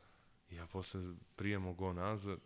ja 0.51 0.67
posle 0.67 1.15
prijemo 1.37 1.73
go 1.73 1.93
nazad, 1.93 2.39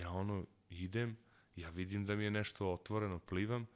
ja 0.00 0.10
ono 0.10 0.46
idem, 0.70 1.16
ja 1.56 1.70
vidim 1.70 2.06
da 2.06 2.16
mi 2.16 2.24
je 2.24 2.30
nešto 2.30 2.72
otvoreno, 2.72 3.18
plivam, 3.18 3.66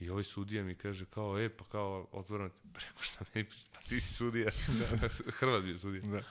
I 0.00 0.10
ovaj 0.10 0.24
sudija 0.24 0.64
mi 0.64 0.74
kaže 0.74 1.04
kao, 1.04 1.40
e, 1.40 1.48
pa 1.48 1.64
kao, 1.64 2.08
otvoreno, 2.12 2.50
preko 2.72 3.02
šta 3.02 3.24
mi, 3.34 3.44
pa 3.44 3.80
ti 3.80 4.00
si 4.00 4.14
sudija. 4.14 4.50
da. 4.78 5.08
Hrvat 5.38 5.64
je 5.64 5.78
sudija. 5.78 6.02
Da. 6.02 6.22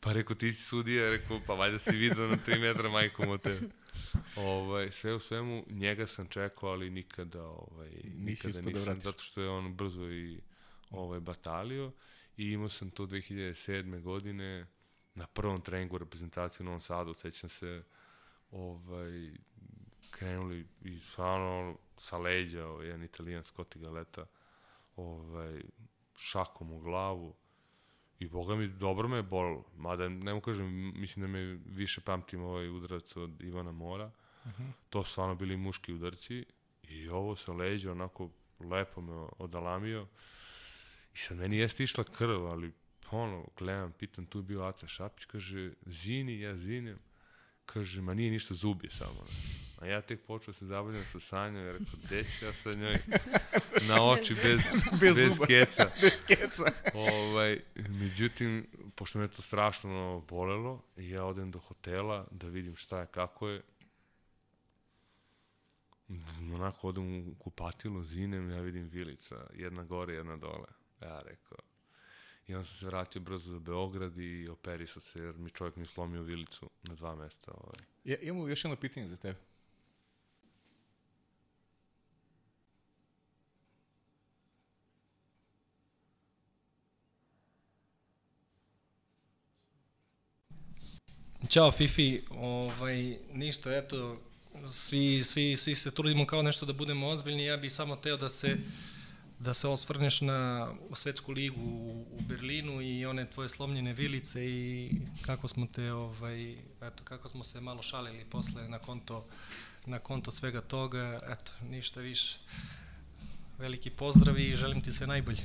Pa 0.00 0.12
rekao, 0.12 0.36
ti 0.36 0.52
si 0.52 0.64
sudija, 0.64 1.10
rekao, 1.10 1.40
pa 1.46 1.54
valjda 1.54 1.78
si 1.78 1.96
vidio 1.96 2.26
na 2.26 2.36
3 2.46 2.60
metra 2.60 2.88
majkom 2.88 3.28
od 3.28 3.42
tebe. 3.42 3.68
Ovaj, 4.36 4.92
sve 4.92 5.14
u 5.14 5.18
svemu, 5.18 5.64
njega 5.70 6.06
sam 6.06 6.26
čekao, 6.26 6.70
ali 6.70 6.90
nikada, 6.90 7.44
ovaj, 7.44 7.90
Nisi 8.04 8.46
nikada 8.46 8.60
da 8.60 8.70
nisam, 8.70 8.94
da 8.94 9.00
zato 9.00 9.22
što 9.22 9.42
je 9.42 9.48
on 9.48 9.74
brzo 9.74 10.10
i 10.10 10.40
ovaj, 10.90 11.20
batalio. 11.20 11.92
I 12.36 12.50
imao 12.50 12.68
sam 12.68 12.90
to 12.90 13.06
2007. 13.06 14.00
godine 14.00 14.66
na 15.14 15.26
prvom 15.26 15.60
treningu 15.60 15.98
reprezentacije 15.98 16.64
u 16.64 16.66
Novom 16.66 16.80
Sadu, 16.80 17.14
sećam 17.14 17.50
se, 17.50 17.82
ovaj, 18.50 19.30
krenuli 20.10 20.66
i 20.84 20.98
stvarno 20.98 21.78
sa 21.96 22.18
leđa, 22.18 22.66
ovaj, 22.66 22.86
jedan 22.86 23.04
italijan 23.04 23.44
Scotti 23.44 23.78
Galeta, 23.78 24.26
ovaj, 24.96 25.62
šakom 26.14 26.72
u 26.72 26.78
glavu, 26.78 27.34
I 28.20 28.28
boga 28.28 28.54
mi, 28.54 28.68
dobro 28.68 29.08
me 29.08 29.16
je 29.16 29.22
bolilo. 29.22 29.64
Mada, 29.76 30.08
ne 30.08 30.34
mu 30.34 30.40
kažem, 30.40 30.92
mislim 31.00 31.22
da 31.22 31.28
me 31.28 31.58
više 31.66 32.00
pamtim 32.00 32.42
ovaj 32.42 32.68
udarac 32.68 33.16
od 33.16 33.42
Ivana 33.42 33.72
Mora. 33.72 34.10
Uh 34.44 34.50
mhm. 34.50 34.62
-huh. 34.62 34.72
To 34.90 35.04
su 35.04 35.10
stvarno 35.10 35.34
bili 35.34 35.56
muški 35.56 35.92
udarci. 35.92 36.44
I 36.82 37.08
ovo 37.08 37.36
sa 37.36 37.52
leđa 37.52 37.92
onako 37.92 38.30
lepo 38.60 39.00
me 39.00 39.12
odalamio. 39.38 40.06
I 41.14 41.18
sad 41.18 41.36
meni 41.36 41.56
jeste 41.56 41.82
išla 41.82 42.04
krv, 42.04 42.46
ali 42.46 42.72
ono, 43.10 43.44
gledam, 43.58 43.92
pitam, 43.92 44.26
tu 44.26 44.38
je 44.38 44.42
bio 44.42 44.62
Aca 44.62 44.86
Šapić, 44.86 45.24
kaže, 45.24 45.72
zini, 45.86 46.40
ja 46.40 46.56
zinem. 46.56 46.98
Kaže, 47.72 48.02
ma 48.02 48.14
nije 48.14 48.30
ništa 48.30 48.54
zubje 48.54 48.90
samo. 48.90 49.24
A 49.80 49.86
ja 49.86 50.00
tek 50.00 50.20
počeo 50.26 50.54
se 50.54 50.66
zabavljam 50.66 51.04
sa 51.04 51.20
Sanjom, 51.20 51.64
jer 51.64 51.72
rekao, 51.72 51.98
gde 52.04 52.24
ću 52.24 52.44
ja 52.44 52.52
sa 52.52 52.72
njoj 52.72 52.98
na 53.88 54.04
oči 54.04 54.34
bez, 54.34 54.60
bez, 55.00 55.14
bez 55.20 55.38
keca. 55.46 55.90
bez 56.02 56.22
keca. 56.26 56.72
ovaj, 56.94 57.60
međutim, 57.88 58.66
pošto 58.94 59.18
me 59.18 59.28
to 59.28 59.42
strašno 59.42 60.24
bolelo, 60.28 60.82
ja 60.96 61.24
odem 61.24 61.50
do 61.50 61.58
hotela 61.58 62.26
da 62.30 62.46
vidim 62.46 62.76
šta 62.76 63.00
je, 63.00 63.06
kako 63.06 63.48
je. 63.48 63.62
Onako 66.54 66.88
odem 66.88 67.28
u 67.28 67.34
kupatilu, 67.34 68.04
zinem, 68.04 68.50
ja 68.50 68.60
vidim 68.60 68.88
vilica, 68.88 69.46
jedna 69.54 69.84
gore, 69.84 70.14
jedna 70.14 70.36
dole. 70.36 70.68
Ja 71.00 71.22
rekao, 71.24 71.58
I 72.50 72.54
onda 72.54 72.64
sam 72.64 72.78
se 72.78 72.86
vratio 72.86 73.20
brzo 73.20 73.52
za 73.52 73.58
Beograd 73.58 74.18
i 74.18 74.48
operisao 74.48 75.02
se, 75.02 75.22
jer 75.22 75.34
mi 75.34 75.50
čovjek 75.50 75.76
mi 75.76 75.86
slomio 75.86 76.22
vilicu 76.22 76.70
na 76.82 76.94
dva 76.94 77.14
mesta. 77.14 77.52
Ovaj. 77.54 77.86
Ja, 78.04 78.16
imamo 78.20 78.48
još 78.48 78.64
jedno 78.64 78.76
pitanje 78.76 79.08
za 79.08 79.16
tebe. 79.16 79.38
Ćao 91.48 91.72
Fifi, 91.72 92.22
ovaj, 92.30 93.18
ništa, 93.32 93.76
eto, 93.76 94.20
svi, 94.68 95.24
svi, 95.24 95.56
svi 95.56 95.74
se 95.74 95.90
trudimo 95.90 96.26
kao 96.26 96.42
nešto 96.42 96.66
da 96.66 96.72
budemo 96.72 97.08
ozbiljni, 97.08 97.44
ja 97.44 97.56
bih 97.56 97.72
samo 97.72 97.96
teo 97.96 98.16
da 98.16 98.28
se 98.28 98.56
da 99.40 99.54
se 99.54 99.68
osvrneš 99.68 100.20
na 100.20 100.72
svetsku 100.92 101.32
ligu 101.32 101.60
u, 101.60 102.06
u 102.12 102.20
Berlinu 102.28 102.82
i 102.82 103.06
one 103.06 103.30
tvoje 103.30 103.48
slomljene 103.48 103.92
vilice 103.92 104.46
i 104.46 104.90
kako 105.26 105.48
smo 105.48 105.66
te 105.66 105.92
ovaj 105.92 106.52
eto 106.80 107.04
kako 107.04 107.28
smo 107.28 107.44
se 107.44 107.60
malo 107.60 107.82
šalili 107.82 108.24
posle 108.24 108.68
na 108.68 108.78
konto 108.78 109.26
na 109.86 109.98
konto 109.98 110.30
svega 110.30 110.60
toga 110.60 111.20
eto 111.28 111.52
ništa 111.70 112.00
više. 112.00 112.38
Veliki 113.58 113.90
pozdrav 113.90 114.38
i 114.38 114.56
želim 114.56 114.82
ti 114.82 114.92
sve 114.92 115.06
najbolje. 115.06 115.42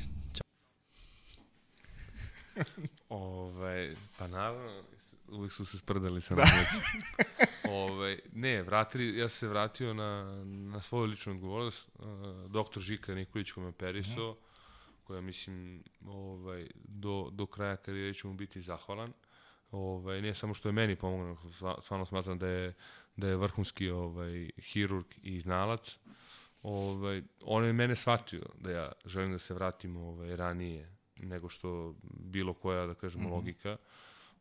Ovaj, 3.10 3.96
pa 4.18 4.28
naravno, 4.28 4.84
uvijek 5.28 5.54
su 5.54 5.66
se 5.66 5.78
sprdali 5.78 6.22
sa 6.22 6.36
da. 6.36 6.44
Ove, 7.70 8.20
ne, 8.34 8.64
vratili, 8.64 9.18
ja 9.18 9.30
sam 9.30 9.40
se 9.40 9.48
vratio 9.48 9.94
na, 9.94 10.44
na 10.46 10.82
svoju 10.82 11.06
ličnu 11.06 11.34
odgovornost. 11.34 11.90
Uh, 12.00 12.06
doktor 12.52 12.84
Žika 12.84 13.16
Nikolić 13.16 13.52
ko 13.52 13.62
me 13.62 13.68
operisao, 13.68 14.32
mm 14.32 14.56
koja 15.06 15.22
mislim 15.22 15.84
ovaj, 16.08 16.68
do, 16.76 17.30
do 17.32 17.46
kraja 17.46 17.76
karijere 17.76 18.14
ću 18.14 18.28
mu 18.28 18.34
biti 18.34 18.62
zahvalan. 18.62 19.14
Ovaj, 19.72 20.22
ne 20.22 20.36
samo 20.36 20.54
što 20.54 20.70
je 20.70 20.74
meni 20.74 20.96
pomogno, 20.96 21.38
stvarno 21.82 22.06
smatram 22.06 22.40
da 22.40 22.48
je, 22.48 22.74
da 23.16 23.28
je 23.28 23.36
vrhunski 23.36 23.90
ovaj, 23.90 24.50
hirurg 24.58 25.06
i 25.22 25.42
znalac. 25.42 26.00
Ovaj, 26.64 27.24
on 27.44 27.66
je 27.66 27.74
mene 27.74 27.96
shvatio 27.96 28.42
da 28.56 28.72
ja 28.72 28.92
želim 29.06 29.32
da 29.32 29.40
se 29.40 29.54
vratim 29.54 29.98
ovaj, 29.98 30.36
ranije 30.36 30.96
nego 31.16 31.50
što 31.50 31.96
bilo 32.20 32.54
koja, 32.54 32.86
da 32.86 32.94
kažemo, 32.94 33.24
mm 33.24 33.28
-hmm. 33.28 33.36
logika 33.36 33.78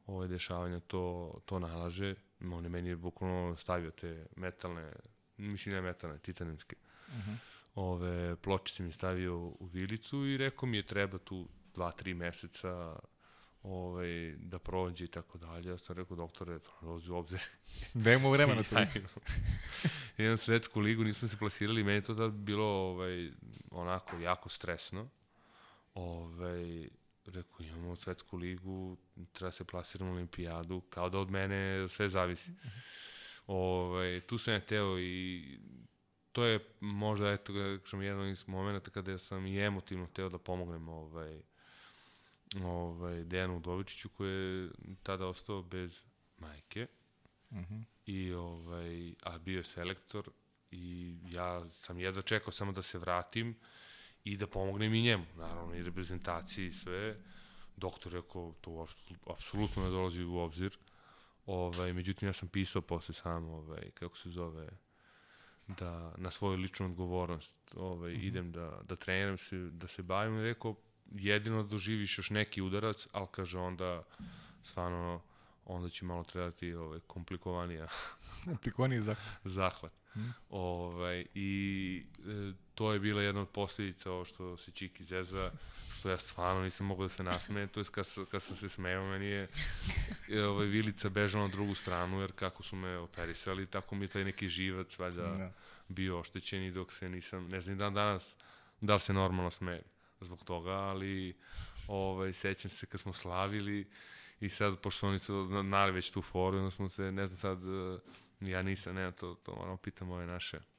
ovaj, 0.06 0.28
dešavanja 0.28 0.80
to, 0.80 1.34
to 1.44 1.58
nalaže. 1.58 2.14
On 2.52 2.64
je 2.64 2.70
meni 2.70 2.94
bukvalno 2.94 3.56
stavio 3.56 3.90
te 3.90 4.26
metalne, 4.36 4.92
mislim 5.36 5.74
ne 5.74 5.82
metalne, 5.82 6.18
titanimske. 6.18 6.76
Uh 7.08 7.14
mhm. 7.14 7.30
-huh. 7.30 7.36
Ove 7.74 8.36
pločice 8.36 8.82
mi 8.82 8.92
stavio 8.92 9.36
u 9.38 9.68
vilicu 9.72 10.26
i 10.26 10.36
rekao 10.36 10.68
mi 10.68 10.76
je 10.76 10.86
treba 10.86 11.18
tu 11.18 11.48
dva, 11.74 11.92
tri 11.92 12.14
meseca 12.14 12.96
ovaj, 13.64 14.34
da 14.38 14.58
prođe 14.58 15.04
i 15.04 15.08
tako 15.08 15.38
dalje. 15.38 15.70
Ja 15.70 15.78
sam 15.78 15.96
rekao, 15.96 16.16
doktore, 16.16 16.58
to 16.58 16.70
dolazi 16.80 17.10
u 17.10 17.16
obzir. 17.16 17.42
Da 17.94 18.12
imamo 18.12 18.30
vremena 18.30 18.62
to. 18.70 18.76
Jedan 20.16 20.38
svetsku 20.38 20.80
ligu, 20.80 21.04
nismo 21.04 21.28
se 21.28 21.36
plasirali, 21.36 21.84
meni 21.84 22.02
to 22.02 22.14
da 22.14 22.28
bilo 22.28 22.66
ovaj, 22.66 23.30
onako 23.70 24.18
jako 24.18 24.48
stresno. 24.48 25.08
Ovaj, 25.94 26.88
rekao, 27.26 27.66
imamo 27.66 27.96
svetsku 27.96 28.36
ligu, 28.36 28.96
treba 29.32 29.50
se 29.50 29.64
plasiramo 29.64 30.10
u 30.10 30.14
olimpijadu, 30.14 30.80
kao 30.80 31.10
da 31.10 31.18
od 31.18 31.30
mene 31.30 31.88
sve 31.88 32.08
zavisi. 32.08 32.50
-hmm. 32.50 32.70
ovaj, 33.46 34.20
tu 34.20 34.38
sam 34.38 34.54
ja 34.54 34.60
teo 34.60 34.98
i 34.98 35.58
to 36.32 36.44
je 36.44 36.60
možda, 36.80 37.32
eto, 37.32 37.52
da 37.52 37.78
kažem, 37.78 38.02
jedan 38.02 38.28
iz 38.28 38.48
momenta 38.48 38.90
kada 38.90 39.18
sam 39.18 39.46
i 39.46 39.60
emotivno 39.60 40.06
teo 40.06 40.28
da 40.28 40.38
pomognem 40.38 40.88
ovaj, 40.88 41.42
ovaj, 42.62 43.24
Dejanu 43.24 43.56
Udovičiću 43.56 44.08
koji 44.08 44.62
je 44.62 44.70
tada 45.02 45.26
ostao 45.26 45.62
bez 45.62 46.02
majke. 46.38 46.86
Mm 47.50 47.58
-hmm. 47.58 47.84
I, 48.06 48.32
ovaj, 48.32 49.14
a 49.22 49.38
bio 49.38 49.58
je 49.58 49.64
selektor 49.64 50.30
i 50.70 51.16
ja 51.30 51.68
sam 51.68 51.98
jedva 51.98 52.22
čekao 52.22 52.52
samo 52.52 52.72
da 52.72 52.82
se 52.82 52.98
vratim 52.98 53.56
i 54.24 54.36
da 54.36 54.46
pomognem 54.46 54.94
i 54.94 55.02
njemu, 55.02 55.24
naravno, 55.36 55.74
i 55.74 55.82
reprezentaciji 55.82 56.66
i 56.66 56.72
sve. 56.72 57.16
Doktor 57.76 58.12
rekao, 58.12 58.54
to 58.60 58.86
apsolutno 59.26 59.84
ne 59.84 59.90
dolazi 59.90 60.24
u 60.24 60.36
obzir. 60.36 60.78
Ovaj, 61.46 61.92
međutim, 61.92 62.28
ja 62.28 62.32
sam 62.32 62.48
pisao 62.48 62.82
posle 62.82 63.14
sam, 63.14 63.48
ovaj, 63.48 63.90
kako 63.90 64.16
se 64.18 64.30
zove, 64.30 64.68
da 65.68 66.14
na 66.16 66.30
svoju 66.30 66.58
ličnu 66.58 66.86
odgovornost 66.86 67.74
ovaj, 67.76 68.12
mm 68.12 68.16
-hmm. 68.16 68.26
idem 68.26 68.52
da, 68.52 68.80
da 68.88 68.96
treniram 68.96 69.38
se, 69.38 69.56
da 69.56 69.88
se 69.88 70.02
bavim 70.02 70.38
i 70.38 70.42
rekao, 70.42 70.76
jedino 71.10 71.62
da 71.62 71.68
doživiš 71.68 72.18
još 72.18 72.30
neki 72.30 72.62
udarac, 72.62 73.08
ali 73.12 73.26
kaže 73.30 73.58
onda, 73.58 74.02
stvarno, 74.62 75.22
onda 75.64 75.88
će 75.88 76.04
malo 76.04 76.24
trebati 76.24 76.74
ovaj, 76.74 77.00
komplikovanija 77.00 77.88
komplikovaniji 78.44 79.00
zahvat. 79.00 79.40
zahvat. 79.58 79.92
Mm. 80.16 80.20
Ovaj, 80.48 81.26
I 81.34 82.06
e, 82.26 82.52
to 82.74 82.92
je 82.92 82.98
bila 82.98 83.22
jedna 83.22 83.40
od 83.40 83.48
posljedica 83.48 84.10
ovo 84.10 84.24
što 84.24 84.56
se 84.56 84.70
Čiki 84.70 85.04
zeza, 85.04 85.50
što 85.96 86.10
ja 86.10 86.18
stvarno 86.18 86.62
nisam 86.62 86.86
mogao 86.86 87.04
da 87.04 87.08
se 87.08 87.22
nasmejem, 87.22 87.68
to 87.68 87.80
je 87.80 87.84
kad, 87.90 88.06
kad 88.30 88.42
sam 88.42 88.56
se 88.56 88.68
smeo, 88.68 89.10
meni 89.10 89.26
je, 89.26 89.48
je 90.28 90.46
ovaj, 90.46 90.66
Vilica 90.66 91.08
bežao 91.08 91.42
na 91.42 91.48
drugu 91.48 91.74
stranu, 91.74 92.20
jer 92.20 92.32
kako 92.32 92.62
su 92.62 92.76
me 92.76 92.98
operisali, 92.98 93.66
tako 93.66 93.94
mi 93.94 94.04
je 94.04 94.08
taj 94.08 94.24
neki 94.24 94.48
živac 94.48 94.98
valjda 94.98 95.22
da. 95.22 95.52
bio 95.88 96.18
oštećen 96.18 96.62
i 96.62 96.70
dok 96.70 96.92
se 96.92 97.08
nisam, 97.08 97.48
ne 97.48 97.60
znam 97.60 97.78
dan 97.78 97.94
danas 97.94 98.34
da 98.80 98.94
li 98.94 99.00
se 99.00 99.12
normalno 99.12 99.50
smejem 99.50 99.84
zbog 100.20 100.44
toga, 100.44 100.70
ali 100.70 101.36
ovaj, 101.88 102.32
sećam 102.32 102.68
se 102.68 102.86
kad 102.86 103.00
smo 103.00 103.12
slavili 103.12 103.90
i 104.40 104.48
sad, 104.48 104.80
pošto 104.80 105.08
oni 105.08 105.18
su 105.18 105.48
znali 105.62 105.92
već 105.92 106.10
tu 106.10 106.22
foru, 106.22 106.58
onda 106.58 106.70
smo 106.70 106.88
se, 106.88 107.12
ne 107.12 107.26
znam 107.26 107.38
sad, 107.38 107.58
ja 108.40 108.62
nisam, 108.62 108.94
ne, 108.94 109.12
to, 109.12 109.34
to 109.34 109.54
moramo 109.56 109.76
pitam 109.76 110.10
ove 110.10 110.26
naše 110.26 110.73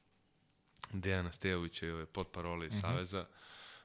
Dejana 0.92 1.32
Stejovića 1.32 1.86
i 1.86 1.90
ove 1.90 2.06
potparole 2.06 2.66
iz 2.66 2.74
mm 2.74 2.76
-hmm. 2.76 2.80
Saveza, 2.80 3.26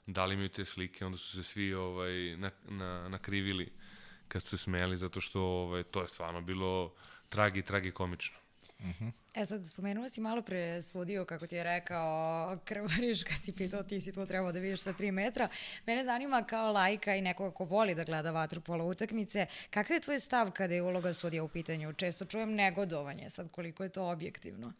da 0.06 0.26
li 0.26 0.34
imaju 0.34 0.49
te 0.49 0.65
slike, 0.65 1.06
onda 1.06 1.18
su 1.18 1.32
se 1.36 1.44
svi 1.44 1.73
ovaj, 1.73 2.38
na, 2.38 2.52
na, 2.69 3.10
nakrivili 3.10 3.72
kad 4.28 4.44
su 4.44 4.49
se 4.49 4.57
smeli, 4.57 4.98
zato 4.98 5.22
što 5.22 5.41
ovaj, 5.41 5.84
to 5.84 6.02
je 6.02 6.07
stvarno 6.07 6.41
bilo 6.41 6.94
tragi, 7.30 7.61
tragi 7.61 7.91
komično. 7.91 8.38
Uh 8.80 8.86
mhm. 8.86 9.06
-huh. 9.06 9.11
E 9.34 9.45
sad, 9.45 9.68
spomenuo 9.68 10.10
si 10.10 10.22
malo 10.22 10.41
pre 10.41 10.82
sudio, 10.82 11.26
kako 11.26 11.48
ti 11.48 11.56
je 11.56 11.64
rekao, 11.64 12.57
krvariš 12.65 13.23
kad 13.23 13.44
si 13.44 13.52
pitao 13.52 13.84
ti 13.84 14.02
si 14.02 14.14
to 14.14 14.26
trebao 14.26 14.52
da 14.52 14.60
vidiš 14.60 14.82
sa 14.82 14.94
3 14.94 15.11
metra. 15.11 15.49
Mene 15.86 16.03
zanima 16.03 16.44
kao 16.44 16.72
lajka 16.72 17.15
i 17.15 17.22
nekoga 17.22 17.56
ko 17.56 17.65
voli 17.65 17.95
da 17.95 18.03
gleda 18.03 18.32
vaterpolo 18.32 18.86
utakmice, 18.86 19.45
kakav 19.69 19.95
je 19.95 20.02
tvoj 20.02 20.19
stav 20.19 20.52
kada 20.52 20.73
je 20.73 20.82
uloga 20.82 21.14
sudija 21.14 21.44
u 21.44 21.48
pitanju? 21.48 21.94
Često 21.94 22.26
čujem 22.26 22.53
negodovanje, 22.53 23.30
sad 23.30 23.52
koliko 23.52 23.84
je 23.84 23.90
to 23.90 24.10
objektivno. 24.10 24.73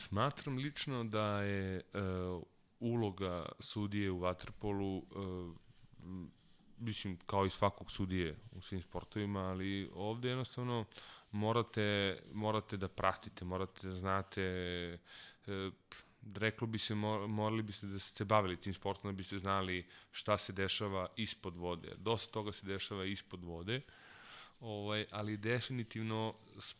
Smatram 0.00 0.56
lično 0.56 1.04
da 1.04 1.42
je 1.42 1.82
uh, 1.94 2.42
uloga 2.80 3.46
sudije 3.58 4.10
u 4.10 4.18
vaterpolu 4.18 4.98
uh, 4.98 5.54
mislim 6.78 7.18
kao 7.26 7.46
i 7.46 7.50
svakog 7.50 7.90
sudije 7.90 8.36
u 8.52 8.62
svim 8.62 8.82
sportovima, 8.82 9.40
ali 9.40 9.90
ovde 9.94 10.28
jednostavno 10.28 10.84
morate, 11.30 12.18
morate 12.32 12.76
da 12.76 12.88
pratite, 12.88 13.44
morate 13.44 13.88
da 13.88 13.94
znate 13.94 14.44
uh, 15.46 15.72
reklo 16.36 16.66
bi 16.66 16.78
se, 16.78 16.94
morali 16.94 17.62
biste 17.62 17.86
da 17.86 17.98
ste 17.98 18.24
bavili 18.24 18.60
tim 18.60 18.74
sportom, 18.74 19.12
da 19.12 19.16
biste 19.16 19.38
znali 19.38 19.86
šta 20.10 20.38
se 20.38 20.52
dešava 20.52 21.08
ispod 21.16 21.56
vode. 21.56 21.94
Dosta 21.98 22.32
toga 22.32 22.52
se 22.52 22.66
dešava 22.66 23.04
ispod 23.04 23.44
vode. 23.44 23.76
Uh, 23.76 24.09
Ovaj, 24.60 25.06
ali 25.10 25.36
definitivno 25.36 26.34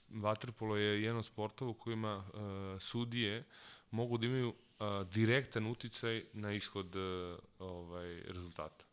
vaterpolo 0.08 0.76
je 0.76 1.02
jedan 1.02 1.18
od 1.18 1.26
sportova 1.26 1.70
u 1.70 1.74
kojima 1.74 2.16
uh, 2.16 2.82
sudije 2.82 3.44
mogu 3.90 4.18
da 4.18 4.26
imaju 4.26 4.48
uh, 4.48 5.08
direktan 5.12 5.66
uticaj 5.66 6.24
na 6.32 6.52
ishod 6.52 6.96
uh, 6.96 7.38
ovaj, 7.58 8.20
rezultata. 8.20 8.84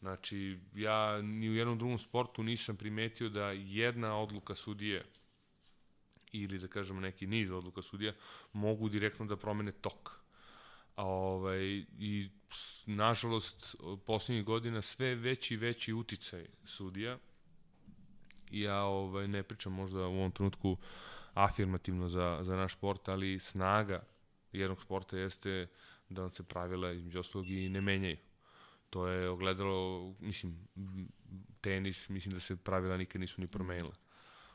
Znači, 0.00 0.58
ja 0.74 1.22
ni 1.22 1.50
u 1.50 1.54
jednom 1.54 1.78
drugom 1.78 1.98
sportu 1.98 2.42
nisam 2.42 2.76
primetio 2.76 3.28
da 3.28 3.50
jedna 3.50 4.18
odluka 4.18 4.54
sudije 4.54 5.04
ili 6.32 6.58
da 6.58 6.68
kažemo 6.68 7.00
neki 7.00 7.26
niz 7.26 7.50
odluka 7.50 7.82
sudija 7.82 8.12
mogu 8.52 8.88
direktno 8.88 9.26
da 9.26 9.36
promene 9.36 9.72
tok. 9.72 10.10
A, 10.96 11.04
ovaj, 11.04 11.84
I 11.98 12.28
nažalost, 12.86 13.76
poslednjih 14.06 14.44
godina 14.44 14.82
sve 14.82 15.14
veći 15.14 15.54
i 15.54 15.56
veći 15.56 15.92
uticaj 15.92 16.46
sudija 16.64 17.18
ja 18.50 18.82
ovaj, 18.82 19.28
ne 19.28 19.42
pričam 19.42 19.72
možda 19.72 19.98
u 19.98 20.14
ovom 20.14 20.30
trenutku 20.32 20.76
afirmativno 21.34 22.08
za, 22.08 22.38
za 22.42 22.56
naš 22.56 22.72
sport, 22.72 23.08
ali 23.08 23.38
snaga 23.38 24.02
jednog 24.52 24.82
sporta 24.82 25.18
jeste 25.18 25.66
da 26.08 26.22
vam 26.22 26.30
se 26.30 26.42
pravila 26.42 26.92
između 26.92 27.20
oslog 27.20 27.50
i 27.50 27.68
ne 27.68 27.80
menjaju. 27.80 28.16
To 28.90 29.06
je 29.06 29.28
ogledalo, 29.28 30.14
mislim, 30.20 30.68
tenis, 31.60 32.08
mislim 32.08 32.34
da 32.34 32.40
se 32.40 32.56
pravila 32.56 32.96
nikad 32.96 33.20
nisu 33.20 33.40
ni 33.40 33.46
promenila. 33.46 33.94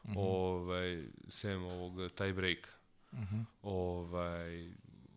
Mm 0.04 0.12
-hmm. 0.12 0.16
ovaj, 0.18 1.08
sem 1.30 1.64
ovog 1.64 2.12
tie 2.12 2.34
breaka. 2.34 2.70
Uh 3.12 3.20
-huh. 3.20 3.46
ovaj, 3.62 4.70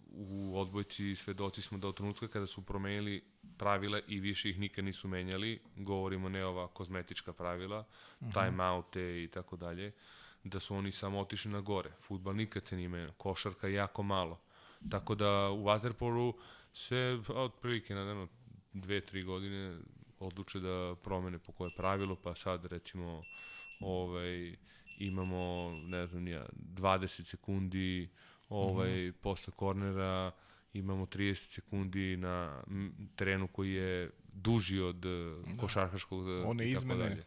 u 0.09 0.59
odbojci 0.59 1.16
svedoci 1.16 1.62
smo 1.62 1.78
da 1.78 1.89
od 1.89 1.97
trenutka 1.97 2.28
kada 2.28 2.47
su 2.47 2.62
promenili 2.62 3.24
pravila 3.59 4.01
i 4.09 4.20
više 4.20 4.51
ih 4.51 4.59
nikad 4.59 4.85
nisu 4.85 5.09
menjali, 5.09 5.60
govorimo 5.76 6.28
ne 6.28 6.44
ova 6.44 6.68
kozmetička 6.68 7.32
pravila, 7.32 7.78
uh 7.78 8.28
-huh. 8.28 8.32
time-oute 8.32 9.24
i 9.24 9.28
tako 9.28 9.56
dalje, 9.56 9.93
da 10.44 10.60
su 10.60 10.74
oni 10.74 10.93
samo 10.93 11.20
otišli 11.20 11.51
na 11.51 11.60
gore. 11.60 11.90
Futbal 12.01 12.36
nikad 12.36 12.66
se 12.66 12.76
nije 12.76 12.89
menjao, 12.89 13.12
košarka 13.12 13.68
jako 13.68 14.02
malo. 14.02 14.40
Tako 14.90 15.14
da 15.14 15.51
u 15.51 15.64
Waterpolu 15.64 16.32
se 16.72 17.20
otprilike 17.28 17.94
na 17.94 18.01
jedno 18.01 18.28
dve, 18.72 19.01
tri 19.01 19.22
godine 19.22 19.78
odluče 20.18 20.60
da 20.60 20.94
promene 21.02 21.39
po 21.39 21.52
koje 21.52 21.70
pravilo, 21.76 22.16
pa 22.16 22.35
sad 22.35 22.64
recimo 22.64 23.22
ovaj, 23.80 24.56
imamo, 24.98 25.70
ne 25.86 26.06
znam, 26.06 26.22
nija, 26.22 26.47
20 26.52 27.24
sekundi 27.24 28.09
ovaj, 28.49 28.89
mm 28.89 29.12
-hmm. 29.12 29.12
posle 29.12 29.53
kornera, 29.57 30.31
imamo 30.73 31.07
30 31.07 31.35
sekundi 31.35 32.16
na 32.16 32.62
terenu 33.16 33.49
koji 33.49 33.73
je 33.73 34.11
duži 34.33 34.81
od 34.81 34.97
da. 34.97 35.57
košarkaškog 35.61 36.29
One 36.47 36.69
izmene. 36.69 37.09
Dalje. 37.09 37.25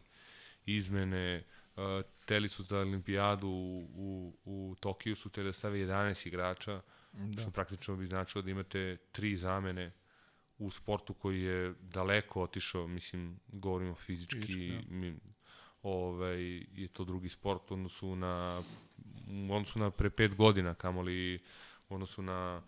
Izmene, 0.66 1.44
uh, 1.76 1.82
teli 2.24 2.48
su 2.48 2.62
za 2.62 2.78
olimpijadu 2.78 3.48
u, 3.48 3.88
u, 3.94 4.38
u 4.44 4.76
Tokiju 4.80 5.16
su 5.16 5.30
te 5.30 5.42
da 5.42 5.52
stave 5.52 5.78
11 5.78 6.26
igrača, 6.26 6.80
da. 7.12 7.40
što 7.40 7.50
praktično 7.50 7.96
bi 7.96 8.06
značilo 8.06 8.42
da 8.42 8.50
imate 8.50 8.96
tri 9.12 9.36
zamene 9.36 9.92
u 10.58 10.70
sportu 10.70 11.14
koji 11.14 11.42
je 11.42 11.74
daleko 11.80 12.42
otišao, 12.42 12.86
mislim, 12.86 13.40
govorimo 13.48 13.94
fizički, 13.94 14.40
Fizički, 14.40 14.68
da. 14.68 14.94
mi, 14.94 15.14
ovaj, 15.82 16.42
je 16.74 16.88
to 16.92 17.04
drugi 17.04 17.28
sport 17.28 17.70
odnosu 17.70 18.16
na, 18.16 18.62
u 19.48 19.54
odnosu 19.54 19.78
na 19.78 19.90
pre 19.90 20.10
pet 20.10 20.34
godina, 20.34 20.74
kamoli 20.74 21.38
u 21.88 21.94
odnosu 21.94 22.22
na 22.22 22.62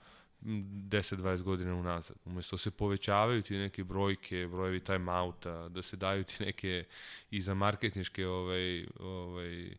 10-20 0.45 1.43
godina 1.43 1.75
unazad. 1.75 2.17
Umesto 2.25 2.57
da 2.57 2.59
se 2.59 2.71
povećavaju 2.71 3.43
ti 3.43 3.57
neke 3.57 3.85
brojke, 3.85 4.49
brojevi 4.51 4.81
time-outa, 4.81 5.69
da 5.69 5.83
se 5.83 5.97
daju 5.97 6.25
ti 6.25 6.35
neke 6.45 6.85
i 7.31 7.41
za 7.41 7.55
marketničke 7.55 8.27
ovaj, 8.27 8.87
ovaj, 9.01 9.77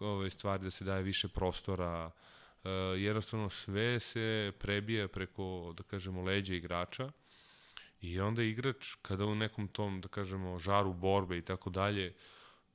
ovaj 0.00 0.30
stvari, 0.30 0.64
da 0.64 0.70
se 0.70 0.84
daje 0.84 1.02
više 1.02 1.28
prostora, 1.28 2.06
uh, 2.06 2.70
jednostavno 2.96 3.50
sve 3.50 4.00
se 4.00 4.52
prebija 4.58 5.08
preko, 5.08 5.74
da 5.76 5.82
kažemo, 5.82 6.22
leđa 6.22 6.54
igrača 6.54 7.10
i 8.00 8.20
onda 8.20 8.42
igrač, 8.42 8.94
kada 9.02 9.24
u 9.24 9.34
nekom 9.34 9.68
tom, 9.68 10.00
da 10.00 10.08
kažemo, 10.08 10.58
žaru 10.58 10.92
borbe 10.92 11.38
i 11.38 11.42
tako 11.42 11.70
dalje, 11.70 12.14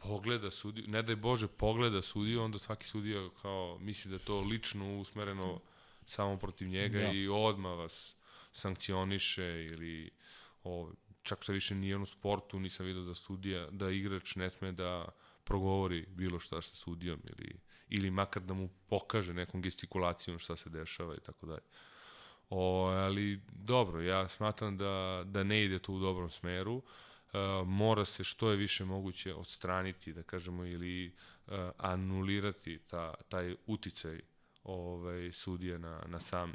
pogleda 0.03 0.51
sudiju, 0.51 0.87
ne 0.87 1.01
daj 1.01 1.15
Bože, 1.15 1.47
pogleda 1.47 2.01
sudiju, 2.01 2.41
onda 2.41 2.59
svaki 2.59 2.87
sudija 2.87 3.29
kao 3.41 3.77
misli 3.79 4.11
da 4.11 4.19
to 4.19 4.39
lično 4.39 4.99
usmereno 4.99 5.61
samo 6.05 6.37
protiv 6.37 6.67
njega 6.67 6.99
da. 6.99 7.11
i 7.11 7.27
odma 7.27 7.73
vas 7.73 8.15
sankcioniše 8.51 9.65
ili 9.71 10.11
o, 10.63 10.91
čak 11.23 11.43
što 11.43 11.51
više 11.51 11.75
nije 11.75 11.97
u 11.97 12.05
sportu, 12.05 12.59
nisam 12.59 12.85
vidio 12.85 13.03
da 13.03 13.15
sudija, 13.15 13.67
da 13.71 13.89
igrač 13.89 14.35
ne 14.35 14.49
sme 14.49 14.71
da 14.71 15.07
progovori 15.43 16.05
bilo 16.09 16.39
šta 16.39 16.61
sa 16.61 16.75
sudijom 16.75 17.21
ili, 17.29 17.59
ili 17.89 18.11
makar 18.11 18.43
da 18.43 18.53
mu 18.53 18.69
pokaže 18.87 19.33
nekom 19.33 19.61
gestikulacijom 19.61 20.39
šta 20.39 20.57
se 20.57 20.69
dešava 20.69 21.15
i 21.15 21.19
tako 21.19 21.45
dalje. 21.45 21.67
O, 22.49 22.85
ali 22.85 23.41
dobro, 23.51 24.01
ja 24.01 24.29
smatram 24.29 24.77
da, 24.77 25.23
da 25.25 25.43
ne 25.43 25.63
ide 25.63 25.79
to 25.79 25.93
u 25.93 25.99
dobrom 25.99 26.29
smeru. 26.29 26.75
Uh, 26.75 26.83
mora 27.65 28.05
se 28.05 28.23
što 28.23 28.51
je 28.51 28.57
više 28.57 28.85
moguće 28.85 29.33
odstraniti, 29.33 30.13
da 30.13 30.23
kažemo, 30.23 30.65
ili 30.65 31.07
uh, 31.07 31.53
anulirati 31.77 32.79
ta, 32.87 33.13
taj 33.29 33.55
uticaj 33.65 34.19
ovaj, 34.63 35.31
sudije 35.31 35.79
na, 35.79 36.03
na, 36.07 36.19
sam, 36.19 36.53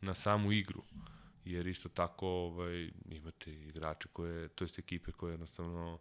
na 0.00 0.14
samu 0.14 0.52
igru. 0.52 0.82
Jer 1.44 1.66
isto 1.66 1.88
tako 1.88 2.26
ovaj, 2.28 2.90
imate 3.10 3.52
igrače 3.52 4.08
koje, 4.12 4.48
to 4.48 4.64
jest 4.64 4.78
ekipe 4.78 5.12
koje 5.12 5.32
jednostavno 5.32 5.98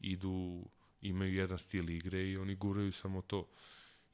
idu, 0.00 0.64
imaju 1.00 1.34
jedan 1.34 1.58
stil 1.58 1.90
igre 1.90 2.28
i 2.28 2.36
oni 2.36 2.54
guraju 2.54 2.92
samo 2.92 3.22
to. 3.22 3.48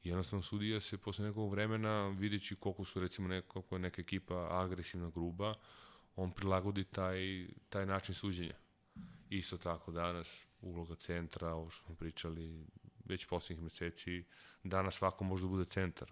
Jednostavno 0.03 0.43
sudija 0.43 0.81
se 0.81 0.97
posle 0.97 1.25
nekog 1.25 1.51
vremena, 1.51 2.07
videći 2.07 2.55
koliko 2.55 2.85
su 2.85 2.99
recimo 2.99 3.27
neko, 3.27 3.77
neka 3.77 4.01
ekipa 4.01 4.47
agresivna, 4.51 5.09
gruba, 5.09 5.55
on 6.15 6.31
prilagodi 6.31 6.83
taj, 6.83 7.47
taj 7.69 7.85
način 7.85 8.15
suđenja. 8.15 8.64
Isto 9.37 9.57
tako 9.57 9.91
danas 9.91 10.47
uloga 10.61 10.95
centra, 10.95 11.53
ovo 11.53 11.69
što 11.69 11.85
smo 11.85 11.95
pričali 11.95 12.65
već 13.05 13.25
poslednjih 13.25 13.63
meseci, 13.63 14.23
danas 14.63 14.95
svako 14.95 15.23
može 15.23 15.43
da 15.43 15.49
bude 15.49 15.65
centar 15.65 16.11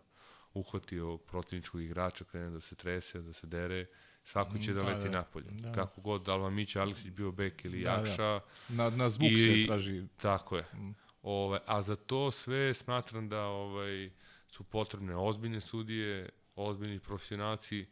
uhvatio 0.53 1.17
protivničkog 1.17 1.81
igrača, 1.81 2.23
krene 2.23 2.49
da 2.49 2.61
se 2.61 2.75
trese, 2.75 3.21
da 3.21 3.33
se 3.33 3.47
dere, 3.47 3.85
svako 4.23 4.57
će 4.57 4.71
mm, 4.71 4.75
da, 4.75 4.81
da 4.81 4.87
leti 4.87 5.09
da, 5.09 5.17
napolje. 5.17 5.47
Da. 5.51 5.71
Kako 5.71 6.01
god, 6.01 6.23
da 6.23 6.35
li 6.35 6.41
vam 6.41 6.53
Mića 6.53 6.81
Aleksić 6.81 7.09
bio 7.11 7.31
bek 7.31 7.65
ili 7.65 7.83
da, 7.83 7.91
Jakša. 7.91 8.23
Da. 8.23 8.41
Na, 8.69 8.89
na 8.89 9.09
zvuk 9.09 9.31
i, 9.31 9.37
se 9.37 9.67
traži. 9.67 10.03
Tako 10.21 10.57
je. 10.57 10.65
Mm. 10.73 10.91
Ove, 11.21 11.59
a 11.65 11.81
za 11.81 11.95
to 11.95 12.31
sve 12.31 12.73
smatram 12.73 13.29
da 13.29 13.45
ovaj, 13.45 14.09
su 14.47 14.63
potrebne 14.63 15.15
ozbiljne 15.15 15.61
sudije, 15.61 16.29
ozbiljni 16.55 16.99
profesionalci 16.99 17.79
e, 17.81 17.85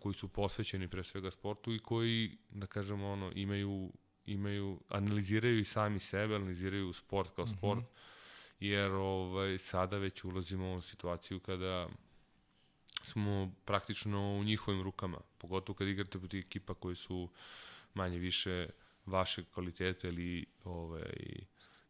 koji 0.00 0.14
su 0.14 0.28
posvećeni 0.28 0.88
pre 0.88 1.04
svega 1.04 1.30
sportu 1.30 1.74
i 1.74 1.78
koji, 1.78 2.38
da 2.50 2.66
kažemo, 2.66 3.12
ono, 3.12 3.32
imaju 3.34 3.92
imaju, 4.32 4.80
analiziraju 4.88 5.58
i 5.58 5.64
sami 5.64 6.00
sebe, 6.00 6.34
analiziraju 6.34 6.92
sport 6.92 7.30
kao 7.36 7.46
sport. 7.46 7.80
Mm 7.80 7.82
-hmm 7.82 8.08
jer 8.60 8.90
ovaj, 8.92 9.58
sada 9.58 9.98
već 9.98 10.24
ulazimo 10.24 10.74
u 10.74 10.82
situaciju 10.82 11.40
kada 11.40 11.88
smo 13.04 13.52
praktično 13.64 14.34
u 14.34 14.44
njihovim 14.44 14.82
rukama, 14.82 15.18
pogotovo 15.38 15.76
kad 15.76 15.88
igrate 15.88 16.18
protiv 16.18 16.40
ekipa 16.40 16.74
koji 16.74 16.96
su 16.96 17.28
manje 17.94 18.18
više 18.18 18.68
vaše 19.06 19.44
kvalitete 19.54 20.08
ili, 20.08 20.46
ovaj, 20.64 21.12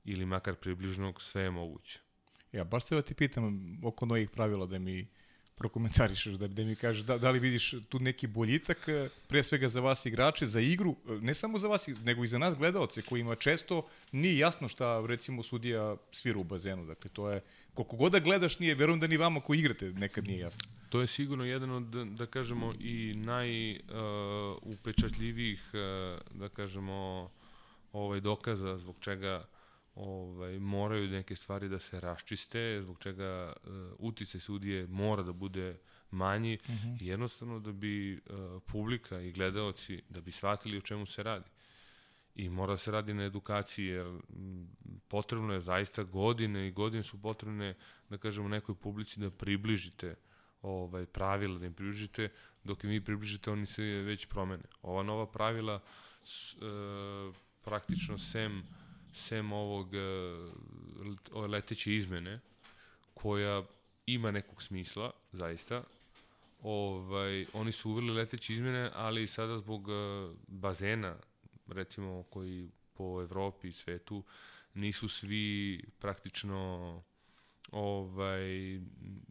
ili 0.05 0.27
makar 0.27 0.55
približnog, 0.55 1.23
sve 1.23 1.43
je 1.43 1.51
moguće. 1.51 2.01
Ja, 2.53 2.65
baš 2.65 2.85
se 2.85 3.03
ti 3.03 3.15
pitam 3.15 3.79
oko 3.85 4.07
novih 4.07 4.31
pravila 4.31 4.67
da 4.67 4.79
mi 4.79 5.09
prokomentarišeš, 5.59 6.35
da, 6.35 6.49
da 6.49 6.65
mi 6.65 6.77
kažeš 6.77 7.03
da, 7.03 7.19
da 7.19 7.31
li 7.31 7.39
vidiš 7.39 7.75
tu 7.89 7.99
neki 7.99 8.27
boljitak, 8.27 8.89
e, 8.89 9.09
pre 9.29 9.43
svega 9.43 9.69
za 9.69 9.81
vas 9.81 10.07
igrače, 10.07 10.47
za 10.47 10.61
igru, 10.61 10.97
e, 11.09 11.13
ne 11.21 11.35
samo 11.35 11.59
za 11.59 11.69
vas, 11.69 11.89
nego 12.05 12.25
i 12.25 12.29
za 12.29 12.39
nas 12.39 12.59
gledaoce, 12.59 13.03
kojima 13.03 13.35
često 13.35 13.87
nije 14.13 14.39
jasno 14.39 14.69
šta, 14.69 15.05
recimo, 15.07 15.43
sudija 15.43 15.97
svira 16.13 16.39
u 16.39 16.45
bazenu. 16.45 16.87
Dakle, 16.87 17.11
to 17.11 17.31
je, 17.31 17.41
koliko 17.75 17.97
god 17.97 18.13
da 18.13 18.19
gledaš, 18.19 18.59
nije, 18.59 18.75
verujem 18.75 19.01
da 19.01 19.07
ni 19.07 19.17
vama 19.17 19.41
koji 19.41 19.59
igrate 19.59 19.93
nekad 19.93 20.25
nije 20.25 20.39
jasno. 20.39 20.63
To 20.89 21.01
je 21.01 21.07
sigurno 21.07 21.45
jedan 21.45 21.71
od, 21.71 21.85
da 22.17 22.27
kažemo, 22.27 22.75
i 22.81 23.15
najupečatljivijih, 23.17 25.61
uh, 25.73 25.81
uh, 25.81 25.87
da 26.41 26.49
kažemo, 26.49 27.31
ovaj 27.93 28.21
dokaza 28.21 28.79
zbog 28.79 28.97
čega 29.01 29.45
ovaj, 29.99 30.59
moraju 30.59 31.09
neke 31.09 31.37
stvari 31.37 31.69
da 31.69 31.79
se 31.79 32.01
raščiste, 32.01 32.81
zbog 32.83 32.99
čega 32.99 33.53
uh, 33.53 33.73
utice 33.99 34.41
sudije 34.41 34.87
mora 34.87 35.23
da 35.23 35.33
bude 35.33 35.79
manji, 36.11 36.59
mhm. 36.69 36.73
-huh. 36.73 36.97
jednostavno 37.01 37.61
da 37.61 37.73
bi 37.73 38.15
uh, 38.15 38.63
publika 38.67 39.21
i 39.21 39.33
gledaoci, 39.33 40.03
da 40.09 40.21
bi 40.21 40.33
shvatili 40.33 40.79
o 40.79 40.81
čemu 40.81 41.07
se 41.07 41.23
radi. 41.23 41.51
I 42.35 42.49
mora 42.49 42.73
da 42.73 42.79
se 42.79 42.91
radi 42.91 43.15
na 43.15 43.25
edukaciji, 43.25 43.87
jer 43.87 44.07
potrebno 45.09 45.55
je 45.55 45.61
zaista 45.61 46.03
godine 46.03 46.69
i 46.69 46.73
godine 46.73 47.03
su 47.03 47.23
potrebne, 47.23 47.75
da 48.11 48.19
kažemo, 48.19 48.49
nekoj 48.49 48.75
publici 48.75 49.21
da 49.21 49.31
približite 49.31 50.15
ovaj, 50.63 51.07
pravila, 51.07 51.59
da 51.59 51.67
im 51.67 51.75
približite, 51.75 52.29
dok 52.65 52.85
im 52.85 52.91
vi 52.91 53.01
približite, 53.01 53.51
oni 53.51 53.67
se 53.67 53.83
već 53.83 54.27
promene. 54.27 54.63
Ova 54.83 55.03
nova 55.03 55.27
pravila, 55.27 55.81
s, 56.25 56.55
uh, 56.55 57.35
praktično 57.65 58.19
sem 58.19 58.63
sem 59.13 59.53
ovog 59.53 59.91
uh, 61.35 61.45
leteće 61.51 61.95
izmene, 61.95 62.41
koja 63.15 63.63
ima 64.07 64.31
nekog 64.31 64.63
smisla, 64.63 65.11
zaista, 65.33 65.85
ovaj, 66.63 67.47
oni 67.53 67.73
su 67.73 67.91
uveli 67.91 68.11
leteće 68.11 68.53
izmene, 68.53 68.91
ali 68.95 69.27
sada 69.27 69.59
zbog 69.59 69.89
uh, 69.89 70.37
bazena, 70.47 71.17
recimo, 71.67 72.23
koji 72.23 72.71
po 72.95 73.23
Evropi 73.23 73.69
i 73.69 73.73
svetu, 73.73 74.25
nisu 74.75 75.09
svi 75.09 75.85
praktično 75.99 77.03
ovaj 77.73 78.81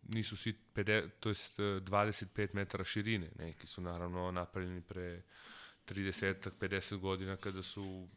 nisu 0.04 0.38
svi 0.38 0.56
50 0.76 1.10
to 1.20 1.30
jest 1.30 1.60
25 1.60 2.48
metara 2.54 2.84
širine. 2.84 3.30
Neki 3.40 3.68
su 3.68 3.82
naravno 3.82 4.32
napravljeni 4.32 4.82
pre 4.82 5.22
30 5.90 6.50
50 6.60 6.98
godina 6.98 7.38
kada 7.38 7.64
su 7.64 8.08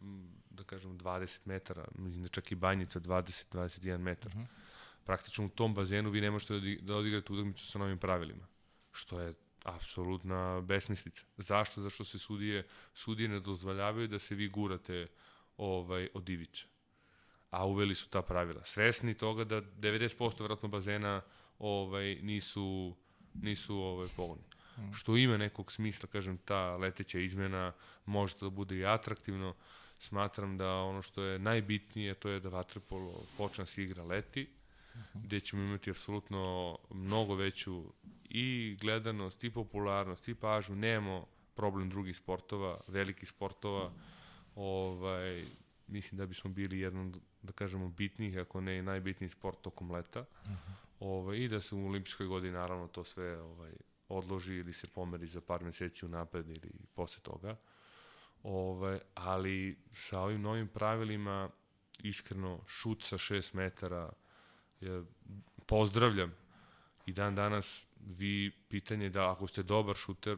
da 0.51 0.65
kažem 0.65 0.99
20 0.99 1.39
metara, 1.45 1.85
mislim 1.99 2.23
da 2.23 2.29
čak 2.29 2.53
i 2.53 2.55
banjica 2.55 3.01
20 3.01 3.45
21 3.53 3.99
metar. 3.99 4.33
Uh 4.33 4.35
mhm. 4.35 4.45
-huh. 4.45 4.71
Praktično 5.05 5.45
u 5.45 5.49
tom 5.49 5.75
bazenu 5.75 6.11
vi 6.11 6.21
ne 6.21 6.31
možete 6.31 6.61
da, 6.81 6.97
odigrate 6.97 7.33
utakmicu 7.33 7.67
sa 7.67 7.79
novim 7.79 7.99
pravilima, 7.99 8.47
što 8.93 9.21
je 9.21 9.35
apsolutna 9.65 10.61
besmislica. 10.61 11.25
Zašto? 11.37 11.81
Zašto 11.81 12.05
se 12.05 12.19
sudije 12.19 12.67
sudije 12.95 13.29
ne 13.29 13.41
dozvoljavaju 13.41 14.09
da 14.09 14.19
se 14.19 14.35
vi 14.35 14.49
gurate 14.49 15.07
ovaj 15.57 16.09
od 16.15 16.29
ivice. 16.29 16.65
A 17.51 17.67
uveli 17.67 17.95
su 17.95 18.09
ta 18.09 18.23
pravila. 18.23 18.65
Svesni 18.65 19.15
toga 19.15 19.45
da 19.45 19.63
90% 19.63 20.43
vratno 20.43 20.69
bazena 20.69 21.21
ovaj, 21.59 22.19
nisu, 22.23 22.97
nisu 23.35 23.77
ovaj, 23.77 24.09
pogodni. 24.17 24.45
Mm. 24.81 24.93
Što 24.93 25.17
ima 25.17 25.37
nekog 25.37 25.73
smisla, 25.73 26.09
kažem, 26.09 26.39
ta 26.39 26.77
leteća 26.77 27.19
izmena 27.19 27.73
može 28.07 28.35
da 28.41 28.51
bude 28.51 28.77
i 28.77 28.87
atraktivno. 28.87 29.55
Smatram 29.99 30.59
da 30.59 30.75
ono 30.75 31.03
što 31.03 31.23
je 31.23 31.39
najbitnije, 31.39 32.15
to 32.15 32.29
je 32.29 32.41
da 32.41 32.49
vaterpolo 32.49 33.25
počne 33.39 33.63
da 33.63 33.67
se 33.67 33.83
igra 33.83 34.05
leti, 34.05 34.43
mm 34.43 34.99
-hmm. 34.99 35.23
gde 35.25 35.41
ćemo 35.41 35.63
imati 35.63 35.91
apsolutno 35.91 36.79
mnogo 36.91 37.35
veću 37.35 37.85
i 38.25 38.77
gledanost, 38.81 39.45
i 39.45 39.51
popularnost, 39.51 40.29
i 40.29 40.35
pažnju. 40.35 40.77
Nemamo 40.77 41.27
problem 41.55 41.91
drugih 41.91 42.17
sportova, 42.17 42.81
velikih 42.87 43.29
sportova. 43.29 43.93
Ovaj, 44.55 45.45
mislim 45.87 46.19
da 46.19 46.27
bismo 46.27 46.51
bili 46.51 46.79
jedan, 46.81 47.15
da 47.43 47.53
kažemo, 47.53 47.89
bitnijih, 47.89 48.39
ako 48.39 48.61
ne 48.61 48.79
i 48.79 48.83
najbitniji 48.83 49.29
sport 49.29 49.61
tokom 49.61 49.91
leta. 49.91 50.21
Uh 50.21 50.51
-huh. 50.51 50.73
ovaj, 51.01 51.37
I 51.37 51.49
da 51.49 51.61
se 51.61 51.75
u 51.75 51.87
olimpijskoj 51.87 52.27
godini 52.27 52.53
naravno 52.53 52.89
to 52.89 53.05
sve 53.05 53.41
ovaj, 53.41 53.73
odloži 54.11 54.55
ili 54.55 54.73
se 54.73 54.87
pomeri 54.87 55.27
za 55.27 55.41
par 55.41 55.65
meseci 55.65 56.07
u 56.07 56.09
napred 56.09 56.49
ili 56.49 56.71
posle 56.95 57.23
toga. 57.23 57.57
Ovaj, 58.43 58.99
ali 59.15 59.79
sa 59.93 60.21
ovim 60.21 60.41
novim 60.41 60.69
pravilima 60.69 61.51
iskreno 62.03 62.61
šut 62.67 63.03
sa 63.03 63.19
6 63.19 63.55
metara 63.55 64.13
je, 64.81 65.05
pozdravljam 65.67 66.35
i 67.07 67.13
dan 67.13 67.35
danas 67.35 67.87
vi 68.01 68.51
pitanje 68.69 69.09
da 69.09 69.31
ako 69.31 69.47
ste 69.47 69.63
dobar 69.63 69.97
šuter 69.97 70.37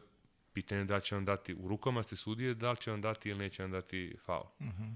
pitanje 0.53 0.83
da 0.83 0.99
će 0.99 1.15
vam 1.15 1.25
dati 1.25 1.53
u 1.53 1.67
rukama 1.67 2.03
ste 2.03 2.15
sudije 2.15 2.53
da 2.53 2.71
li 2.71 2.77
će 2.77 2.91
vam 2.91 3.01
dati 3.01 3.29
ili 3.29 3.39
neće 3.39 3.63
vam 3.63 3.71
dati 3.71 4.15
faul. 4.25 4.45
Mhm. 4.61 4.83
-huh. 4.83 4.95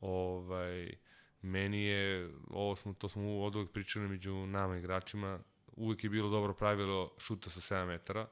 ovaj, 0.00 0.94
meni 1.42 1.84
je, 1.84 2.30
ovo 2.50 2.76
smo, 2.76 2.92
to 2.92 3.08
smo 3.08 3.40
od 3.40 3.56
uvek 3.56 3.70
pričali 3.70 4.08
među 4.08 4.34
nama 4.46 4.76
igračima, 4.76 5.38
uvek 5.76 6.04
je 6.04 6.10
bilo 6.10 6.30
dobro 6.30 6.54
pravilo 6.54 7.10
šuta 7.18 7.50
sa 7.50 7.60
7 7.60 7.86
metara, 7.86 8.26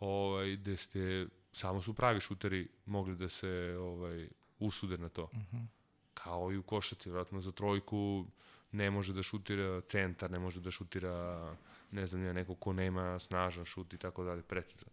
ovaj, 0.00 0.56
gde 0.56 0.76
ste, 0.76 1.26
samo 1.52 1.82
su 1.82 1.94
pravi 1.94 2.20
šuteri 2.20 2.68
mogli 2.86 3.16
da 3.16 3.28
se 3.28 3.76
ovaj, 3.80 4.28
usude 4.58 4.98
na 4.98 5.08
to. 5.08 5.24
Uh 5.24 5.38
mhm. 5.38 5.56
-huh. 5.56 5.66
Kao 6.14 6.52
i 6.52 6.56
u 6.56 6.62
košaci, 6.62 7.10
vratno 7.10 7.40
za 7.40 7.52
trojku 7.52 8.26
ne 8.72 8.90
može 8.90 9.12
da 9.12 9.22
šutira 9.22 9.80
centar, 9.80 10.30
ne 10.30 10.38
može 10.38 10.60
da 10.60 10.70
šutira, 10.70 11.56
ne 11.90 12.06
znam, 12.06 12.22
neko 12.22 12.54
ko 12.54 12.72
nema 12.72 13.18
snažan 13.18 13.64
šut 13.64 13.92
i 13.92 13.98
tako 13.98 14.24
dalje, 14.24 14.42
precizan. 14.42 14.88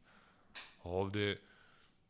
Ovde 0.84 1.40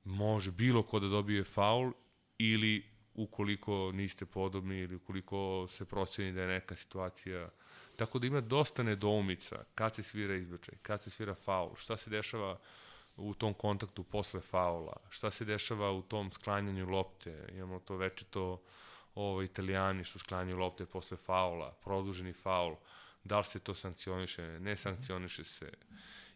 može 0.04 0.52
bilo 0.52 0.84
ko 0.84 1.00
da 1.00 1.08
dobije 1.08 1.44
faul 1.44 1.92
ili 2.38 2.86
ukoliko 3.14 3.92
niste 3.94 4.26
podobni 4.26 4.80
ili 4.80 4.96
ukoliko 4.96 5.68
se 5.70 5.86
proceni 5.86 6.34
da 6.34 6.42
je 6.42 6.48
neka 6.48 6.76
situacija 6.76 7.50
Tako 7.96 8.20
da 8.20 8.28
ima 8.28 8.42
dosta 8.42 8.84
nedoumica 8.84 9.64
kad 9.76 9.96
se 9.96 10.04
svira 10.04 10.36
izbačaj, 10.36 10.76
kad 10.82 11.04
se 11.04 11.10
svira 11.10 11.36
faul, 11.36 11.76
šta 11.76 11.98
se 11.98 12.10
dešava 12.10 12.58
u 13.18 13.34
tom 13.34 13.54
kontaktu 13.54 14.04
posle 14.04 14.42
faula, 14.42 14.98
šta 15.10 15.32
se 15.32 15.46
dešava 15.46 15.92
u 15.92 16.02
tom 16.02 16.32
sklanjanju 16.32 16.90
lopte, 16.90 17.48
imamo 17.54 17.80
to 17.80 17.96
večito 17.96 18.62
ovo, 19.16 19.42
italijani 19.42 20.04
što 20.04 20.20
sklanjaju 20.20 20.58
lopte 20.58 20.86
posle 20.86 21.18
faula, 21.18 21.72
produženi 21.84 22.34
faul, 22.34 22.76
da 23.24 23.40
li 23.40 23.46
se 23.46 23.60
to 23.60 23.74
sankcioniše, 23.74 24.60
ne 24.60 24.78
sankcioniše 24.78 25.44
se, 25.44 25.72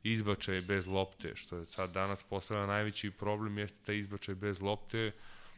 izbačaj 0.04 0.62
bez 0.62 0.88
lopte, 0.88 1.36
što 1.36 1.58
je 1.58 1.66
sad 1.66 1.92
danas 1.92 2.24
postala 2.24 2.66
najveći 2.66 3.12
problem, 3.12 3.58
jeste 3.58 3.78
taj 3.86 3.98
izbačaj 3.98 4.36
bez 4.36 4.62
lopte, 4.62 5.12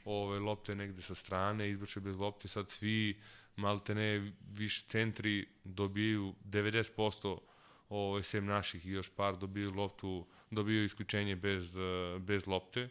ove 0.06 0.40
lopte 0.40 0.76
negde 0.76 1.02
sa 1.02 1.15
strane, 1.15 1.69
izbačaj 1.69 2.02
bez 2.02 2.18
lopte, 2.18 2.48
sad 2.48 2.69
svi 2.69 3.22
malte 3.57 3.95
ne 3.95 4.31
više 4.51 4.85
centri 4.88 5.47
dobiju 5.63 6.34
90% 6.45 7.38
ovaj, 7.89 8.23
sem 8.23 8.45
naših 8.45 8.85
i 8.85 8.89
još 8.89 9.09
par 9.15 9.38
dobiju 9.38 9.71
loptu, 9.71 10.25
dobiju 10.51 10.84
isključenje 10.84 11.35
bez, 11.35 11.73
bez 12.19 12.47
lopte 12.47 12.89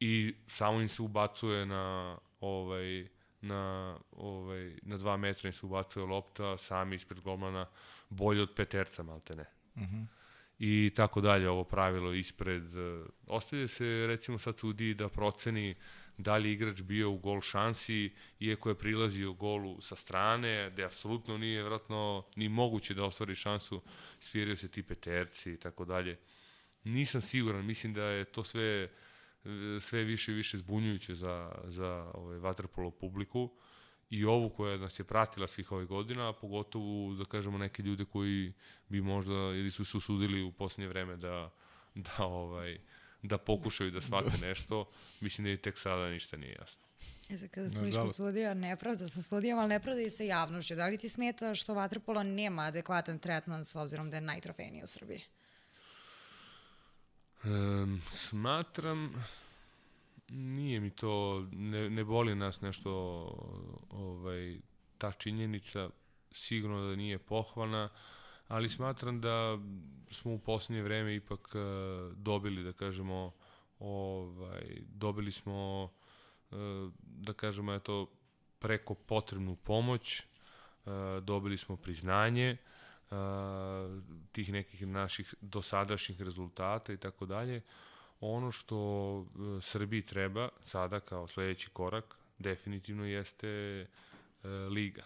i 0.00 0.34
samo 0.46 0.80
im 0.80 0.88
se 0.88 1.02
ubacuje 1.02 1.66
na 1.66 2.18
ovaj, 2.40 3.08
na, 3.40 3.98
ovaj, 4.12 4.76
na 4.82 4.96
dva 4.96 5.16
metra 5.16 5.48
im 5.48 5.52
se 5.52 5.66
ubacuje 5.66 6.06
lopta, 6.06 6.58
sami 6.58 6.96
ispred 6.96 7.20
golmana 7.20 7.66
bolje 8.08 8.42
od 8.42 8.54
peterca 8.56 9.02
malte 9.02 9.36
ne. 9.36 9.44
Uh 9.74 9.82
mhm. 9.82 9.96
-huh 9.96 10.06
i 10.58 10.92
tako 10.96 11.20
dalje, 11.20 11.48
ovo 11.48 11.64
pravilo 11.64 12.12
ispred. 12.12 12.62
Ostavlja 13.26 13.68
se 13.68 14.04
recimo 14.06 14.38
sad 14.38 14.58
sudi 14.58 14.94
da 14.94 15.08
proceni 15.08 15.74
da 16.18 16.36
li 16.36 16.52
igrač 16.52 16.82
bio 16.82 17.10
u 17.10 17.18
gol 17.18 17.40
šansi, 17.40 18.12
iako 18.40 18.68
je 18.68 18.78
prilazio 18.78 19.32
golu 19.32 19.80
sa 19.80 19.96
strane, 19.96 20.70
da 20.70 20.86
apsolutno 20.86 21.38
nije 21.38 21.62
vratno 21.62 22.26
ni 22.36 22.48
moguće 22.48 22.94
da 22.94 23.04
ostvari 23.04 23.34
šansu, 23.34 23.82
svirio 24.20 24.56
se 24.56 24.68
ti 24.68 24.82
peterci 24.82 25.52
i 25.52 25.56
tako 25.56 25.84
dalje. 25.84 26.18
Nisam 26.84 27.20
siguran, 27.20 27.66
mislim 27.66 27.94
da 27.94 28.04
je 28.04 28.24
to 28.24 28.44
sve 28.44 28.88
sve 29.80 30.04
više 30.04 30.32
i 30.32 30.34
više 30.34 30.58
zbunjujuće 30.58 31.14
za, 31.14 31.52
za 31.64 32.10
ovaj, 32.14 32.38
vaterpolo 32.38 32.90
publiku 32.90 33.50
i 34.10 34.24
ovu 34.24 34.48
koja 34.48 34.76
nas 34.76 34.98
je 34.98 35.04
pratila 35.04 35.46
svih 35.46 35.72
ovih 35.72 35.88
godina, 35.88 36.28
a 36.28 36.32
pogotovo, 36.32 37.14
da 37.14 37.24
kažemo, 37.24 37.58
neke 37.58 37.82
ljude 37.82 38.04
koji 38.04 38.52
bi 38.88 39.00
možda 39.00 39.32
ili 39.34 39.70
su 39.70 39.84
se 39.84 39.96
usudili 39.96 40.42
u 40.42 40.52
poslednje 40.52 40.88
vreme 40.88 41.16
da, 41.16 41.54
da 41.94 42.16
ovaj, 42.18 42.78
da 43.22 43.38
pokušaju 43.38 43.90
da 43.90 44.00
shvate 44.00 44.38
nešto, 44.38 44.90
mislim 45.20 45.44
da 45.44 45.50
i 45.50 45.56
tek 45.56 45.78
sada 45.78 46.08
ništa 46.08 46.36
nije 46.36 46.56
jasno. 46.60 46.86
E 47.30 47.36
sad 47.38 47.50
kada 47.50 47.70
smo 47.70 47.86
išli 47.86 48.00
kod 48.00 48.16
sudija, 48.16 48.54
nepravda 48.54 49.08
sa 49.08 49.22
sudijama, 49.22 49.60
ali 49.60 49.68
nepravda 49.68 50.02
i 50.02 50.10
sa 50.10 50.22
javnošću. 50.22 50.74
Da 50.74 50.86
li 50.86 50.98
ti 50.98 51.08
smeta 51.08 51.54
što 51.54 51.74
Vatrpolo 51.74 52.22
nema 52.22 52.62
adekvatan 52.62 53.18
tretman 53.18 53.64
s 53.64 53.76
obzirom 53.76 54.10
da 54.10 54.16
je 54.16 54.20
najtrofejniji 54.20 54.82
u 54.82 54.86
Srbiji? 54.86 55.22
Um, 57.44 58.02
smatram, 58.12 59.24
nije 60.28 60.80
mi 60.80 60.90
to, 60.90 61.46
ne, 61.52 61.90
ne 61.90 62.04
boli 62.04 62.34
nas 62.34 62.60
nešto 62.60 62.90
ovaj, 63.90 64.56
ta 64.98 65.12
činjenica, 65.12 65.90
sigurno 66.32 66.88
da 66.88 66.96
nije 66.96 67.18
pohvalna, 67.18 67.88
ali 68.48 68.68
smatram 68.68 69.20
da 69.20 69.58
smo 70.10 70.34
u 70.34 70.38
poslednje 70.38 70.82
vreme 70.82 71.14
ipak 71.14 71.40
uh, 71.54 72.16
dobili, 72.16 72.62
da 72.62 72.72
kažemo, 72.72 73.32
ovaj, 73.78 74.80
dobili 74.80 75.32
smo, 75.32 75.84
uh, 76.50 76.58
da 77.00 77.32
kažemo, 77.32 77.74
eto, 77.74 78.10
preko 78.58 78.94
potrebnu 78.94 79.56
pomoć, 79.56 80.20
uh, 80.20 80.92
dobili 81.22 81.58
smo 81.58 81.76
priznanje 81.76 82.56
tih 84.32 84.52
nekih 84.52 84.86
naših 84.86 85.34
dosadašnjih 85.40 86.22
rezultata 86.22 86.92
i 86.92 86.96
tako 86.96 87.26
dalje. 87.26 87.62
Ono 88.20 88.50
što 88.50 89.26
Srbiji 89.60 90.02
treba 90.02 90.48
sada 90.60 91.00
kao 91.00 91.26
sledeći 91.26 91.70
korak 91.70 92.18
definitivno 92.38 93.04
jeste 93.06 93.86
liga. 94.70 95.04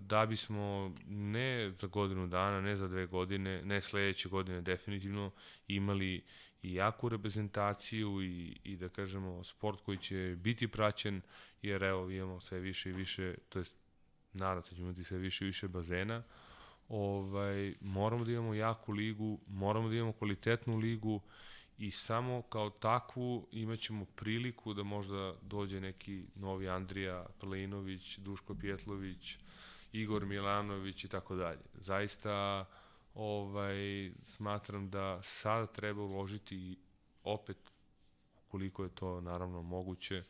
Da 0.00 0.26
bismo 0.26 0.94
ne 1.06 1.70
za 1.70 1.86
godinu 1.86 2.26
dana, 2.26 2.60
ne 2.60 2.76
za 2.76 2.88
dve 2.88 3.06
godine, 3.06 3.62
ne 3.64 3.82
sledeće 3.82 4.28
godine 4.28 4.60
definitivno 4.60 5.30
imali 5.68 6.24
i 6.62 6.74
jaku 6.74 7.08
reprezentaciju 7.08 8.22
i, 8.22 8.58
i 8.64 8.76
da 8.76 8.88
kažemo 8.88 9.44
sport 9.44 9.80
koji 9.80 9.98
će 9.98 10.36
biti 10.38 10.68
praćen 10.68 11.20
jer 11.62 11.82
evo 11.82 12.10
imamo 12.10 12.40
sve 12.40 12.60
više 12.60 12.90
i 12.90 12.92
više, 12.92 13.34
to 13.48 13.58
jest 13.58 13.78
naravno 14.32 14.62
da 14.62 14.76
ćemo 14.76 14.86
imati 14.86 15.04
sve 15.04 15.18
više 15.18 15.44
i 15.44 15.46
više 15.46 15.68
bazena, 15.68 16.22
ovaj, 16.88 17.74
moramo 17.80 18.24
da 18.24 18.32
imamo 18.32 18.54
jaku 18.54 18.92
ligu, 18.92 19.40
moramo 19.46 19.88
da 19.88 19.94
imamo 19.94 20.12
kvalitetnu 20.12 20.76
ligu 20.76 21.20
i 21.78 21.90
samo 21.90 22.42
kao 22.42 22.70
takvu 22.70 23.48
imaćemo 23.52 24.04
priliku 24.04 24.74
da 24.74 24.82
možda 24.82 25.34
dođe 25.42 25.80
neki 25.80 26.26
novi 26.34 26.68
Andrija 26.68 27.26
Plinović, 27.40 28.18
Duško 28.18 28.54
Pjetlović, 28.54 29.38
Igor 29.92 30.26
Milanović 30.26 31.04
i 31.04 31.08
tako 31.08 31.36
dalje. 31.36 31.62
Zaista 31.74 32.64
ovaj, 33.14 34.12
smatram 34.22 34.90
da 34.90 35.22
sada 35.22 35.66
treba 35.66 36.02
uložiti 36.02 36.78
opet, 37.24 37.56
koliko 38.48 38.84
je 38.84 38.94
to 38.94 39.20
naravno 39.20 39.62
moguće, 39.62 40.22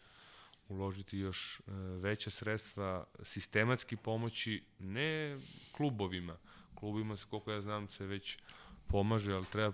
uložiti 0.69 1.19
još 1.19 1.61
e, 1.61 1.63
veća 2.01 2.31
sredstva, 2.31 3.07
sistematski 3.23 3.97
pomoći, 3.97 4.65
ne 4.79 5.39
klubovima. 5.73 6.37
Klubima, 6.75 7.17
koliko 7.31 7.53
ja 7.53 7.61
znam, 7.61 7.89
se 7.89 8.07
već 8.07 8.39
pomaže, 8.87 9.33
ali 9.33 9.47
treba 9.53 9.73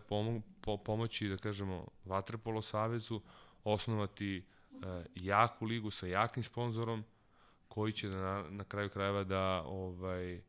po 0.77 0.85
pomoći, 0.85 1.29
da 1.29 1.37
kažemo, 1.37 1.87
Vatrepolo 2.05 2.63
Savezu, 2.63 3.21
osnovati 3.65 4.37
e, 4.37 4.43
jaku 5.15 5.65
ligu 5.65 5.91
sa 5.91 6.07
jakim 6.07 6.43
sponzorom, 6.43 7.05
koji 7.69 7.93
će 7.93 8.09
da 8.09 8.17
na, 8.17 8.45
na 8.51 8.65
kraju 8.65 8.91
krajeva 8.91 9.25
da 9.25 9.63
ovaj, 9.67 10.35
e, 10.35 10.41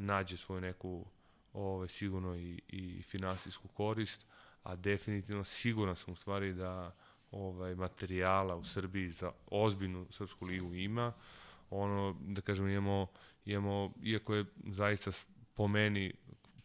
nađe 0.00 0.36
svoju 0.36 0.60
neku 0.60 1.06
ovaj, 1.52 1.88
sigurno 1.88 2.36
i, 2.36 2.62
i 2.68 3.02
finansijsku 3.02 3.68
korist, 3.68 4.26
a 4.62 4.76
definitivno 4.76 5.44
siguran 5.44 5.96
sam 5.96 6.12
u 6.12 6.16
stvari 6.16 6.52
da 6.52 6.94
ovaj 7.30 7.74
materijala 7.74 8.56
u 8.56 8.64
Srbiji 8.64 9.10
za 9.10 9.32
ozbiljnu 9.46 10.06
srpsku 10.10 10.44
ligu 10.44 10.74
ima. 10.74 11.12
Ono, 11.70 12.16
da 12.20 12.40
kažem, 12.40 12.68
imamo, 12.68 13.06
imamo 13.44 13.92
iako 14.02 14.34
je 14.34 14.44
zaista 14.66 15.10
po 15.54 15.68
meni, 15.68 16.14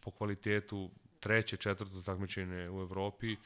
po 0.00 0.10
kvalitetu, 0.10 0.90
treće, 1.24 1.56
četvrto 1.56 2.02
takmičenje 2.02 2.70
u 2.70 2.80
Evropi. 2.80 3.36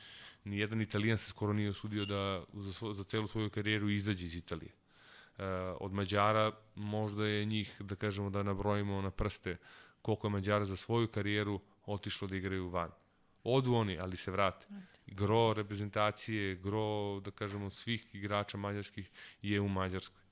Nijedan 0.44 0.80
Italijan 0.80 1.18
se 1.18 1.30
skoro 1.30 1.52
nije 1.52 1.70
osudio 1.70 2.05
da 2.05 2.44
za, 2.52 2.72
svo, 2.72 2.94
za 2.94 3.05
celu 3.05 3.26
svoju 3.26 3.50
karijeru 3.50 3.90
izađe 3.90 4.26
iz 4.26 4.34
Italije. 4.36 4.72
E, 5.38 5.44
od 5.80 5.92
Mađara 5.92 6.52
možda 6.74 7.26
je 7.26 7.44
njih, 7.44 7.76
da 7.80 7.94
kažemo 7.94 8.30
da 8.30 8.42
nabrojimo 8.42 9.02
na 9.02 9.10
prste 9.10 9.56
koliko 10.02 10.26
je 10.26 10.30
Mađara 10.30 10.64
za 10.64 10.76
svoju 10.76 11.09
karijeru 11.09 11.60
otišlo 11.86 12.28
da 12.28 12.36
igraju 12.36 12.68
van. 12.68 12.90
Odu 13.44 13.74
oni, 13.74 13.98
ali 13.98 14.16
se 14.16 14.30
vrate. 14.30 14.66
Gro 15.06 15.55
reprezentacije, 15.56 16.56
gro, 16.56 17.20
da 17.20 17.30
kažemo, 17.30 17.70
svih 17.70 18.14
igrača 18.14 18.59
mađarskih 18.59 19.10
je 19.42 19.60
u 19.60 19.68
Mađarskoj. 19.68 20.22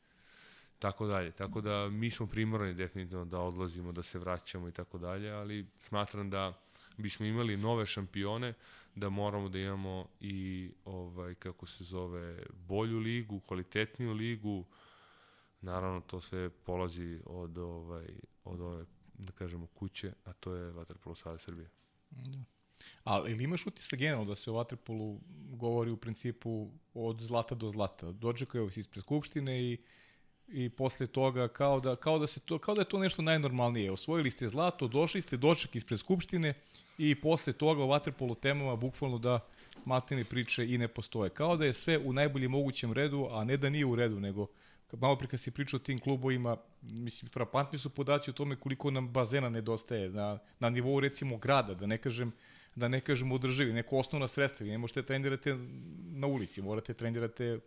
Tako 0.78 1.06
dalje. 1.06 1.32
Tako 1.32 1.60
da 1.60 1.88
mi 1.90 2.10
smo 2.10 2.26
primorani 2.26 2.74
definitivno 2.74 3.24
da 3.24 3.40
odlazimo, 3.40 3.92
da 3.92 4.02
se 4.02 4.18
vraćamo 4.18 4.68
i 4.68 4.72
tako 4.72 4.98
dalje, 4.98 5.30
ali 5.30 5.66
smatram 5.78 6.30
da 6.30 6.65
bismo 6.96 7.26
imali 7.26 7.56
nove 7.56 7.86
šampione, 7.86 8.54
da 8.94 9.08
moramo 9.08 9.48
da 9.48 9.58
imamo 9.58 10.08
i 10.20 10.70
ovaj 10.84 11.34
kako 11.34 11.66
se 11.66 11.84
zove 11.84 12.42
bolju 12.68 12.98
ligu, 12.98 13.40
kvalitetniju 13.40 14.12
ligu. 14.12 14.64
Naravno 15.60 16.00
to 16.00 16.20
sve 16.20 16.50
polazi 16.50 17.20
od 17.26 17.58
ovaj 17.58 18.06
od 18.44 18.60
ove 18.60 18.84
da 19.14 19.32
kažemo 19.32 19.66
kuće, 19.66 20.12
a 20.24 20.32
to 20.32 20.54
je 20.54 20.72
Vaterpolo 20.72 21.14
Savez 21.14 21.40
Srbije. 21.40 21.68
Da. 22.10 22.40
Ali 23.04 23.32
ili 23.32 23.44
imaš 23.44 23.66
utisak 23.66 23.98
generalno 23.98 24.24
da 24.24 24.36
se 24.36 24.50
o 24.50 24.54
Vaterpolu 24.54 25.20
govori 25.50 25.90
u 25.90 25.96
principu 25.96 26.70
od 26.94 27.20
zlata 27.20 27.54
do 27.54 27.68
zlata? 27.68 28.12
Dočekaju 28.12 28.70
se 28.70 28.80
ispred 28.80 29.02
Skupštine 29.02 29.62
i 29.62 29.78
i 30.48 30.68
posle 30.68 31.06
toga 31.06 31.48
kao 31.48 31.80
da, 31.80 31.96
kao 31.96 32.18
da, 32.18 32.26
se 32.26 32.40
to, 32.40 32.58
kao 32.58 32.74
da 32.74 32.80
je 32.80 32.88
to 32.88 32.98
nešto 32.98 33.22
najnormalnije. 33.22 33.92
Osvojili 33.92 34.30
ste 34.30 34.48
zlato, 34.48 34.88
došli 34.88 35.20
ste 35.20 35.36
doček 35.36 35.76
ispred 35.76 36.00
Skupštine 36.00 36.54
i 36.98 37.14
posle 37.14 37.52
toga 37.52 37.82
o 37.82 37.86
vaterpolu 37.86 38.34
temama 38.34 38.76
bukvalno 38.76 39.18
da 39.18 39.40
maltene 39.84 40.24
priče 40.24 40.66
i 40.66 40.78
ne 40.78 40.88
postoje. 40.88 41.30
Kao 41.30 41.56
da 41.56 41.64
je 41.64 41.72
sve 41.72 41.98
u 41.98 42.12
najboljem 42.12 42.50
mogućem 42.50 42.92
redu, 42.92 43.28
a 43.30 43.44
ne 43.44 43.56
da 43.56 43.70
nije 43.70 43.86
u 43.86 43.96
redu, 43.96 44.20
nego 44.20 44.46
malo 44.92 45.16
pre 45.16 45.28
kad 45.28 45.40
si 45.40 45.50
pričao 45.50 45.76
o 45.76 45.82
tim 45.82 45.98
klubovima, 45.98 46.56
mislim, 46.82 47.30
frapantni 47.30 47.78
su 47.78 47.90
podaci 47.90 48.30
o 48.30 48.32
tome 48.32 48.56
koliko 48.56 48.90
nam 48.90 49.08
bazena 49.08 49.48
nedostaje 49.48 50.10
na, 50.10 50.38
na 50.60 50.70
nivou 50.70 51.00
recimo 51.00 51.36
grada, 51.36 51.74
da 51.74 51.86
ne 51.86 51.98
kažem 51.98 52.32
da 52.76 52.88
ne 52.88 53.00
kažem 53.00 53.32
u 53.32 53.38
državi, 53.38 53.72
neko 53.72 53.96
osnovna 53.96 54.28
sredstva, 54.28 54.64
vi 54.64 54.70
ne 54.70 54.78
možete 54.78 55.02
trenirate 55.02 55.56
na 56.12 56.26
ulici, 56.26 56.62
morate 56.62 56.94
trenirate, 56.94 57.60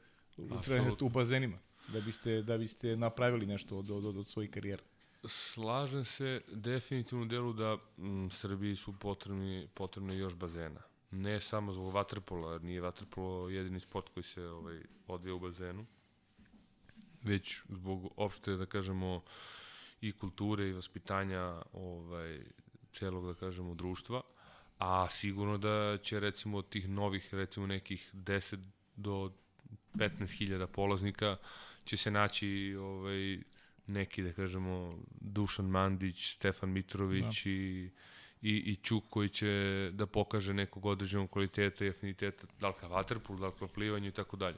trenirate 0.65 1.03
u 1.03 1.09
bazenima 1.09 1.57
da 1.87 2.01
biste, 2.01 2.41
da 2.41 2.57
biste 2.57 2.97
napravili 2.97 3.45
nešto 3.45 3.77
od, 3.77 3.91
od, 3.91 4.05
od, 4.05 4.17
od 4.17 4.29
svojih 4.29 4.51
karijera. 4.51 4.83
Slažem 5.25 6.05
se 6.05 6.41
definitivno 6.47 7.23
u 7.23 7.27
delu 7.27 7.53
da 7.53 7.77
m, 7.97 8.29
Srbiji 8.31 8.75
su 8.75 8.99
potrebni, 8.99 9.67
potrebni 9.73 10.17
još 10.17 10.35
bazena. 10.35 10.81
Ne 11.11 11.41
samo 11.41 11.73
zbog 11.73 11.93
vaterpola, 11.93 12.51
jer 12.51 12.63
nije 12.63 12.81
vaterpolo 12.81 13.49
jedini 13.49 13.79
sport 13.79 14.09
koji 14.13 14.23
se 14.23 14.47
ovaj, 14.47 14.79
odvija 15.07 15.35
u 15.35 15.39
bazenu, 15.39 15.85
već 17.23 17.61
zbog 17.69 18.13
opšte, 18.15 18.55
da 18.55 18.65
kažemo, 18.65 19.23
i 20.01 20.11
kulture 20.11 20.69
i 20.69 20.73
vaspitanja 20.73 21.61
ovaj, 21.73 22.39
celog, 22.93 23.25
da 23.25 23.33
kažemo, 23.33 23.75
društva, 23.75 24.21
a 24.77 25.07
sigurno 25.09 25.57
da 25.57 25.97
će 26.03 26.19
recimo 26.19 26.57
od 26.57 26.69
tih 26.69 26.89
novih, 26.89 27.33
recimo 27.33 27.67
nekih 27.67 28.09
10 28.13 28.57
do 28.95 29.31
15.000 29.93 30.67
polaznika 30.67 31.37
će 31.85 31.97
se 31.97 32.11
naći 32.11 32.75
ovaj, 32.79 33.39
neki, 33.89 34.23
da 34.23 34.33
kažemo, 34.33 34.99
Dušan 35.21 35.65
Mandić, 35.65 36.33
Stefan 36.33 36.69
Mitrović 36.69 37.43
da. 37.43 37.49
i, 37.49 37.89
i, 38.41 38.71
i 38.71 38.75
Čuk 38.75 39.03
koji 39.09 39.29
će 39.29 39.89
da 39.93 40.05
pokaže 40.05 40.53
nekog 40.53 40.85
određenog 40.85 41.29
kvaliteta 41.29 41.85
i 41.85 41.89
afiniteta, 41.89 42.47
da 42.59 42.67
li 42.67 42.73
ka 42.79 42.87
vaterpolu, 42.87 43.39
da 43.39 43.47
li 43.47 43.53
ka 43.59 43.67
plivanju 43.67 44.07
i 44.07 44.11
tako 44.11 44.37
dalje. 44.37 44.57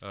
Uh, 0.00 0.08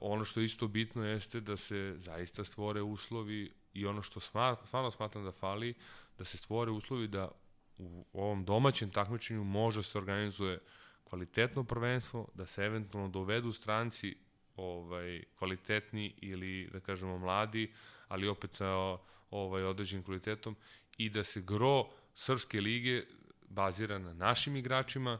ono 0.00 0.24
što 0.24 0.40
je 0.40 0.44
isto 0.44 0.68
bitno 0.68 1.04
jeste 1.04 1.40
da 1.40 1.56
se 1.56 1.94
zaista 1.98 2.44
stvore 2.44 2.82
uslovi 2.82 3.52
i 3.74 3.86
ono 3.86 4.02
što 4.02 4.20
smat, 4.20 4.66
stvarno 4.66 4.90
smatram 4.90 5.24
da 5.24 5.32
fali, 5.32 5.74
da 6.18 6.24
se 6.24 6.36
stvore 6.36 6.70
uslovi 6.70 7.08
da 7.08 7.30
u 7.78 8.04
ovom 8.12 8.44
domaćem 8.44 8.90
takmičenju 8.90 9.44
može 9.44 9.78
da 9.78 9.82
se 9.82 9.98
organizuje 9.98 10.58
kvalitetno 11.04 11.64
prvenstvo, 11.64 12.28
da 12.34 12.46
se 12.46 12.64
eventualno 12.64 13.08
dovedu 13.08 13.52
stranci 13.52 14.16
ovaj, 14.60 15.22
kvalitetni 15.38 16.14
ili, 16.20 16.68
da 16.72 16.80
kažemo, 16.80 17.18
mladi, 17.18 17.70
ali 18.08 18.28
opet 18.28 18.54
sa 18.54 18.98
ovaj, 19.30 19.64
određenim 19.64 20.04
kvalitetom 20.04 20.56
i 20.98 21.08
da 21.10 21.24
se 21.24 21.40
gro 21.40 21.84
Srpske 22.14 22.60
lige 22.60 23.02
bazira 23.48 23.98
na 23.98 24.14
našim 24.14 24.56
igračima, 24.56 25.18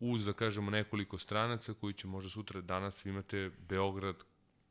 uz, 0.00 0.24
da 0.24 0.32
kažemo, 0.32 0.70
nekoliko 0.70 1.18
stranaca 1.18 1.74
koji 1.74 1.94
će 1.94 2.06
možda 2.06 2.30
sutra, 2.30 2.60
danas 2.60 3.06
imate 3.06 3.50
Beograd, 3.68 4.24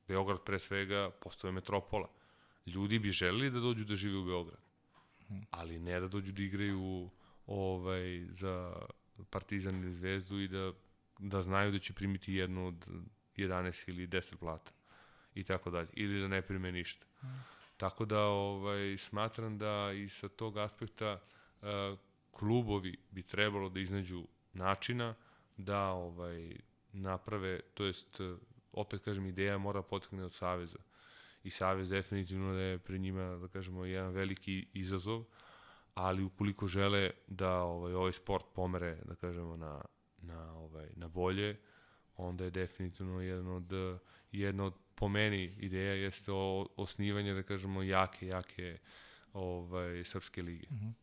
Beograd 0.08 0.44
pre 0.46 0.60
svega 0.60 1.10
postoje 1.22 1.52
metropola. 1.52 2.10
Ljudi 2.66 3.00
bi 3.00 3.12
želeli 3.12 3.52
da 3.52 3.60
dođu 3.60 3.86
da 3.86 3.96
žive 3.96 4.18
u 4.18 4.26
Beograd, 4.26 4.60
ali 5.50 5.80
ne 5.80 6.00
da 6.00 6.08
dođu 6.08 6.32
da 6.32 6.44
igraju 6.44 7.10
ovaj, 7.46 8.26
za 8.32 8.76
Partizan 9.30 9.84
ili 9.84 9.94
Zvezdu 9.94 10.40
i 10.40 10.48
da, 10.48 10.74
da 11.20 11.42
znaju 11.42 11.72
da 11.72 11.80
će 11.80 11.94
primiti 11.94 12.34
jednu 12.34 12.68
od 12.68 12.90
11 13.48 13.90
ili 13.90 14.08
10 14.08 14.36
plata 14.36 14.72
i 15.36 15.44
tako 15.44 15.70
dalje, 15.70 15.88
ili 15.94 16.22
da 16.22 16.28
ne 16.28 16.42
prime 16.42 16.72
ništa. 16.72 17.06
Mm. 17.24 17.28
Tako 17.78 18.06
da 18.06 18.24
ovaj, 18.24 18.98
smatram 18.98 19.58
da 19.58 19.92
i 19.92 20.10
sa 20.10 20.28
tog 20.28 20.58
aspekta 20.58 21.22
uh, 21.62 21.68
klubovi 22.32 22.98
bi 23.12 23.24
trebalo 23.24 23.70
da 23.70 23.80
iznađu 23.80 24.24
načina 24.54 25.16
da 25.58 25.82
ovaj 25.82 26.56
naprave, 26.94 27.60
to 27.74 27.86
jest 27.86 28.20
opet 28.74 29.04
kažem 29.04 29.26
ideja 29.26 29.58
mora 29.58 29.82
potekne 29.82 30.24
od 30.24 30.34
Saveza 30.34 30.80
i 31.44 31.50
Savez 31.50 31.90
definitivno 31.90 32.54
da 32.54 32.62
je 32.62 32.78
pre 32.78 32.98
njima 32.98 33.36
da 33.36 33.48
kažemo 33.48 33.86
jedan 33.86 34.12
veliki 34.12 34.68
izazov 34.74 35.24
ali 35.94 36.24
ukoliko 36.24 36.68
žele 36.68 37.12
da 37.28 37.62
ovaj 37.62 37.94
ovaj 37.94 38.14
sport 38.14 38.46
pomere 38.54 38.98
da 39.06 39.16
kažemo 39.16 39.58
na 39.58 39.82
na 40.18 40.54
ovaj 40.54 40.90
na 40.96 41.08
bolje 41.08 41.58
onda 42.20 42.44
je 42.44 42.52
definitivno 42.52 43.22
jedan 43.22 43.48
od, 43.48 43.72
jedna 44.32 44.64
od 44.64 44.74
po 44.96 45.08
meni 45.08 45.44
ideja 45.60 45.94
jeste 45.94 46.32
o, 46.32 46.68
osnivanje, 46.78 47.34
da 47.34 47.44
kažemo, 47.44 47.84
jake, 47.84 48.28
jake 48.28 48.78
ovaj, 49.34 50.04
srpske 50.04 50.42
lige. 50.42 50.68
Mm 50.70 50.76
-hmm. 50.76 50.94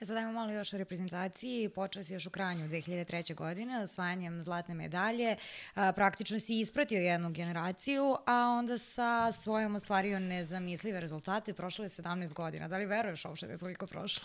E 0.00 0.06
sad 0.06 0.16
dajmo 0.16 0.32
malo 0.32 0.52
još 0.52 0.72
o 0.72 0.78
reprezentaciji. 0.78 1.68
Počeo 1.68 2.04
si 2.04 2.12
još 2.12 2.26
u 2.26 2.30
Kranju 2.30 2.68
2003. 2.68 3.34
godine 3.34 3.82
osvajanjem 3.82 4.42
zlatne 4.42 4.74
medalje. 4.74 5.36
A, 5.74 5.92
praktično 5.92 6.40
si 6.40 6.60
ispratio 6.60 7.00
jednu 7.00 7.30
generaciju, 7.30 8.16
a 8.26 8.34
onda 8.34 8.78
sa 8.78 9.32
svojom 9.32 9.74
ostvario 9.74 10.18
nezamislive 10.18 11.00
rezultate. 11.00 11.54
Prošlo 11.54 11.84
je 11.84 11.88
17 11.88 12.34
godina. 12.34 12.68
Da 12.68 12.76
li 12.76 12.86
veruješ 12.86 13.24
uopšte 13.24 13.46
da 13.46 13.52
je 13.52 13.58
toliko 13.58 13.86
prošlo? 13.86 14.24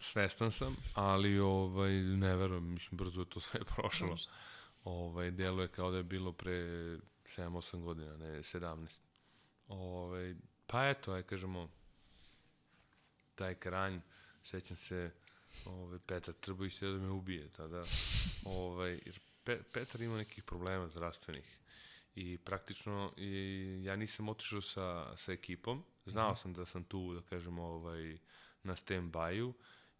Svestan 0.00 0.52
sam, 0.52 0.76
ali 0.94 1.38
ovaj, 1.38 1.92
ne 1.92 2.36
verujem. 2.36 2.72
Mislim, 2.72 2.98
brzo 2.98 3.20
je 3.20 3.28
to 3.28 3.40
sve 3.40 3.60
prošlo. 3.64 4.06
Prošlo 4.06 4.32
ovaj, 4.84 5.30
deluje 5.30 5.68
kao 5.68 5.90
da 5.90 5.96
je 5.96 6.02
bilo 6.02 6.32
pre 6.32 6.52
7-8 7.24 7.82
godina, 7.82 8.16
ne 8.16 8.38
17. 8.38 9.00
Ovaj, 9.68 10.34
pa 10.66 10.88
eto, 10.88 11.12
aj 11.12 11.22
kažemo, 11.22 11.68
taj 13.34 13.54
kranj, 13.54 14.00
sećam 14.42 14.76
se, 14.76 15.10
ovaj, 15.64 15.98
Petar 16.06 16.34
Trbović 16.34 16.80
da 16.80 16.86
me 16.86 17.10
ubije 17.10 17.48
tada, 17.48 17.84
ovaj, 18.44 19.00
jer 19.06 19.20
Pe, 19.44 19.62
Petar 19.72 20.02
ima 20.02 20.16
nekih 20.16 20.44
problema 20.44 20.88
zdravstvenih 20.88 21.58
i 22.14 22.38
praktično 22.38 23.12
i 23.16 23.82
ja 23.84 23.96
nisam 23.96 24.28
otišao 24.28 24.60
sa, 24.60 25.16
sa 25.16 25.32
ekipom, 25.32 25.84
znao 26.06 26.36
sam 26.36 26.52
da 26.52 26.66
sam 26.66 26.84
tu, 26.84 27.14
da 27.14 27.22
kažemo, 27.22 27.62
ovaj, 27.62 28.18
na 28.62 28.76
stand-by-u 28.76 29.54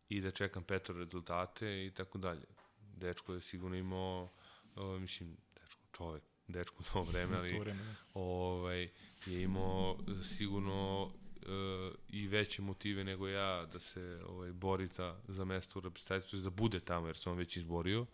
i 0.09 0.21
da 0.21 0.31
čekam 0.31 0.65
Petar 0.65 0.97
rezultate 0.97 1.87
i 1.87 1.91
tako 1.91 2.19
dalje. 2.19 2.47
Dečko 2.81 3.35
je 3.35 3.41
sigurno 3.41 3.77
imao 3.77 4.29
o, 4.77 4.99
mislim, 4.99 5.37
dečko, 5.55 5.83
čovek, 5.97 6.23
dečko 6.49 6.77
u 6.81 6.93
to 6.93 7.03
vreme, 7.03 7.37
ali 7.39 7.59
vreme, 7.59 7.83
da. 7.83 7.95
ovaj, 8.15 8.89
je 9.27 9.43
imao 9.43 9.99
sigurno 10.23 11.03
uh, 11.03 11.95
i 12.09 12.29
veće 12.29 12.63
motive 12.63 13.05
nego 13.05 13.29
ja 13.29 13.67
da 13.73 13.81
se 13.81 14.21
ovaj, 14.27 14.53
bori 14.53 14.87
za, 14.87 15.17
za 15.29 15.45
mesto 15.45 15.79
u 15.79 15.83
reprezentaciji, 15.83 16.41
da 16.41 16.51
bude 16.51 16.81
tamo, 16.81 17.07
jer 17.07 17.17
se 17.17 17.31
on 17.31 17.39
već 17.39 17.57
izborio. 17.57 18.07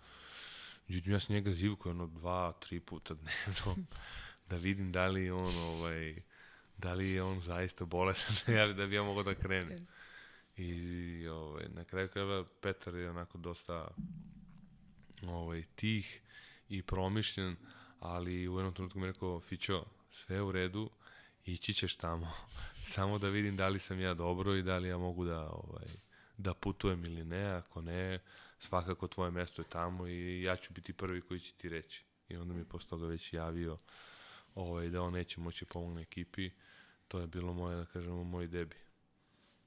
Međutim, 0.88 1.12
ja 1.12 1.20
sam 1.20 1.34
njega 1.34 1.50
zivkao 1.50 1.90
jedno 1.90 2.06
dva, 2.06 2.52
tri 2.52 2.80
puta 2.80 3.14
dnevno, 3.14 3.86
da 4.50 4.56
vidim 4.56 4.92
da 4.92 5.06
li 5.06 5.30
on, 5.30 5.56
ovaj, 5.56 6.22
da 6.78 6.94
li 6.94 7.10
je 7.10 7.22
on 7.22 7.40
zaista 7.40 7.84
bolesan 7.84 8.34
da, 8.46 8.72
da 8.72 8.86
bi 8.86 8.94
ja 8.94 9.02
mogao 9.02 9.22
da 9.22 9.34
krene. 9.34 9.76
I 10.56 11.28
ovaj, 11.28 11.64
na 11.68 11.84
kraju 11.84 12.08
krajeva 12.08 12.44
Petar 12.60 12.94
je 12.94 13.10
onako 13.10 13.38
dosta 13.38 13.88
ovaj, 15.26 15.62
tih 15.74 16.20
i 16.68 16.82
promišljen, 16.82 17.56
ali 18.00 18.48
u 18.48 18.56
jednom 18.56 18.74
trenutku 18.74 18.98
mi 18.98 19.06
je 19.06 19.12
rekao, 19.12 19.40
Fićo, 19.40 19.84
sve 20.10 20.42
u 20.42 20.52
redu, 20.52 20.90
ići 21.44 21.74
ćeš 21.74 21.96
tamo, 21.96 22.32
samo 22.94 23.18
da 23.18 23.28
vidim 23.28 23.56
da 23.56 23.68
li 23.68 23.78
sam 23.78 24.00
ja 24.00 24.14
dobro 24.14 24.54
i 24.54 24.62
da 24.62 24.78
li 24.78 24.88
ja 24.88 24.98
mogu 24.98 25.24
da, 25.24 25.50
ovaj, 25.50 25.86
da 26.36 26.54
putujem 26.54 27.04
ili 27.04 27.24
ne, 27.24 27.44
ako 27.44 27.82
ne, 27.82 28.18
svakako 28.58 29.08
tvoje 29.08 29.30
mesto 29.30 29.62
je 29.62 29.68
tamo 29.68 30.06
i 30.06 30.42
ja 30.42 30.56
ću 30.56 30.72
biti 30.72 30.92
prvi 30.92 31.20
koji 31.20 31.40
će 31.40 31.52
ti 31.52 31.68
reći. 31.68 32.04
I 32.28 32.36
onda 32.36 32.54
mi 32.54 32.60
je 32.60 32.64
posle 32.64 32.88
toga 32.88 33.06
već 33.06 33.32
javio 33.32 33.76
ovaj, 34.54 34.88
da 34.88 35.02
on 35.02 35.12
neće 35.12 35.40
moći 35.40 35.64
da 35.64 35.72
pomogne 35.72 36.02
ekipi. 36.02 36.50
To 37.08 37.20
je 37.20 37.26
bilo 37.26 37.52
moje, 37.52 37.76
da 37.76 37.84
kažemo, 37.84 38.24
moj 38.24 38.46
debi. 38.46 38.76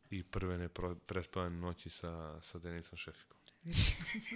I 0.09 0.23
prve 0.23 0.57
ne 0.57 0.69
prespavane 1.05 1.57
noći 1.57 1.89
sa, 1.89 2.41
sa 2.41 2.59
Denisom 2.59 2.97
Šefikom. 2.97 3.37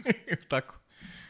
Tako. 0.50 0.83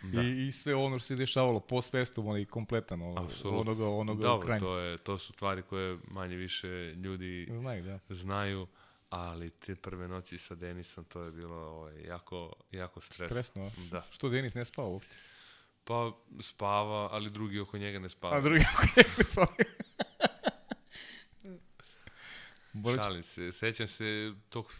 Da. 0.03 0.21
I, 0.21 0.47
I 0.47 0.51
sve 0.51 0.75
ono 0.75 0.99
što 0.99 1.07
se 1.07 1.15
dešavalo 1.15 1.59
po 1.59 1.81
svestom, 1.81 2.27
onaj 2.27 2.45
kompletan 2.45 3.01
ono, 3.01 3.29
onoga, 3.43 3.87
onoga 3.87 4.21
Dobro, 4.21 4.45
krajnja. 4.45 4.59
to, 4.59 4.77
je, 4.77 4.97
to 4.97 5.17
su 5.17 5.33
stvari 5.33 5.61
koje 5.61 5.97
manje 6.07 6.35
više 6.35 6.93
ljudi 6.95 7.47
znaju. 7.51 7.83
Da. 7.83 7.99
znaju 8.09 8.67
ali 9.13 9.49
te 9.49 9.75
prve 9.75 10.07
noći 10.07 10.37
sa 10.37 10.55
Denisom 10.55 11.05
to 11.05 11.21
je 11.21 11.31
bilo 11.31 11.55
ovaj, 11.55 12.03
jako, 12.03 12.53
jako 12.71 13.01
stres. 13.01 13.31
Stresno, 13.31 13.71
da. 13.91 14.05
Što 14.11 14.29
Denis 14.29 14.53
ne 14.53 14.65
spava 14.65 14.87
uopšte? 14.87 15.15
Pa 15.83 16.11
spava, 16.41 17.07
ali 17.11 17.29
drugi 17.29 17.59
oko 17.59 17.77
njega 17.77 17.99
ne 17.99 18.09
spava. 18.09 18.37
A 18.37 18.41
drugi 18.41 18.65
oko 18.73 18.83
njega 18.97 19.09
ne 19.17 19.23
spava. 19.23 19.47
Šalim 23.03 23.23
se. 23.23 23.51
Sećam 23.51 23.87
se 23.87 24.33
tog 24.49 24.65
uh, 24.65 24.71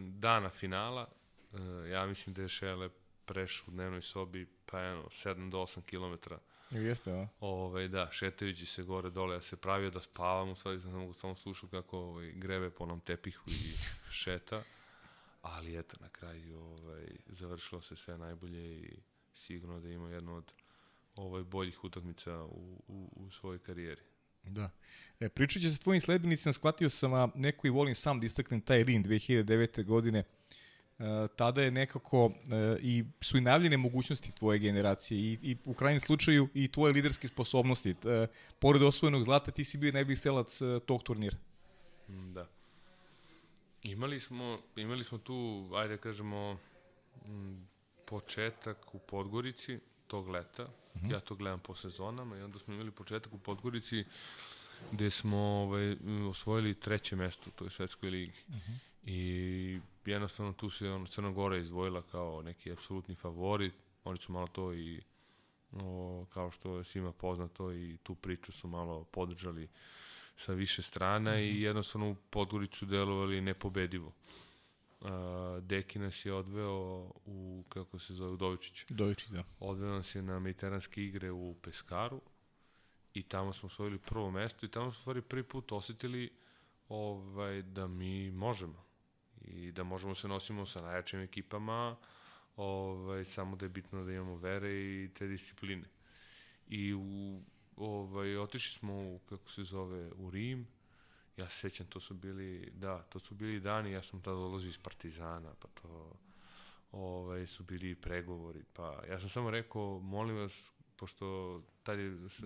dana 0.00 0.50
finala. 0.50 1.08
Uh, 1.52 1.60
ja 1.90 2.06
mislim 2.06 2.34
da 2.34 2.42
je 2.42 2.48
Šele 2.48 2.88
prešao 3.28 3.64
u 3.68 3.70
dnevnoj 3.70 4.02
sobi 4.02 4.46
pa 4.66 4.80
eno, 4.80 5.02
7 5.02 5.50
do 5.50 5.58
8 5.58 5.80
km. 5.82 6.34
Jeste, 6.70 7.12
a? 7.12 7.28
Ove, 7.40 7.88
da, 7.88 8.08
šetajući 8.12 8.66
se 8.66 8.82
gore 8.82 9.10
dole, 9.10 9.36
ja 9.36 9.40
se 9.40 9.56
pravio 9.56 9.90
da 9.90 10.00
spavam, 10.00 10.48
u 10.48 10.54
stvari 10.54 10.80
sam 10.80 10.92
mogu 10.92 11.12
samo 11.12 11.34
slušao 11.34 11.68
kako 11.68 11.98
ovaj, 11.98 12.32
grebe 12.32 12.70
po 12.70 12.84
onom 12.84 13.00
tepihu 13.00 13.50
i 13.50 13.74
šeta. 14.20 14.62
Ali 15.42 15.78
eto, 15.78 15.96
na 16.00 16.08
kraju 16.08 16.58
ovaj, 16.58 17.06
završilo 17.26 17.80
se 17.80 17.96
sve 17.96 18.18
najbolje 18.18 18.80
i 18.80 19.00
sigurno 19.34 19.80
da 19.80 19.88
ima 19.88 20.10
jednu 20.10 20.36
od 20.36 20.52
ovaj, 21.16 21.42
boljih 21.42 21.84
utakmica 21.84 22.42
u, 22.44 22.82
u, 22.88 23.10
u 23.16 23.30
svojoj 23.30 23.58
karijeri. 23.58 24.02
Da. 24.42 24.70
E, 25.20 25.28
pričat 25.28 25.62
će 25.62 25.70
se 25.70 25.78
tvojim 25.78 26.00
sledbenicima, 26.00 26.52
shvatio 26.52 26.90
sam, 26.90 27.14
a 27.14 27.28
neko 27.34 27.66
i 27.66 27.70
volim 27.70 27.94
sam 27.94 28.20
da 28.20 28.26
istaknem 28.26 28.60
taj 28.60 28.84
Rin 28.84 29.04
2009. 29.04 29.84
godine. 29.84 30.24
Tada 31.36 31.62
je 31.62 31.70
nekako 31.70 32.32
e, 32.50 32.78
i 32.80 33.04
su 33.20 33.38
i 33.38 33.40
najavljene 33.40 33.76
mogućnosti 33.76 34.32
tvoje 34.32 34.58
generacije 34.58 35.20
i, 35.20 35.38
i 35.42 35.56
u 35.64 35.74
krajnjem 35.74 36.00
slučaju 36.00 36.48
i 36.54 36.68
tvoje 36.68 36.92
liderske 36.92 37.28
sposobnosti. 37.28 37.90
E, 37.90 38.26
pored 38.58 38.82
osvojenog 38.82 39.24
zlata 39.24 39.50
ti 39.50 39.64
si 39.64 39.78
bio 39.78 39.92
najbolji 39.92 40.16
stelac 40.16 40.62
e, 40.62 40.80
tog 40.86 41.02
turnira. 41.02 41.36
Mm, 42.08 42.32
da. 42.32 42.46
Imali 43.82 44.20
smo, 44.20 44.58
imali 44.76 45.04
smo 45.04 45.18
tu, 45.18 45.70
ajde 45.74 45.96
da 45.96 46.02
kažemo, 46.02 46.58
m, 47.24 47.68
početak 48.04 48.94
u 48.94 48.98
Podgorici 48.98 49.78
tog 50.06 50.28
leta. 50.28 50.64
Uh 50.64 50.70
mhm. 50.96 51.06
-huh. 51.06 51.12
Ja 51.12 51.20
to 51.20 51.34
gledam 51.34 51.60
po 51.60 51.74
sezonama 51.74 52.36
i 52.36 52.42
onda 52.42 52.58
smo 52.58 52.74
imali 52.74 52.90
početak 52.90 53.32
u 53.32 53.38
Podgorici 53.38 54.04
gde 54.92 55.10
smo 55.10 55.38
ovaj, 55.38 55.96
osvojili 56.30 56.74
treće 56.74 57.16
mesto 57.16 57.50
u 57.50 57.52
toj 57.52 57.70
svetskoj 57.70 58.10
ligi. 58.10 58.32
Uh 58.48 58.54
mhm. 58.54 58.87
I 59.04 59.80
jednostavno 60.04 60.52
tu 60.52 60.70
se 60.70 60.90
ono, 60.90 61.06
Crna 61.06 61.30
Gora 61.30 61.56
izdvojila 61.56 62.02
kao 62.02 62.42
neki 62.42 62.72
apsolutni 62.72 63.14
favorit. 63.14 63.74
Oni 64.04 64.18
su 64.18 64.32
malo 64.32 64.46
to 64.46 64.72
i 64.74 65.00
o, 65.72 66.26
kao 66.32 66.50
što 66.50 66.78
je 66.78 66.84
svima 66.84 67.12
poznato 67.12 67.72
i 67.72 67.96
tu 68.02 68.14
priču 68.14 68.52
su 68.52 68.68
malo 68.68 69.04
podržali 69.04 69.68
sa 70.36 70.52
više 70.52 70.82
strana 70.82 71.30
mm 71.30 71.34
-hmm. 71.34 71.48
i 71.48 71.52
mhm. 71.52 71.62
jednostavno 71.62 72.10
u 72.10 72.16
Podgoricu 72.30 72.86
delovali 72.86 73.40
nepobedivo. 73.40 74.12
Uh, 75.00 75.08
Deki 75.62 75.98
nas 75.98 76.26
je 76.26 76.32
odveo 76.32 77.10
u, 77.26 77.64
kako 77.68 77.98
se 77.98 78.14
zove, 78.14 78.30
Udovičić. 78.30 78.90
Udovičić, 78.90 79.28
da. 79.28 79.44
Odveo 79.60 79.90
nas 79.90 80.14
je 80.14 80.22
na 80.22 80.38
mediteranske 80.38 81.04
igre 81.04 81.30
u 81.30 81.54
Peskaru 81.62 82.20
i 83.14 83.22
tamo 83.22 83.52
smo 83.52 83.66
osvojili 83.66 83.98
prvo 83.98 84.30
mesto 84.30 84.66
i 84.66 84.70
tamo 84.70 84.92
smo 84.92 85.00
stvari 85.00 85.22
prvi 85.22 85.42
put 85.42 85.72
osetili 85.72 86.30
ovaj, 86.88 87.62
da 87.62 87.86
mi 87.86 88.30
možemo 88.30 88.87
i 89.44 89.72
da 89.72 89.84
možemo 89.84 90.14
se 90.14 90.28
nosimo 90.28 90.66
sa 90.66 90.82
najjačim 90.82 91.20
ekipama, 91.20 91.96
ovaj, 92.56 93.24
samo 93.24 93.56
da 93.56 93.64
je 93.64 93.68
bitno 93.70 94.04
da 94.04 94.12
imamo 94.12 94.36
vere 94.36 94.70
i 94.70 95.10
te 95.14 95.26
discipline. 95.26 95.84
I 96.68 96.94
u, 96.94 97.40
ovaj, 97.76 98.36
otišli 98.36 98.78
smo 98.78 98.94
u, 98.94 99.20
kako 99.28 99.50
se 99.50 99.62
zove, 99.62 100.10
u 100.16 100.30
Rim, 100.30 100.66
ja 101.36 101.48
se 101.48 101.58
sećam, 101.58 101.86
to 101.86 102.00
su 102.00 102.14
bili, 102.14 102.70
da, 102.74 103.02
to 103.02 103.18
su 103.18 103.34
bili 103.34 103.60
dani, 103.60 103.92
ja 103.92 104.02
sam 104.02 104.22
tada 104.22 104.36
dolazio 104.36 104.68
iz 104.68 104.78
Partizana, 104.78 105.54
pa 105.54 105.68
to 105.68 106.12
ovaj, 106.92 107.46
su 107.46 107.62
bili 107.62 107.94
pregovori, 107.94 108.64
pa 108.72 109.02
ja 109.08 109.20
sam 109.20 109.28
samo 109.28 109.50
rekao, 109.50 110.00
molim 110.00 110.36
vas, 110.36 110.70
pošto 110.96 111.62
tad 111.82 111.98
je 111.98 112.28
s, 112.28 112.42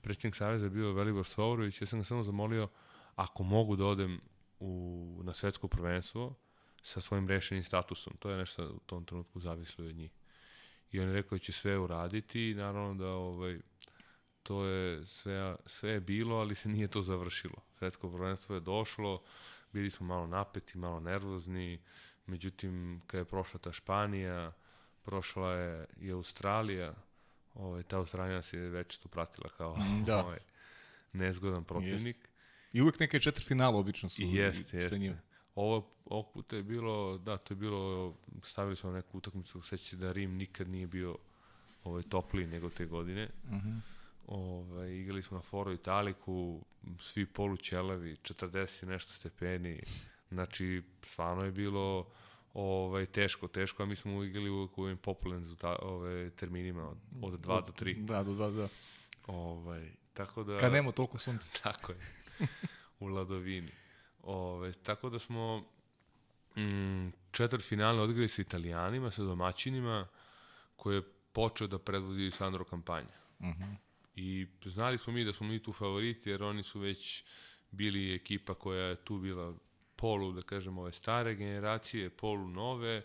predsjednik 0.00 0.34
Saveza 0.34 0.68
bio 0.68 0.92
Velibor 0.92 1.26
Sovrović, 1.26 1.80
ja 1.80 1.86
sam 1.86 1.98
ga 1.98 2.04
samo 2.04 2.22
zamolio, 2.22 2.68
ako 3.16 3.42
mogu 3.42 3.76
da 3.76 3.86
odem 3.86 4.20
u, 4.60 5.20
na 5.24 5.34
svetsko 5.34 5.68
prvenstvo 5.68 6.34
sa 6.82 7.00
svojim 7.00 7.28
rešenim 7.28 7.64
statusom. 7.64 8.16
To 8.18 8.30
je 8.30 8.38
nešto 8.38 8.68
u 8.68 8.78
tom 8.78 9.04
trenutku 9.04 9.40
zavislo 9.40 9.84
od 9.84 9.96
njih. 9.96 10.12
I 10.90 11.00
on 11.00 11.08
je 11.08 11.14
rekao 11.14 11.38
da 11.38 11.44
će 11.44 11.52
sve 11.52 11.78
uraditi 11.78 12.50
i 12.50 12.54
naravno 12.54 12.94
da 12.94 13.08
ovaj, 13.08 13.58
to 14.42 14.64
je 14.64 15.06
sve, 15.06 15.56
sve 15.66 15.90
je 15.90 16.00
bilo, 16.00 16.36
ali 16.36 16.54
se 16.54 16.68
nije 16.68 16.88
to 16.88 17.02
završilo. 17.02 17.62
Svetsko 17.78 18.10
prvenstvo 18.10 18.54
je 18.54 18.60
došlo, 18.60 19.22
bili 19.72 19.90
smo 19.90 20.06
malo 20.06 20.26
napeti, 20.26 20.78
malo 20.78 21.00
nervozni, 21.00 21.82
međutim, 22.26 23.02
kada 23.06 23.18
je 23.18 23.24
prošla 23.24 23.60
ta 23.60 23.72
Španija, 23.72 24.52
prošla 25.02 25.52
je 25.52 25.86
i 26.00 26.10
Australija, 26.10 26.94
ovaj, 27.54 27.82
ta 27.82 27.96
Australija 27.96 28.42
se 28.42 28.58
je 28.58 28.70
već 28.70 28.98
tu 28.98 29.08
pratila 29.08 29.48
kao 29.56 29.76
da. 30.06 30.24
ovaj, 30.24 30.38
nezgodan 31.12 31.64
protivnik. 31.64 32.16
Jest. 32.16 32.35
I 32.72 32.82
uvek 32.82 33.00
neke 33.00 33.20
četiri 33.20 33.44
finala 33.44 33.76
obično 33.76 34.08
su 34.08 34.22
jeste, 34.22 34.76
jeste. 34.76 34.88
sa 34.88 34.96
njima. 34.96 35.16
Ovo, 35.54 35.90
ovog 36.04 36.32
puta 36.32 36.56
je 36.56 36.62
bilo, 36.62 37.18
da, 37.18 37.36
to 37.36 37.54
je 37.54 37.56
bilo, 37.56 38.14
stavili 38.42 38.76
smo 38.76 38.92
neku 38.92 39.18
utakmicu, 39.18 39.62
sećate 39.62 39.96
da 39.96 40.12
Rim 40.12 40.36
nikad 40.36 40.68
nije 40.68 40.86
bio 40.86 41.16
ovaj, 41.84 42.02
topliji 42.02 42.46
nego 42.46 42.70
te 42.70 42.86
godine. 42.86 43.28
Uh 43.44 43.52
mhm. 43.52 43.68
-huh. 43.68 43.80
ovaj, 44.26 44.90
igrali 44.90 45.22
smo 45.22 45.36
na 45.36 45.42
Foro 45.42 45.72
Italiku, 45.72 46.64
svi 47.00 47.26
polućelavi, 47.26 48.16
40 48.16 48.84
nešto 48.86 49.12
stepeni, 49.12 49.82
znači 50.30 50.82
stvarno 51.02 51.44
je 51.44 51.52
bilo 51.52 52.06
ovaj, 52.54 53.06
teško, 53.06 53.48
teško, 53.48 53.82
a 53.82 53.86
mi 53.86 53.96
smo 53.96 54.24
igrali 54.24 54.50
uvek 54.50 54.78
u 54.78 54.82
ovim 54.82 54.96
popularnim 54.96 55.56
ove, 55.82 56.30
terminima 56.30 56.88
od, 56.88 56.98
od 57.22 57.40
2 57.40 57.66
do 57.66 57.72
3. 57.72 58.04
Da, 58.04 58.22
do 58.22 58.32
2, 58.32 58.56
da. 58.56 58.68
Ovaj, 59.26 59.90
tako 60.14 60.44
da... 60.44 60.58
Kad 60.58 60.72
nema 60.72 60.92
toliko 60.92 61.18
sunca. 61.18 61.46
Tako 61.62 61.92
je. 61.92 61.98
u 63.00 63.06
Ladovini. 63.06 63.72
Ove, 64.22 64.72
tako 64.72 65.10
da 65.10 65.18
smo 65.18 65.64
mm, 66.56 67.08
četvrt 67.30 67.64
finale 67.64 68.00
odigrali 68.00 68.28
sa 68.28 68.42
italijanima, 68.42 69.10
sa 69.10 69.22
domaćinima, 69.22 70.06
koje 70.76 70.96
je 70.96 71.02
počeo 71.32 71.66
da 71.66 71.78
predvodi 71.78 72.30
Sandro 72.30 72.64
kampanja. 72.64 73.16
Uh 73.38 73.46
mhm. 73.46 73.62
-huh. 73.62 73.76
I 74.16 74.46
znali 74.64 74.98
smo 74.98 75.12
mi 75.12 75.24
da 75.24 75.32
smo 75.32 75.46
mi 75.46 75.62
tu 75.62 75.72
favoriti, 75.72 76.30
jer 76.30 76.42
oni 76.42 76.62
su 76.62 76.80
već 76.80 77.24
bili 77.70 78.14
ekipa 78.14 78.54
koja 78.54 78.84
je 78.84 78.96
tu 78.96 79.18
bila 79.18 79.54
polu, 79.96 80.32
da 80.32 80.42
kažemo, 80.42 80.80
ove 80.80 80.92
stare 80.92 81.34
generacije, 81.34 82.10
polu 82.10 82.48
nove, 82.48 83.02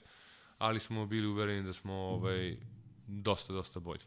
ali 0.57 0.79
smo 0.79 1.05
bili 1.05 1.27
uvereni 1.27 1.63
da 1.63 1.73
smo 1.73 1.93
ovaj, 1.93 2.57
dosta, 3.07 3.53
dosta 3.53 3.79
bolji. 3.79 4.03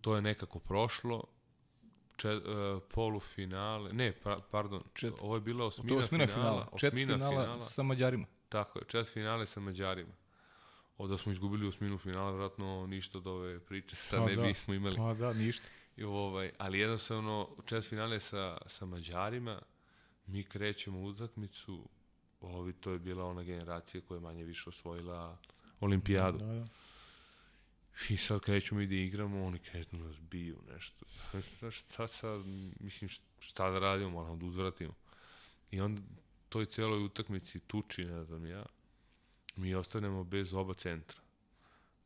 To 0.00 0.16
je 0.16 0.22
nekako 0.22 0.58
prošlo, 0.58 1.24
čet, 2.20 2.42
uh, 2.46 2.82
polufinale, 2.94 3.92
ne, 3.92 4.12
pa, 4.12 4.38
pardon, 4.50 4.82
čet, 4.94 5.12
ovo 5.20 5.34
je 5.34 5.40
bila 5.40 5.66
osmina, 5.66 5.96
to 5.96 6.00
osmina 6.00 6.26
finala, 6.26 6.42
finala. 6.42 6.68
Osmina 6.72 7.14
finala, 7.16 7.44
finala 7.44 7.66
sa 7.66 7.82
Mađarima. 7.82 8.26
Tako 8.48 8.78
je, 8.78 8.84
čet 8.88 9.06
finale 9.06 9.46
sa 9.46 9.60
Mađarima. 9.60 10.12
Ovdje 10.98 11.18
smo 11.18 11.32
izgubili 11.32 11.68
osminu 11.68 11.98
finala, 11.98 12.30
vratno 12.30 12.86
ništa 12.86 13.18
od 13.18 13.26
ove 13.26 13.60
priče, 13.60 13.96
sad 13.96 14.18
pa 14.18 14.26
ne 14.26 14.36
da, 14.36 14.42
bismo 14.42 14.74
imali. 14.74 14.96
Pa 14.96 15.14
da, 15.14 15.32
ništa. 15.32 15.68
I 15.96 16.04
ovaj, 16.04 16.50
ali 16.58 16.78
jednostavno, 16.78 17.48
čet 17.66 17.84
finale 17.84 18.20
sa, 18.20 18.58
sa 18.66 18.86
Mađarima, 18.86 19.58
mi 20.26 20.44
krećemo 20.44 20.98
u 20.98 21.04
utakmicu, 21.04 21.88
ovi, 22.40 22.72
to 22.72 22.92
je 22.92 22.98
bila 22.98 23.24
ona 23.24 23.42
generacija 23.42 24.00
koja 24.08 24.16
je 24.16 24.22
manje 24.22 24.44
više 24.44 24.68
osvojila 24.68 25.38
olimpijadu. 25.80 26.38
Da, 26.38 26.44
da. 26.44 26.66
I 28.10 28.16
sad 28.16 28.40
krećemo 28.40 28.80
mi 28.80 28.86
da 28.86 28.94
igramo, 28.94 29.44
oni 29.44 29.58
kreću 29.58 29.88
da 29.92 29.98
nas 29.98 30.20
biju 30.20 30.58
nešto. 30.68 31.04
Šta, 31.42 31.70
šta 31.70 32.08
sad, 32.08 32.40
mislim, 32.80 33.10
šta 33.40 33.70
da 33.70 33.78
radimo, 33.78 34.10
moramo 34.10 34.36
da 34.36 34.46
uzvratimo. 34.46 34.94
I 35.70 35.80
onda 35.80 36.00
toj 36.48 36.66
celoj 36.66 37.04
utakmici 37.04 37.60
tuči, 37.60 38.04
ne 38.04 38.24
znam 38.24 38.46
ja, 38.46 38.66
mi 39.56 39.74
ostanemo 39.74 40.24
bez 40.24 40.54
oba 40.54 40.74
centra. 40.74 41.20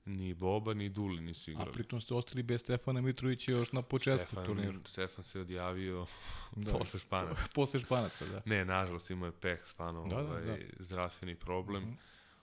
Ni 0.07 0.35
Boba, 0.35 0.75
ni 0.75 0.89
Duli 0.89 1.21
nisu 1.21 1.51
A 1.51 1.53
igrali. 1.53 1.73
pritom 1.73 2.01
ste 2.01 2.15
ostali 2.15 2.43
bez 2.43 2.61
Stefana 2.61 3.01
Mitrovića 3.01 3.53
još 3.53 3.73
na 3.73 3.83
početku 3.83 4.27
Stefan, 4.27 4.47
turnira. 4.47 4.79
Stefan 4.85 5.25
se 5.25 5.41
odjavio 5.41 6.07
Da. 6.57 6.73
posle 6.73 7.01
Španaca. 7.01 7.43
Posle 7.55 7.81
Španaca, 7.81 8.27
da. 8.27 8.43
Ne, 8.45 8.65
nažalost 8.65 9.11
imao 9.11 9.27
je 9.27 9.33
peh 9.33 9.59
stvarno 9.65 10.03
Da, 10.03 10.09
da, 10.09 10.23
ovaj, 10.23 10.43
da. 10.43 10.57
zdravstveni 10.79 11.35
problem 11.37 11.83
Mhm. 11.83 11.93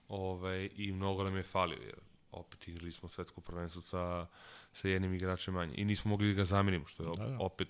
ovaj, 0.08 0.70
i 0.76 0.92
mnogo 0.92 1.24
nam 1.24 1.38
je 1.38 1.44
falio 1.44 1.80
jer 1.82 1.96
opet 2.32 2.68
igrali 2.68 2.91
smo 2.91 3.10
svetsko 3.10 3.41
prvenstvo 3.41 3.82
sa, 3.82 4.28
sa 4.74 4.88
jednim 4.88 5.14
igračem 5.14 5.53
manje 5.53 5.74
i 5.78 5.86
nismo 5.86 6.10
mogli 6.10 6.28
da 6.28 6.34
ga 6.34 6.45
zamenimo 6.45 6.86
što 6.86 7.03
je 7.03 7.10
op, 7.10 7.18
Da, 7.18 7.28
da. 7.28 7.38
opet 7.40 7.68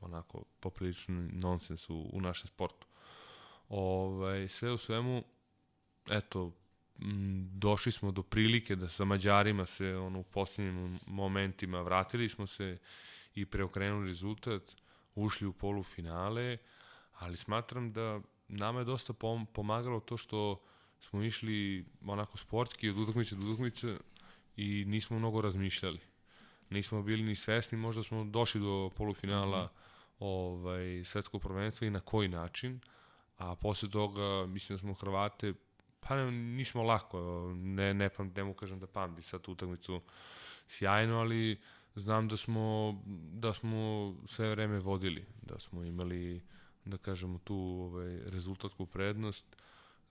onako 0.00 0.44
poprilično 0.60 1.28
nonsens 1.32 1.90
u, 1.90 2.10
u 2.12 2.20
našem 2.20 2.46
sportu. 2.46 2.86
Ovaj, 3.68 4.48
sve 4.48 4.72
u 4.72 4.78
svemu, 4.78 5.24
eto, 6.10 6.52
m, 7.02 7.48
došli 7.52 7.92
smo 7.92 8.10
do 8.12 8.22
prilike 8.22 8.76
da 8.76 8.88
sa 8.88 9.04
Mađarima 9.04 9.66
se 9.66 9.96
ono, 9.96 10.18
u 10.20 10.22
posljednjim 10.24 10.98
momentima 11.06 11.80
vratili 11.82 12.28
smo 12.28 12.46
se 12.46 12.78
i 13.34 13.46
preokrenuli 13.46 14.08
rezultat, 14.08 14.76
ušli 15.14 15.46
u 15.46 15.52
polufinale, 15.52 16.58
ali 17.12 17.36
smatram 17.36 17.92
da 17.92 18.20
nama 18.48 18.78
je 18.78 18.84
dosta 18.84 19.12
pom 19.12 19.46
pomagalo 19.46 20.00
to 20.00 20.16
što 20.16 20.62
smo 21.00 21.22
išli 21.22 21.84
onako 22.06 22.38
sportski 22.38 22.90
od 22.90 22.98
utakmice 22.98 23.34
do 23.34 23.46
utakmice 23.46 23.96
i 24.56 24.84
nismo 24.86 25.18
mnogo 25.18 25.40
razmišljali. 25.40 26.00
Nismo 26.70 27.02
bili 27.02 27.22
ni 27.22 27.36
svesni, 27.36 27.78
možda 27.78 28.02
smo 28.02 28.24
došli 28.24 28.60
do 28.60 28.90
polufinala 28.96 29.72
ovaj, 30.18 31.04
svetskog 31.04 31.42
prvenstva 31.42 31.86
i 31.86 31.90
na 31.90 32.00
koji 32.00 32.28
način, 32.28 32.80
a 33.38 33.54
posle 33.54 33.90
toga 33.90 34.46
mislim 34.46 34.76
da 34.76 34.80
smo 34.80 34.94
Hrvate 34.94 35.54
pa 36.08 36.16
ne, 36.16 36.30
nismo 36.30 36.82
lako, 36.82 37.50
ne, 37.54 37.94
ne, 37.94 38.08
pam, 38.08 38.32
ne 38.36 38.44
mu 38.44 38.54
kažem 38.54 38.80
da 38.80 38.86
pamti 38.86 39.22
sad 39.22 39.42
tu 39.42 39.52
utakmicu 39.52 40.00
sjajno, 40.68 41.18
ali 41.18 41.60
znam 41.94 42.28
da 42.28 42.36
smo, 42.36 42.98
da 43.32 43.54
smo 43.54 44.14
sve 44.26 44.50
vreme 44.50 44.78
vodili, 44.78 45.26
da 45.42 45.60
smo 45.60 45.84
imali, 45.84 46.42
da 46.84 46.98
kažemo, 46.98 47.38
tu 47.38 47.56
ovaj, 47.56 48.18
rezultatsku 48.26 48.86
prednost. 48.86 49.56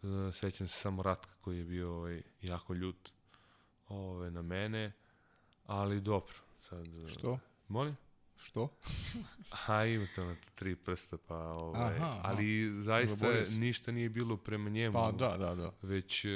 E, 0.06 0.32
sećam 0.34 0.68
se 0.68 0.80
samo 0.80 1.04
Ratka 1.04 1.34
koji 1.42 1.58
je 1.58 1.66
bio 1.66 1.96
ovaj, 1.96 2.22
jako 2.42 2.74
ljut 2.74 3.12
ovaj, 3.88 4.32
na 4.32 4.42
mene, 4.42 4.92
ali 5.66 6.02
dobro. 6.02 6.36
Sad, 6.70 6.88
e, 6.88 7.10
Što? 7.10 7.40
Molim? 7.68 7.96
Što? 8.38 8.70
A 9.68 9.86
imate 9.86 10.22
ona 10.22 10.36
tri 10.56 10.76
prsta, 10.76 11.18
pa 11.18 11.36
ovaj, 11.36 11.96
Aha, 11.96 12.06
aha. 12.06 12.22
ali 12.24 12.74
zaista 12.82 13.28
ništa 13.58 13.92
nije 13.92 14.10
bilo 14.10 14.38
prema 14.38 14.70
njemu. 14.70 14.94
Pa 14.94 15.12
da, 15.12 15.38
da, 15.38 15.56
da. 15.56 15.72
Već 15.82 16.26
e, 16.26 16.30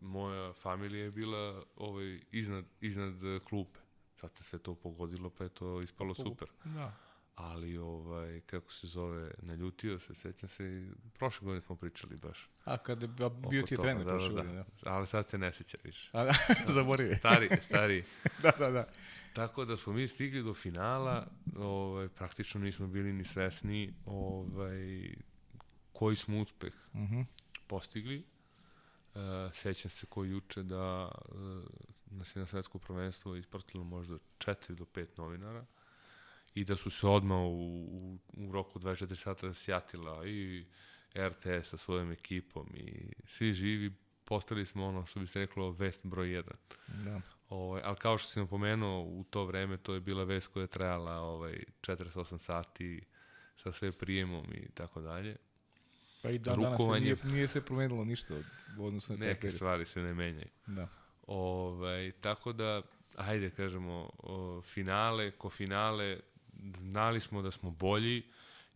moja 0.00 0.52
familija 0.52 1.04
je 1.04 1.10
bila 1.10 1.64
ovaj, 1.76 2.20
iznad, 2.30 2.64
iznad 2.80 3.14
klupe. 3.44 3.78
Sad 4.14 4.36
se 4.36 4.44
sve 4.44 4.58
to 4.58 4.74
pogodilo, 4.74 5.30
pa 5.30 5.44
je 5.44 5.50
to 5.50 5.80
ispalo 5.80 6.14
super. 6.14 6.48
Da. 6.64 7.07
Ali, 7.38 7.78
ovaj, 7.78 8.40
kako 8.40 8.72
se 8.72 8.86
zove, 8.86 9.30
naljutio 9.38 9.98
se, 9.98 10.14
sećam 10.14 10.48
se, 10.48 10.88
prošle 11.12 11.44
godine 11.44 11.60
smo 11.62 11.76
pričali 11.76 12.16
baš. 12.16 12.48
A 12.64 12.78
kada 12.78 13.06
je 13.06 13.30
bio 13.50 13.62
ti 13.62 13.74
je 13.74 13.78
trener 13.78 14.04
da, 14.04 14.10
prošle 14.10 14.28
da, 14.28 14.34
godine, 14.34 14.54
da. 14.54 14.64
Ali 14.84 15.06
sad 15.06 15.28
se 15.28 15.38
ne 15.38 15.52
seća 15.52 15.78
više. 15.84 16.10
A 16.12 16.24
da, 16.24 16.32
zaboravio. 16.66 17.10
je. 17.10 17.18
Stari, 17.18 17.48
stari. 17.62 18.04
da, 18.42 18.50
da, 18.58 18.70
da. 18.70 18.88
Tako 19.32 19.64
da 19.64 19.76
smo 19.76 19.92
mi 19.92 20.08
stigli 20.08 20.42
do 20.42 20.54
finala, 20.54 21.26
ovaj, 21.56 22.08
praktično 22.08 22.60
nismo 22.60 22.86
bili 22.86 23.12
ni 23.12 23.24
svesni 23.24 23.94
ovaj, 24.06 25.14
koji 25.92 26.16
smo 26.16 26.40
uspeh 26.40 26.72
Mhm. 26.94 27.20
postigli. 27.66 28.24
E, 29.14 29.18
sećam 29.52 29.90
se 29.90 30.06
ko 30.06 30.24
juče 30.24 30.62
da 30.62 31.10
e, 31.28 31.34
nas 32.10 32.36
je 32.36 32.40
na 32.40 32.46
svetsko 32.46 32.78
prvenstvo 32.78 33.36
ispratilo 33.36 33.84
možda 33.84 34.14
4 34.38 34.74
do 34.74 34.84
5 34.84 35.06
novinara 35.16 35.64
i 36.60 36.64
da 36.64 36.76
su 36.76 36.90
se 36.90 37.06
odmah 37.06 37.38
u, 37.38 37.48
u, 37.90 38.18
u 38.32 38.52
roku 38.52 38.78
24 38.78 39.14
sata 39.14 39.54
sjatila 39.54 40.26
i 40.26 40.66
RTS 41.16 41.68
sa 41.68 41.76
svojom 41.76 42.12
ekipom 42.12 42.66
i 42.74 43.12
svi 43.26 43.52
živi 43.52 43.92
postali 44.24 44.66
smo 44.66 44.86
ono 44.86 45.06
što 45.06 45.20
bi 45.20 45.26
se 45.26 45.38
reklo 45.40 45.70
vest 45.70 46.06
broj 46.06 46.28
1. 46.28 46.42
Da. 47.04 47.20
Ovaj, 47.48 47.82
ali 47.84 47.96
kao 47.96 48.18
što 48.18 48.30
sam 48.30 48.42
napomenuo, 48.42 49.02
u 49.02 49.24
to 49.30 49.44
vreme 49.44 49.76
to 49.76 49.94
je 49.94 50.00
bila 50.00 50.24
vest 50.24 50.46
koja 50.46 50.62
je 50.62 50.66
trajala 50.66 51.20
ovaj, 51.20 51.64
48 51.80 52.38
sati 52.38 53.00
sa 53.56 53.72
sve 53.72 53.92
prijemom 53.92 54.44
i 54.54 54.68
tako 54.74 55.00
dalje. 55.00 55.36
Pa 56.22 56.30
i 56.30 56.38
dan 56.38 56.60
danas 56.60 56.80
se 56.80 57.00
nije, 57.00 57.16
nije 57.24 57.46
se 57.46 57.60
promenilo 57.60 58.04
ništa 58.04 58.34
od, 58.34 58.44
u 58.78 58.86
odnosu 58.86 59.12
na 59.12 59.26
Neke 59.26 59.50
stvari 59.50 59.86
se 59.86 60.02
ne 60.02 60.14
menjaju. 60.14 60.50
Da. 60.66 60.88
Ovaj, 61.26 62.12
tako 62.20 62.52
da, 62.52 62.82
ajde 63.16 63.50
kažemo, 63.50 64.10
o, 64.18 64.62
finale, 64.62 65.30
ko 65.30 65.50
finale, 65.50 66.20
znali 66.76 67.20
smo 67.20 67.42
da 67.42 67.50
smo 67.50 67.70
bolji, 67.70 68.22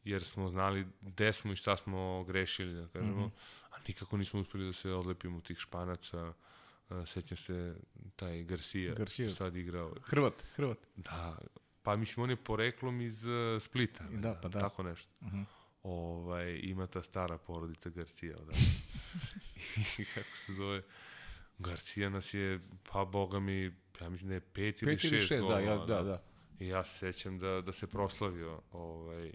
jer 0.05 0.25
smo 0.25 0.49
znali 0.49 0.87
gde 1.01 1.33
smo 1.33 1.53
i 1.53 1.57
šta 1.57 1.77
smo 1.77 2.25
grešili, 2.25 2.75
da 2.75 2.89
kažemo, 2.89 3.17
Mhm. 3.17 3.35
a 3.71 3.77
nikako 3.89 4.17
nismo 4.17 4.41
uspeli 4.41 4.67
da 4.67 4.73
se 4.73 4.93
odlepimo 4.93 5.37
od 5.37 5.45
tih 5.45 5.59
španaca. 5.59 6.33
E, 6.93 7.07
Sećam 7.07 7.37
se 7.37 7.77
taj 8.17 8.43
Garcia, 8.43 8.95
Garcia. 8.95 9.27
što 9.27 9.37
sad 9.37 9.57
igrao. 9.57 9.95
Hrvat, 10.03 10.35
Hrvat. 10.55 10.79
Da, 10.97 11.39
pa 11.83 11.97
mislim 11.97 12.25
on 12.25 12.31
je 12.31 12.37
poreklom 12.37 13.01
iz 13.01 13.25
uh, 13.25 13.33
Splita. 13.63 14.05
Da, 14.05 14.35
pa 14.35 14.49
da. 14.49 14.59
Tako 14.59 14.83
nešto. 14.83 15.09
Mhm. 15.23 15.43
Ovaj, 15.83 16.61
ima 16.63 16.87
ta 16.87 17.03
stara 17.03 17.39
porodica 17.39 17.91
Garcia. 17.91 18.37
Da. 18.37 18.53
Kako 20.15 20.37
se 20.37 20.53
zove? 20.53 20.83
Garcia 21.59 22.11
nas 22.11 22.35
je, 22.35 22.61
pa 22.85 23.05
boga 23.05 23.41
mi, 23.41 23.73
ja 24.01 24.09
mislim 24.09 24.29
da 24.29 24.35
je 24.35 24.41
pet, 24.43 24.83
ili 24.83 24.93
Pet 24.93 25.05
ili 25.05 25.11
šest, 25.13 25.29
šest, 25.29 25.49
da, 25.49 25.59
ja, 25.61 25.77
da, 25.77 26.03
da. 26.03 26.23
I 26.61 26.69
ja 26.69 26.85
se 26.85 26.99
sećam 26.99 27.39
da, 27.39 27.61
da 27.61 27.73
se 27.73 27.87
proslavio 27.87 28.61
ovaj, 28.73 29.33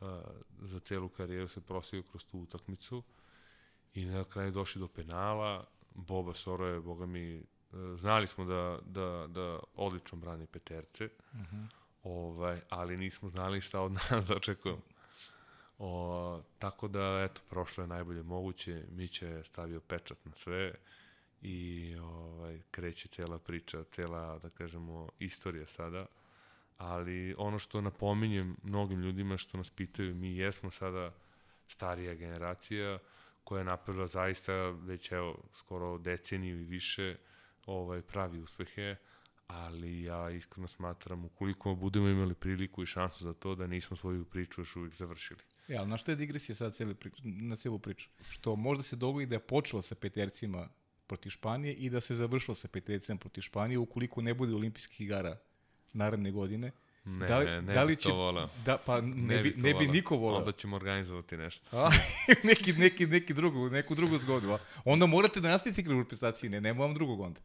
uh, 0.00 0.08
za 0.60 0.78
celu 0.78 1.08
karijeru 1.08 1.48
se 1.48 1.60
proslavio 1.60 2.08
kroz 2.10 2.24
tu 2.24 2.38
utakmicu 2.38 3.02
i 3.94 4.04
na 4.04 4.24
kraju 4.24 4.50
došli 4.50 4.80
do 4.80 4.88
penala, 4.88 5.64
Boba 5.94 6.34
Soro 6.34 6.66
je, 6.66 6.80
boga 6.80 7.06
mi, 7.06 7.38
uh, 7.38 7.44
znali 8.00 8.26
smo 8.26 8.44
da, 8.44 8.78
da, 8.86 9.26
da 9.28 9.58
odlično 9.74 10.18
brani 10.18 10.46
peterce, 10.46 11.08
Mhm. 11.34 11.64
ovaj, 12.02 12.60
ali 12.68 12.96
nismo 12.96 13.30
znali 13.30 13.60
šta 13.60 13.80
od 13.80 13.92
nas 14.10 14.26
da 14.26 14.36
očekujemo. 14.36 14.82
O, 15.78 16.40
tako 16.58 16.88
da, 16.88 17.28
eto, 17.30 17.40
prošlo 17.50 17.84
je 17.84 17.88
najbolje 17.88 18.22
moguće, 18.22 18.84
Mića 18.90 19.26
je 19.26 19.44
stavio 19.44 19.80
pečat 19.80 20.18
na 20.24 20.32
sve 20.34 20.74
i 21.42 21.96
ovaj, 21.96 22.60
kreće 22.70 23.08
cela 23.08 23.38
priča, 23.38 23.84
cela, 23.84 24.38
da 24.38 24.50
kažemo, 24.50 25.08
istorija 25.18 25.66
sada. 25.66 26.06
Ali 26.82 27.34
ono 27.38 27.58
što 27.58 27.80
napominjem 27.80 28.56
mnogim 28.62 29.00
ljudima 29.00 29.36
što 29.36 29.58
nas 29.58 29.70
pitaju, 29.70 30.14
mi 30.14 30.36
jesmo 30.36 30.70
sada 30.70 31.12
starija 31.68 32.14
generacija 32.14 32.98
koja 33.44 33.58
je 33.58 33.64
napravila 33.64 34.06
zaista 34.06 34.52
već 34.70 35.12
evo 35.12 35.38
skoro 35.54 35.98
deceniju 35.98 36.60
i 36.60 36.64
više 36.64 37.16
ovaj 37.66 38.02
pravi 38.02 38.40
uspehe, 38.40 38.96
ali 39.46 40.02
ja 40.02 40.30
iskreno 40.30 40.68
smatram 40.68 41.24
ukoliko 41.24 41.74
budemo 41.74 42.08
imali 42.08 42.34
priliku 42.34 42.82
i 42.82 42.86
šansu 42.86 43.24
za 43.24 43.32
to 43.32 43.54
da 43.54 43.66
nismo 43.66 43.96
svoju 43.96 44.24
priču 44.24 44.60
još 44.60 44.76
uvijek 44.76 44.94
završili. 44.94 45.40
Ja, 45.68 45.80
ali 45.80 45.90
na 45.90 45.96
što 45.96 46.10
je 46.10 46.16
digresija 46.16 46.56
sad 46.56 46.74
cijeli 46.74 46.96
na 47.24 47.56
cijelu 47.56 47.78
priču? 47.78 48.08
Što 48.28 48.56
možda 48.56 48.82
se 48.82 48.96
dogodi 48.96 49.26
da 49.26 49.34
je 49.34 49.46
počelo 49.46 49.82
sa 49.82 49.94
petercima 49.94 50.68
protiv 51.06 51.30
Španije 51.30 51.74
i 51.74 51.90
da 51.90 52.00
se 52.00 52.14
završilo 52.14 52.54
sa 52.54 52.68
petercima 52.68 53.18
protiv 53.18 53.42
Španije 53.42 53.78
ukoliko 53.78 54.22
ne 54.22 54.34
bude 54.34 54.54
olimpijskih 54.54 55.00
igara 55.00 55.38
naredne 55.92 56.30
godine. 56.30 56.72
Ne, 57.04 57.26
da 57.26 57.38
li, 57.38 57.44
ne, 57.44 57.62
ne 57.62 57.74
da 57.74 57.82
li 57.82 57.96
bi 57.96 58.02
će, 58.02 58.08
to 58.08 58.14
volao. 58.14 58.48
Da, 58.64 58.78
pa 58.78 59.00
ne, 59.00 59.42
bi, 59.42 59.52
to 59.52 59.58
ne 59.60 59.74
bi 59.74 59.88
niko 59.88 60.16
volao. 60.16 60.38
Onda 60.38 60.52
ćemo 60.52 60.76
organizovati 60.76 61.36
nešto. 61.36 61.78
A, 61.78 61.90
neki, 62.44 62.72
neki, 62.72 63.06
neki 63.06 63.34
drugu, 63.34 63.70
neku 63.70 63.94
drugu 63.94 64.18
zgodu. 64.18 64.52
a? 64.52 64.58
Onda 64.84 65.06
morate 65.06 65.40
da 65.40 65.48
nastavite 65.48 65.80
igru 65.80 65.96
u 65.96 66.02
reprezentaciji, 66.02 66.50
ne, 66.50 66.60
nema 66.60 66.80
vam 66.80 66.94
drugog 66.94 67.20
onda. 67.20 67.40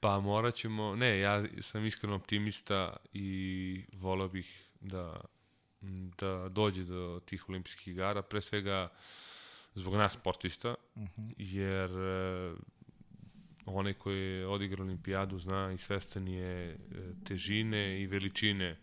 Pa 0.00 0.20
morat 0.20 0.54
ćemo, 0.54 0.96
ne, 0.96 1.18
ja 1.18 1.44
sam 1.60 1.86
iskreno 1.86 2.16
optimista 2.16 2.96
i 3.12 3.80
volao 3.92 4.28
bih 4.28 4.68
da, 4.80 5.20
da 6.20 6.48
dođe 6.48 6.84
do 6.84 7.20
tih 7.24 7.48
olimpijskih 7.48 7.88
igara, 7.88 8.22
pre 8.22 8.42
svega 8.42 8.88
zbog 9.74 9.94
nas 9.94 10.12
sportista, 10.12 10.74
jer 11.36 11.90
e, 11.90 12.54
onaj 13.74 13.94
koji 13.94 14.20
je 14.20 14.46
odigrao 14.46 14.84
olimpijadu 14.84 15.38
zna 15.38 15.72
i 15.72 15.78
svestan 15.78 16.28
je 16.28 16.70
e, 16.70 16.76
težine 17.24 18.00
i 18.00 18.06
veličine 18.06 18.76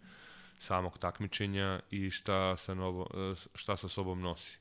samog 0.59 0.97
takmičenja 0.97 1.79
i 1.91 2.11
šta 2.11 2.57
sa, 2.57 2.73
novo, 2.73 3.07
e, 3.13 3.35
šta 3.55 3.77
sa 3.77 3.87
sobom 3.87 4.21
nosi. 4.21 4.57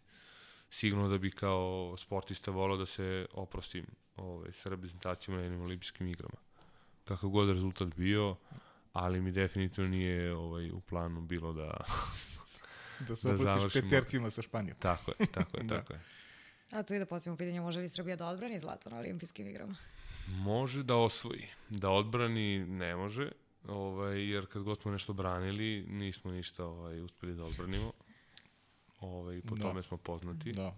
Sigurno 0.71 1.09
da 1.09 1.19
bi 1.19 1.31
kao 1.31 1.97
sportista 1.99 2.51
volao 2.51 2.77
da 2.77 2.87
se 2.87 3.27
oprostim 3.33 3.87
ovaj, 4.17 4.53
sa 4.53 4.69
reprezentacijama 4.69 5.39
na 5.39 5.45
jednim 5.45 5.63
olimpijskim 5.63 6.07
igrama. 6.07 6.37
Kako 7.05 7.29
god 7.29 7.49
rezultat 7.49 7.89
bio, 7.89 8.37
ali 8.93 9.21
mi 9.21 9.33
definitivno 9.33 9.91
nije 9.91 10.35
ovaj, 10.35 10.71
u 10.71 10.81
planu 10.81 11.21
bilo 11.21 11.53
da... 11.53 11.77
Da 13.09 13.17
se 13.17 13.29
Da 13.29 13.35
oprotiš 13.35 13.73
petercima 13.73 14.31
sa 14.31 14.43
Španijom. 14.43 14.77
tako 14.81 15.13
je, 15.19 15.27
tako 15.27 15.57
je, 15.57 15.63
Da. 15.69 15.77
tako 15.77 15.93
je. 15.93 16.01
A 16.73 16.83
tu 16.83 16.95
i 16.95 16.99
da 16.99 17.07
postavimo 17.07 17.37
pitanje, 17.37 17.61
može 17.61 17.81
li 17.81 17.89
Srbija 17.89 18.17
da 18.17 18.27
odbrani 18.27 18.59
zlato 18.59 18.91
na 18.91 18.99
olimpijskim 18.99 19.49
igrama? 19.49 19.75
Može 20.29 20.83
da 20.83 20.97
osvoji, 20.97 21.47
da 21.69 21.91
odbrani 21.91 22.59
ne 22.59 22.97
može, 22.97 23.31
ovaj, 23.69 24.31
jer 24.31 24.47
kad 24.47 24.63
god 24.63 24.81
smo 24.81 24.91
nešto 24.93 25.13
branili, 25.13 25.85
nismo 25.89 26.31
ništa 26.31 26.65
ovaj, 26.65 27.01
uspeli 27.01 27.35
da 27.35 27.45
odbranimo. 27.45 27.93
Ovaj, 29.01 29.41
po 29.41 29.55
Da. 29.55 29.63
tome 29.63 29.83
smo 29.83 29.97
poznati. 29.97 30.53
Da, 30.53 30.77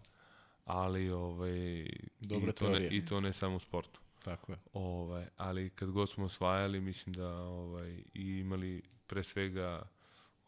Ali 0.65 1.11
ovaj, 1.11 1.87
Dobra 2.21 2.51
i, 2.51 2.53
to 2.53 2.69
ne, 2.71 2.89
i 2.89 3.07
to 3.07 3.21
ne 3.21 3.33
samo 3.33 3.57
u 3.57 3.59
sportu. 3.59 4.01
tako 4.25 4.53
je. 4.53 4.59
Ovaj, 4.73 5.27
ali 5.37 5.71
kad 5.71 5.91
god 5.91 6.11
smo 6.11 6.25
osvajali, 6.25 6.81
mislim 6.81 7.13
da 7.13 7.29
ovaj, 7.39 8.03
i 8.15 8.39
imali 8.39 8.83
pre 9.07 9.25
svega 9.25 9.83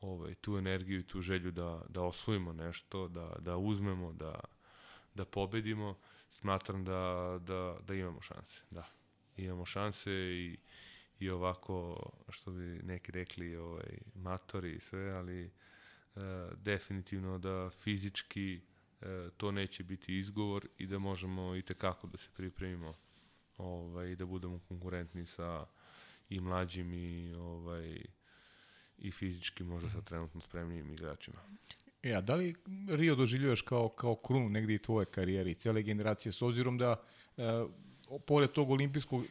ovaj, 0.00 0.34
tu 0.34 0.56
energiju 0.58 1.00
i 1.00 1.06
tu 1.06 1.20
želju 1.20 1.50
da, 1.50 1.82
da 1.88 2.02
osvojimo 2.02 2.52
nešto, 2.52 3.08
da, 3.08 3.32
da 3.38 3.56
uzmemo, 3.56 4.12
da, 4.12 4.40
da 5.14 5.24
pobedimo, 5.24 5.96
smatram 6.30 6.84
da, 6.84 7.38
da, 7.42 7.78
da 7.86 7.94
imamo 7.94 8.20
šanse. 8.20 8.62
Da, 8.70 8.84
imamo 9.36 9.64
šanse 9.64 10.10
i, 10.12 10.59
i 11.18 11.30
ovako, 11.30 11.96
što 12.28 12.50
bi 12.50 12.80
neki 12.82 13.12
rekli, 13.12 13.56
ovaj, 13.56 13.98
matori 14.14 14.74
i 14.74 14.80
sve, 14.80 15.10
ali 15.10 15.44
e, 15.44 15.50
definitivno 16.56 17.38
da 17.38 17.70
fizički 17.70 18.60
e, 19.00 19.28
to 19.36 19.52
neće 19.52 19.84
biti 19.84 20.18
izgovor 20.18 20.68
i 20.78 20.86
da 20.86 20.98
možemo 20.98 21.56
i 21.56 21.62
tekako 21.62 22.06
da 22.06 22.18
se 22.18 22.28
pripremimo 22.36 22.94
ovaj, 23.56 24.16
da 24.16 24.26
budemo 24.26 24.60
konkurentni 24.68 25.26
sa 25.26 25.66
i 26.28 26.40
mlađim 26.40 26.92
i 26.92 27.34
ovaj 27.34 28.05
i 28.98 29.10
fizički 29.10 29.64
možda 29.64 29.90
sa 29.90 30.00
trenutno 30.00 30.40
spremnijim 30.40 30.90
igračima. 30.90 31.38
E, 32.02 32.14
a 32.14 32.20
da 32.20 32.34
li 32.34 32.54
Rio 32.88 33.14
doživljuješ 33.14 33.62
kao, 33.62 33.88
kao 33.88 34.16
krunu 34.16 34.48
negde 34.48 34.74
i 34.74 34.78
tvoje 34.78 35.06
karijere 35.06 35.50
i 35.50 35.54
cele 35.54 35.82
generacije, 35.82 36.32
s 36.32 36.42
obzirom 36.42 36.78
da 36.78 36.96
e, 37.36 37.42
pored 38.26 38.50
tog 38.50 38.70
olimpijskog 38.70 39.24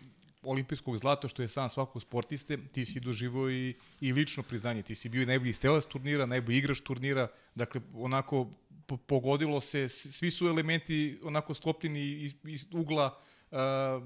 olimpijskog 0.48 0.98
zlata 0.98 1.28
što 1.28 1.42
je 1.42 1.48
sam 1.48 1.70
svakog 1.70 2.02
sportiste, 2.02 2.58
ti 2.72 2.86
si 2.86 3.00
doživao 3.00 3.52
i, 3.52 3.76
i 4.02 4.14
lično 4.14 4.44
priznanje. 4.44 4.82
Ti 4.82 4.96
si 4.96 5.10
bio 5.10 5.22
i 5.22 5.26
najbolji 5.26 5.54
stelac 5.54 5.86
turnira, 5.86 6.26
najbolji 6.26 6.58
igrač 6.58 6.80
turnira, 6.82 7.28
dakle 7.56 7.82
onako 7.94 8.50
po- 8.86 8.98
pogodilo 8.98 9.62
se, 9.62 9.90
svi 9.90 10.32
su 10.32 10.48
elementi 10.48 11.20
onako 11.24 11.54
sklopljeni 11.54 12.12
iz, 12.12 12.34
iz 12.44 12.68
ugla 12.74 13.18
a, 13.52 14.02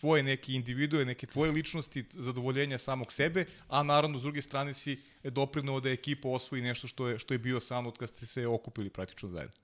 tvoje 0.00 0.22
neke 0.22 0.52
individue, 0.52 1.04
neke 1.04 1.26
tvoje 1.26 1.52
ličnosti, 1.52 2.04
zadovoljenja 2.10 2.78
samog 2.78 3.12
sebe, 3.12 3.46
a 3.68 3.82
naravno 3.82 4.18
s 4.18 4.22
druge 4.22 4.42
strane 4.42 4.74
si 4.74 5.02
doprinao 5.24 5.80
da 5.80 5.90
ekipa 5.90 6.28
osvoji 6.28 6.62
nešto 6.62 6.88
što 6.88 7.08
je, 7.08 7.18
što 7.18 7.34
je 7.34 7.38
bio 7.38 7.60
san 7.60 7.86
od 7.86 7.98
kad 7.98 8.08
ste 8.08 8.26
se 8.26 8.46
okupili 8.46 8.90
praktično 8.90 9.28
zajedno. 9.28 9.56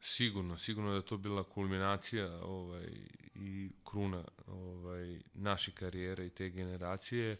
Sigurno, 0.00 0.58
sigurno 0.58 0.90
da 0.90 0.96
je 0.96 1.06
to 1.06 1.16
bila 1.16 1.44
kulminacija 1.44 2.44
ovaj, 2.44 2.88
i 3.34 3.70
kruna 3.84 4.24
ovaj, 4.46 5.20
naše 5.34 5.72
karijere 5.72 6.26
i 6.26 6.30
te 6.30 6.48
generacije, 6.48 7.36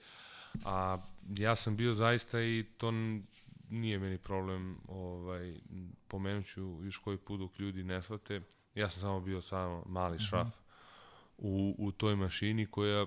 a 0.64 0.98
ja 1.36 1.56
sam 1.56 1.76
bio 1.76 1.94
zaista 1.94 2.40
i 2.40 2.64
to 2.78 2.92
nije 3.70 3.98
meni 3.98 4.18
problem, 4.18 4.78
ovaj, 4.88 5.54
pomenut 6.08 6.46
ću 6.46 6.78
još 6.84 6.96
koji 6.96 7.18
put 7.18 7.40
dok 7.40 7.58
ljudi 7.58 7.84
ne 7.84 8.02
shvate, 8.02 8.40
ja 8.74 8.90
sam 8.90 9.00
samo 9.00 9.20
bio 9.20 9.42
samo 9.42 9.84
mali 9.86 10.18
šraf 10.18 10.61
u, 11.42 11.74
u 11.78 11.92
toj 11.92 12.16
mašini 12.16 12.66
koja, 12.66 13.06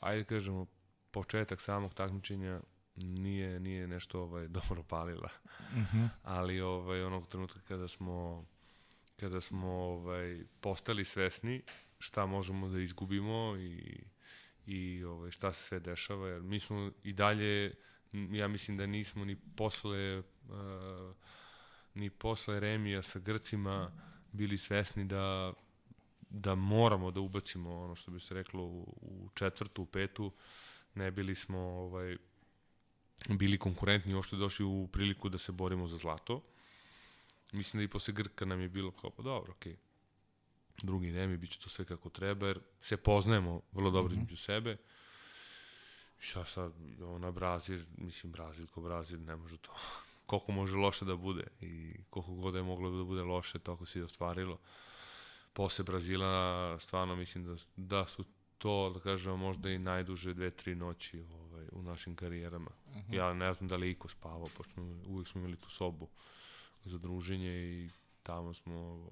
ajde 0.00 0.24
kažemo, 0.24 0.66
početak 1.10 1.60
samog 1.60 1.94
takmičenja 1.94 2.60
nije 2.96 3.60
nije 3.60 3.88
nešto 3.88 4.20
ovaj 4.22 4.48
dobro 4.58 4.82
palila. 4.82 5.28
Ali 6.22 6.60
ovaj 6.60 7.02
onog 7.02 7.28
trenutka 7.28 7.60
kada 7.60 7.88
smo 7.88 8.46
kada 9.16 9.40
smo 9.40 9.68
ovaj 9.68 10.44
postali 10.60 11.04
svesni 11.04 11.62
šta 11.98 12.26
možemo 12.26 12.68
da 12.68 12.80
izgubimo 12.80 13.56
i 13.58 14.00
i 14.66 15.04
ovaj 15.04 15.30
šta 15.30 15.52
se 15.52 15.62
sve 15.62 15.80
dešava 15.80 16.28
jer 16.28 16.42
mi 16.42 16.60
smo 16.60 16.90
i 17.02 17.12
dalje 17.12 17.74
ja 18.12 18.48
mislim 18.48 18.76
da 18.76 18.86
nismo 18.86 19.24
ni 19.24 19.36
posle 19.56 20.18
uh, 20.18 21.14
ni 21.94 22.10
posle 22.10 22.60
remija 22.60 23.02
sa 23.02 23.18
Grcima 23.18 23.92
bili 24.32 24.58
svesni 24.58 25.04
da 25.04 25.52
da 26.30 26.54
moramo 26.54 27.10
da 27.10 27.20
ubacimo 27.20 27.82
ono 27.82 27.94
što 27.94 28.10
bi 28.10 28.20
se 28.20 28.34
reklo 28.34 28.62
u, 28.62 28.94
u 29.02 29.28
četvrtu, 29.34 29.82
u 29.82 29.86
petu, 29.86 30.32
ne 30.94 31.10
bili 31.10 31.34
smo 31.34 31.58
ovaj, 31.58 32.16
bili 33.28 33.58
konkurentni 33.58 34.12
i 34.12 34.14
uopšte 34.14 34.36
došli 34.36 34.64
u 34.64 34.88
priliku 34.92 35.28
da 35.28 35.38
se 35.38 35.52
borimo 35.52 35.88
za 35.88 35.96
zlato. 35.96 36.42
Mislim 37.52 37.80
da 37.80 37.84
i 37.84 37.88
posle 37.88 38.14
Grka 38.14 38.44
nam 38.44 38.60
je 38.60 38.68
bilo 38.68 38.90
kao, 38.90 39.10
pa 39.10 39.22
dobro, 39.22 39.52
okej, 39.52 39.72
okay. 39.72 39.76
drugi 40.82 41.10
ne 41.10 41.26
mi, 41.26 41.36
bit 41.36 41.50
će 41.50 41.58
to 41.58 41.68
sve 41.68 41.84
kako 41.84 42.10
treba, 42.10 42.46
jer 42.46 42.60
se 42.80 42.96
poznajemo 42.96 43.60
vrlo 43.72 43.90
dobro 43.90 44.12
mm 44.12 44.16
-hmm. 44.16 44.22
između 44.22 44.36
sebe. 44.36 44.76
Šta 46.18 46.44
sad, 46.44 46.72
ona 47.02 47.30
Brazil, 47.30 47.84
mislim 47.96 48.32
Brazil 48.32 48.66
ko 48.66 48.80
Brazil, 48.80 49.20
ne 49.24 49.36
može 49.36 49.56
to. 49.56 49.72
koliko 50.26 50.52
može 50.52 50.76
loše 50.76 51.04
da 51.04 51.16
bude 51.16 51.44
i 51.60 51.94
koliko 52.10 52.34
god 52.34 52.54
je 52.54 52.62
moglo 52.62 52.98
da 52.98 53.04
bude 53.04 53.22
loše, 53.22 53.58
toliko 53.58 53.86
se 53.86 53.98
i 53.98 54.02
ostvarilo. 54.02 54.58
Posle 55.56 55.84
Brazila, 55.84 56.76
stvarno 56.80 57.16
mislim 57.16 57.44
da, 57.44 57.54
da 57.76 58.06
su 58.06 58.24
to, 58.58 58.90
da 58.94 59.00
kažemo, 59.00 59.36
možda 59.36 59.70
i 59.70 59.78
najduže 59.78 60.34
dve, 60.34 60.50
tri 60.50 60.74
noći 60.74 61.20
ovaj, 61.20 61.66
u 61.72 61.82
našim 61.82 62.16
karijerama. 62.16 62.70
Uh 62.86 62.94
-huh. 62.94 63.16
Ja 63.16 63.34
ne 63.34 63.52
znam 63.52 63.68
da 63.68 63.76
li 63.76 63.90
iko 63.90 64.08
spavao, 64.08 64.48
pošto 64.56 64.80
uvijek 65.06 65.28
smo 65.28 65.40
imali 65.40 65.56
tu 65.56 65.70
sobu 65.70 66.08
za 66.84 66.98
druženje 66.98 67.50
i 67.50 67.90
tamo 68.22 68.54
smo 68.54 69.08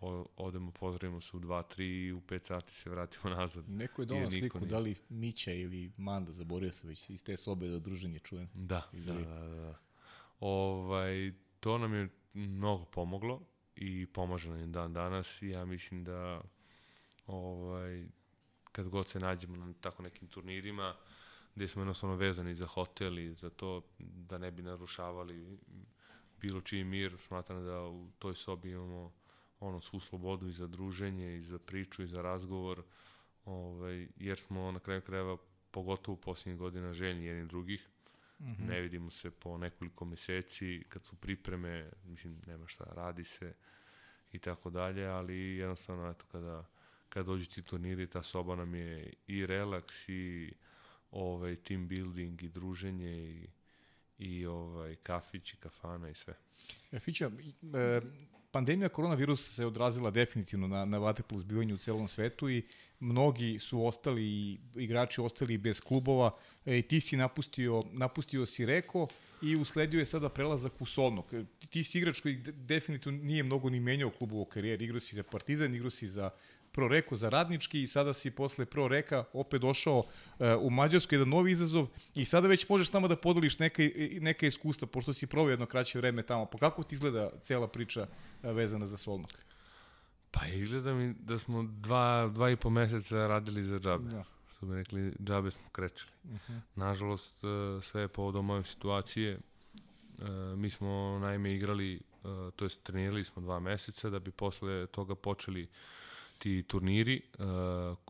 o, 0.00 0.26
odemo, 0.36 0.70
pozdravimo 0.70 1.20
se 1.20 1.36
u 1.36 1.40
2, 1.40 1.62
3 1.76 2.06
i 2.06 2.12
u 2.12 2.20
5 2.20 2.46
sati 2.46 2.74
se 2.74 2.90
vratimo 2.90 3.34
nazad. 3.34 3.68
Neko 3.68 4.02
je 4.02 4.06
donao 4.06 4.30
sliku, 4.30 4.58
nije. 4.58 4.68
da 4.68 4.78
li 4.78 4.96
Mića 5.08 5.52
ili 5.52 5.92
Manda, 5.96 6.32
zaborio 6.32 6.72
se 6.72 6.86
već 6.86 7.10
iz 7.10 7.24
te 7.24 7.36
sobe 7.36 7.68
za 7.68 7.78
druženje 7.78 8.18
čuven. 8.18 8.48
Da, 8.54 8.88
da, 8.92 8.98
Ili- 8.98 9.24
da, 9.24 9.48
da. 9.48 9.78
Ovaj, 10.40 11.32
to 11.60 11.78
nam 11.78 11.94
je 11.94 12.08
mnogo 12.34 12.84
pomoglo 12.84 13.42
i 13.80 14.06
pomaže 14.06 14.50
nam 14.50 14.72
dan 14.72 14.92
danas 14.92 15.42
i 15.42 15.48
ja 15.48 15.64
mislim 15.64 16.04
da 16.04 16.40
ovaj, 17.26 18.06
kad 18.72 18.88
god 18.88 19.08
se 19.08 19.20
nađemo 19.20 19.56
na 19.56 19.72
tako 19.80 20.02
nekim 20.02 20.28
turnirima 20.28 20.94
gde 21.54 21.68
smo 21.68 21.82
jednostavno 21.82 22.16
vezani 22.16 22.54
za 22.54 22.66
hotel 22.66 23.18
i 23.18 23.34
za 23.34 23.50
to 23.50 23.82
da 23.98 24.38
ne 24.38 24.50
bi 24.50 24.62
narušavali 24.62 25.58
bilo 26.40 26.60
čiji 26.60 26.84
mir, 26.84 27.16
smatram 27.18 27.64
da 27.64 27.82
u 27.82 28.10
toj 28.18 28.34
sobi 28.34 28.70
imamo 28.70 29.12
ono 29.60 29.80
svu 29.80 30.00
slobodu 30.00 30.48
i 30.48 30.52
za 30.52 30.66
druženje 30.66 31.36
i 31.36 31.42
za 31.42 31.58
priču 31.58 32.02
i 32.02 32.06
za 32.06 32.22
razgovor 32.22 32.82
ovaj, 33.44 34.08
jer 34.16 34.38
smo 34.38 34.72
na 34.72 34.80
kraju 34.80 35.00
krajeva 35.00 35.36
pogotovo 35.70 36.14
u 36.14 36.20
posljednjih 36.20 36.58
godina 36.58 36.92
željni 36.92 37.24
jedni 37.24 37.46
drugih 37.46 37.88
Mm 38.40 38.46
-hmm. 38.46 38.68
Ne 38.68 38.80
vidimo 38.80 39.10
se 39.10 39.30
po 39.30 39.58
nekoliko 39.58 40.04
meseci, 40.04 40.84
kad 40.88 41.04
su 41.04 41.16
pripreme, 41.16 41.90
mislim, 42.04 42.42
nema 42.46 42.66
šta, 42.66 42.84
radi 42.84 43.24
se 43.24 43.54
i 44.32 44.38
tako 44.38 44.70
dalje, 44.70 45.06
ali 45.06 45.56
jednostavno, 45.56 46.10
eto, 46.10 46.24
kada, 46.32 46.64
kada 47.08 47.26
dođu 47.26 47.46
ti 47.46 47.62
turniri, 47.62 48.06
ta 48.06 48.22
soba 48.22 48.56
nam 48.56 48.74
je 48.74 49.12
i 49.26 49.46
relaks 49.46 50.08
i 50.08 50.52
ovaj, 51.10 51.56
team 51.56 51.88
building 51.88 52.42
i 52.42 52.48
druženje 52.48 53.16
i, 53.16 53.48
i 54.18 54.46
ovaj, 54.46 54.96
kafić 54.96 55.54
i 55.54 55.56
kafana 55.56 56.10
i 56.10 56.14
sve. 56.14 56.34
E, 56.92 56.98
Fića, 56.98 57.30
e, 57.74 58.00
pandemija 58.50 58.88
koronavirusa 58.88 59.50
se 59.52 59.66
odrazila 59.66 60.10
definitivno 60.10 60.68
na, 60.68 60.84
na 60.84 60.98
vaterpolo 60.98 61.38
zbivanje 61.38 61.74
u 61.74 61.78
celom 61.78 62.08
svetu 62.08 62.50
i 62.50 62.62
mnogi 63.00 63.58
su 63.58 63.86
ostali, 63.86 64.58
igrači 64.76 65.20
ostali 65.20 65.58
bez 65.58 65.80
klubova. 65.80 66.30
E, 66.66 66.82
ti 66.82 67.00
si 67.00 67.16
napustio, 67.16 67.84
napustio 67.92 68.46
si 68.46 68.66
Reko 68.66 69.06
i 69.42 69.56
usledio 69.56 69.98
je 69.98 70.06
sada 70.06 70.28
prelazak 70.28 70.72
u 70.80 70.84
Solnok. 70.86 71.32
E, 71.32 71.44
Ti 71.70 71.84
si 71.84 71.98
igrač 71.98 72.20
koji 72.20 72.36
de- 72.36 72.52
definitivno 72.52 73.18
nije 73.24 73.42
mnogo 73.42 73.70
ni 73.70 73.80
menjao 73.80 74.10
klubu 74.10 74.40
u 74.40 74.44
karijeri. 74.44 74.84
Igrao 74.84 75.00
si 75.00 75.16
za 75.16 75.22
Partizan, 75.22 75.74
igrao 75.74 75.90
si 75.90 76.06
za 76.06 76.30
Pro 76.78 76.88
Reko 76.88 77.16
za 77.16 77.28
radnički 77.28 77.82
i 77.82 77.86
sada 77.86 78.12
si 78.12 78.30
posle 78.30 78.64
Pro 78.64 78.88
Reka 78.88 79.24
opet 79.32 79.60
došao 79.60 79.98
uh, 79.98 80.04
u 80.60 80.70
Mađarsku, 80.70 81.14
jedan 81.14 81.28
novi 81.28 81.50
izazov 81.52 81.86
i 82.14 82.24
sada 82.24 82.48
već 82.48 82.68
možeš 82.68 82.88
tamo 82.88 83.08
da 83.08 83.16
podeliš 83.16 83.58
neka, 83.58 83.82
neka 84.20 84.46
iskustva, 84.46 84.88
pošto 84.88 85.12
si 85.12 85.26
provio 85.26 85.50
jedno 85.50 85.66
kraće 85.66 85.98
vreme 85.98 86.22
tamo. 86.22 86.46
Pa 86.46 86.58
kako 86.58 86.82
ti 86.82 86.94
izgleda 86.94 87.30
cela 87.42 87.68
priča 87.68 88.02
uh, 88.02 88.50
vezana 88.50 88.86
za 88.86 88.96
Solnog? 88.96 89.32
Pa 90.30 90.46
izgleda 90.46 90.94
mi 90.94 91.14
da 91.14 91.38
smo 91.38 91.62
dva, 91.62 92.30
dva 92.34 92.50
i 92.50 92.56
po 92.56 92.70
meseca 92.70 93.26
radili 93.26 93.64
za 93.64 93.78
džabe. 93.78 94.10
Da. 94.10 94.24
Što 94.56 94.66
bi 94.66 94.74
rekli, 94.74 95.12
džabe 95.22 95.50
smo 95.50 95.70
krečili. 95.72 96.12
Uh 96.24 96.30
-huh. 96.30 96.60
Nažalost, 96.74 97.44
e, 97.44 97.82
sve 97.82 98.00
je 98.00 98.08
povodom 98.08 98.50
ove 98.50 98.64
situacije. 98.64 99.38
Mi 100.56 100.70
smo 100.70 101.18
naime 101.22 101.54
igrali, 101.54 102.00
to 102.56 102.64
jest 102.64 102.82
trenirali 102.82 103.24
smo 103.24 103.42
dva 103.42 103.60
meseca 103.60 104.10
da 104.10 104.18
bi 104.18 104.30
posle 104.30 104.86
toga 104.86 105.14
počeli 105.14 105.68
ti 106.38 106.62
turniri 106.62 107.16
e, 107.16 107.42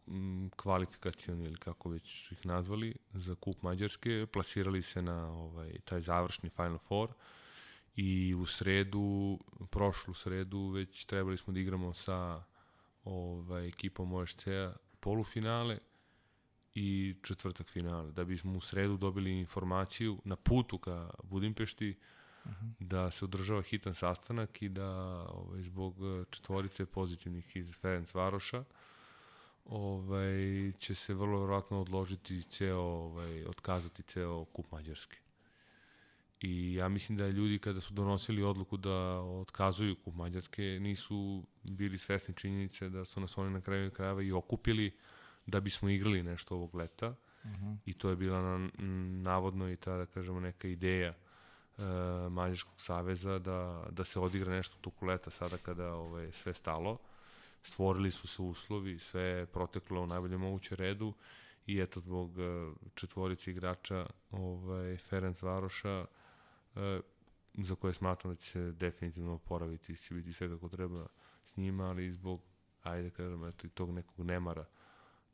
m, 0.06 0.50
kvalifikacioni 0.56 1.44
ili 1.44 1.56
kako 1.56 1.90
već 1.90 2.32
ih 2.32 2.46
nazvali 2.46 2.94
za 3.14 3.34
kup 3.34 3.62
Mađarske, 3.62 4.26
plasirali 4.32 4.82
se 4.82 5.02
na 5.02 5.32
ovaj 5.32 5.78
taj 5.84 6.00
završni 6.00 6.50
Final 6.50 6.78
Four 6.78 7.10
i 7.96 8.34
u 8.34 8.46
sredu, 8.46 9.38
prošlu 9.70 10.14
sredu 10.14 10.68
već 10.68 11.04
trebali 11.04 11.36
smo 11.36 11.52
da 11.52 11.60
igramo 11.60 11.94
sa 11.94 12.44
ovaj, 13.04 13.68
ekipom 13.68 14.12
OSC-a 14.12 14.72
polufinale 15.00 15.78
i 16.74 17.14
četvrtak 17.22 17.68
finale, 17.68 18.12
da 18.12 18.24
bismo 18.24 18.52
u 18.52 18.60
sredu 18.60 18.96
dobili 18.96 19.38
informaciju 19.38 20.18
na 20.24 20.36
putu 20.36 20.78
ka 20.78 21.10
Budimpešti 21.22 21.90
uh. 21.90 22.17
Da 22.80 23.10
se 23.10 23.24
održava 23.24 23.62
hitan 23.62 23.94
sastanak 23.94 24.62
i 24.62 24.68
da 24.68 24.90
ovaj, 25.28 25.62
zbog 25.62 25.94
četvorice 26.30 26.86
pozitivnih 26.86 27.56
iz 27.56 27.72
Ferenc 27.74 28.14
Varoša 28.14 28.64
ovaj, 29.64 30.72
će 30.78 30.94
se 30.94 31.14
vrlo 31.14 31.38
vjerojatno 31.38 31.80
odložiti 31.80 32.42
ceo, 32.42 32.80
ovaj, 32.80 33.44
otkazati 33.44 34.02
ceo 34.02 34.44
kup 34.44 34.72
Mađarske. 34.72 35.18
I 36.40 36.74
ja 36.74 36.88
mislim 36.88 37.18
da 37.18 37.28
ljudi 37.28 37.58
kada 37.58 37.80
su 37.80 37.94
donosili 37.94 38.42
odluku 38.42 38.76
da 38.76 39.20
otkazuju 39.20 39.96
kup 39.96 40.14
Mađarske 40.14 40.62
nisu 40.62 41.44
bili 41.62 41.98
svesni 41.98 42.34
činjenice 42.34 42.88
da 42.88 43.04
su 43.04 43.20
nas 43.20 43.38
oni 43.38 43.50
na 43.50 43.60
kraju 43.60 43.90
krajeva 43.90 44.22
i 44.22 44.32
okupili 44.32 44.96
da 45.46 45.60
bismo 45.60 45.88
igrali 45.88 46.22
nešto 46.22 46.54
ovog 46.54 46.74
leta. 46.74 47.08
Uh 47.44 47.50
-huh. 47.50 47.76
I 47.86 47.94
to 47.94 48.10
je 48.10 48.16
bila 48.16 48.42
na, 48.42 48.68
navodno 49.22 49.70
i 49.70 49.76
ta, 49.76 49.96
da 49.96 50.06
kažemo, 50.06 50.40
neka 50.40 50.68
ideja 50.68 51.10
uh, 51.10 51.27
Mađarskog 52.30 52.80
saveza 52.80 53.38
da, 53.38 53.86
da 53.90 54.04
se 54.04 54.20
odigra 54.20 54.52
nešto 54.52 54.76
toku 54.80 55.06
leta 55.06 55.30
sada 55.30 55.56
kada 55.56 55.94
ovaj, 55.94 56.32
sve 56.32 56.54
stalo. 56.54 56.98
Stvorili 57.62 58.10
su 58.10 58.26
se 58.26 58.42
uslovi, 58.42 58.98
sve 58.98 59.22
je 59.22 59.46
proteklo 59.46 60.02
u 60.02 60.06
najboljem 60.06 60.40
moguće 60.40 60.76
redu 60.76 61.12
i 61.66 61.80
eto 61.80 62.00
zbog 62.00 62.38
uh, 62.38 62.76
četvorice 62.94 63.50
igrača 63.50 64.06
ovaj, 64.30 64.96
Ferenc 64.96 65.42
Varoša 65.42 66.06
E, 66.78 67.00
za 67.54 67.74
koje 67.74 67.94
smatram 67.94 68.34
da 68.34 68.40
će 68.40 68.50
se 68.50 68.72
definitivno 68.72 69.34
oporaviti, 69.34 69.96
će 69.96 70.14
biti 70.14 70.32
sve 70.32 70.48
kako 70.48 70.68
treba 70.68 71.06
s 71.44 71.56
njima, 71.56 71.88
ali 71.88 72.12
zbog, 72.12 72.40
ajde 72.82 73.10
kažem, 73.10 73.44
eto 73.44 73.66
i 73.66 73.70
tog 73.70 73.90
nekog 73.90 74.26
nemara, 74.26 74.64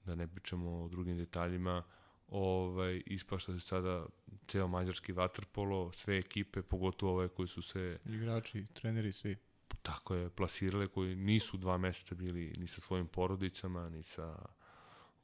da 0.04 0.14
ne 0.14 0.28
pričamo 0.28 0.84
o 0.84 0.88
drugim 0.88 1.16
detaljima, 1.16 1.82
ovaj, 2.28 3.02
ispašta 3.06 3.52
se 3.52 3.60
sada 3.60 4.06
ceo 4.48 4.68
mađarski 4.68 5.12
vaterpolo, 5.12 5.92
sve 5.92 6.18
ekipe, 6.18 6.62
pogotovo 6.62 7.12
ove 7.12 7.28
koji 7.28 7.48
su 7.48 7.62
se... 7.62 7.98
Igrači, 8.06 8.64
treneri, 8.72 9.12
svi. 9.12 9.36
Tako 9.82 10.14
je, 10.14 10.30
plasirale, 10.30 10.88
koji 10.88 11.16
nisu 11.16 11.56
dva 11.56 11.78
meseca 11.78 12.14
bili 12.14 12.55
ni 12.59 12.66
sa 12.66 12.80
svojim 12.80 13.06
porodicama, 13.06 13.88
ni 13.88 14.02
sa 14.02 14.38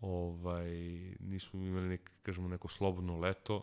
ovaj, 0.00 0.70
nisu 1.20 1.56
imali 1.56 1.88
nek, 1.88 2.10
kažemo, 2.22 2.48
neko 2.48 2.68
slobodno 2.68 3.18
leto, 3.18 3.62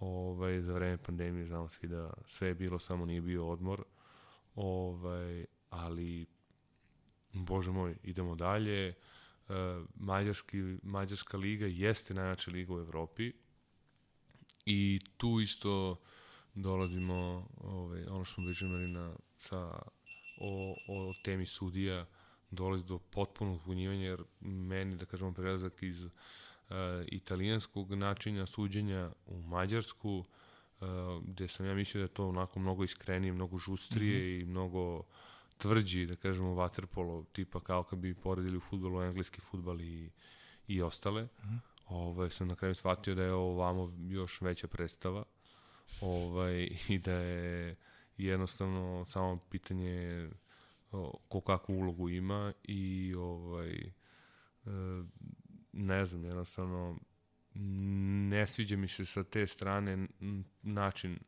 ovaj, 0.00 0.60
za 0.60 0.72
vreme 0.72 0.96
pandemije 0.96 1.46
znamo 1.46 1.68
svi 1.68 1.88
da 1.88 2.12
sve 2.26 2.48
je 2.48 2.54
bilo, 2.54 2.78
samo 2.78 3.06
nije 3.06 3.20
bio 3.20 3.48
odmor. 3.48 3.84
Ovaj, 4.54 5.44
ali, 5.70 6.26
bože 7.32 7.70
moj, 7.70 7.96
idemo 8.02 8.34
dalje. 8.34 8.88
E, 8.88 8.94
Mađarski, 9.94 10.62
Mađarska 10.82 11.36
liga 11.36 11.66
jeste 11.66 12.14
najjača 12.14 12.50
liga 12.50 12.74
u 12.74 12.78
Evropi 12.78 13.32
i 14.66 15.00
tu 15.16 15.40
isto 15.40 16.00
dolazimo, 16.54 17.48
ovaj, 17.56 18.04
ono 18.06 18.24
što 18.24 18.34
smo 18.34 18.46
već 18.46 18.62
imali 18.62 18.88
na, 18.88 19.16
sa, 19.36 19.82
o, 20.40 20.76
o 20.88 21.12
temi 21.24 21.46
sudija, 21.46 22.06
dolazi 22.50 22.84
do 22.84 22.98
potpunog 22.98 23.58
zbunjivanja, 23.58 24.06
jer 24.06 24.22
meni, 24.40 24.96
da 24.96 25.06
kažemo, 25.06 25.32
prelazak 25.32 25.82
iz 25.82 26.04
uh, 26.04 26.10
uh, 26.70 26.76
italijanskog 27.06 27.94
načina 27.94 28.46
suđenja 28.46 29.10
u 29.26 29.42
Mađarsku, 29.42 30.24
uh, 30.80 30.86
gde 31.24 31.48
sam 31.48 31.66
ja 31.66 31.74
mislio 31.74 32.00
da 32.00 32.04
je 32.04 32.14
to 32.14 32.28
onako 32.28 32.58
mnogo 32.58 32.84
iskrenije, 32.84 33.32
mnogo 33.32 33.58
žustrije 33.58 34.18
mm 34.18 34.22
-hmm. 34.22 34.42
i 34.42 34.44
mnogo 34.44 35.02
tvrđi, 35.58 36.06
da 36.06 36.16
kažemo, 36.16 36.54
vaterpolo, 36.54 37.24
tipa 37.32 37.60
kao 37.60 37.82
kad 37.82 37.98
bi 37.98 38.14
poredili 38.14 38.56
u 38.56 38.60
futbolu 38.60 39.02
engleski 39.02 39.40
futbal 39.40 39.80
i, 39.80 40.10
i 40.68 40.82
ostale. 40.82 41.22
Mm 41.22 41.28
-hmm. 41.42 41.58
ovaj, 41.86 42.30
sam 42.30 42.48
na 42.48 42.56
kraju 42.56 42.74
shvatio 42.74 43.14
da 43.14 43.22
je 43.22 43.32
ovo 43.32 43.54
vamo 43.54 43.92
još 44.08 44.40
veća 44.40 44.68
predstava 44.68 45.24
ovaj, 46.00 46.68
i 46.88 46.98
da 46.98 47.12
je 47.12 47.76
jednostavno 48.16 49.04
samo 49.08 49.38
pitanje 49.50 50.28
o, 50.92 51.18
ko 51.28 51.40
kakvu 51.40 51.74
ulogu 51.74 52.08
ima 52.08 52.52
i 52.64 53.14
ovaj, 53.14 53.72
e, 53.72 53.90
ne 55.72 56.06
znam, 56.06 56.24
jednostavno 56.24 56.98
ne 58.28 58.46
sviđa 58.46 58.76
mi 58.76 58.88
se 58.88 59.04
sa 59.04 59.24
te 59.24 59.46
strane 59.46 60.08
način 60.62 61.18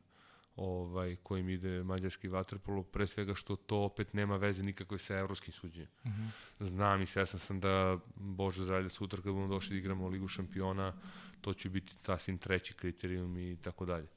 ovaj 0.55 1.15
kojim 1.15 1.49
ide 1.49 1.83
mađarski 1.83 2.27
vaterpolo, 2.27 2.83
pre 2.83 3.07
svega 3.07 3.35
što 3.35 3.55
to 3.55 3.77
opet 3.77 4.13
nema 4.13 4.37
veze 4.37 4.63
nikakve 4.63 4.97
sa 4.97 5.17
evropskim 5.17 5.53
suđenjem. 5.53 5.89
Mm 6.05 6.09
-hmm. 6.09 6.29
Znam 6.59 7.01
i 7.01 7.05
svesan 7.05 7.39
sam 7.39 7.59
da, 7.59 7.99
Bože 8.15 8.63
zdravlje, 8.63 8.89
sutra 8.89 9.21
kad 9.21 9.33
budemo 9.33 9.47
došli 9.47 9.73
da 9.73 9.79
igramo 9.79 10.07
Ligu 10.07 10.27
šampiona, 10.27 10.93
to 11.41 11.53
će 11.53 11.69
biti 11.69 11.93
sasvim 11.99 12.37
treći 12.37 12.73
kriterijum 12.73 13.37
i 13.37 13.57
tako 13.61 13.85
dalje. 13.85 14.07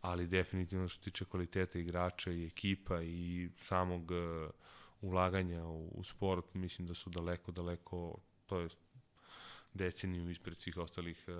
Ali 0.00 0.26
definitivno 0.26 0.88
što 0.88 1.04
tiče 1.04 1.24
kvaliteta 1.24 1.78
igrača 1.78 2.32
i 2.32 2.46
ekipa 2.46 3.02
i 3.02 3.50
samog 3.56 4.10
uh, 4.10 4.50
ulaganja 5.00 5.64
u, 5.64 5.88
u 5.94 6.04
sport, 6.04 6.54
mislim 6.54 6.88
da 6.88 6.94
su 6.94 7.10
daleko, 7.10 7.52
daleko, 7.52 8.18
to 8.46 8.58
je 8.58 8.68
deceniju 9.74 10.30
ispred 10.30 10.60
svih 10.60 10.76
ostalih 10.76 11.24
uh, 11.28 11.34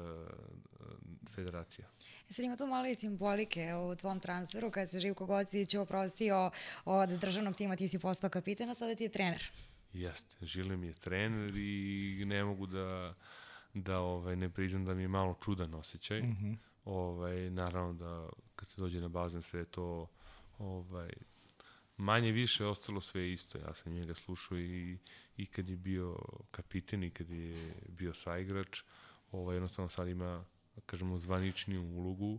federacija. 1.35 1.89
E 2.31 2.33
sad 2.33 2.45
ima 2.45 2.57
tu 2.57 2.67
malo 2.67 2.87
i 2.87 2.95
simbolike 2.95 3.75
u 3.75 3.97
tvom 3.97 4.21
transferu, 4.21 4.71
kada 4.71 4.87
se 4.87 5.01
Živko 5.01 5.27
Gocić 5.27 5.75
oprostio 5.75 6.51
od 6.85 7.09
državnog 7.09 7.57
tima, 7.57 7.77
ti 7.77 7.89
si 7.89 7.99
postao 7.99 8.31
kapitan, 8.31 8.71
a 8.71 8.75
sada 8.75 8.95
ti 8.95 9.05
je 9.05 9.13
trener. 9.13 9.51
Jeste, 9.93 10.47
Žile 10.47 10.77
mi 10.77 10.87
je 10.87 10.95
trener 10.95 11.57
i 11.57 12.25
ne 12.27 12.45
mogu 12.45 12.67
da, 12.67 13.15
da 13.75 13.99
ovaj, 13.99 14.37
ne 14.37 14.49
priznam 14.51 14.85
da 14.85 14.95
mi 14.95 15.03
je 15.03 15.09
malo 15.09 15.39
čudan 15.45 15.75
osjećaj. 15.75 16.23
Mm 16.23 16.37
-hmm. 16.41 16.57
ovaj, 16.85 17.51
naravno 17.51 17.93
da 17.93 18.29
kad 18.57 18.69
se 18.69 18.81
dođe 18.81 19.01
na 19.01 19.09
bazen 19.09 19.43
sve 19.43 19.65
to 19.65 20.09
ovaj, 20.59 21.11
manje 21.97 22.33
više 22.33 22.67
ostalo 22.67 23.01
sve 23.01 23.33
isto. 23.33 23.59
Ja 23.59 23.75
sam 23.75 23.93
njega 23.93 24.15
slušao 24.15 24.59
i, 24.59 24.99
i 25.37 25.47
kad 25.47 25.69
je 25.69 25.77
bio 25.77 26.19
kapiten 26.51 27.05
i 27.05 27.11
kad 27.11 27.31
je 27.31 27.75
bio 27.89 28.15
saigrač. 28.15 28.83
Ovaj, 29.33 29.57
jednostavno 29.57 29.89
sad 29.89 30.09
ima, 30.09 30.45
kažemo, 30.87 31.19
zvaničniju 31.19 31.83
ulogu 31.83 32.39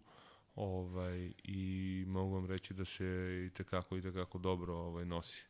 ovaj, 0.55 1.31
i 1.43 2.03
mogu 2.07 2.33
vam 2.33 2.45
reći 2.45 2.73
da 2.73 2.85
se 2.85 3.05
i 3.47 3.49
tekako 3.49 3.97
i 3.97 4.01
tekako 4.01 4.37
dobro 4.37 4.73
ovaj, 4.73 5.05
nosi. 5.05 5.45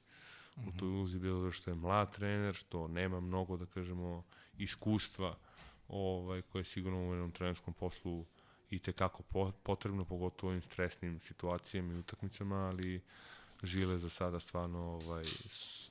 Mm 0.57 0.61
-hmm. 0.61 0.75
U 0.75 0.79
toj 0.79 0.89
ulozi 0.89 1.19
bilo 1.19 1.43
da 1.43 1.51
što 1.51 1.71
je 1.71 1.75
mlad 1.75 2.15
trener, 2.15 2.55
što 2.55 2.87
nema 2.87 3.19
mnogo, 3.19 3.57
da 3.57 3.65
kažemo, 3.65 4.23
iskustva 4.57 5.37
ovaj, 5.87 6.41
koje 6.41 6.59
je 6.59 6.65
sigurno 6.65 7.09
u 7.09 7.13
jednom 7.13 7.31
trenerskom 7.31 7.73
poslu 7.73 8.25
i 8.69 8.79
tekako 8.79 9.23
potrebno, 9.63 10.05
pogotovo 10.05 10.49
u 10.49 10.51
ovim 10.51 10.61
stresnim 10.61 11.19
situacijama 11.19 11.93
i 11.93 11.97
utakmicama, 11.97 12.55
ali 12.55 13.01
Žile 13.63 13.97
za 13.97 14.09
sada 14.09 14.39
stvarno 14.39 14.79
ovaj, 14.79 15.23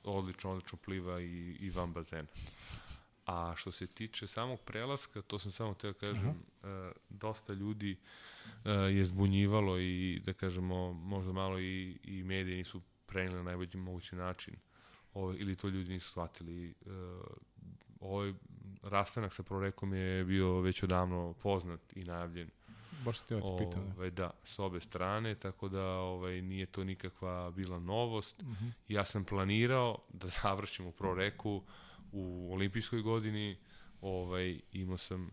odlično, 0.03 0.51
odlično 0.51 0.77
pliva 0.77 1.21
i, 1.21 1.57
i 1.59 1.69
van 1.69 1.93
bazena. 1.93 2.27
A 3.25 3.53
što 3.55 3.71
se 3.71 3.87
tiče 3.87 4.27
samog 4.27 4.59
prelaska, 4.59 5.21
to 5.21 5.39
sam 5.39 5.51
samo 5.51 5.73
teo 5.73 5.93
kažem, 5.93 6.29
uh 6.29 6.35
-huh. 6.63 6.87
uh, 6.89 6.95
dosta 7.09 7.53
ljudi 7.53 7.97
uh, 8.47 8.71
je 8.91 9.05
zbunjivalo 9.05 9.79
i 9.79 10.21
da 10.25 10.33
kažemo 10.33 10.93
možda 10.93 11.31
malo 11.31 11.59
i, 11.59 11.97
i 12.03 12.23
mediji 12.23 12.57
nisu 12.57 12.81
prenili 13.05 13.35
na 13.35 13.43
najbolji 13.43 13.77
mogući 13.77 14.15
način 14.15 14.55
ovaj, 15.13 15.35
ili 15.39 15.55
to 15.55 15.67
ljudi 15.67 15.93
nisu 15.93 16.09
shvatili. 16.09 16.73
Uh, 16.85 16.93
ovaj 17.99 18.33
rastanak 18.81 19.33
sa 19.33 19.43
prorekom 19.43 19.93
je 19.93 20.23
bio 20.23 20.59
već 20.59 20.83
odavno 20.83 21.33
poznat 21.33 21.79
i 21.95 22.03
najavljen 22.03 22.49
Baš 23.05 23.19
se 23.19 23.25
te 23.25 23.35
ovaj, 23.35 23.65
pitam. 23.65 23.93
Ovaj, 23.97 24.11
da, 24.11 24.31
s 24.43 24.59
obe 24.59 24.79
strane, 24.79 25.35
tako 25.35 25.69
da 25.69 25.85
ovaj, 25.85 26.41
nije 26.41 26.65
to 26.65 26.83
nikakva 26.83 27.51
bila 27.51 27.79
novost. 27.79 28.41
Mhm. 28.41 28.51
-huh. 28.51 28.71
Ja 28.87 29.05
sam 29.05 29.25
planirao 29.25 29.97
da 30.09 30.27
završim 30.43 30.85
u 30.85 30.91
proreku 30.91 31.63
u 32.11 32.53
olimpijskoj 32.53 33.01
godini, 33.01 33.57
ovaj, 34.01 34.59
imao 34.71 34.97
sam 34.97 35.31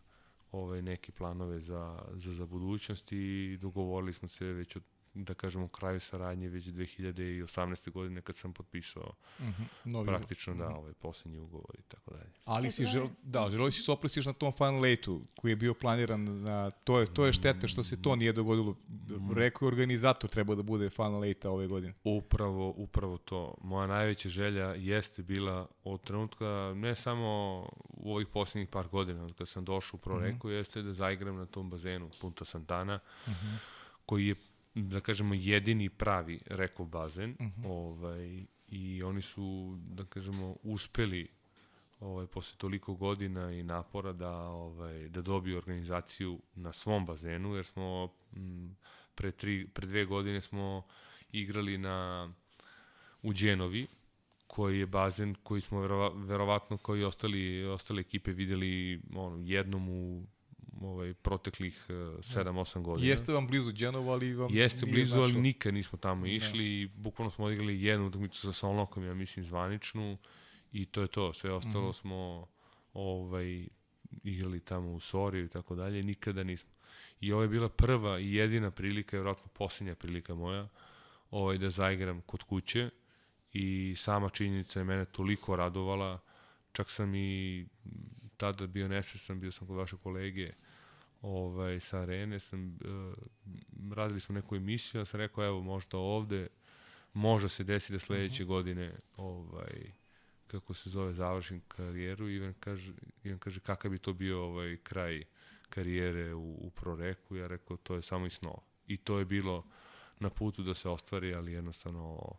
ovaj, 0.52 0.82
neke 0.82 1.12
planove 1.12 1.60
za, 1.60 2.02
za, 2.12 2.34
za 2.34 2.46
budućnost 2.46 3.12
i 3.12 3.58
dogovorili 3.60 4.12
smo 4.12 4.28
se 4.28 4.44
već 4.44 4.76
od 4.76 4.82
da 5.14 5.34
kažemo, 5.34 5.68
kraju 5.68 6.00
saradnje 6.00 6.48
već 6.48 6.64
2018. 6.64 7.90
godine 7.90 8.22
kad 8.22 8.36
sam 8.36 8.52
potpisao 8.52 9.12
uh 9.38 9.44
mhm, 9.44 9.62
-huh. 9.62 9.66
Novi 9.84 10.06
praktično, 10.06 10.54
da, 10.54 10.68
mhm. 10.68 10.74
ovaj 10.74 10.92
poslednji 10.92 11.38
ugovor 11.38 11.76
i 11.78 11.82
tako 11.82 12.10
dalje. 12.10 12.30
Ali 12.44 12.68
e, 12.68 12.70
si 12.70 12.84
žel, 12.84 13.08
da, 13.22 13.50
želeli 13.50 13.72
si 13.72 13.82
soplistiš 13.82 14.26
na 14.26 14.32
tom 14.32 14.52
Final 14.52 14.86
Eight-u 14.86 15.22
koji 15.36 15.52
je 15.52 15.56
bio 15.56 15.74
planiran 15.74 16.42
na, 16.42 16.70
to 16.70 17.00
je, 17.00 17.14
to 17.14 17.26
je 17.26 17.32
šteta 17.32 17.68
što 17.68 17.82
se 17.82 18.02
to 18.02 18.16
nije 18.16 18.32
dogodilo. 18.32 18.76
Rekao 19.34 19.66
je 19.66 19.68
organizator 19.68 20.30
treba 20.30 20.54
da 20.54 20.62
bude 20.62 20.90
Final 20.90 21.24
Eight 21.24 21.44
ove 21.44 21.66
godine. 21.66 21.94
Upravo, 22.04 22.74
upravo 22.76 23.18
to. 23.18 23.54
Moja 23.60 23.86
najveća 23.86 24.28
želja 24.28 24.74
jeste 24.74 25.22
bila 25.22 25.66
od 25.84 26.00
trenutka, 26.00 26.72
ne 26.76 26.96
samo 26.96 27.28
u 27.88 28.14
ovih 28.14 28.26
poslednjih 28.26 28.68
par 28.68 28.88
godina, 28.88 29.24
od 29.24 29.34
kad 29.34 29.48
sam 29.48 29.64
došao 29.64 29.96
u 29.96 30.00
Pro 30.00 30.16
uh 30.16 30.22
mhm. 30.22 30.38
-huh. 30.38 30.48
jeste 30.48 30.82
da 30.82 30.92
zaigram 30.92 31.36
na 31.36 31.46
tom 31.46 31.70
bazenu 31.70 32.10
Punta 32.20 32.44
Santana, 32.44 33.00
uh 33.26 33.32
-huh. 33.32 33.56
koji 34.06 34.26
je 34.26 34.34
da 34.74 35.00
kažemo, 35.00 35.34
jedini 35.34 35.88
pravi 35.88 36.40
rekov 36.46 36.86
bazen. 36.86 37.30
Uh 37.30 37.46
mhm. 37.46 37.62
-huh. 37.62 37.70
ovaj, 37.70 38.44
I 38.68 39.02
oni 39.02 39.22
su, 39.22 39.78
da 39.88 40.04
kažemo, 40.04 40.56
uspeli 40.62 41.28
ovaj, 42.00 42.26
posle 42.26 42.58
toliko 42.58 42.94
godina 42.94 43.52
i 43.52 43.62
napora 43.62 44.12
da, 44.12 44.32
ovaj, 44.38 45.08
da 45.08 45.22
dobiju 45.22 45.56
organizaciju 45.56 46.40
na 46.54 46.72
svom 46.72 47.06
bazenu, 47.06 47.54
jer 47.54 47.64
smo 47.64 48.08
m, 48.36 48.76
pre, 49.14 49.32
tri, 49.32 49.68
pre 49.68 49.86
dve 49.86 50.04
godine 50.04 50.40
smo 50.40 50.82
igrali 51.32 51.78
na, 51.78 52.28
u 53.22 53.32
Đenovi, 53.32 53.86
koji 54.46 54.78
je 54.78 54.86
bazen 54.86 55.34
koji 55.42 55.60
smo 55.60 55.80
verova, 55.80 56.10
verovatno 56.14 56.76
kao 56.76 56.96
i 56.96 57.04
ostali, 57.04 57.64
ostale 57.64 58.00
ekipe 58.00 58.32
videli 58.32 59.00
ono, 59.14 59.42
jednom 59.44 59.88
u 59.88 60.26
ovaj 60.80 61.14
proteklih 61.14 61.84
7-8 61.88 62.82
godina. 62.82 63.08
Jeste 63.10 63.32
vam 63.32 63.46
blizu 63.46 63.72
Genova, 63.72 64.12
ali 64.12 64.34
vam 64.34 64.48
Jeste 64.52 64.86
blizu, 64.86 65.18
ali 65.20 65.40
nikad 65.40 65.74
nismo 65.74 65.98
tamo 65.98 66.26
išli 66.26 66.80
i 66.80 66.86
bukvalno 66.86 67.30
smo 67.30 67.44
odigrali 67.44 67.82
jednu 67.82 68.06
utakmicu 68.06 68.40
sa 68.40 68.52
Solnokom, 68.52 69.04
ja 69.04 69.14
mislim 69.14 69.44
zvaničnu 69.44 70.18
i 70.72 70.86
to 70.86 71.00
je 71.02 71.08
to. 71.08 71.34
Sve 71.34 71.52
ostalo 71.52 71.88
Mhm. 71.88 71.92
smo 71.92 72.46
ovaj 72.94 73.66
igrali 74.22 74.60
tamo 74.60 74.92
u 74.92 75.00
Soriju 75.00 75.44
i 75.44 75.48
tako 75.48 75.74
dalje, 75.74 76.02
nikada 76.02 76.42
nismo. 76.44 76.70
I 77.20 77.32
ovo 77.32 77.42
je 77.42 77.48
bila 77.48 77.68
prva 77.68 78.18
i 78.18 78.34
jedina 78.34 78.70
prilika, 78.70 79.16
vjerojatno 79.16 79.50
posljednja 79.54 79.94
prilika 79.94 80.34
moja, 80.34 80.68
ovaj, 81.30 81.58
da 81.58 81.70
zaigram 81.70 82.20
kod 82.20 82.42
kuće 82.42 82.90
i 83.52 83.94
sama 83.96 84.28
činjenica 84.28 84.78
je 84.78 84.84
mene 84.84 85.04
toliko 85.04 85.56
radovala, 85.56 86.18
čak 86.72 86.90
sam 86.90 87.14
i 87.14 87.66
tada 88.36 88.66
bio 88.66 88.88
nesrećan, 88.88 89.40
bio 89.40 89.52
sam 89.52 89.66
kod 89.66 89.76
vaše 89.76 89.96
kolege 89.96 90.52
ovaj, 91.22 91.80
sa 91.80 91.98
arene, 92.00 92.40
sam, 92.40 92.78
uh, 92.84 93.14
radili 93.92 94.20
smo 94.20 94.34
neku 94.34 94.56
emisiju, 94.56 95.00
ja 95.00 95.04
sam 95.04 95.20
rekao, 95.20 95.44
evo, 95.44 95.62
možda 95.62 95.98
ovde, 95.98 96.48
može 97.12 97.48
se 97.48 97.64
desi 97.64 97.92
da 97.92 97.98
sledeće 97.98 98.44
godine, 98.44 98.92
ovaj, 99.16 99.92
kako 100.46 100.74
se 100.74 100.90
zove, 100.90 101.12
završim 101.12 101.60
karijeru 101.68 102.28
i 102.28 102.34
Ivan 102.34 102.54
kaže, 102.60 102.92
Ivan 103.24 103.38
kaže 103.38 103.60
kakav 103.60 103.90
bi 103.90 103.98
to 103.98 104.12
bio 104.12 104.44
ovaj 104.44 104.76
kraj 104.82 105.24
karijere 105.68 106.34
u, 106.34 106.50
u 106.52 106.70
Proreku, 106.70 107.36
ja 107.36 107.46
rekao, 107.46 107.76
to 107.76 107.94
je 107.94 108.02
samo 108.02 108.26
i 108.26 108.30
snova. 108.30 108.62
I 108.86 108.96
to 108.96 109.18
je 109.18 109.24
bilo 109.24 109.66
na 110.18 110.30
putu 110.30 110.62
da 110.62 110.74
se 110.74 110.88
ostvari, 110.88 111.34
ali 111.34 111.52
jednostavno 111.52 112.32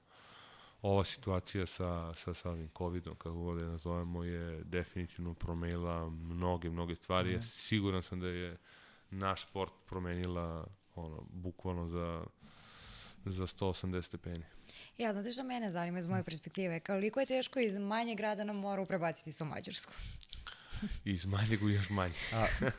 ova 0.81 1.03
situacija 1.03 1.65
sa, 1.65 2.13
sa, 2.13 2.33
sa 2.33 2.49
ovim 2.49 2.69
covidom, 2.77 3.15
kako 3.15 3.35
god 3.35 3.61
je 3.61 3.67
nazovemo, 3.67 4.23
je 4.23 4.63
definitivno 4.63 5.33
promenila 5.33 6.09
mnoge, 6.09 6.69
mnoge 6.69 6.95
stvari. 6.95 7.29
Mm. 7.29 7.33
Ja 7.33 7.41
siguran 7.41 8.03
sam 8.03 8.19
da 8.19 8.27
je 8.27 8.57
naš 9.09 9.41
sport 9.41 9.73
promenila 9.85 10.67
ono, 10.95 11.25
bukvalno 11.29 11.87
za, 11.87 12.23
za 13.25 13.47
180 13.47 14.01
stepeni. 14.01 14.43
Ja, 14.97 15.13
znate 15.13 15.31
što 15.31 15.43
mene 15.43 15.71
zanima 15.71 15.99
iz 15.99 16.07
moje 16.07 16.23
perspektive? 16.23 16.79
Koliko 16.79 17.19
je 17.19 17.25
teško 17.25 17.59
iz 17.59 17.77
manje 17.77 18.15
grada 18.15 18.43
na 18.43 18.53
moru 18.53 18.85
prebaciti 18.85 19.31
se 19.31 19.43
u 19.43 19.47
Mađarsku? 19.47 19.93
Iz 21.05 21.25
manjeg 21.25 21.63
u 21.63 21.69
još 21.69 21.89
manje. 21.89 22.13
A, 22.33 22.45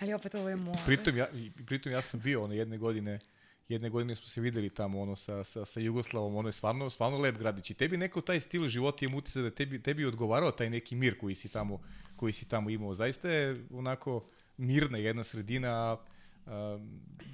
Ali 0.00 0.12
opet 0.12 0.34
ovo 0.34 0.48
je 0.48 0.56
more. 0.56 0.80
pritom, 0.86 1.16
ja, 1.16 1.28
i 1.34 1.50
pritom 1.66 1.92
ja 1.92 2.02
sam 2.02 2.20
bio 2.20 2.44
ono 2.44 2.54
jedne 2.54 2.78
godine 2.78 3.18
jedne 3.68 3.88
godine 3.90 4.14
smo 4.14 4.26
se 4.26 4.40
videli 4.40 4.70
tamo 4.70 5.00
ono 5.00 5.16
sa, 5.16 5.44
sa, 5.44 5.64
sa 5.64 5.80
Jugoslavom, 5.80 6.36
ono 6.36 6.48
je 6.48 6.52
stvarno, 6.52 6.90
stvarno 6.90 7.18
lep 7.18 7.38
gradić. 7.38 7.70
I 7.70 7.74
tebi 7.74 7.96
neko 7.96 8.20
taj 8.20 8.40
stil 8.40 8.68
života 8.68 9.04
je 9.04 9.16
utisak 9.16 9.42
da 9.42 9.50
tebi, 9.50 9.82
tebi 9.82 10.04
odgovarao 10.04 10.50
taj 10.50 10.70
neki 10.70 10.96
mir 10.96 11.18
koji 11.18 11.34
si 11.34 11.48
tamo, 11.48 11.80
koji 12.16 12.32
si 12.32 12.48
tamo 12.48 12.70
imao. 12.70 12.94
Zaista 12.94 13.30
je 13.30 13.64
onako 13.72 14.24
mirna 14.56 14.98
jedna 14.98 15.24
sredina, 15.24 15.68
a, 15.68 15.96
a, 16.46 16.78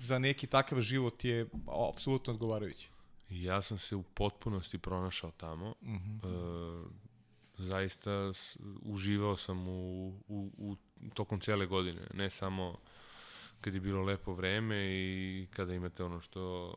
za 0.00 0.18
neki 0.18 0.46
takav 0.46 0.80
život 0.80 1.24
je 1.24 1.46
apsolutno 1.90 2.32
odgovarajući. 2.32 2.88
Ja 3.30 3.62
sam 3.62 3.78
se 3.78 3.96
u 3.96 4.02
potpunosti 4.02 4.78
pronašao 4.78 5.30
tamo. 5.30 5.74
Mm 5.82 5.96
-hmm. 5.96 6.86
e, 6.86 7.04
zaista 7.58 8.34
s, 8.34 8.56
uživao 8.82 9.36
sam 9.36 9.68
u, 9.68 10.08
u, 10.28 10.50
u 10.58 10.76
tokom 11.14 11.40
cele 11.40 11.66
godine, 11.66 12.00
ne 12.14 12.30
samo 12.30 12.78
kad 13.64 13.74
je 13.74 13.80
bilo 13.80 14.02
lepo 14.02 14.34
vreme 14.34 14.76
i 14.76 15.46
kada 15.50 15.74
imate 15.74 16.04
ono 16.04 16.20
što 16.20 16.74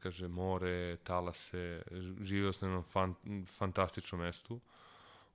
kaže 0.00 0.28
more, 0.28 0.96
talase, 0.96 1.82
živeo 2.20 2.52
sam 2.52 2.68
na 2.68 2.74
jednom 2.74 2.84
fan, 2.84 3.14
fantastičnom 3.46 4.20
mestu. 4.20 4.60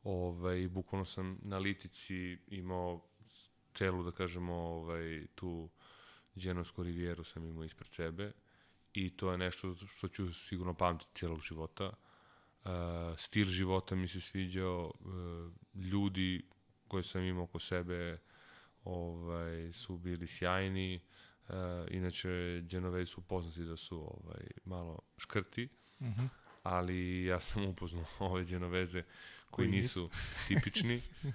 Ovaj, 0.03 0.67
bukvalno 0.67 1.05
sam 1.05 1.39
na 1.41 1.57
Litici 1.57 2.38
imao 2.47 3.01
celu, 3.73 4.03
da 4.03 4.11
kažemo, 4.11 4.53
ovaj, 4.53 5.27
tu 5.35 5.69
Dženovsku 6.38 6.84
rivijeru 6.84 7.23
sam 7.23 7.45
imao 7.45 7.63
ispred 7.63 7.88
sebe 7.88 8.31
i 8.93 9.09
to 9.09 9.31
je 9.31 9.38
nešto 9.38 9.76
što 9.76 10.07
ću 10.07 10.34
sigurno 10.34 10.73
pamtiti 10.73 11.11
cijelog 11.13 11.41
života. 11.41 11.93
Uh, 12.63 12.71
stil 13.17 13.45
života 13.45 13.95
mi 13.95 14.07
se 14.07 14.21
sviđao, 14.21 14.91
uh, 14.99 15.84
ljudi 15.84 16.45
koje 16.88 17.03
sam 17.03 17.23
imao 17.23 17.43
oko 17.43 17.59
sebe 17.59 18.17
ovaj, 18.90 19.74
su 19.74 19.98
bili 19.98 20.28
sjajni, 20.28 20.99
uh, 21.49 21.56
inače 21.91 22.61
Genovezi 22.61 23.11
su 23.11 23.22
poznati 23.22 23.64
da 23.64 23.78
su 23.78 23.98
ovaj, 23.98 24.48
malo 24.66 24.99
škrti, 25.18 25.70
mm 25.99 26.06
-hmm. 26.06 26.30
ali 26.64 27.24
ja 27.26 27.40
sam 27.40 27.66
upoznao 27.66 28.06
ove 28.20 28.45
Genoveze 28.45 29.03
koji, 29.52 29.70
koji 29.70 29.82
nisu 29.82 30.10
tipični 30.48 31.02
uh, 31.24 31.34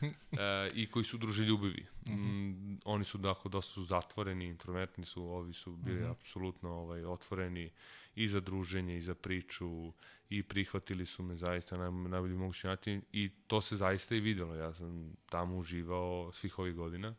i 0.80 0.90
koji 0.90 1.04
su 1.04 1.18
druželjubivi. 1.18 1.86
Mm 2.06 2.10
-hmm. 2.10 2.16
mm, 2.16 2.80
oni 2.84 3.04
su 3.04 3.18
dakle 3.18 3.50
dosta 3.50 3.72
su 3.72 3.84
zatvoreni, 3.84 4.46
introvertni 4.46 5.04
su, 5.04 5.24
ovi 5.24 5.52
su 5.52 5.76
bili 5.76 6.00
mm 6.00 6.04
-hmm. 6.04 6.10
apsolutno 6.10 6.70
ovaj 6.70 7.04
otvoreni 7.04 7.70
i 8.14 8.28
za 8.28 8.40
druženje 8.40 8.98
i 8.98 9.02
za 9.02 9.14
priču 9.14 9.92
i 10.30 10.42
prihvatili 10.42 11.06
su 11.06 11.22
me 11.22 11.36
zaista 11.36 11.76
na 11.76 11.90
najbolji 11.90 12.34
mogući 12.34 12.66
način 12.66 13.02
i 13.12 13.30
to 13.46 13.60
se 13.60 13.76
zaista 13.76 14.14
i 14.14 14.20
videlo. 14.20 14.54
Ja 14.54 14.74
sam 14.74 15.12
tamo 15.28 15.56
uživao 15.56 16.32
svih 16.32 16.58
ovih 16.58 16.74
godina. 16.74 17.14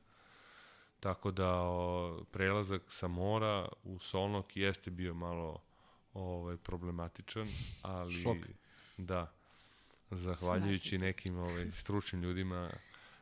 Tako 1.05 1.31
da 1.31 1.61
o, 1.61 2.23
prelazak 2.31 2.81
sa 2.87 3.07
mora 3.07 3.67
u 3.83 3.99
Solnok 3.99 4.57
jeste 4.57 4.91
bio 4.91 5.13
malo 5.13 5.61
ovaj 6.13 6.57
problematičan, 6.57 7.47
ali 7.81 8.13
Šok. 8.13 8.37
da 8.97 9.31
zahvaljujući 10.11 10.97
nekim 10.97 11.37
ovaj 11.37 11.71
stručnim 11.71 12.21
ljudima 12.21 12.69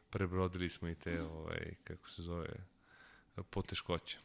prebrodili 0.09 0.69
smo 0.69 0.89
i 0.89 0.95
te 0.95 1.21
ovaj 1.23 1.73
kako 1.83 2.09
se 2.09 2.21
zove 2.21 2.49
poteškoće. 3.49 4.17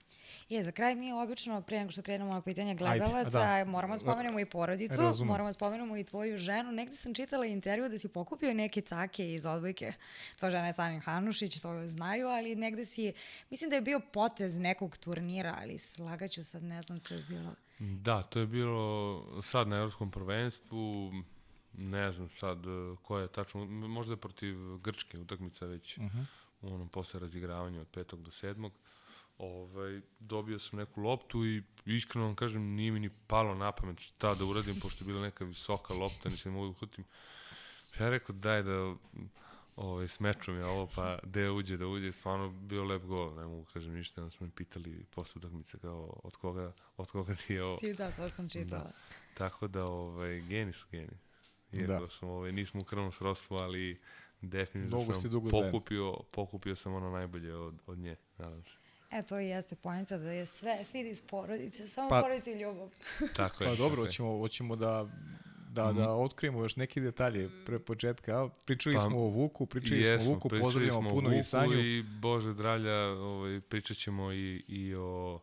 Je, 0.48 0.64
za 0.64 0.72
kraj 0.72 0.94
mi 0.94 1.12
obično, 1.12 1.62
pre 1.62 1.78
nego 1.78 1.92
što 1.92 2.02
krenemo 2.02 2.34
na 2.34 2.42
pitanje 2.42 2.74
gledalaca, 2.74 3.40
Ajde, 3.40 3.64
da. 3.64 3.70
moramo 3.70 3.94
da 3.94 3.98
spomenemo 3.98 4.40
i 4.40 4.44
porodicu, 4.44 5.00
Razumem. 5.00 5.28
moramo 5.28 5.52
spomenemo 5.52 5.96
i 5.96 6.04
tvoju 6.04 6.38
ženu. 6.38 6.72
Negde 6.72 6.96
sam 6.96 7.14
čitala 7.14 7.46
intervju 7.46 7.88
da 7.88 7.98
si 7.98 8.08
pokupio 8.08 8.54
neke 8.54 8.80
cake 8.80 9.32
iz 9.32 9.46
odbojke. 9.46 9.92
Tvoja 10.36 10.50
žena 10.50 10.66
je 10.66 10.72
Sanin 10.72 11.00
Hanušić, 11.00 11.60
to 11.60 11.88
znaju, 11.88 12.28
ali 12.28 12.56
negde 12.56 12.86
si, 12.86 13.12
mislim 13.50 13.70
da 13.70 13.76
je 13.76 13.82
bio 13.82 14.00
potez 14.12 14.58
nekog 14.58 14.96
turnira, 14.96 15.56
ali 15.60 15.78
slagaću 15.78 16.44
sad, 16.44 16.62
ne 16.62 16.82
znam, 16.82 17.00
to 17.00 17.14
je 17.14 17.24
bilo... 17.28 17.54
Da, 17.78 18.22
to 18.22 18.38
je 18.38 18.46
bilo 18.46 19.42
sad 19.42 19.68
na 19.68 19.76
Evropskom 19.76 20.10
prvenstvu, 20.10 21.12
ne 21.72 22.12
znam 22.12 22.28
sad 22.28 22.58
ko 23.02 23.18
je 23.18 23.28
tačno, 23.28 23.64
možda 23.66 24.16
protiv 24.16 24.78
Grčke 24.78 25.18
utakmica 25.18 25.66
već 25.66 25.98
uh 25.98 26.04
-huh. 26.04 26.24
u 26.60 26.74
onom 26.74 26.88
posle 26.88 27.20
razigravanja 27.20 27.80
od 27.80 27.88
petog 27.88 28.22
do 28.22 28.30
sedmog 28.30 28.72
ovaj, 29.38 30.00
dobio 30.20 30.58
sam 30.58 30.78
neku 30.78 31.00
loptu 31.00 31.46
i 31.46 31.62
iskreno 31.84 32.26
vam 32.26 32.34
kažem, 32.34 32.62
nije 32.62 32.92
mi 32.92 33.00
ni 33.00 33.10
palo 33.26 33.54
na 33.54 33.72
pamet 33.72 34.00
šta 34.00 34.34
da 34.34 34.44
uradim, 34.44 34.80
pošto 34.80 35.04
je 35.04 35.06
bila 35.06 35.22
neka 35.22 35.44
visoka 35.44 35.94
lopta, 35.94 36.28
nisam 36.28 36.52
mogu 36.52 36.70
uhutim. 36.70 37.04
Ja 38.00 38.10
rekao, 38.10 38.36
daj 38.36 38.62
da 38.62 38.94
ovaj, 39.76 40.08
smeču 40.08 40.52
mi 40.52 40.62
ovo, 40.62 40.88
pa 40.94 41.18
gde 41.22 41.50
uđe, 41.50 41.76
da 41.76 41.86
uđe, 41.86 42.12
stvarno 42.12 42.50
bio 42.50 42.84
lep 42.84 43.02
gol, 43.02 43.34
ne 43.34 43.46
mogu 43.46 43.64
kažem 43.64 43.94
ništa, 43.94 44.22
onda 44.22 44.30
smo 44.30 44.46
mi 44.46 44.52
pitali 44.52 45.04
posle 45.10 45.38
utakmice 45.38 45.78
kao 45.78 46.20
od 46.24 46.36
koga, 46.36 46.72
od 46.96 47.10
koga 47.10 47.34
ti 47.34 47.54
je 47.54 47.64
ovo. 47.64 47.78
Si, 47.78 47.94
da, 47.94 48.10
to 48.10 48.28
sam 48.28 48.48
čitala. 48.48 48.82
Da. 48.82 48.92
Tako 49.34 49.68
da, 49.68 49.84
ovaj, 49.84 50.40
geni 50.40 50.72
su 50.72 50.86
geni. 50.90 51.16
Iako 51.72 52.04
da. 52.04 52.10
sam, 52.10 52.28
ovaj, 52.28 52.52
nismo 52.52 52.80
u 52.80 52.84
krvnom 52.84 53.12
srodstvu, 53.12 53.56
ali 53.56 54.00
definitivno 54.40 55.04
dugo 55.04 55.14
sam 55.14 55.30
dugo 55.30 55.50
pokupio, 55.50 56.02
zajedno. 56.02 56.24
pokupio 56.30 56.76
sam 56.76 56.94
ono 56.94 57.10
najbolje 57.10 57.56
od, 57.56 57.74
od 57.86 57.98
nje, 57.98 58.16
nadam 58.38 58.64
se. 58.64 58.78
E, 59.10 59.22
to 59.22 59.40
i 59.40 59.46
jeste 59.46 59.76
pojenta 59.76 60.18
da 60.18 60.30
je 60.30 60.46
sve, 60.46 60.84
svi 60.84 61.00
iz 61.00 61.20
porodice, 61.20 61.88
samo 61.88 62.08
pa, 62.08 62.20
porodice 62.22 62.52
i 62.52 62.60
ljubav. 62.60 62.88
Tako 63.36 63.64
je. 63.64 63.70
Pa 63.70 63.76
dobro, 63.76 64.02
hoćemo, 64.02 64.38
hoćemo 64.38 64.76
da 64.76 65.08
da, 65.70 65.92
mm. 65.92 65.96
da 65.96 66.12
otkrijemo 66.12 66.62
još 66.62 66.76
neke 66.76 67.00
detalje 67.00 67.50
pre 67.66 67.78
početka. 67.78 68.48
Pričali 68.66 68.94
pa, 68.94 69.00
smo 69.00 69.18
o 69.18 69.28
Vuku, 69.28 69.66
pričali 69.66 70.00
jesmo, 70.00 70.24
smo 70.24 70.32
o 70.32 70.34
Vuku, 70.34 70.48
pozdravljamo 70.48 71.10
puno 71.10 71.28
Vuku 71.28 71.38
i 71.38 71.42
Sanju. 71.42 71.80
I 71.80 72.02
Bože 72.02 72.52
zdravlja, 72.52 72.96
ovaj, 73.08 73.60
pričat 73.68 73.96
ćemo 73.96 74.32
i, 74.32 74.64
i 74.68 74.94
o, 74.94 75.40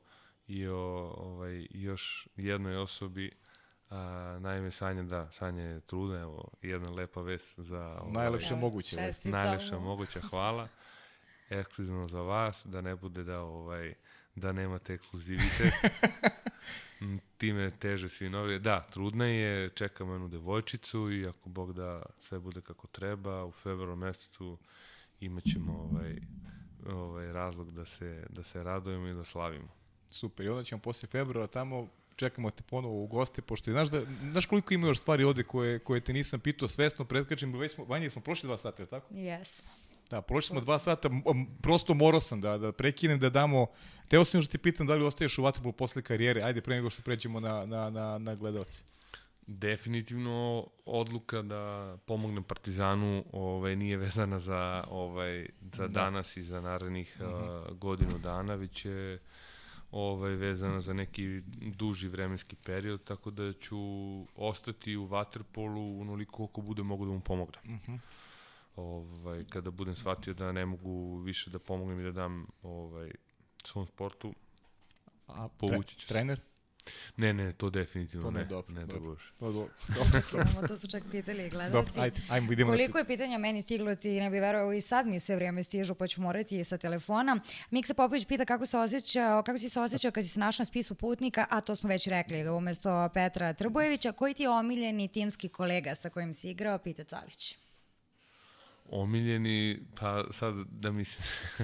i 0.48 0.68
o 0.68 1.14
ovaj, 1.18 1.68
još 1.70 2.28
jednoj 2.36 2.78
osobi, 2.78 3.32
A, 3.90 4.38
naime, 4.42 4.72
Sanja, 4.72 5.04
da, 5.04 5.32
Sanja 5.32 5.64
je 5.64 5.80
trudna, 5.80 6.20
evo, 6.20 6.50
jedna 6.62 6.90
lepa 6.90 7.22
vest 7.22 7.60
za... 7.60 7.98
Ovaj, 8.02 8.14
najlepša 8.14 8.56
moguća 8.56 8.98
vest. 8.98 9.26
Najlepša 9.26 9.80
moguća, 9.80 10.22
hvala. 10.22 10.68
Ekskluzivno 11.50 12.08
za 12.08 12.22
vas, 12.22 12.66
da 12.66 12.82
ne 12.82 12.96
bude 12.96 13.24
da 13.24 13.42
ovaj 13.42 13.94
da 14.36 14.52
nemate 14.52 14.94
ekskluzivitet. 14.94 15.74
Mm, 17.02 17.18
Time 17.38 17.72
teže 17.72 18.10
svi 18.10 18.30
novi. 18.30 18.60
Da, 18.60 18.88
trudna 18.92 19.26
je, 19.26 19.70
čekamo 19.70 20.14
jednu 20.14 20.28
devojčicu 20.28 21.12
i 21.12 21.28
ako 21.28 21.50
Bog 21.50 21.74
da 21.74 22.04
sve 22.20 22.40
bude 22.40 22.62
kako 22.62 22.88
treba, 22.88 23.46
u 23.46 23.52
februaru 23.52 23.96
mesecu 23.96 24.58
imaćemo 25.20 25.74
ovaj, 25.74 26.16
ovaj 26.90 27.34
razlog 27.34 27.72
da 27.72 27.86
se, 27.86 28.26
da 28.30 28.44
se 28.44 28.64
radujemo 28.64 29.08
i 29.08 29.14
da 29.14 29.24
slavimo. 29.24 29.68
Super, 30.10 30.46
i 30.46 30.50
onda 30.50 30.64
ćemo 30.64 30.82
posle 30.82 31.10
februara 31.10 31.48
tamo 31.48 31.88
čekamo 32.16 32.52
te 32.52 32.64
ponovo 32.64 33.04
u 33.04 33.08
goste, 33.08 33.42
pošto 33.42 33.72
znaš, 33.72 33.88
da, 33.88 34.02
znaš 34.32 34.46
koliko 34.46 34.74
ima 34.74 34.88
još 34.88 35.00
stvari 35.00 35.24
ovde 35.24 35.44
koje, 35.44 35.80
koje 35.80 36.02
te 36.02 36.14
nisam 36.14 36.40
pitao, 36.40 36.68
svesno 36.68 37.06
pretkačim, 37.06 37.54
već 37.54 37.74
smo, 37.74 37.86
Vanja, 37.86 38.10
smo 38.10 38.22
prošli 38.22 38.48
dva 38.48 38.58
sata, 38.58 38.84
je 38.84 38.88
tako? 38.88 39.14
Jesmo. 39.14 39.70
Da, 40.10 40.22
prošli 40.22 40.48
smo 40.48 40.62
dva 40.62 40.80
sata, 40.80 41.10
prosto 41.62 41.94
morao 41.94 42.22
sam 42.22 42.42
da, 42.42 42.58
da 42.58 42.72
prekinem, 42.72 43.20
da 43.20 43.30
damo, 43.30 43.68
teo 44.08 44.26
sam 44.26 44.38
još 44.38 44.46
da 44.46 44.52
ti 44.52 44.58
pitam 44.58 44.88
da 44.88 44.96
li 44.96 45.06
ostaješ 45.06 45.38
u 45.38 45.44
Vatrpolu 45.44 45.74
posle 45.74 46.02
karijere, 46.02 46.42
ajde 46.42 46.62
pre 46.62 46.76
nego 46.76 46.90
što 46.90 47.02
pređemo 47.02 47.40
na, 47.40 47.66
na, 47.66 47.90
na, 47.90 48.18
na 48.18 48.36
gledalce. 48.36 48.84
Definitivno 49.48 50.68
odluka 50.86 51.42
da 51.42 51.98
pomognem 52.06 52.44
Partizanu 52.44 53.24
ovaj 53.32 53.76
nije 53.76 53.98
vezana 53.98 54.40
za 54.40 54.84
ovaj 54.88 55.48
za 55.74 55.88
danas 55.88 56.38
i 56.38 56.42
za 56.42 56.62
narednih 56.62 57.18
uh, 57.20 57.78
godinu 57.78 58.20
dana, 58.20 58.56
već 58.56 58.86
je 58.86 59.20
ovaj 59.92 60.32
vezana 60.32 60.82
za 60.82 60.94
neki 60.94 61.42
duži 61.76 62.08
vremenski 62.08 62.56
period, 62.56 63.04
tako 63.04 63.32
da 63.32 63.54
ću 63.54 63.78
ostati 64.36 64.96
u 64.96 65.08
waterpolu 65.08 66.02
onoliko 66.02 66.32
koliko 66.32 66.62
bude 66.62 66.84
mogu 66.84 67.06
da 67.06 67.12
mu 67.12 67.20
pomognem. 67.20 67.80
Ovaj 68.76 69.44
kada 69.50 69.72
budem 69.72 69.96
shvatio 69.96 70.34
da 70.34 70.52
ne 70.52 70.66
mogu 70.66 71.18
više 71.18 71.50
da 71.50 71.60
pomognem 71.60 72.00
i 72.00 72.04
da 72.04 72.12
dam 72.12 72.48
ovaj 72.64 73.12
svom 73.64 73.88
sportu, 73.88 74.34
A, 75.28 75.48
Povući 75.58 75.96
ću 75.96 76.02
se. 76.02 76.08
Trener? 76.08 76.42
ne, 77.18 77.34
ne, 77.34 77.54
to 77.54 77.70
definitivno 77.70 78.26
To 78.26 78.32
ne, 78.32 78.40
ne, 78.40 78.46
dobro, 78.46 78.74
ne, 78.74 78.86
dobro. 78.86 79.16
da. 79.16 79.46
No, 79.46 79.52
dobro, 79.58 79.70
dobro, 79.96 80.22
dobro. 80.32 80.68
To 80.68 80.78
su 80.78 80.88
čak 80.88 81.04
pitali 81.12 81.46
i 81.46 81.50
dobro, 81.50 81.58
gledalci. 81.58 82.00
ajde, 82.00 82.22
ajmo, 82.30 82.52
idemo 82.52 82.72
Koliko 82.72 82.98
je 82.98 83.06
pitanja 83.06 83.38
meni 83.38 83.62
stiglo, 83.62 83.96
ti 83.96 84.20
ne 84.20 84.30
bi 84.30 84.40
verovao 84.40 84.74
i 84.74 84.82
sad 84.82 85.08
mi 85.08 85.20
sve 85.20 85.36
vrijeme 85.36 85.64
stižu, 85.64 85.96
pa 85.96 86.08
ću 86.08 86.22
morati 86.22 86.64
sa 86.64 86.78
telefona. 86.78 87.40
Miksa 87.72 87.94
Popović 87.94 88.26
pita 88.26 88.46
kako 88.46 88.66
se 88.66 88.78
osjećao, 88.78 89.44
kako 89.44 89.60
si 89.60 89.70
se 89.70 89.80
osjećao 89.80 90.12
kad 90.12 90.24
si 90.24 90.30
se 90.30 90.40
našao 90.40 90.62
na 90.62 90.66
spisu 90.66 90.96
putnika, 90.96 91.46
a 91.50 91.62
to 91.62 91.76
smo 91.76 91.90
već 91.90 92.08
rekli, 92.08 92.44
da 92.44 92.54
umesto 92.54 93.10
Petra 93.14 93.54
Trbojevića, 93.54 94.12
koji 94.12 94.34
ti 94.34 94.44
je 94.44 94.50
omiljeni 94.50 95.08
timski 95.08 95.50
kolega 95.50 95.96
sa 95.96 96.10
kojim 96.10 96.34
si 96.34 96.50
igrao, 96.50 96.78
pita 96.78 97.04
Calić. 97.04 97.65
Omiljeni, 98.90 99.80
pa 100.00 100.24
sad 100.32 100.56
da 100.70 100.92
mi 100.92 101.06
se... 101.06 101.24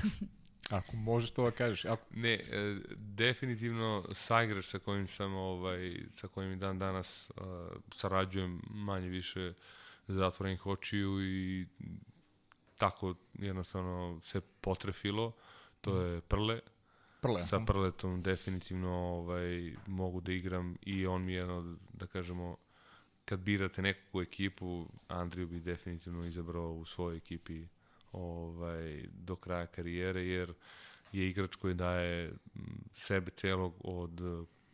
Ako 0.71 0.95
možeš 0.95 1.31
to 1.31 1.43
da 1.43 1.51
kažeš. 1.51 1.85
Ako, 1.85 2.05
Ne, 2.11 2.33
e, 2.33 2.77
definitivno 2.95 4.05
saigrač 4.13 4.65
sa 4.65 4.79
kojim 4.79 5.07
sam, 5.07 5.35
ovaj, 5.35 5.99
sa 6.09 6.27
kojim 6.27 6.59
dan 6.59 6.79
danas 6.79 7.29
uh, 7.29 7.45
sarađujem 7.91 8.61
manje 8.69 9.07
više 9.07 9.53
zatvorenih 10.07 10.65
očiju 10.65 11.21
i 11.21 11.65
tako 12.77 13.15
jednostavno 13.33 14.19
se 14.23 14.41
potrefilo. 14.41 15.31
To 15.81 16.01
je 16.01 16.21
Prle. 16.21 16.59
prle. 17.21 17.45
Sa 17.45 17.59
Prletom 17.59 18.21
definitivno 18.23 18.91
ovaj, 18.91 19.75
mogu 19.87 20.21
da 20.21 20.31
igram 20.31 20.77
i 20.81 21.07
on 21.07 21.25
mi 21.25 21.33
je 21.33 21.37
jedno, 21.37 21.57
od, 21.57 21.77
da 21.93 22.07
kažemo, 22.07 22.57
kad 23.25 23.39
birate 23.39 23.81
nekakvu 23.81 24.21
ekipu, 24.21 24.87
Andriju 25.07 25.47
bi 25.47 25.59
definitivno 25.59 26.25
izabrao 26.25 26.71
u 26.71 26.85
svojoj 26.85 27.17
ekipi 27.17 27.63
ovaj, 28.11 29.03
do 29.13 29.35
kraja 29.35 29.65
karijere, 29.67 30.21
jer 30.25 30.53
je 31.11 31.29
igrač 31.29 31.55
koji 31.55 31.73
daje 31.73 32.27
m, 32.27 32.35
sebe 32.93 33.31
celog 33.31 33.73
od 33.79 34.21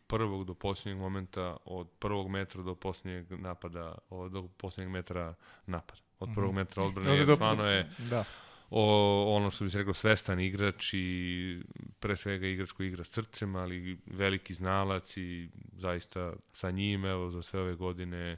prvog 0.08 0.46
do 0.46 0.54
posljednjeg 0.54 0.98
momenta, 0.98 1.58
od 1.66 1.88
prvog 2.00 2.30
metra 2.30 2.64
do 2.64 2.76
posljednjeg 2.76 3.32
napada, 3.32 3.98
od 4.10 4.32
do 4.32 4.48
posljednjeg 4.58 4.92
metra 4.92 5.34
napad. 5.66 6.00
Od 6.20 6.30
prvog 6.36 6.54
metra 6.54 6.84
odbrane, 6.84 7.16
jer 7.16 7.36
stvarno 7.36 7.66
je 7.66 7.90
Da. 8.10 8.24
O, 8.70 9.36
ono 9.36 9.50
što 9.50 9.64
bi 9.64 9.72
se 9.72 9.78
rekao 9.78 9.94
svestan 9.94 10.40
igrač 10.40 10.94
i 10.94 11.62
pre 12.00 12.18
svega 12.18 12.48
igrač 12.48 12.72
koji 12.72 12.88
igra 12.88 13.04
s 13.04 13.10
srcem, 13.10 13.56
ali 13.56 13.98
veliki 14.06 14.54
znalac 14.54 15.18
i 15.18 15.50
zaista 15.74 16.34
sa 16.54 16.72
njim, 16.72 17.06
evo, 17.06 17.32
za 17.32 17.42
sve 17.42 17.60
ove 17.60 17.76
godine 17.76 18.38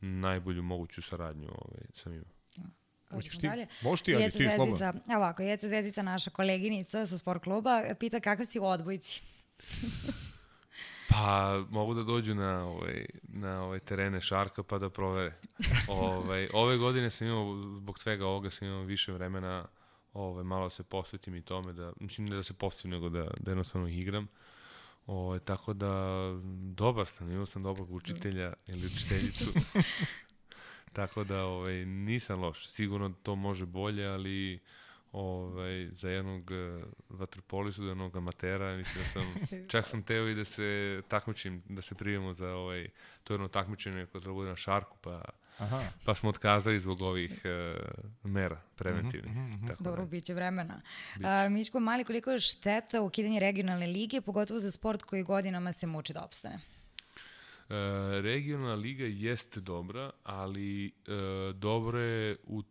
najbolju 0.00 0.62
moguću 0.62 1.02
saradnju 1.02 1.48
ovaj, 1.48 1.86
sam 1.94 2.12
imao. 2.12 2.36
Hoćeš 3.10 3.34
Hoćemo 3.34 3.40
ti? 3.40 3.46
dalje? 3.46 3.66
Možeš 3.82 4.02
ti, 4.04 4.10
Jeca 4.10 4.38
ti 4.38 4.44
slobodno. 4.44 4.76
Zvezdica, 4.76 5.12
evo 5.12 5.22
ovako, 5.22 5.42
Jeca 5.42 5.68
Zvezdica, 5.68 6.02
naša 6.02 6.30
koleginica 6.30 7.06
sa 7.06 7.18
sport 7.18 7.42
kluba, 7.42 7.82
pita 8.00 8.20
kakav 8.20 8.46
si 8.46 8.58
u 8.58 8.64
odbojci. 8.64 9.22
Pa 11.08 11.64
mogu 11.70 11.94
da 11.94 12.02
dođu 12.02 12.34
na 12.34 12.64
ovaj 12.64 13.06
na 13.22 13.62
ovaj 13.62 13.78
terene 13.78 14.20
Šarka 14.20 14.62
pa 14.62 14.78
da 14.78 14.90
provere. 14.90 15.34
ovaj 15.88 16.48
ove 16.52 16.76
godine 16.76 17.10
sam 17.10 17.26
imao 17.26 17.56
zbog 17.76 17.98
svega 17.98 18.26
ovoga 18.26 18.50
sam 18.50 18.68
imao 18.68 18.82
više 18.82 19.12
vremena 19.12 19.66
ovaj 20.12 20.44
malo 20.44 20.70
se 20.70 20.82
posvetim 20.82 21.34
i 21.34 21.42
tome 21.42 21.72
da 21.72 21.92
mislim 22.00 22.26
ne 22.26 22.36
da 22.36 22.42
se 22.42 22.54
posvetim 22.54 22.90
nego 22.90 23.08
da 23.08 23.30
da 23.40 23.50
jednostavno 23.50 23.88
igram. 23.88 24.28
Ovaj 25.06 25.38
tako 25.38 25.72
da 25.72 25.92
dobar 26.74 27.06
sam, 27.06 27.30
imao 27.30 27.46
sam 27.46 27.62
dobrog 27.62 27.92
učitelja 27.92 28.52
ili 28.66 28.86
učiteljicu. 28.86 29.52
tako 30.92 31.24
da 31.24 31.44
ovaj 31.44 31.84
nisam 31.84 32.40
loš. 32.40 32.68
Sigurno 32.68 33.12
to 33.22 33.34
može 33.34 33.66
bolje, 33.66 34.06
ali 34.06 34.60
ovaj, 35.16 35.88
za 35.92 36.10
jednog 36.10 36.50
uh, 36.50 36.82
vaterpolistu, 37.08 37.82
za 37.82 37.88
jednog 37.88 38.16
amatera, 38.16 38.76
mislim 38.76 39.04
da 39.04 39.10
sam, 39.10 39.22
čak 39.72 39.86
sam 39.86 40.02
teo 40.02 40.28
i 40.28 40.34
da 40.34 40.44
se 40.44 41.02
takmičim, 41.08 41.62
da 41.68 41.82
se 41.82 41.94
prijemo 41.94 42.34
za 42.34 42.48
ovaj, 42.54 42.88
to 43.24 43.34
jedno 43.34 43.48
takmičenje 43.48 44.06
koje 44.06 44.22
treba 44.22 44.34
bude 44.34 44.48
na 44.48 44.56
šarku, 44.56 44.96
pa, 45.00 45.22
Aha. 45.58 45.84
pa 46.04 46.14
smo 46.14 46.30
otkazali 46.30 46.80
zbog 46.80 47.02
ovih 47.02 47.42
uh, 47.44 48.30
mera 48.30 48.60
preventivnih. 48.74 49.32
Tako 49.68 49.84
Dobro, 49.84 50.02
da, 50.02 50.08
bit 50.08 50.24
će 50.24 50.34
vremena. 50.34 50.80
A, 51.24 51.48
Mičko 51.48 51.80
Mali, 51.80 52.04
koliko 52.04 52.30
je 52.30 52.40
šteta 52.40 53.00
ukidanje 53.00 53.40
regionalne 53.40 53.86
lige, 53.86 54.20
pogotovo 54.20 54.60
za 54.60 54.70
sport 54.70 55.02
koji 55.02 55.22
godinama 55.22 55.72
se 55.72 55.86
muči 55.86 56.12
da 56.12 56.24
opstane? 56.24 56.58
E, 57.68 57.74
regionalna 58.20 58.74
liga 58.74 59.04
jeste 59.04 59.60
dobra, 59.60 60.10
ali 60.22 60.86
e, 60.86 60.92
dobro 61.52 62.00
je 62.00 62.36
u 62.44 62.62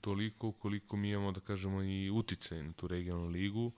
toliko 0.00 0.52
koliko 0.52 0.96
mi 0.96 1.10
imamo, 1.10 1.32
da 1.32 1.40
kažemo, 1.40 1.82
i 1.82 2.10
uticaj 2.10 2.62
na 2.62 2.72
tu 2.72 2.88
regionalnu 2.88 3.28
ligu. 3.28 3.72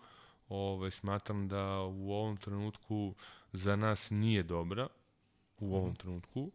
Ove, 0.49 0.91
smatram 0.91 1.49
da 1.49 1.81
u 1.81 2.13
ovom 2.13 2.37
trenutku 2.37 3.15
za 3.53 3.77
nas 3.77 4.11
nije 4.11 4.43
dobra, 4.43 4.89
u 5.59 5.77
ovom 5.77 5.95
trenutku, 5.97 6.51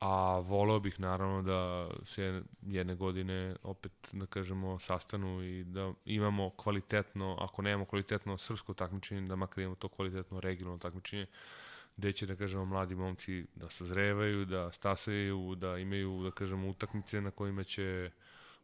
a 0.00 0.38
voleo 0.38 0.80
bih 0.80 1.00
naravno 1.00 1.42
da 1.42 1.90
se 2.04 2.42
jedne 2.62 2.94
godine 2.94 3.56
opet, 3.62 3.92
da 4.12 4.26
kažemo, 4.26 4.78
sastanu 4.78 5.42
i 5.42 5.64
da 5.64 5.92
imamo 6.04 6.50
kvalitetno, 6.50 7.36
ako 7.40 7.62
nemamo 7.62 7.84
kvalitetno 7.84 8.38
srpsko 8.38 8.74
takmičenje, 8.74 9.28
da 9.28 9.36
makar 9.36 9.62
imamo 9.62 9.76
to 9.76 9.88
kvalitetno 9.88 10.40
regionalno 10.40 10.78
takmičenje, 10.78 11.26
gde 11.96 12.12
će, 12.12 12.26
da 12.26 12.36
kažemo, 12.36 12.64
mladi 12.64 12.94
momci 12.94 13.46
da 13.54 13.70
sazrevaju, 13.70 14.44
da 14.44 14.72
stasaju, 14.72 15.54
da 15.54 15.78
imaju, 15.78 16.22
da 16.22 16.30
kažemo, 16.30 16.68
utakmice 16.68 17.20
na 17.20 17.30
kojima 17.30 17.64
će 17.64 18.10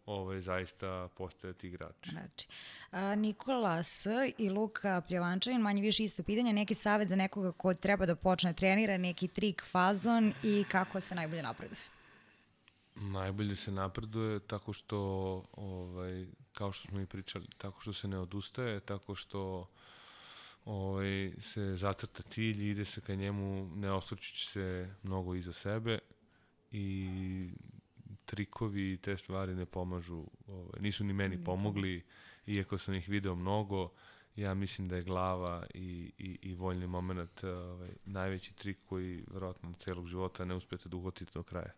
ovaj, 0.06 0.40
zaista 0.40 1.08
postajati 1.16 1.66
igrači. 1.66 2.10
Znači, 2.10 2.48
a, 2.90 3.14
Nikola 3.14 3.82
S. 3.82 4.06
i 4.38 4.50
Luka 4.50 5.02
Pljevančanin, 5.08 5.60
manje 5.60 5.82
više 5.82 6.04
isto 6.04 6.22
pitanje, 6.22 6.52
neki 6.52 6.74
savjet 6.74 7.08
za 7.08 7.16
nekoga 7.16 7.52
ko 7.52 7.74
treba 7.74 8.06
da 8.06 8.16
počne 8.16 8.52
trenira, 8.52 8.96
neki 8.98 9.28
trik, 9.28 9.62
fazon 9.70 10.32
i 10.42 10.64
kako 10.70 11.00
se 11.00 11.14
najbolje 11.14 11.42
napreduje? 11.42 11.80
Najbolje 12.94 13.56
se 13.56 13.70
napreduje 13.70 14.40
tako 14.40 14.72
što, 14.72 14.98
ovaj, 15.52 16.26
kao 16.52 16.72
što 16.72 16.88
smo 16.88 17.00
i 17.00 17.06
pričali, 17.06 17.46
tako 17.58 17.80
što 17.80 17.92
se 17.92 18.08
ne 18.08 18.18
odustaje, 18.18 18.80
tako 18.80 19.14
što 19.14 19.68
ovaj, 20.64 21.32
se 21.40 21.76
zacrta 21.76 22.22
cilj 22.22 22.62
i 22.62 22.70
ide 22.70 22.84
se 22.84 23.00
ka 23.00 23.14
njemu, 23.14 23.70
ne 23.76 23.92
osvrćući 23.92 24.46
se 24.46 24.94
mnogo 25.02 25.34
iza 25.34 25.52
sebe 25.52 25.98
i 26.70 27.08
trikovi 28.24 28.92
i 28.92 28.96
te 28.96 29.16
stvari 29.16 29.54
ne 29.54 29.66
pomažu, 29.66 30.26
ovaj, 30.46 30.80
nisu 30.80 31.04
ni 31.04 31.12
meni 31.12 31.44
pomogli, 31.44 32.02
iako 32.46 32.78
sam 32.78 32.94
ih 32.94 33.08
video 33.08 33.34
mnogo, 33.34 33.90
ja 34.36 34.54
mislim 34.54 34.88
da 34.88 34.96
je 34.96 35.02
glava 35.02 35.66
i, 35.74 36.12
i, 36.18 36.38
i 36.42 36.54
voljni 36.54 36.86
moment 36.86 37.44
ovaj, 37.44 37.90
najveći 38.04 38.54
trik 38.54 38.78
koji 38.84 39.24
verovatno 39.30 39.72
celog 39.78 40.06
života 40.06 40.44
ne 40.44 40.54
uspete 40.54 40.88
da 40.88 40.96
uhvatite 40.96 41.30
do 41.34 41.42
kraja. 41.42 41.72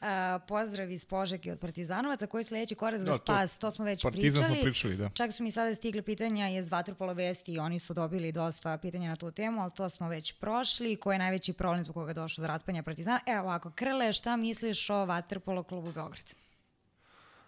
A, 0.00 0.38
pozdrav 0.48 0.90
iz 0.90 1.06
Požeke 1.06 1.52
od 1.52 1.58
Partizanovaca, 1.58 2.26
koji 2.26 2.40
je 2.40 2.44
sledeći 2.44 2.74
korak 2.74 2.98
za 2.98 3.04
Da, 3.04 3.12
to- 3.12 3.18
spas, 3.18 3.58
to 3.58 3.70
smo 3.70 3.84
već 3.84 4.02
Partizan 4.02 4.32
smo 4.34 4.42
pričali. 4.44 4.62
pričali, 4.64 4.96
da. 4.96 5.08
Čak 5.08 5.32
su 5.32 5.42
mi 5.42 5.50
sada 5.50 5.74
stigli 5.74 6.02
pitanja 6.02 6.48
iz 6.48 6.68
Vatrpolo 6.68 7.12
vesti 7.12 7.52
i 7.52 7.58
oni 7.58 7.78
su 7.78 7.94
dobili 7.94 8.32
dosta 8.32 8.78
pitanja 8.78 9.08
na 9.08 9.16
tu 9.16 9.30
temu, 9.30 9.62
ali 9.62 9.70
to 9.72 9.88
smo 9.88 10.08
već 10.08 10.32
prošli. 10.32 10.96
Ko 10.96 11.12
je 11.12 11.18
najveći 11.18 11.52
problem 11.52 11.84
zbog 11.84 11.94
koga 11.94 12.10
je 12.10 12.14
došlo 12.14 12.42
do 12.42 12.48
raspanja 12.48 12.82
Partizana? 12.82 13.20
Evo 13.26 13.40
ovako, 13.40 13.70
Krle, 13.70 14.12
šta 14.12 14.36
misliš 14.36 14.90
o 14.90 15.04
Vatrpolo 15.04 15.62
klubu 15.62 15.92
Beograd? 15.92 16.34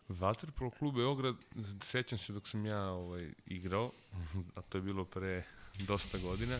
Vaterpolo 0.09 0.71
klub 0.71 0.95
Beograd, 0.95 1.35
sećam 1.83 2.19
se 2.19 2.33
dok 2.33 2.49
sam 2.49 2.67
ja 2.67 2.83
ovaj, 2.83 3.33
igrao, 3.47 3.93
a 4.57 4.63
to 4.63 4.79
je 4.79 4.83
bilo 4.83 5.05
pre 5.05 5.43
dosta 5.79 6.19
godina, 6.19 6.59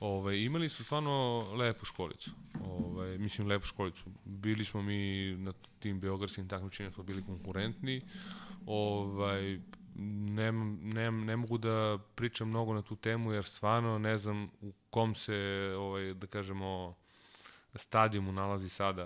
ovaj, 0.00 0.36
imali 0.36 0.68
su 0.68 0.84
stvarno 0.84 1.42
lepu 1.54 1.84
školicu. 1.84 2.30
Ovaj, 2.64 3.18
mislim, 3.18 3.48
lepu 3.48 3.66
školicu. 3.66 4.04
Bili 4.24 4.64
smo 4.64 4.82
mi 4.82 5.34
na 5.38 5.52
tim 5.78 6.00
beogradskim 6.00 6.48
takmičenjima, 6.48 6.94
smo 6.94 7.04
bili 7.04 7.24
konkurentni. 7.26 8.02
Ovaj, 8.66 9.60
ne, 9.94 10.52
ne, 10.82 11.10
ne 11.10 11.36
mogu 11.36 11.58
da 11.58 11.98
pričam 12.14 12.48
mnogo 12.48 12.74
na 12.74 12.82
tu 12.82 12.96
temu, 12.96 13.32
jer 13.32 13.44
stvarno 13.44 13.98
ne 13.98 14.18
znam 14.18 14.50
u 14.60 14.72
kom 14.90 15.14
se, 15.14 15.72
ovaj, 15.78 16.14
da 16.14 16.26
kažemo, 16.26 16.94
stadijumu 17.74 18.32
nalazi 18.32 18.68
sada 18.68 19.04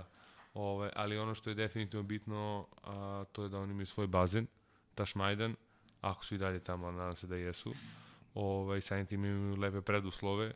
Ovaj, 0.54 0.90
ali 0.96 1.18
ono 1.18 1.34
što 1.34 1.50
je 1.50 1.54
definitivno 1.54 2.02
bitno, 2.02 2.66
a, 2.82 3.24
to 3.32 3.42
je 3.42 3.48
da 3.48 3.58
oni 3.58 3.72
imaju 3.72 3.86
svoj 3.86 4.06
bazen, 4.06 4.46
Tašmajdan, 4.94 5.56
ako 6.00 6.24
su 6.24 6.34
i 6.34 6.38
dalje 6.38 6.60
tamo, 6.60 6.92
nadam 6.92 7.16
se 7.16 7.26
da 7.26 7.36
jesu. 7.36 7.74
Ovaj, 8.34 8.80
samim 8.80 9.06
tim 9.06 9.24
imaju 9.24 9.56
lepe 9.56 9.80
preduslove. 9.80 10.46
Uh, 10.46 10.54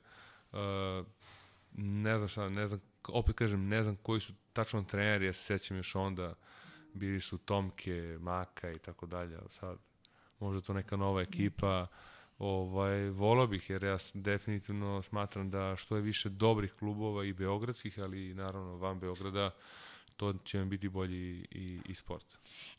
ne 1.73 2.19
znam 2.19 2.29
šta, 2.29 2.49
ne 2.49 2.69
znam, 2.69 2.81
opet 3.09 3.37
kažem, 3.37 3.69
ne 3.69 3.83
znam 3.83 3.97
koji 3.97 4.20
su 4.20 4.33
tačno 4.53 4.83
treneri, 4.83 5.27
ja 5.27 5.33
se 5.33 5.43
sećam 5.43 5.77
još 5.77 5.95
onda, 5.95 6.35
bili 6.95 7.20
su 7.20 7.39
Tomke, 7.39 8.16
Maka 8.20 8.70
i 8.70 8.79
tako 8.79 9.07
dalje, 9.07 9.39
sad 9.61 9.79
možda 10.41 10.61
to 10.61 10.73
neka 10.73 10.97
nova 10.97 11.23
ekipa, 11.23 11.87
ovaj, 12.39 13.11
volao 13.11 13.47
bih, 13.47 13.70
jer 13.70 13.85
ja 13.85 13.99
definitivno 14.15 15.03
smatram 15.03 15.51
da 15.51 15.77
što 15.77 15.97
je 15.97 16.03
više 16.03 16.29
dobrih 16.29 16.73
klubova 16.73 17.25
i 17.25 17.33
beogradskih, 17.33 17.99
ali 17.99 18.31
i 18.31 18.35
naravno 18.35 18.77
van 18.77 19.01
Beograda, 19.01 19.47
uh, 19.47 19.53
to 20.19 20.35
će 20.45 20.59
vam 20.59 20.69
biti 20.69 20.89
bolji 20.89 21.47
i, 21.51 21.81
i 21.85 21.95
sport. 21.95 22.27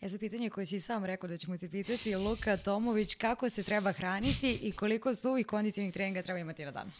E 0.01 0.09
za 0.09 0.17
pitanje 0.17 0.49
koje 0.49 0.65
si 0.65 0.79
sam 0.79 1.05
rekao 1.05 1.29
da 1.29 1.37
ćemo 1.37 1.57
te 1.57 1.69
pitati, 1.69 2.15
Luka 2.15 2.57
Tomović, 2.57 3.15
kako 3.15 3.49
se 3.49 3.63
treba 3.63 3.91
hraniti 3.91 4.59
i 4.61 4.71
koliko 4.71 5.15
suvih 5.15 5.45
kondicijnih 5.45 5.93
treninga 5.93 6.21
treba 6.21 6.39
imati 6.39 6.65
na 6.65 6.71
dan? 6.71 6.91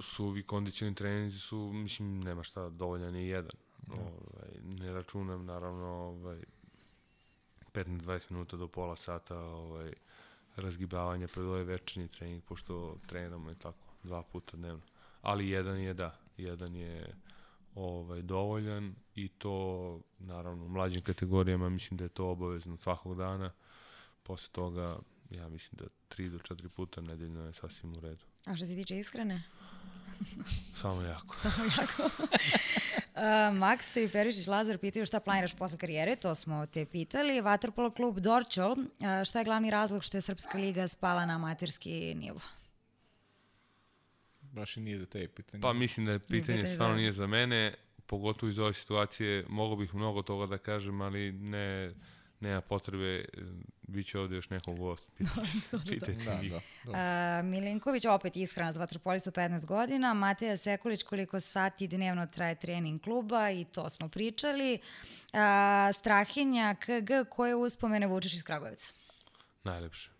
Suvi 0.00 0.42
kondicijni 0.42 0.94
treninzi 0.94 1.38
su, 1.38 1.58
mislim, 1.72 2.20
nema 2.20 2.42
šta, 2.42 2.68
dovoljan 2.68 3.16
je 3.16 3.28
jedan. 3.28 3.56
Da. 3.86 3.96
Ovaj, 3.96 4.50
ne 4.62 4.92
računam, 4.92 5.46
naravno, 5.46 5.86
ovaj, 5.86 6.42
15-20 7.72 8.30
minuta 8.30 8.56
do 8.56 8.68
pola 8.68 8.96
sata 8.96 9.38
ovaj, 9.38 9.92
razgibavanja 10.56 11.28
pred 11.28 11.46
ovaj 11.46 11.64
večernji 11.64 12.08
trening, 12.08 12.42
pošto 12.44 12.98
treniramo 13.06 13.50
i 13.50 13.54
tako, 13.54 13.86
dva 14.02 14.22
puta 14.22 14.56
dnevno. 14.56 14.82
Ali 15.22 15.48
jedan 15.48 15.78
je 15.78 15.94
da, 15.94 16.18
jedan 16.36 16.74
je 16.74 17.14
ovaj, 17.74 18.22
dovoljan 18.22 18.94
i 19.14 19.28
to 19.28 20.00
naravno 20.18 20.64
u 20.64 20.68
mlađim 20.68 21.02
kategorijama 21.02 21.68
mislim 21.68 21.98
da 21.98 22.04
je 22.04 22.08
to 22.08 22.30
obavezno 22.30 22.76
svakog 22.76 23.16
dana. 23.16 23.52
Posle 24.22 24.52
toga 24.52 24.98
ja 25.30 25.48
mislim 25.48 25.78
da 25.78 25.84
3 26.16 26.30
do 26.30 26.38
4 26.38 26.68
puta 26.68 27.00
nedeljno 27.00 27.46
je 27.46 27.52
sasvim 27.52 27.92
u 27.92 28.00
redu. 28.00 28.24
A 28.46 28.56
što 28.56 28.66
se 28.66 28.74
tiče 28.74 28.98
ishrane? 28.98 29.42
Samo 30.74 31.02
jako. 31.02 31.36
Samo 31.42 31.64
jako. 31.80 32.02
uh, 32.02 33.22
Max 33.58 34.04
i 34.04 34.08
Perišić 34.08 34.46
Lazar 34.46 34.78
pitaju 34.78 35.06
šta 35.06 35.20
planiraš 35.20 35.54
posle 35.54 35.78
karijere, 35.78 36.16
to 36.16 36.34
smo 36.34 36.66
te 36.66 36.86
pitali. 36.86 37.40
Waterpolo 37.40 37.94
klub 37.96 38.18
Dorčol, 38.18 38.76
šta 39.24 39.38
je 39.38 39.44
glavni 39.44 39.70
razlog 39.70 40.04
što 40.04 40.16
je 40.16 40.20
Srpska 40.20 40.58
liga 40.58 40.88
spala 40.88 41.26
na 41.26 41.34
amaterski 41.34 42.14
nivo? 42.14 42.40
baš 44.52 44.76
i 44.76 44.80
nije 44.80 44.98
za 44.98 45.06
te 45.06 45.28
pitanje. 45.28 45.60
Pa 45.60 45.72
mislim 45.72 46.06
da 46.06 46.12
je 46.12 46.18
pitanje, 46.18 46.40
pitanje 46.40 46.66
stvarno 46.66 46.96
nije 46.96 47.12
za 47.12 47.26
mene, 47.26 47.74
pogotovo 48.06 48.50
iz 48.50 48.58
ove 48.58 48.72
situacije, 48.72 49.44
mogo 49.48 49.76
bih 49.76 49.94
mnogo 49.94 50.22
toga 50.22 50.46
da 50.46 50.58
kažem, 50.58 51.00
ali 51.00 51.32
ne, 51.32 51.94
nema 52.40 52.60
potrebe, 52.60 53.24
bit 53.82 54.06
će 54.06 54.18
ovde 54.18 54.36
još 54.36 54.50
nekog 54.50 54.78
gost. 54.78 55.10
Pitajte, 55.88 56.12
da, 56.24 56.34
da, 56.34 56.60
da, 56.84 56.92
da. 56.92 57.42
Milinković 57.42 58.04
opet 58.04 58.36
ishrana 58.36 58.72
za 58.72 58.80
vaterpolistu 58.80 59.30
15 59.30 59.66
godina, 59.66 60.14
Mateja 60.14 60.56
Sekulić 60.56 61.02
koliko 61.02 61.40
sati 61.40 61.88
dnevno 61.88 62.26
traje 62.26 62.54
trening 62.54 63.00
kluba 63.00 63.50
i 63.50 63.64
to 63.64 63.90
smo 63.90 64.08
pričali. 64.08 64.78
A, 65.32 65.90
Strahinja 65.94 66.74
KG, 66.74 67.28
koje 67.30 67.54
uspomene 67.54 68.06
vučeš 68.06 68.34
iz 68.34 68.42
Kragujevca? 68.42 68.92
Najlepše. 69.64 70.10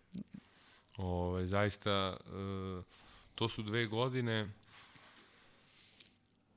Ove, 0.97 1.09
ovaj, 1.09 1.45
zaista, 1.45 2.17
uh, 2.25 2.83
to 3.35 3.49
su 3.49 3.61
dve 3.61 3.85
godine 3.85 4.49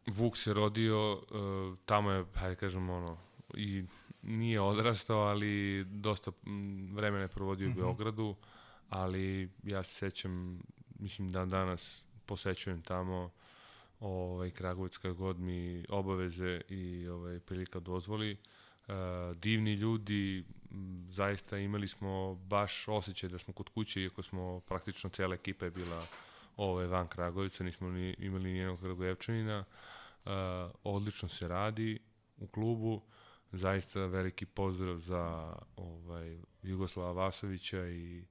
Vuk 0.06 0.36
se 0.36 0.54
rodio, 0.54 1.12
uh, 1.12 1.78
tamo 1.84 2.10
je, 2.10 2.24
hajde 2.34 2.56
kažem, 2.56 2.90
ono, 2.90 3.18
i 3.54 3.84
nije 4.24 4.60
odrastao, 4.60 5.20
ali 5.20 5.84
dosta 5.84 6.30
vremena 6.92 7.22
je 7.22 7.28
provodio 7.28 7.68
mm 7.68 7.72
-hmm. 7.72 7.74
u 7.74 7.78
mhm. 7.78 7.86
Beogradu, 7.86 8.36
ali 8.88 9.50
ja 9.62 9.82
se 9.82 9.94
sećam, 9.94 10.60
mislim 10.98 11.32
da 11.32 11.44
danas 11.44 12.04
posećujem 12.26 12.82
tamo 12.82 13.30
ovaj, 14.00 14.50
Kragovic 14.50 14.96
kad 14.96 15.14
god 15.14 15.38
mi 15.38 15.84
obaveze 15.88 16.60
i 16.68 17.08
ovaj, 17.08 17.40
prilika 17.40 17.80
dozvoli. 17.80 18.36
Uh, 18.88 18.94
divni 19.36 19.74
ljudi, 19.74 20.44
zaista 21.08 21.58
imali 21.58 21.88
smo 21.88 22.34
baš 22.34 22.88
osjećaj 22.88 23.28
da 23.28 23.38
smo 23.38 23.54
kod 23.54 23.68
kuće, 23.68 24.02
iako 24.02 24.22
smo 24.22 24.60
praktično 24.60 25.10
cela 25.10 25.34
ekipa 25.34 25.64
je 25.64 25.70
bila 25.70 26.06
ovaj, 26.56 26.86
van 26.86 27.08
Kragovica, 27.08 27.64
nismo 27.64 27.88
ni, 27.88 28.14
imali 28.18 28.52
nijednog 28.52 28.80
Kragujevčanina. 28.80 29.64
Uh, 30.24 30.30
odlično 30.84 31.28
se 31.28 31.48
radi 31.48 31.98
u 32.36 32.46
klubu, 32.46 33.02
zaista 33.54 34.06
veliki 34.06 34.46
pozdrav 34.46 34.98
za 34.98 35.54
ovaj, 35.76 36.38
Jugoslava 36.62 37.12
Vasovića 37.12 37.88
i 37.88 38.24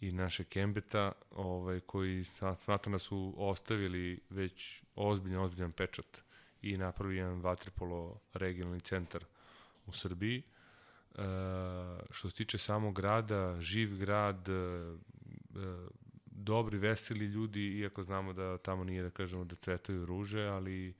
i 0.00 0.12
naše 0.12 0.44
Kembeta, 0.44 1.12
ovaj, 1.30 1.80
koji 1.80 2.24
smatram 2.64 2.92
da 2.92 2.98
su 2.98 3.34
ostavili 3.36 4.20
već 4.30 4.82
ozbiljan, 4.94 5.40
ozbiljan 5.40 5.72
pečat 5.72 6.22
i 6.62 6.76
napravili 6.76 7.16
jedan 7.16 7.40
vaterpolo 7.40 8.20
regionalni 8.34 8.80
centar 8.80 9.24
u 9.86 9.92
Srbiji. 9.92 10.38
E, 10.38 11.22
što 12.10 12.30
se 12.30 12.36
tiče 12.36 12.58
samog 12.58 12.94
grada, 12.94 13.60
živ 13.60 13.98
grad, 13.98 14.48
e, 14.48 14.52
dobri, 16.26 16.78
veseli 16.78 17.26
ljudi, 17.26 17.78
iako 17.78 18.02
znamo 18.02 18.32
da 18.32 18.58
tamo 18.58 18.84
nije 18.84 19.02
da 19.02 19.10
kažemo 19.10 19.44
da 19.44 19.54
cvetaju 19.54 20.06
ruže, 20.06 20.44
ali 20.44 20.94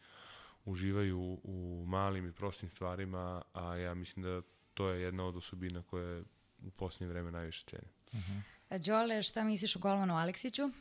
uživaju 0.67 1.41
u 1.43 1.85
malim 1.89 2.29
i 2.29 2.33
prostim 2.33 2.71
stvarima, 2.71 3.43
a 3.53 3.77
ja 3.77 3.95
mislim 3.95 4.23
da 4.23 4.43
to 4.75 4.89
je 4.89 5.03
jedna 5.03 5.25
od 5.25 5.37
osobina 5.37 5.83
koja 5.83 6.09
je 6.09 6.25
u 6.67 6.71
posljednje 6.71 7.13
vreme 7.13 7.31
najviše 7.31 7.65
cene. 7.67 7.89
Uh 8.13 8.19
-huh. 8.19 8.87
Đole, 8.87 9.23
šta 9.23 9.45
misliš 9.45 9.77
o 9.77 9.79
golmanu 9.79 10.17
Aleksiću? 10.17 10.65
Uh, 10.65 10.73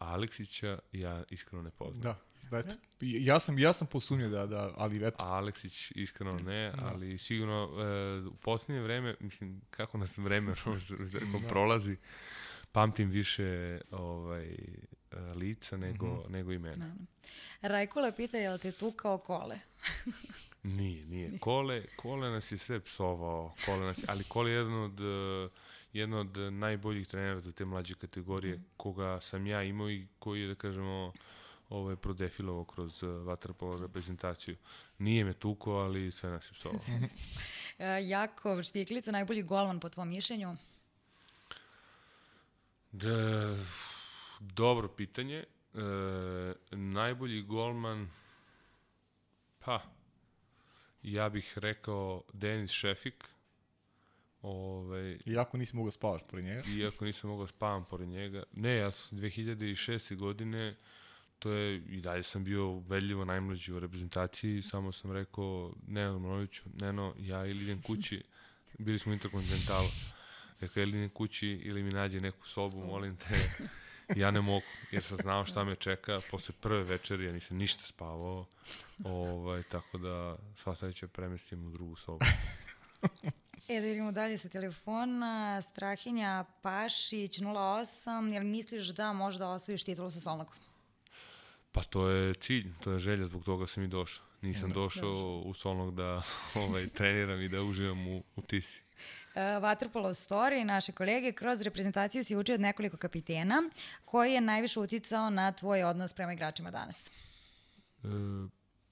Aleksića 0.00 0.78
ja 0.92 1.24
iskreno 1.30 1.62
ne 1.62 1.70
poznam. 1.70 2.02
Da, 2.02 2.58
eto. 2.58 2.74
Ja 3.00 3.40
sam, 3.40 3.58
ja 3.58 3.72
sam 3.72 3.86
posumnio 3.86 4.28
da, 4.28 4.46
da, 4.46 4.72
ali 4.76 5.06
eto. 5.06 5.22
Aleksić 5.22 5.92
iskreno 5.94 6.38
ne, 6.38 6.72
da. 6.76 6.90
ali 6.92 7.18
sigurno 7.18 7.64
uh, 7.64 8.32
u 8.32 8.36
posljednje 8.36 8.82
vreme, 8.82 9.14
mislim, 9.20 9.60
kako 9.70 9.98
nas 9.98 10.18
vreme 10.18 10.54
da. 11.42 11.48
prolazi, 11.48 11.96
pamtim 12.72 13.10
više 13.10 13.80
ovaj, 13.90 14.56
lica 15.34 15.76
nego, 15.76 16.06
mm 16.06 16.18
-hmm. 16.18 16.30
nego 16.30 16.52
imena. 16.52 16.94
Da. 17.62 17.68
Rajkula 17.68 18.12
pita 18.12 18.38
je 18.38 18.50
li 18.50 18.58
te 18.58 18.72
tu 18.72 18.92
kao 18.92 19.18
kole? 19.18 19.58
nije, 20.78 21.06
nije. 21.06 21.38
Kole, 21.38 21.84
kole 21.96 22.30
nas 22.30 22.52
je 22.52 22.58
sve 22.58 22.80
psovao, 22.80 23.54
kole 23.64 23.86
nas, 23.86 24.04
ali 24.08 24.24
Kole 24.24 24.50
je 24.50 24.56
jedan 24.56 24.82
od, 24.82 25.00
jedan 25.92 26.18
od 26.18 26.52
najboljih 26.52 27.06
trenera 27.06 27.40
za 27.40 27.52
te 27.52 27.64
mlađe 27.64 27.94
kategorije, 27.94 28.56
mm. 28.56 28.64
koga 28.76 29.20
sam 29.20 29.46
ja 29.46 29.62
imao 29.62 29.90
i 29.90 30.06
koji 30.18 30.40
je, 30.40 30.48
da 30.48 30.54
kažemo, 30.54 31.12
ovaj, 31.68 31.96
prodefilovao 31.96 32.64
kroz 32.64 33.02
vaterpolo 33.02 33.76
reprezentaciju. 33.76 34.56
Nije 34.98 35.24
me 35.24 35.32
tuko, 35.32 35.72
ali 35.72 36.12
sve 36.12 36.30
nas 36.30 36.50
je 36.50 36.54
psovao. 36.54 36.80
Jakov 38.12 38.62
Štiklica, 38.62 39.10
najbolji 39.10 39.42
golman 39.42 39.80
po 39.80 39.88
tvom 39.88 40.08
mišljenju? 40.08 40.56
Da, 42.92 43.56
dobro 44.40 44.88
pitanje. 44.88 45.44
E, 45.74 45.78
najbolji 46.70 47.42
golman, 47.42 48.08
pa, 49.58 49.82
ja 51.02 51.28
bih 51.28 51.58
rekao 51.58 52.22
Denis 52.32 52.70
Šefik. 52.70 53.24
Ove, 54.42 55.18
iako 55.26 55.56
nisi 55.56 55.76
mogao 55.76 55.90
spavaš 55.90 56.22
pored 56.30 56.44
njega? 56.44 56.62
Iako 56.78 57.04
nisam 57.04 57.30
mogao 57.30 57.46
spavam 57.46 57.84
pored 57.84 58.08
njega. 58.08 58.42
Ne, 58.52 58.76
ja 58.76 58.92
sam 58.92 59.18
2006. 59.18 60.16
godine, 60.16 60.76
to 61.38 61.50
je, 61.50 61.76
i 61.76 62.00
dalje 62.00 62.22
sam 62.22 62.44
bio 62.44 62.78
vedljivo 62.78 63.24
najmlađi 63.24 63.72
u 63.72 63.80
reprezentaciji, 63.80 64.62
samo 64.62 64.92
sam 64.92 65.12
rekao, 65.12 65.72
Neno 65.86 66.18
Manoviću, 66.18 66.62
Neno, 66.80 67.14
ja 67.18 67.46
ili 67.46 67.64
idem 67.64 67.82
kući, 67.82 68.22
bili 68.78 68.98
smo 68.98 69.12
interkontinentalu. 69.12 69.88
Rekao, 70.60 70.82
ili 70.82 70.98
idem 70.98 71.10
kući 71.10 71.48
ili 71.48 71.82
mi 71.82 71.90
nađe 71.90 72.20
neku 72.20 72.48
sobu, 72.48 72.86
molim 72.86 73.16
te. 73.16 73.68
Ja 74.14 74.30
ne 74.30 74.40
mogu, 74.40 74.66
jer 74.90 75.02
sam 75.02 75.16
znao 75.16 75.44
šta 75.44 75.64
me 75.64 75.76
čeka. 75.76 76.20
Posle 76.30 76.54
prve 76.60 76.82
večeri 76.82 77.24
ja 77.24 77.32
nisam 77.32 77.56
ništa 77.56 77.86
spavao. 77.86 78.46
Ovaj, 79.04 79.62
tako 79.62 79.98
da 79.98 80.36
sva 80.54 80.74
sledeća 80.74 81.08
premestim 81.08 81.66
u 81.66 81.70
drugu 81.70 81.96
sobu. 81.96 82.24
E, 83.68 83.80
da 83.80 83.86
idemo 83.86 84.12
dalje 84.12 84.38
sa 84.38 84.48
telefona. 84.48 85.62
Strahinja 85.62 86.44
Pašić 86.62 87.38
08. 87.38 88.32
Jel 88.32 88.44
misliš 88.44 88.86
da 88.88 89.12
možda 89.12 89.48
osvojiš 89.48 89.84
titulu 89.84 90.10
sa 90.10 90.20
Solnakom? 90.20 90.56
Pa 91.72 91.82
to 91.82 92.08
je 92.08 92.34
cilj, 92.34 92.72
to 92.80 92.92
je 92.92 92.98
želja, 92.98 93.26
zbog 93.26 93.44
toga 93.44 93.66
sam 93.66 93.82
i 93.82 93.88
došao. 93.88 94.24
Nisam 94.42 94.72
došao 94.72 95.42
u 95.44 95.54
Solnog 95.54 95.94
da 95.94 96.22
ovaj, 96.64 96.88
treniram 96.88 97.40
i 97.40 97.48
da 97.48 97.62
uživam 97.62 98.08
u, 98.08 98.24
u 98.36 98.42
Tisi. 98.42 98.82
Waterpolo 99.36 100.14
Story, 100.14 100.64
naše 100.64 100.92
kolege, 100.92 101.32
kroz 101.32 101.62
reprezentaciju 101.62 102.24
si 102.24 102.36
učio 102.36 102.54
od 102.54 102.60
nekoliko 102.60 102.96
kapitena. 102.96 103.62
Koji 104.04 104.32
je 104.32 104.40
najviše 104.40 104.80
uticao 104.80 105.30
na 105.30 105.52
tvoj 105.52 105.84
odnos 105.84 106.14
prema 106.14 106.32
igračima 106.32 106.70
danas? 106.70 107.10
E, 107.10 108.08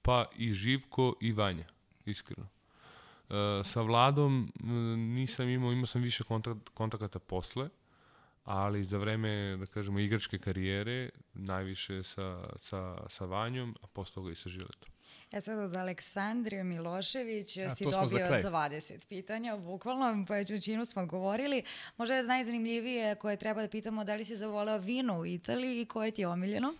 pa 0.01 0.25
i 0.35 0.53
Živko 0.53 1.13
i 1.21 1.31
Vanja, 1.31 1.65
iskreno. 2.05 2.47
E, 3.29 3.63
sa 3.63 3.81
Vladom 3.81 4.51
m, 4.59 4.69
nisam 5.13 5.49
imao, 5.49 5.71
imao 5.71 5.85
sam 5.85 6.01
više 6.01 6.23
kontakt, 6.23 6.69
kontakata 6.69 7.19
posle, 7.19 7.69
ali 8.43 8.85
za 8.85 8.97
vreme, 8.97 9.57
da 9.57 9.65
kažemo, 9.65 9.99
igračke 9.99 10.39
karijere, 10.39 11.09
najviše 11.33 12.03
sa, 12.03 12.43
sa, 12.57 12.97
sa 13.09 13.25
Vanjom, 13.25 13.75
a 13.81 13.87
posle 13.87 14.13
toga 14.13 14.31
i 14.31 14.35
sa 14.35 14.49
Žiletom. 14.49 14.94
E 15.31 15.41
sad 15.41 15.59
od 15.59 15.75
Aleksandrije 15.75 16.63
Milošević 16.63 17.57
A, 17.57 17.75
si 17.75 17.83
dobio 17.83 18.27
kraj. 18.27 18.43
20 18.43 19.07
pitanja, 19.07 19.57
bukvalno, 19.57 20.25
pa 20.27 20.33
većinu 20.33 20.85
smo 20.85 21.01
odgovorili. 21.01 21.63
Možda 21.97 22.15
je 22.15 22.23
najzanimljivije 22.23 23.15
koje 23.15 23.37
treba 23.37 23.61
da 23.61 23.67
pitamo 23.67 24.03
da 24.03 24.15
li 24.15 24.25
si 24.25 24.35
zavoleo 24.35 24.77
vino 24.77 25.19
u 25.19 25.25
Italiji 25.25 25.81
i 25.81 25.85
koje 25.85 26.11
ti 26.11 26.21
je 26.21 26.27
omiljeno? 26.27 26.73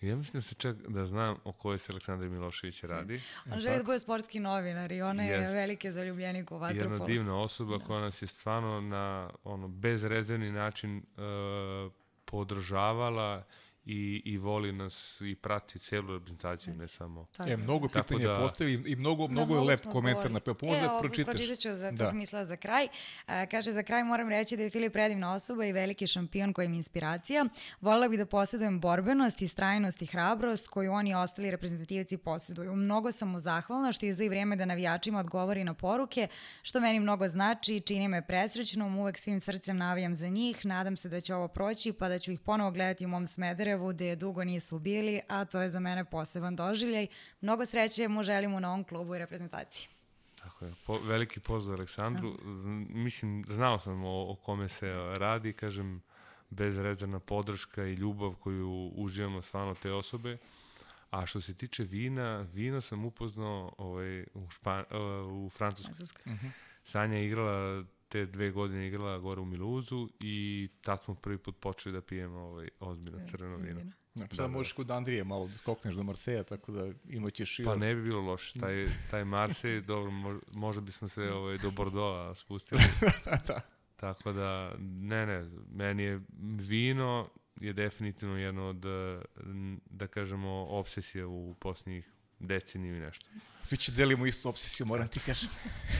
Ja 0.00 0.16
mislim 0.16 0.38
da 0.40 0.42
se 0.48 0.54
čak 0.54 0.76
da 0.88 1.06
znam 1.06 1.36
o 1.44 1.52
kojoj 1.52 1.78
se 1.78 1.92
Aleksandar 1.92 2.28
Milošević 2.28 2.82
radi. 2.84 3.20
On 3.52 3.60
želi 3.60 3.76
da 3.76 3.82
bude 3.82 3.98
sportski 3.98 4.40
novinar 4.40 4.92
i 4.92 5.02
ona 5.02 5.22
je 5.22 5.48
veliki 5.48 5.92
zaljubljenik 5.92 6.50
u 6.50 6.54
Jedna 6.54 6.66
vaterpolu. 6.66 7.06
divna 7.06 7.40
osoba 7.40 7.78
koja 7.78 8.00
nas 8.00 8.22
je 8.22 8.28
stvarno 8.28 8.80
na 8.80 9.30
ono 9.44 9.68
bezrezervni 9.68 10.52
način 10.52 10.96
uh, 10.96 11.92
podržavala 12.24 13.44
i, 13.84 14.22
i 14.24 14.38
voli 14.38 14.72
nas 14.72 15.20
i 15.20 15.34
prati 15.34 15.78
celu 15.78 16.12
reprezentaciju, 16.12 16.74
ne 16.74 16.88
samo... 16.88 17.26
Tako 17.36 17.50
E, 17.50 17.56
mnogo 17.56 17.88
pitanja 17.88 18.28
da- 18.28 18.38
postavili 18.38 18.92
i 18.92 18.96
mnogo, 18.96 19.26
Da, 19.26 19.32
mnogo 19.32 19.54
je 19.54 19.60
lep 19.60 19.80
komentar 19.92 20.30
na 20.30 20.40
pa 20.40 20.52
možda 20.62 20.84
e, 20.84 20.88
ovo 20.90 21.00
pročitaš. 21.00 21.34
Pročitat 21.34 21.58
ću, 21.58 21.68
zato 21.76 21.96
Da. 21.96 22.06
sam 22.06 22.18
mislila 22.18 22.44
za 22.44 22.56
kraj. 22.56 22.88
A, 23.26 23.46
kaže, 23.46 23.72
za 23.72 23.82
kraj 23.82 24.04
moram 24.04 24.28
reći 24.28 24.56
da 24.56 24.62
je 24.62 24.70
Filip 24.70 24.92
predivna 24.92 25.32
osoba 25.32 25.64
i 25.64 25.72
veliki 25.72 26.06
šampion 26.06 26.52
koji 26.52 26.68
mi 26.68 26.76
je 26.76 26.78
inspiracija. 26.78 27.44
Volela 27.80 28.08
bih 28.08 28.18
da 28.18 28.26
posjedujem 28.26 28.80
borbenost, 28.80 29.42
istrajnost 29.42 30.02
i 30.02 30.06
hrabrost 30.06 30.68
koju 30.68 30.92
oni 30.92 31.10
i 31.10 31.14
ostali 31.14 31.50
reprezentativci 31.50 32.16
posjeduju. 32.16 32.76
Mnogo 32.76 33.12
sam 33.12 33.28
mu 33.28 33.38
zahvalna 33.38 33.92
što 33.92 34.06
izdvoji 34.06 34.28
vrijeme 34.28 34.56
da 34.56 34.64
navijačima 34.64 35.18
odgovori 35.20 35.64
na 35.64 35.74
poruke, 35.74 36.28
što 36.62 36.80
meni 36.80 37.00
mnogo 37.00 37.28
znači 37.28 37.76
i 37.76 37.80
čini 37.80 38.08
me 38.08 38.26
presrećnom. 38.26 38.98
Uvek 38.98 39.18
svim 39.18 39.40
srcem 39.40 39.76
navijam 39.76 40.14
za 40.14 40.28
njih. 40.28 40.66
Nadam 40.66 40.96
se 40.96 41.08
da 41.08 41.20
će 41.20 41.34
ovo 41.34 41.48
proći 41.48 41.92
pa 41.92 42.08
da 42.08 42.18
ću 42.18 42.32
ih 42.32 42.40
ponovo 42.40 42.70
gledati 42.70 43.04
u 43.04 43.08
mom 43.08 43.26
Smederevu 43.72 43.92
gde 43.92 44.16
dugo 44.16 44.44
nisu 44.44 44.78
bili, 44.78 45.20
a 45.28 45.44
to 45.44 45.60
je 45.60 45.70
za 45.70 45.80
mene 45.80 46.04
poseban 46.04 46.56
doživljaj. 46.56 47.06
Mnogo 47.40 47.66
sreće 47.66 48.08
mu 48.08 48.22
želim 48.22 48.54
u 48.54 48.60
novom 48.60 48.84
klubu 48.84 49.14
i 49.14 49.18
reprezentaciji. 49.18 49.88
Tako 50.38 50.64
je. 50.64 50.72
Po, 50.86 50.98
veliki 50.98 51.40
pozdrav 51.40 51.78
Aleksandru. 51.78 52.38
Z, 52.54 52.68
mislim, 52.88 53.44
znao 53.48 53.78
sam 53.78 54.04
o, 54.04 54.30
o 54.32 54.36
kome 54.36 54.68
se 54.68 54.92
radi, 55.18 55.52
kažem, 55.52 56.02
bezrezervna 56.50 57.20
podrška 57.20 57.84
i 57.84 57.94
ljubav 57.94 58.34
koju 58.34 58.92
uživamo 58.94 59.42
stvarno 59.42 59.74
te 59.74 59.92
osobe. 59.92 60.38
A 61.10 61.26
što 61.26 61.40
se 61.40 61.54
tiče 61.54 61.84
vina, 61.84 62.46
vino 62.52 62.80
sam 62.80 63.04
upoznao 63.04 63.72
ovaj, 63.78 64.22
u, 64.34 64.50
Špan, 64.50 64.84
uh, 64.90 65.46
u 65.46 65.50
Francuskoj. 65.50 65.94
Francuska. 65.94 66.22
Sanja 66.84 67.16
je 67.16 67.26
igrala 67.26 67.84
te 68.12 68.26
dve 68.26 68.50
godine 68.50 68.86
igrala 68.86 69.18
gore 69.18 69.40
u 69.40 69.44
Miluzu 69.44 70.08
i 70.20 70.68
tad 70.80 71.02
smo 71.02 71.14
prvi 71.14 71.38
put 71.38 71.60
počeli 71.60 71.92
da 71.92 72.00
pijemo 72.00 72.38
ovaj, 72.38 72.68
ozbiljno 72.80 73.18
crveno 73.30 73.56
vino. 73.56 73.80
Ja, 74.14 74.26
sad 74.32 74.50
možeš 74.50 74.72
kod 74.72 74.90
Andrije 74.90 75.24
malo 75.24 75.46
da 75.46 75.52
skokneš 75.52 75.94
do 75.94 76.02
Marseja, 76.02 76.42
tako 76.42 76.72
da 76.72 76.92
imaćeš 77.08 77.58
i... 77.58 77.64
Pa 77.64 77.76
ne 77.76 77.94
bi 77.94 78.02
bilo 78.02 78.20
loše. 78.20 78.60
Taj, 78.60 78.86
taj 79.10 79.24
Marsej, 79.24 79.80
dobro, 79.80 80.10
mo- 80.10 80.40
možda 80.52 80.80
bismo 80.80 81.08
se 81.08 81.30
ovaj, 81.38 81.58
do 81.58 81.70
Bordeaux 81.70 82.40
spustili. 82.40 82.80
da. 83.46 83.60
Tako 83.96 84.32
da, 84.32 84.74
ne, 84.78 85.26
ne, 85.26 85.50
meni 85.70 86.02
je 86.02 86.20
vino 86.58 87.28
je 87.60 87.72
definitivno 87.72 88.36
jedno 88.38 88.68
od, 88.68 88.84
eh, 88.84 89.20
da 89.90 90.06
kažemo, 90.06 90.66
obsesija 90.68 91.26
u 91.26 91.54
posljednjih 91.54 92.10
deceniju 92.38 92.96
i 92.96 93.00
nešto. 93.00 93.26
Fiće 93.66 93.92
delimo 93.92 94.26
istu 94.26 94.48
obsesiju, 94.48 94.86
moram 94.86 95.08
ti 95.08 95.20
kažem. 95.20 95.48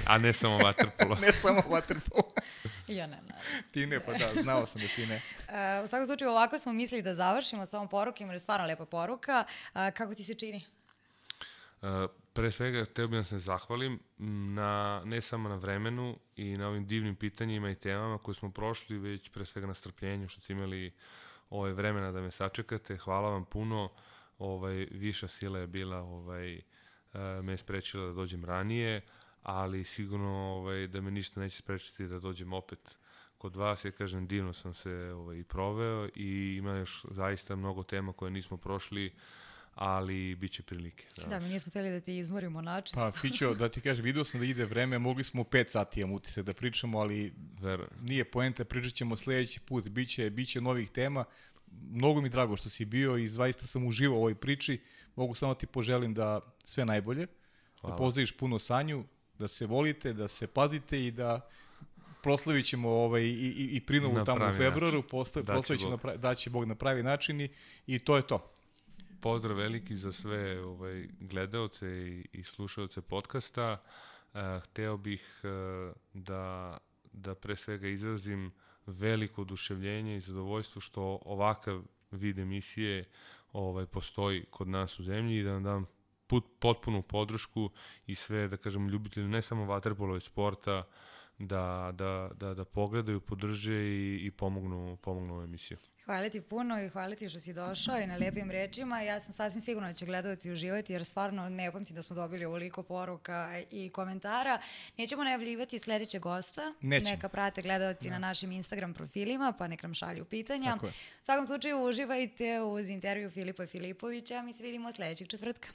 A 0.06 0.18
ne 0.18 0.32
samo 0.32 0.59
vaterpolo. 0.59 1.14
ne 1.26 1.32
samo 1.32 1.60
waterpolo. 1.60 2.22
Ja 2.89 3.06
ne, 3.06 3.16
ne. 3.16 3.34
ti 3.70 3.86
ne, 3.86 4.01
pa 4.01 4.12
da, 4.12 4.43
znao 4.43 4.66
sam 4.66 4.80
da 4.80 4.86
ti 4.97 5.06
ne. 5.06 5.16
Uh, 5.16 5.84
u 5.84 5.89
svakom 5.89 6.06
slučaju 6.06 6.30
ovako 6.30 6.59
smo 6.59 6.72
mislili 6.72 7.02
da 7.02 7.14
završimo 7.14 7.66
sa 7.66 7.76
ovom 7.76 7.89
porukom, 7.89 8.26
jer 8.26 8.34
je 8.34 8.39
stvarno 8.39 8.66
lepa 8.66 8.84
poruka. 8.84 9.44
Uh, 9.74 9.80
kako 9.94 10.14
ti 10.14 10.24
se 10.24 10.34
čini? 10.34 10.64
Uh, 11.82 11.89
pre 12.32 12.52
svega, 12.52 12.84
hteo 12.84 13.09
bih 13.09 13.18
da 13.18 13.24
se 13.24 13.39
zahvalim 13.39 14.01
na, 14.55 15.02
ne 15.05 15.20
samo 15.20 15.48
na 15.48 15.56
vremenu 15.56 16.18
i 16.36 16.56
na 16.56 16.68
ovim 16.68 16.86
divnim 16.86 17.16
pitanjima 17.16 17.70
i 17.70 17.74
temama 17.74 18.18
koje 18.18 18.34
smo 18.34 18.51
prošli, 18.51 18.98
već 18.98 19.28
pre 19.28 19.47
svega 19.47 19.66
na 19.66 19.74
strpljenju 19.74 20.28
što 20.28 20.40
ste 20.40 20.52
imali 20.52 20.93
ovaj 21.51 21.72
vremena 21.72 22.12
da 22.12 22.20
me 22.20 22.30
sačekate. 22.30 22.97
Hvala 22.97 23.30
vam 23.30 23.44
puno. 23.44 23.90
Ovaj 24.39 24.74
viša 24.90 25.28
sila 25.28 25.59
je 25.59 25.66
bila 25.66 25.98
ovaj 25.98 26.56
uh, 26.56 26.62
me 27.43 27.52
je 27.52 27.56
sprečila 27.56 28.06
da 28.06 28.12
dođem 28.12 28.44
ranije, 28.44 29.01
ali 29.43 29.84
sigurno 29.84 30.30
ovaj 30.30 30.86
da 30.86 31.01
me 31.01 31.10
ništa 31.10 31.40
neće 31.40 31.56
sprečiti 31.56 32.06
da 32.06 32.18
dođem 32.18 32.52
opet 32.52 32.97
kod 33.39 33.56
vas. 33.56 33.84
Ja 33.84 33.90
kažem 33.90 34.26
divno 34.26 34.52
sam 34.52 34.74
se 34.74 34.90
ovaj 35.16 35.39
i 35.39 35.44
proveo 35.44 36.09
i 36.14 36.56
ima 36.59 36.76
još 36.76 37.05
zaista 37.10 37.56
mnogo 37.56 37.82
tema 37.82 38.12
koje 38.12 38.30
nismo 38.30 38.56
prošli 38.56 39.12
ali 39.74 40.34
bit 40.34 40.52
će 40.52 40.62
prilike. 40.62 41.06
Da, 41.28 41.40
mi 41.40 41.48
nismo 41.48 41.70
htjeli 41.70 41.90
da 41.90 42.01
ti 42.01 42.18
izmorimo 42.18 42.62
način. 42.62 42.94
Pa, 42.94 43.12
Fićo, 43.12 43.55
da 43.55 43.68
ti 43.68 43.80
kažem, 43.80 44.05
vidio 44.05 44.24
sam 44.24 44.40
da 44.40 44.47
ide 44.47 44.64
vreme, 44.64 44.98
mogli 44.98 45.24
smo 45.24 45.43
5 45.43 45.68
sati 45.68 46.01
imam 46.01 46.12
utisak 46.12 46.44
da 46.44 46.55
pričamo, 46.55 46.98
ali 46.98 47.32
Verujem. 47.60 47.90
nije 48.01 48.24
poenta, 48.24 48.64
pričat 48.64 48.94
ćemo 48.94 49.16
sledeći 49.16 49.60
put, 49.60 49.89
biće, 49.89 50.30
biće 50.30 50.60
novih 50.60 50.90
tema. 50.90 51.24
Mnogo 51.90 52.20
mi 52.20 52.28
drago 52.28 52.57
što 52.57 52.69
si 52.69 52.85
bio 52.85 53.16
i 53.16 53.28
zaista 53.28 53.66
sam 53.66 53.86
uživao 53.86 54.16
u 54.16 54.20
ovoj 54.20 54.35
priči. 54.35 54.81
Mogu 55.16 55.35
samo 55.35 55.55
ti 55.55 55.66
poželim 55.66 56.15
da 56.15 56.40
sve 56.65 56.85
najbolje, 56.85 57.27
da 57.27 57.32
Hvala. 57.81 57.97
pozdraviš 57.97 58.36
puno 58.36 58.59
Sanju, 58.59 59.05
da 59.39 59.49
se 59.49 59.66
volite, 59.66 60.12
da 60.12 60.28
se 60.28 60.47
pazite 60.47 61.07
i 61.07 61.11
da 61.11 61.49
proslavit 62.23 62.66
ćemo 62.66 62.89
ovaj, 62.90 63.23
i, 63.23 63.55
i, 63.57 63.77
i 63.77 63.81
prinovu 63.81 64.15
Na 64.15 64.24
tamo 64.24 64.51
u 64.51 64.53
februaru, 64.53 65.03
Daće 65.03 65.44
proslavit 65.44 65.81
će 65.81 65.86
Bog. 65.86 65.90
na 65.90 65.97
pravi, 65.97 66.19
daće 66.19 66.51
Bog 66.51 66.65
na 66.65 66.74
pravi 66.74 67.03
način 67.03 67.40
i, 67.40 67.49
i 67.86 67.99
to 67.99 68.16
je 68.16 68.27
to. 68.27 68.53
Pozdrav 69.20 69.57
veliki 69.57 69.97
za 69.97 70.12
sve 70.12 70.65
ovaj, 70.65 71.09
gledaoce 71.20 71.86
i, 71.89 72.27
i 72.32 72.43
slušaoce 72.43 73.01
podcasta. 73.01 73.82
Uh, 74.35 74.40
hteo 74.65 74.97
bih 74.97 75.40
uh, 75.44 75.94
da, 76.12 76.78
da 77.12 77.35
pre 77.35 77.57
svega 77.57 77.89
izrazim 77.89 78.53
veliko 78.86 79.42
oduševljenje 79.42 80.16
i 80.16 80.20
zadovoljstvo 80.20 80.80
što 80.80 81.18
ovakav 81.24 81.82
vid 82.10 82.38
emisije 82.38 83.04
ovaj, 83.52 83.86
postoji 83.86 84.44
kod 84.50 84.68
nas 84.68 85.00
u 85.00 85.04
zemlji 85.04 85.38
i 85.38 85.42
da 85.42 85.52
vam 85.52 85.62
dam 85.62 85.86
put, 86.26 86.44
potpunu 86.59 87.02
podršku 87.02 87.70
i 88.06 88.14
sve, 88.14 88.48
da 88.48 88.56
kažem, 88.56 88.88
ljubitelji 88.88 89.28
ne 89.28 89.42
samo 89.42 89.64
vaterpolove 89.64 90.20
sporta, 90.20 90.84
da, 91.47 91.93
da, 91.94 92.31
da, 92.35 92.55
da 92.55 92.64
pogledaju, 92.64 93.20
podrže 93.20 93.74
i, 93.74 94.20
i 94.27 94.31
pomognu, 94.31 94.97
pomognu 94.97 95.35
ovu 95.35 95.43
emisiju. 95.43 95.78
Hvala 96.05 96.28
ti 96.28 96.40
puno 96.40 96.82
i 96.82 96.89
hvala 96.89 97.14
ti 97.14 97.28
što 97.28 97.40
si 97.40 97.52
došao 97.52 97.98
i 97.98 98.06
na 98.06 98.16
lijepim 98.16 98.51
rečima. 98.51 99.01
Ja 99.01 99.20
sam 99.20 99.32
sasvim 99.32 99.60
sigurna 99.60 99.89
da 99.89 99.94
će 99.94 100.06
gledalci 100.06 100.52
uživati 100.52 100.93
jer 100.93 101.05
stvarno 101.05 101.48
ne 101.48 101.73
pamtim 101.73 101.97
da 101.97 102.02
smo 102.02 102.16
dobili 102.16 102.44
ovoliko 102.44 102.82
poruka 102.82 103.62
i 103.70 103.90
komentara. 103.90 104.60
Nećemo 104.98 105.24
najavljivati 105.24 105.78
sledećeg 105.78 106.23
gosta. 106.23 106.74
Nećemo. 106.81 107.10
Neka 107.10 107.28
prate 107.28 107.62
gledalci 107.62 108.10
na 108.10 108.19
našim 108.19 108.52
Instagram 108.52 108.94
profilima 108.94 109.52
pa 109.59 109.69
nek 109.69 109.82
nam 109.82 109.94
šalju 109.94 110.24
pitanja. 110.24 110.73
Tako 110.73 110.86
je. 110.86 110.90
U 110.90 111.24
svakom 111.24 111.47
slučaju 111.47 111.85
uživajte 111.85 112.60
uz 112.60 112.89
intervju 112.89 113.31
Filipa 113.31 113.66
Filipovića. 113.66 114.43
Mi 114.43 114.52
se 114.52 114.64
vidimo 114.64 114.93
sledećeg 114.93 115.28
četvrtka. 115.28 115.69